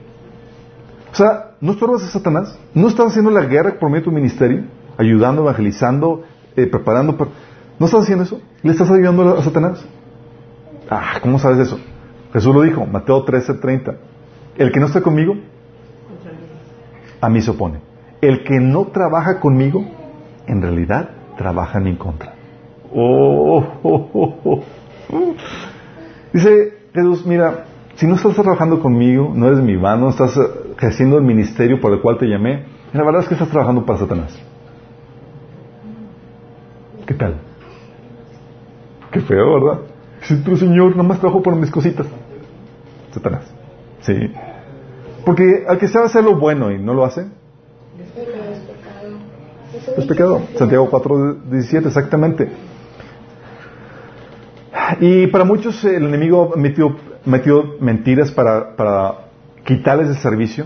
O 1.15 1.17
sea, 1.17 1.51
no 1.61 1.71
estorbas 1.71 2.03
a 2.03 2.07
Satanás, 2.07 2.59
no 2.73 2.89
estás 2.89 3.07
haciendo 3.07 3.31
la 3.31 3.45
guerra 3.45 3.79
por 3.79 3.89
medio 3.89 4.01
de 4.01 4.05
tu 4.05 4.11
ministerio, 4.11 4.65
ayudando, 4.97 5.43
evangelizando, 5.43 6.23
eh, 6.57 6.67
preparando. 6.67 7.15
para- 7.15 7.31
¿No 7.79 7.85
estás 7.85 8.01
haciendo 8.01 8.25
eso? 8.25 8.41
¿Le 8.61 8.73
estás 8.73 8.91
ayudando 8.91 9.37
a 9.37 9.41
Satanás? 9.41 9.85
Ah, 10.89 11.13
¿cómo 11.21 11.39
sabes 11.39 11.59
eso? 11.59 11.79
Jesús 12.33 12.53
lo 12.53 12.63
dijo, 12.63 12.85
Mateo 12.85 13.23
13:30. 13.23 13.95
El 14.57 14.73
que 14.73 14.79
no 14.81 14.87
está 14.87 14.99
conmigo, 15.01 15.35
a 17.21 17.29
mí 17.29 17.41
se 17.41 17.51
opone. 17.51 17.79
El 18.19 18.43
que 18.43 18.59
no 18.59 18.87
trabaja 18.87 19.39
conmigo, 19.39 19.85
en 20.47 20.61
realidad 20.61 21.11
trabaja 21.37 21.77
en 21.77 21.83
mi 21.85 21.95
contra. 21.95 22.33
Oh, 22.93 23.63
oh, 23.83 24.09
oh, 24.13 24.35
oh. 24.43 25.33
Dice 26.33 26.73
Jesús, 26.93 27.25
mira, 27.25 27.67
si 27.95 28.07
no 28.07 28.15
estás 28.15 28.35
trabajando 28.35 28.79
conmigo, 28.79 29.31
no 29.33 29.47
eres 29.47 29.59
mi 29.59 29.77
mano, 29.77 30.05
no 30.05 30.09
estás 30.09 30.35
eh, 30.37 30.41
ejerciendo 30.77 31.17
el 31.17 31.23
ministerio 31.23 31.79
por 31.79 31.93
el 31.93 32.01
cual 32.01 32.17
te 32.17 32.27
llamé, 32.27 32.65
la 32.93 33.03
verdad 33.03 33.21
es 33.21 33.27
que 33.27 33.35
estás 33.35 33.49
trabajando 33.49 33.85
para 33.85 33.99
Satanás. 33.99 34.37
¿Qué 37.05 37.13
tal? 37.13 37.35
Qué 39.11 39.21
feo, 39.21 39.61
¿verdad? 39.61 39.81
Dice, 40.21 40.41
pero 40.43 40.57
Señor, 40.57 40.91
nada 40.91 41.03
más 41.03 41.19
trabajo 41.19 41.41
por 41.41 41.55
mis 41.55 41.71
cositas. 41.71 42.07
Satanás. 43.11 43.43
Sí. 44.01 44.13
Porque 45.25 45.65
al 45.67 45.77
que 45.77 45.87
sabe 45.87 46.05
hacer 46.05 46.23
lo 46.23 46.35
bueno 46.35 46.71
y 46.71 46.79
no 46.79 46.93
lo 46.93 47.05
hace, 47.05 47.27
es 49.97 50.05
pecado. 50.05 50.41
Santiago 50.57 50.89
4, 50.89 51.33
17, 51.49 51.87
exactamente. 51.87 52.49
Y 54.99 55.27
para 55.27 55.45
muchos 55.45 55.83
el 55.85 56.05
enemigo 56.05 56.51
ha 56.53 56.59
metido 57.25 57.75
mentiras 57.79 58.31
para, 58.31 58.75
para 58.75 59.15
quitarles 59.65 60.09
el 60.09 60.17
servicio. 60.17 60.65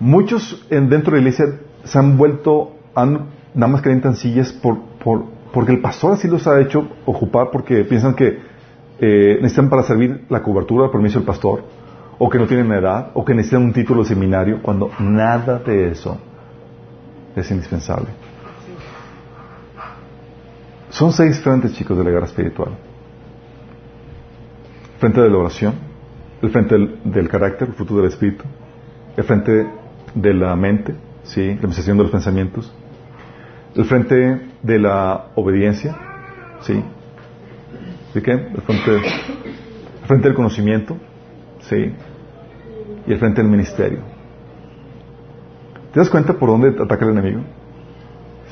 Muchos 0.00 0.66
en- 0.70 0.88
dentro 0.88 1.12
de 1.14 1.22
la 1.22 1.28
iglesia 1.28 1.60
se 1.84 1.98
han 1.98 2.16
vuelto, 2.16 2.76
han, 2.94 3.26
nada 3.54 3.72
más 3.72 3.82
calientan 3.82 4.16
sillas 4.16 4.52
por, 4.52 4.80
por, 5.02 5.24
porque 5.52 5.72
el 5.72 5.80
pastor 5.80 6.12
así 6.14 6.26
los 6.28 6.46
ha 6.46 6.60
hecho 6.60 6.88
ocupar 7.06 7.50
porque 7.52 7.84
piensan 7.84 8.14
que 8.14 8.38
eh, 9.00 9.38
necesitan 9.40 9.68
para 9.70 9.82
servir 9.82 10.24
la 10.28 10.42
cobertura, 10.42 10.86
el 10.86 10.90
permiso 10.90 11.18
del 11.18 11.26
pastor, 11.26 11.62
o 12.18 12.28
que 12.28 12.38
no 12.38 12.46
tienen 12.46 12.70
edad, 12.72 13.10
o 13.14 13.24
que 13.24 13.34
necesitan 13.34 13.62
un 13.64 13.72
título 13.72 14.02
de 14.02 14.08
seminario, 14.08 14.60
cuando 14.62 14.90
nada 15.00 15.58
de 15.58 15.88
eso 15.90 16.18
es 17.36 17.50
indispensable. 17.50 18.06
Son 20.90 21.12
seis 21.12 21.40
frentes, 21.40 21.72
chicos, 21.74 21.98
de 21.98 22.04
la 22.04 22.10
guerra 22.10 22.26
espiritual. 22.26 22.70
Frente 24.98 25.20
de 25.20 25.28
la 25.30 25.38
oración, 25.38 25.74
el 26.42 26.50
frente 26.50 26.76
del, 27.04 27.28
carácter, 27.28 27.68
el 27.68 27.74
fruto 27.74 27.96
del 27.96 28.06
espíritu, 28.06 28.44
el 29.16 29.24
frente 29.24 29.66
de 30.14 30.34
la 30.34 30.54
mente, 30.56 30.94
sí, 31.24 31.46
la 31.46 31.54
administración 31.54 31.96
de 31.96 32.02
los 32.04 32.12
pensamientos, 32.12 32.72
el 33.74 33.84
frente 33.84 34.40
de 34.62 34.78
la 34.78 35.26
obediencia, 35.34 35.96
sí, 36.60 36.82
¿de 38.14 38.22
qué? 38.22 38.32
El 38.32 38.60
frente, 38.62 38.90
el 38.96 40.06
frente 40.06 40.28
del 40.28 40.34
conocimiento, 40.34 40.96
sí, 41.60 41.92
y 43.06 43.12
el 43.12 43.18
frente 43.18 43.42
del 43.42 43.50
ministerio. 43.50 44.00
¿Te 45.92 46.00
das 46.00 46.10
cuenta 46.10 46.34
por 46.34 46.48
dónde 46.48 46.74
ataca 46.82 47.04
el 47.04 47.12
enemigo? 47.12 47.42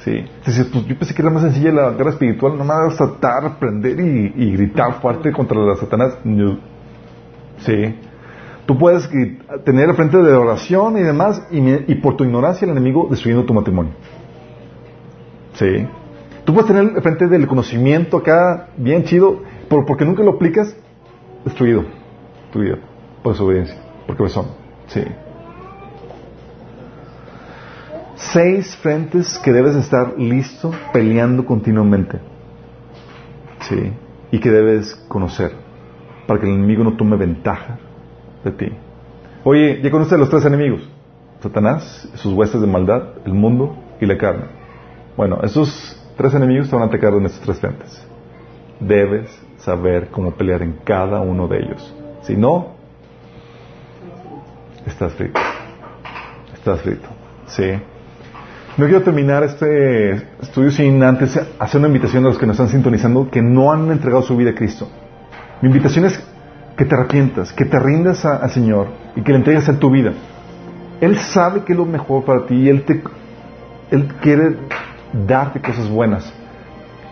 Sí. 0.05 0.25
Dices, 0.45 0.69
pues 0.73 0.85
yo 0.87 0.99
pensé 0.99 1.15
que 1.15 1.23
era 1.23 1.31
más 1.31 1.43
sencilla 1.43 1.71
la 1.71 1.91
guerra 1.91 2.11
espiritual, 2.11 2.59
nomás 2.59 2.97
saltar, 2.97 3.45
reprender 3.45 4.01
y, 4.01 4.33
y 4.37 4.53
gritar 4.53 5.01
fuerte 5.01 5.33
contra 5.33 5.59
la 5.59 5.77
Satanás. 5.77 6.19
Sí. 7.59 7.95
Tú 8.67 8.79
puedes 8.79 9.09
tener 9.65 9.89
el 9.89 9.95
frente 9.95 10.19
de 10.19 10.33
oración 10.33 10.97
y 10.97 11.03
demás, 11.03 11.43
y, 11.51 11.95
por 11.97 12.17
tu 12.17 12.25
ignorancia 12.25 12.65
el 12.65 12.73
enemigo 12.73 13.09
destruyendo 13.11 13.45
tu 13.45 13.55
matrimonio. 13.55 13.93
Sí. 15.55 15.87
Tú 16.45 16.53
puedes 16.55 16.69
tener 16.69 16.93
el 16.97 17.03
frente 17.03 17.29
del 17.29 17.47
conocimiento 17.47 18.19
acá, 18.19 18.69
bien 18.77 19.05
chido, 19.05 19.43
pero 19.69 19.85
porque 19.85 20.05
nunca 20.05 20.23
lo 20.23 20.33
aplicas, 20.33 20.77
destruido. 21.45 21.85
Tu 22.53 22.61
vida. 22.61 22.79
Por 23.23 23.33
desobediencia. 23.33 23.77
Porque 24.07 24.29
son. 24.29 24.47
Sí. 24.87 25.03
Seis 28.31 28.77
frentes 28.77 29.39
que 29.41 29.53
debes 29.53 29.75
estar 29.75 30.17
listo 30.17 30.73
peleando 30.93 31.45
continuamente. 31.45 32.21
Sí. 33.61 33.93
Y 34.31 34.39
que 34.39 34.51
debes 34.51 34.95
conocer. 35.09 35.53
Para 36.27 36.39
que 36.39 36.47
el 36.47 36.55
enemigo 36.55 36.85
no 36.85 36.97
tome 36.97 37.17
ventaja 37.17 37.79
de 38.45 38.53
ti. 38.53 38.73
Oye, 39.45 39.81
¿ya 39.83 39.91
conoces 39.91 40.13
a 40.13 40.19
los 40.19 40.31
tres 40.31 40.45
enemigos? 40.45 40.89
Satanás, 41.41 42.09
sus 42.15 42.33
huestes 42.33 42.61
de 42.61 42.67
maldad, 42.69 43.03
el 43.27 43.35
mundo 43.35 43.77
y 44.01 44.07
la 44.07 44.17
carne. 44.17 44.45
Bueno, 45.17 45.41
esos 45.43 46.01
tres 46.17 46.33
enemigos 46.35 46.71
te 46.71 46.77
van 46.77 46.85
a 46.85 46.87
atacar 46.87 47.13
en 47.15 47.27
estos 47.27 47.41
tres 47.41 47.59
frentes. 47.59 48.07
Debes 48.79 49.31
saber 49.59 50.11
cómo 50.11 50.31
pelear 50.31 50.63
en 50.63 50.79
cada 50.85 51.21
uno 51.21 51.49
de 51.49 51.59
ellos. 51.59 51.95
Si 52.23 52.37
no, 52.37 52.77
estás 54.87 55.13
frito. 55.15 55.41
Estás 56.55 56.81
frito. 56.83 57.09
Sí. 57.47 57.73
No 58.79 58.87
quiero 58.87 59.03
terminar 59.03 59.45
este 59.45 60.13
estudio 60.41 60.71
sin 60.71 61.03
antes 61.03 61.39
hacer 61.59 61.79
una 61.79 61.89
invitación 61.89 62.25
a 62.25 62.29
los 62.29 62.39
que 62.39 62.47
nos 62.47 62.55
están 62.55 62.71
sintonizando 62.71 63.29
que 63.31 63.43
no 63.43 63.71
han 63.71 63.91
entregado 63.91 64.23
su 64.23 64.35
vida 64.35 64.53
a 64.53 64.55
Cristo. 64.55 64.89
Mi 65.61 65.69
invitación 65.69 66.07
es 66.07 66.19
que 66.75 66.87
te 66.87 66.95
arrepientas, 66.95 67.53
que 67.53 67.67
te 67.67 67.79
rindas 67.79 68.25
al 68.25 68.51
Señor 68.51 68.87
y 69.15 69.21
que 69.21 69.33
le 69.33 69.39
entregues 69.39 69.69
a 69.69 69.79
tu 69.79 69.91
vida. 69.91 70.15
Él 71.03 71.19
sabe 71.19 71.65
que 71.65 71.73
es 71.73 71.79
lo 71.79 71.85
mejor 71.85 72.25
para 72.25 72.47
ti 72.47 72.55
y 72.55 72.69
Él, 72.71 72.85
te, 72.85 73.03
él 73.91 74.09
quiere 74.23 74.57
darte 75.27 75.61
cosas 75.61 75.91
buenas. 75.91 76.33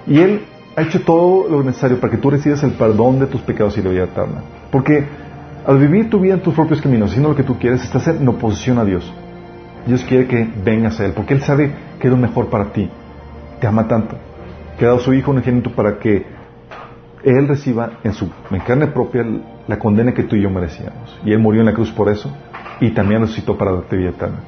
Y 0.07 0.19
Él 0.19 0.47
ha 0.77 0.83
hecho 0.83 1.03
todo 1.03 1.47
lo 1.47 1.63
necesario 1.63 2.01
para 2.01 2.11
que 2.11 2.17
tú 2.17 2.31
recibas 2.31 2.63
el 2.63 2.73
perdón 2.73 3.19
de 3.19 3.27
tus 3.27 3.43
pecados 3.43 3.77
y 3.77 3.83
la 3.83 3.91
vida 3.91 4.05
eterna. 4.05 4.41
Porque 4.73 5.05
al 5.67 5.79
vivir 5.79 6.09
tu 6.09 6.21
vida 6.21 6.33
en 6.35 6.41
tus 6.41 6.55
propios 6.55 6.81
caminos, 6.81 7.11
haciendo 7.11 7.29
lo 7.29 7.37
que 7.37 7.43
tú 7.43 7.59
quieres, 7.59 7.85
estás 7.85 8.09
en 8.09 8.27
oposición 8.27 8.79
a 8.79 8.85
Dios. 8.87 9.13
Dios 9.87 10.05
quiere 10.05 10.27
que 10.27 10.49
vengas 10.65 11.01
a 11.01 11.07
Él, 11.07 11.13
porque 11.15 11.35
Él 11.35 11.43
sabe 11.43 11.73
que 11.99 12.07
es 12.07 12.11
lo 12.11 12.17
mejor 12.17 12.49
para 12.49 12.73
ti. 12.73 12.89
Te 13.61 13.67
ama 13.67 13.89
tanto. 13.89 14.17
Que 14.79 14.85
ha 14.85 14.89
dado 14.89 15.01
su 15.01 15.13
Hijo 15.13 15.31
unigénito 15.31 15.71
para 15.73 15.99
que 15.99 16.25
Él 17.25 17.49
reciba 17.49 17.99
en 18.05 18.13
su 18.13 18.31
carne 18.67 18.89
propia 18.89 19.25
la 19.67 19.79
condena 19.79 20.13
que 20.13 20.25
tú 20.25 20.37
y 20.37 20.43
yo 20.43 20.51
merecíamos. 20.51 21.19
Y 21.25 21.33
Él 21.33 21.39
murió 21.39 21.61
en 21.61 21.67
la 21.67 21.75
cruz 21.75 21.91
por 21.91 22.09
eso 22.09 22.31
y 22.81 22.91
también 22.91 23.21
resucitó 23.21 23.57
para 23.57 23.73
darte 23.73 23.97
vida 23.97 24.11
eterna. 24.11 24.39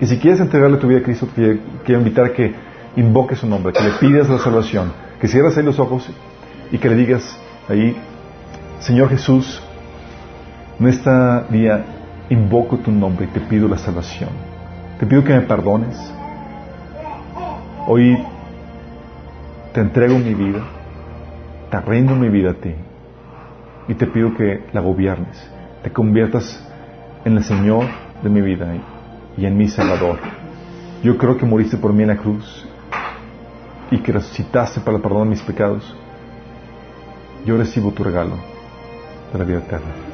Y 0.00 0.06
si 0.06 0.18
quieres 0.18 0.40
entregarle 0.40 0.78
tu 0.78 0.88
vida 0.88 1.00
a 1.00 1.02
Cristo, 1.02 1.28
te 1.34 1.60
quiero 1.84 2.00
invitar 2.00 2.26
a 2.26 2.32
que 2.32 2.54
invoques 2.96 3.38
su 3.38 3.46
nombre, 3.46 3.72
que 3.72 3.82
le 3.82 3.90
pidas 4.00 4.28
la 4.28 4.38
salvación, 4.38 4.92
que 5.20 5.28
cierres 5.28 5.56
ahí 5.56 5.64
los 5.64 5.78
ojos 5.78 6.08
y 6.70 6.78
que 6.78 6.88
le 6.88 6.96
digas 6.96 7.38
ahí, 7.68 7.96
Señor 8.80 9.08
Jesús, 9.10 9.62
en 10.80 10.88
esta 10.88 11.42
día 11.48 11.84
invoco 12.28 12.78
tu 12.78 12.90
nombre 12.90 13.26
y 13.26 13.28
te 13.28 13.40
pido 13.40 13.68
la 13.68 13.78
salvación. 13.78 14.30
Te 15.04 15.10
pido 15.10 15.22
que 15.22 15.34
me 15.34 15.42
perdones. 15.42 15.94
Hoy 17.86 18.16
te 19.74 19.82
entrego 19.82 20.18
mi 20.18 20.32
vida, 20.32 20.62
te 21.70 21.78
rindo 21.82 22.16
mi 22.16 22.30
vida 22.30 22.52
a 22.52 22.54
ti 22.54 22.74
y 23.86 23.92
te 23.96 24.06
pido 24.06 24.34
que 24.34 24.64
la 24.72 24.80
gobiernes, 24.80 25.46
te 25.82 25.92
conviertas 25.92 26.66
en 27.22 27.36
el 27.36 27.44
Señor 27.44 27.84
de 28.22 28.30
mi 28.30 28.40
vida 28.40 28.66
y 29.36 29.44
en 29.44 29.58
mi 29.58 29.68
Salvador. 29.68 30.20
Yo 31.02 31.18
creo 31.18 31.36
que 31.36 31.44
moriste 31.44 31.76
por 31.76 31.92
mí 31.92 32.04
en 32.04 32.08
la 32.08 32.16
cruz 32.16 32.66
y 33.90 33.98
que 33.98 34.10
resucitaste 34.10 34.80
para 34.80 34.96
el 34.96 35.02
perdón 35.02 35.24
de 35.24 35.30
mis 35.32 35.42
pecados. 35.42 35.94
Yo 37.44 37.58
recibo 37.58 37.90
tu 37.90 38.04
regalo 38.04 38.36
de 39.34 39.38
la 39.38 39.44
vida 39.44 39.58
eterna. 39.58 40.13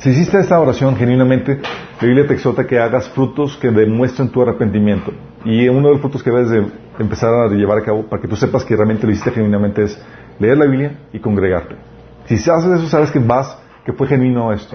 Si 0.00 0.08
hiciste 0.08 0.40
esta 0.40 0.58
oración 0.58 0.96
genuinamente, 0.96 1.60
la 2.00 2.06
Biblia 2.06 2.26
te 2.26 2.32
exhorta 2.32 2.66
que 2.66 2.78
hagas 2.78 3.10
frutos 3.10 3.58
que 3.58 3.70
demuestren 3.70 4.30
tu 4.30 4.40
arrepentimiento. 4.40 5.12
Y 5.44 5.68
uno 5.68 5.88
de 5.88 5.92
los 5.92 6.00
frutos 6.00 6.22
que 6.22 6.30
debes 6.30 6.48
de 6.48 6.66
empezar 6.98 7.34
a 7.34 7.48
llevar 7.48 7.76
a 7.76 7.82
cabo 7.82 8.04
para 8.04 8.22
que 8.22 8.26
tú 8.26 8.34
sepas 8.34 8.64
que 8.64 8.74
realmente 8.74 9.06
lo 9.06 9.12
hiciste 9.12 9.30
genuinamente 9.30 9.82
es 9.82 10.02
leer 10.38 10.56
la 10.56 10.64
Biblia 10.64 11.00
y 11.12 11.18
congregarte. 11.18 11.76
Si 12.24 12.36
haces 12.36 12.78
eso, 12.78 12.88
sabes 12.88 13.10
que 13.10 13.18
vas, 13.18 13.58
que 13.84 13.92
fue 13.92 14.06
genuino 14.06 14.54
esto 14.54 14.74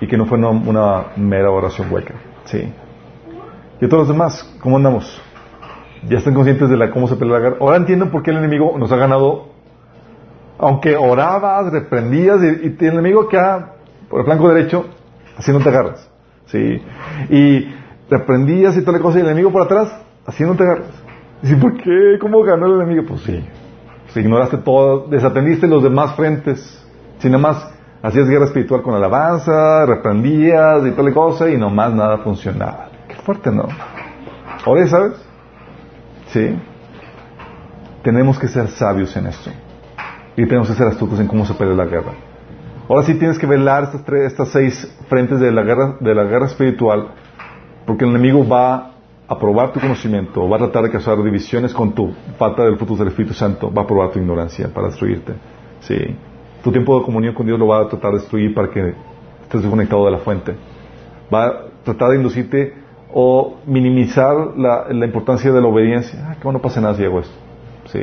y 0.00 0.08
que 0.08 0.16
no 0.16 0.26
fue 0.26 0.38
una, 0.38 1.04
mera 1.14 1.52
oración 1.52 1.92
hueca. 1.92 2.14
Sí. 2.46 2.72
Y 3.80 3.86
todos 3.86 4.08
los 4.08 4.08
demás, 4.08 4.56
¿cómo 4.60 4.76
andamos? 4.76 5.22
Ya 6.08 6.18
están 6.18 6.34
conscientes 6.34 6.68
de 6.68 6.76
la, 6.76 6.90
cómo 6.90 7.06
se 7.06 7.14
pelea 7.14 7.34
la 7.34 7.40
guerra. 7.40 7.56
Ahora 7.60 7.76
entienden 7.76 8.10
por 8.10 8.24
qué 8.24 8.32
el 8.32 8.38
enemigo 8.38 8.76
nos 8.76 8.90
ha 8.90 8.96
ganado. 8.96 9.50
Aunque 10.58 10.96
orabas, 10.96 11.72
reprendías 11.72 12.40
y, 12.42 12.46
el 12.46 12.76
enemigo 12.80 13.22
acá, 13.22 13.73
por 14.14 14.20
el 14.20 14.26
flanco 14.26 14.48
derecho, 14.48 14.84
así 15.36 15.50
no 15.50 15.58
te 15.58 15.70
agarras. 15.70 16.08
¿sí? 16.46 16.80
Y 17.30 17.74
reprendías 18.08 18.76
y 18.76 18.82
toda 18.82 18.98
la 18.98 19.02
cosa 19.02 19.18
y 19.18 19.22
el 19.22 19.26
enemigo 19.26 19.50
por 19.50 19.62
atrás, 19.62 19.92
así 20.24 20.44
no 20.44 20.54
te 20.54 20.62
agarras. 20.62 20.92
¿Y 21.42 21.52
por 21.56 21.76
qué? 21.78 22.16
¿Cómo 22.20 22.40
ganó 22.44 22.66
el 22.66 22.82
enemigo? 22.82 23.02
Pues 23.08 23.22
sí. 23.22 23.44
Ignoraste 24.14 24.58
todo, 24.58 25.08
desatendiste 25.08 25.66
los 25.66 25.82
demás 25.82 26.14
frentes. 26.14 26.86
Si 27.18 27.26
nada 27.26 27.42
más 27.42 27.74
hacías 28.04 28.28
guerra 28.28 28.44
espiritual 28.44 28.82
con 28.82 28.94
alabanza, 28.94 29.84
reprendías 29.84 30.86
y 30.86 30.92
toda 30.92 31.08
la 31.08 31.12
cosa 31.12 31.50
y 31.50 31.56
nomás 31.56 31.92
nada 31.92 32.18
funcionaba. 32.18 32.90
Qué 33.08 33.16
fuerte, 33.16 33.50
¿no? 33.50 33.66
Ahora 34.64 34.86
sabes. 34.86 35.14
Sí. 36.28 36.56
Tenemos 38.04 38.38
que 38.38 38.46
ser 38.46 38.68
sabios 38.68 39.16
en 39.16 39.26
esto. 39.26 39.50
Y 40.36 40.46
tenemos 40.46 40.68
que 40.68 40.74
ser 40.74 40.86
astutos 40.86 41.18
en 41.18 41.26
cómo 41.26 41.44
se 41.44 41.54
pelea 41.54 41.74
la 41.74 41.86
guerra. 41.86 42.12
Ahora 42.88 43.02
sí 43.02 43.14
tienes 43.14 43.38
que 43.38 43.46
velar 43.46 43.84
estas, 43.84 44.06
estas 44.08 44.48
seis 44.48 44.96
frentes 45.08 45.40
de 45.40 45.50
la, 45.50 45.62
guerra, 45.62 45.96
de 46.00 46.14
la 46.14 46.24
guerra 46.24 46.46
espiritual, 46.46 47.08
porque 47.86 48.04
el 48.04 48.10
enemigo 48.10 48.46
va 48.46 48.92
a 49.26 49.38
probar 49.38 49.72
tu 49.72 49.80
conocimiento, 49.80 50.46
va 50.48 50.56
a 50.56 50.58
tratar 50.58 50.84
de 50.84 50.90
causar 50.90 51.22
divisiones 51.22 51.72
con 51.72 51.94
tu 51.94 52.12
falta 52.38 52.62
del 52.62 52.76
fruto 52.76 52.96
del 52.96 53.08
Espíritu 53.08 53.32
Santo, 53.32 53.72
va 53.72 53.82
a 53.82 53.86
probar 53.86 54.10
tu 54.10 54.18
ignorancia 54.18 54.68
para 54.68 54.88
destruirte. 54.88 55.32
Sí. 55.80 55.96
Tu 56.62 56.72
tiempo 56.72 56.98
de 56.98 57.04
comunión 57.04 57.34
con 57.34 57.46
Dios 57.46 57.58
lo 57.58 57.66
va 57.66 57.80
a 57.80 57.88
tratar 57.88 58.12
de 58.12 58.18
destruir 58.18 58.54
para 58.54 58.68
que 58.70 58.94
estés 59.42 59.62
desconectado 59.62 60.04
de 60.04 60.10
la 60.10 60.18
fuente. 60.18 60.54
Va 61.32 61.46
a 61.46 61.52
tratar 61.84 62.10
de 62.10 62.16
inducirte 62.16 62.74
o 63.12 63.56
minimizar 63.66 64.34
la, 64.56 65.04
importancia 65.04 65.52
de 65.52 65.60
la 65.60 65.68
obediencia. 65.68 66.18
Ah, 66.28 66.36
que 66.40 66.52
no 66.52 66.60
pasa 66.60 66.80
nada 66.80 66.94
si 66.94 67.04
hago. 67.04 67.22
Sí. 67.86 68.00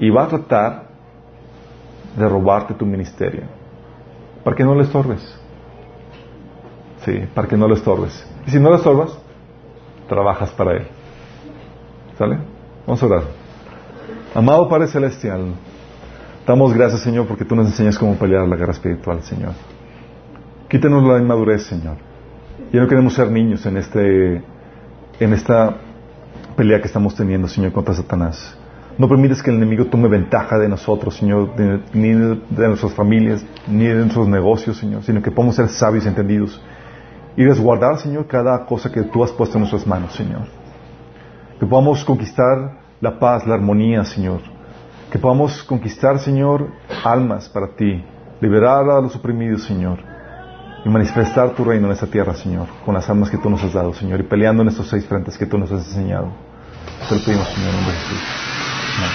Y 0.00 0.10
va 0.10 0.24
a 0.24 0.28
tratar 0.28 0.86
de 2.16 2.28
robarte 2.28 2.74
tu 2.74 2.86
ministerio. 2.86 3.42
Para 4.46 4.54
que 4.54 4.62
no 4.62 4.76
le 4.76 4.84
estorbes. 4.84 5.20
Sí, 7.04 7.18
para 7.34 7.48
que 7.48 7.56
no 7.56 7.66
le 7.66 7.74
estorbes. 7.74 8.24
Y 8.46 8.52
si 8.52 8.60
no 8.60 8.70
le 8.70 8.76
estorbas, 8.76 9.18
trabajas 10.08 10.52
para 10.52 10.76
Él. 10.76 10.86
¿Sale? 12.16 12.38
Vamos 12.86 13.02
a 13.02 13.06
orar. 13.06 13.22
Amado 14.36 14.68
Padre 14.68 14.86
Celestial, 14.86 15.46
damos 16.46 16.72
gracias, 16.72 17.00
Señor, 17.00 17.26
porque 17.26 17.44
tú 17.44 17.56
nos 17.56 17.66
enseñas 17.66 17.98
cómo 17.98 18.14
pelear 18.14 18.46
la 18.46 18.54
guerra 18.54 18.70
espiritual, 18.70 19.20
Señor. 19.22 19.50
Quítenos 20.68 21.02
la 21.02 21.18
inmadurez, 21.18 21.64
Señor. 21.64 21.96
Ya 22.72 22.82
no 22.82 22.86
queremos 22.86 23.14
ser 23.14 23.32
niños 23.32 23.66
en, 23.66 23.78
este, 23.78 24.44
en 25.18 25.32
esta 25.32 25.74
pelea 26.56 26.80
que 26.80 26.86
estamos 26.86 27.16
teniendo, 27.16 27.48
Señor, 27.48 27.72
contra 27.72 27.94
Satanás. 27.94 28.56
No 28.98 29.08
permites 29.08 29.42
que 29.42 29.50
el 29.50 29.56
enemigo 29.56 29.86
tome 29.86 30.08
ventaja 30.08 30.58
de 30.58 30.68
nosotros, 30.68 31.16
Señor, 31.16 31.50
ni 31.92 32.12
de, 32.12 32.68
nuestras 32.68 32.94
familias, 32.94 33.44
ni 33.66 33.84
de 33.84 33.96
nuestros 33.96 34.26
negocios, 34.26 34.78
Señor, 34.78 35.02
sino 35.02 35.20
que 35.20 35.30
podamos 35.30 35.56
ser 35.56 35.68
sabios 35.68 36.06
y 36.06 36.08
entendidos 36.08 36.62
y 37.36 37.44
resguardar, 37.44 37.98
Señor, 37.98 38.26
cada 38.26 38.64
cosa 38.64 38.90
que 38.90 39.02
tú 39.02 39.22
has 39.22 39.30
puesto 39.32 39.58
en 39.58 39.60
nuestras 39.62 39.86
manos, 39.86 40.14
Señor. 40.14 40.42
Que 41.60 41.66
podamos 41.66 42.04
conquistar 42.04 42.78
la 43.00 43.18
paz, 43.18 43.46
la 43.46 43.54
armonía, 43.54 44.04
Señor. 44.04 44.40
Que 45.10 45.18
podamos 45.18 45.62
conquistar, 45.64 46.18
Señor, 46.18 46.68
almas 47.04 47.50
para 47.50 47.68
ti, 47.76 48.02
liberar 48.40 48.88
a 48.88 49.00
los 49.02 49.14
oprimidos, 49.14 49.64
Señor, 49.64 49.98
y 50.84 50.88
manifestar 50.88 51.50
tu 51.50 51.64
reino 51.64 51.86
en 51.86 51.92
esta 51.92 52.06
tierra, 52.06 52.34
Señor, 52.34 52.66
con 52.86 52.94
las 52.94 53.08
almas 53.10 53.28
que 53.28 53.36
tú 53.36 53.50
nos 53.50 53.62
has 53.62 53.74
dado, 53.74 53.92
Señor, 53.92 54.20
y 54.20 54.22
peleando 54.22 54.62
en 54.62 54.68
estos 54.68 54.88
seis 54.88 55.04
frentes 55.04 55.36
que 55.36 55.44
tú 55.44 55.58
nos 55.58 55.70
has 55.70 55.86
enseñado. 55.86 56.32
Te 57.08 57.14
lo 57.14 57.20
pedimos, 57.22 57.46
Señor, 57.48 57.68
en 57.68 57.76
nombre 57.76 57.92
de 57.92 57.98
Jesús. 57.98 58.55
That's 58.96 59.12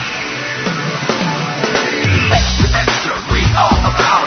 the 2.62 2.70
extra 2.72 3.16
we 3.32 3.42
all 3.58 3.80
about. 3.80 4.21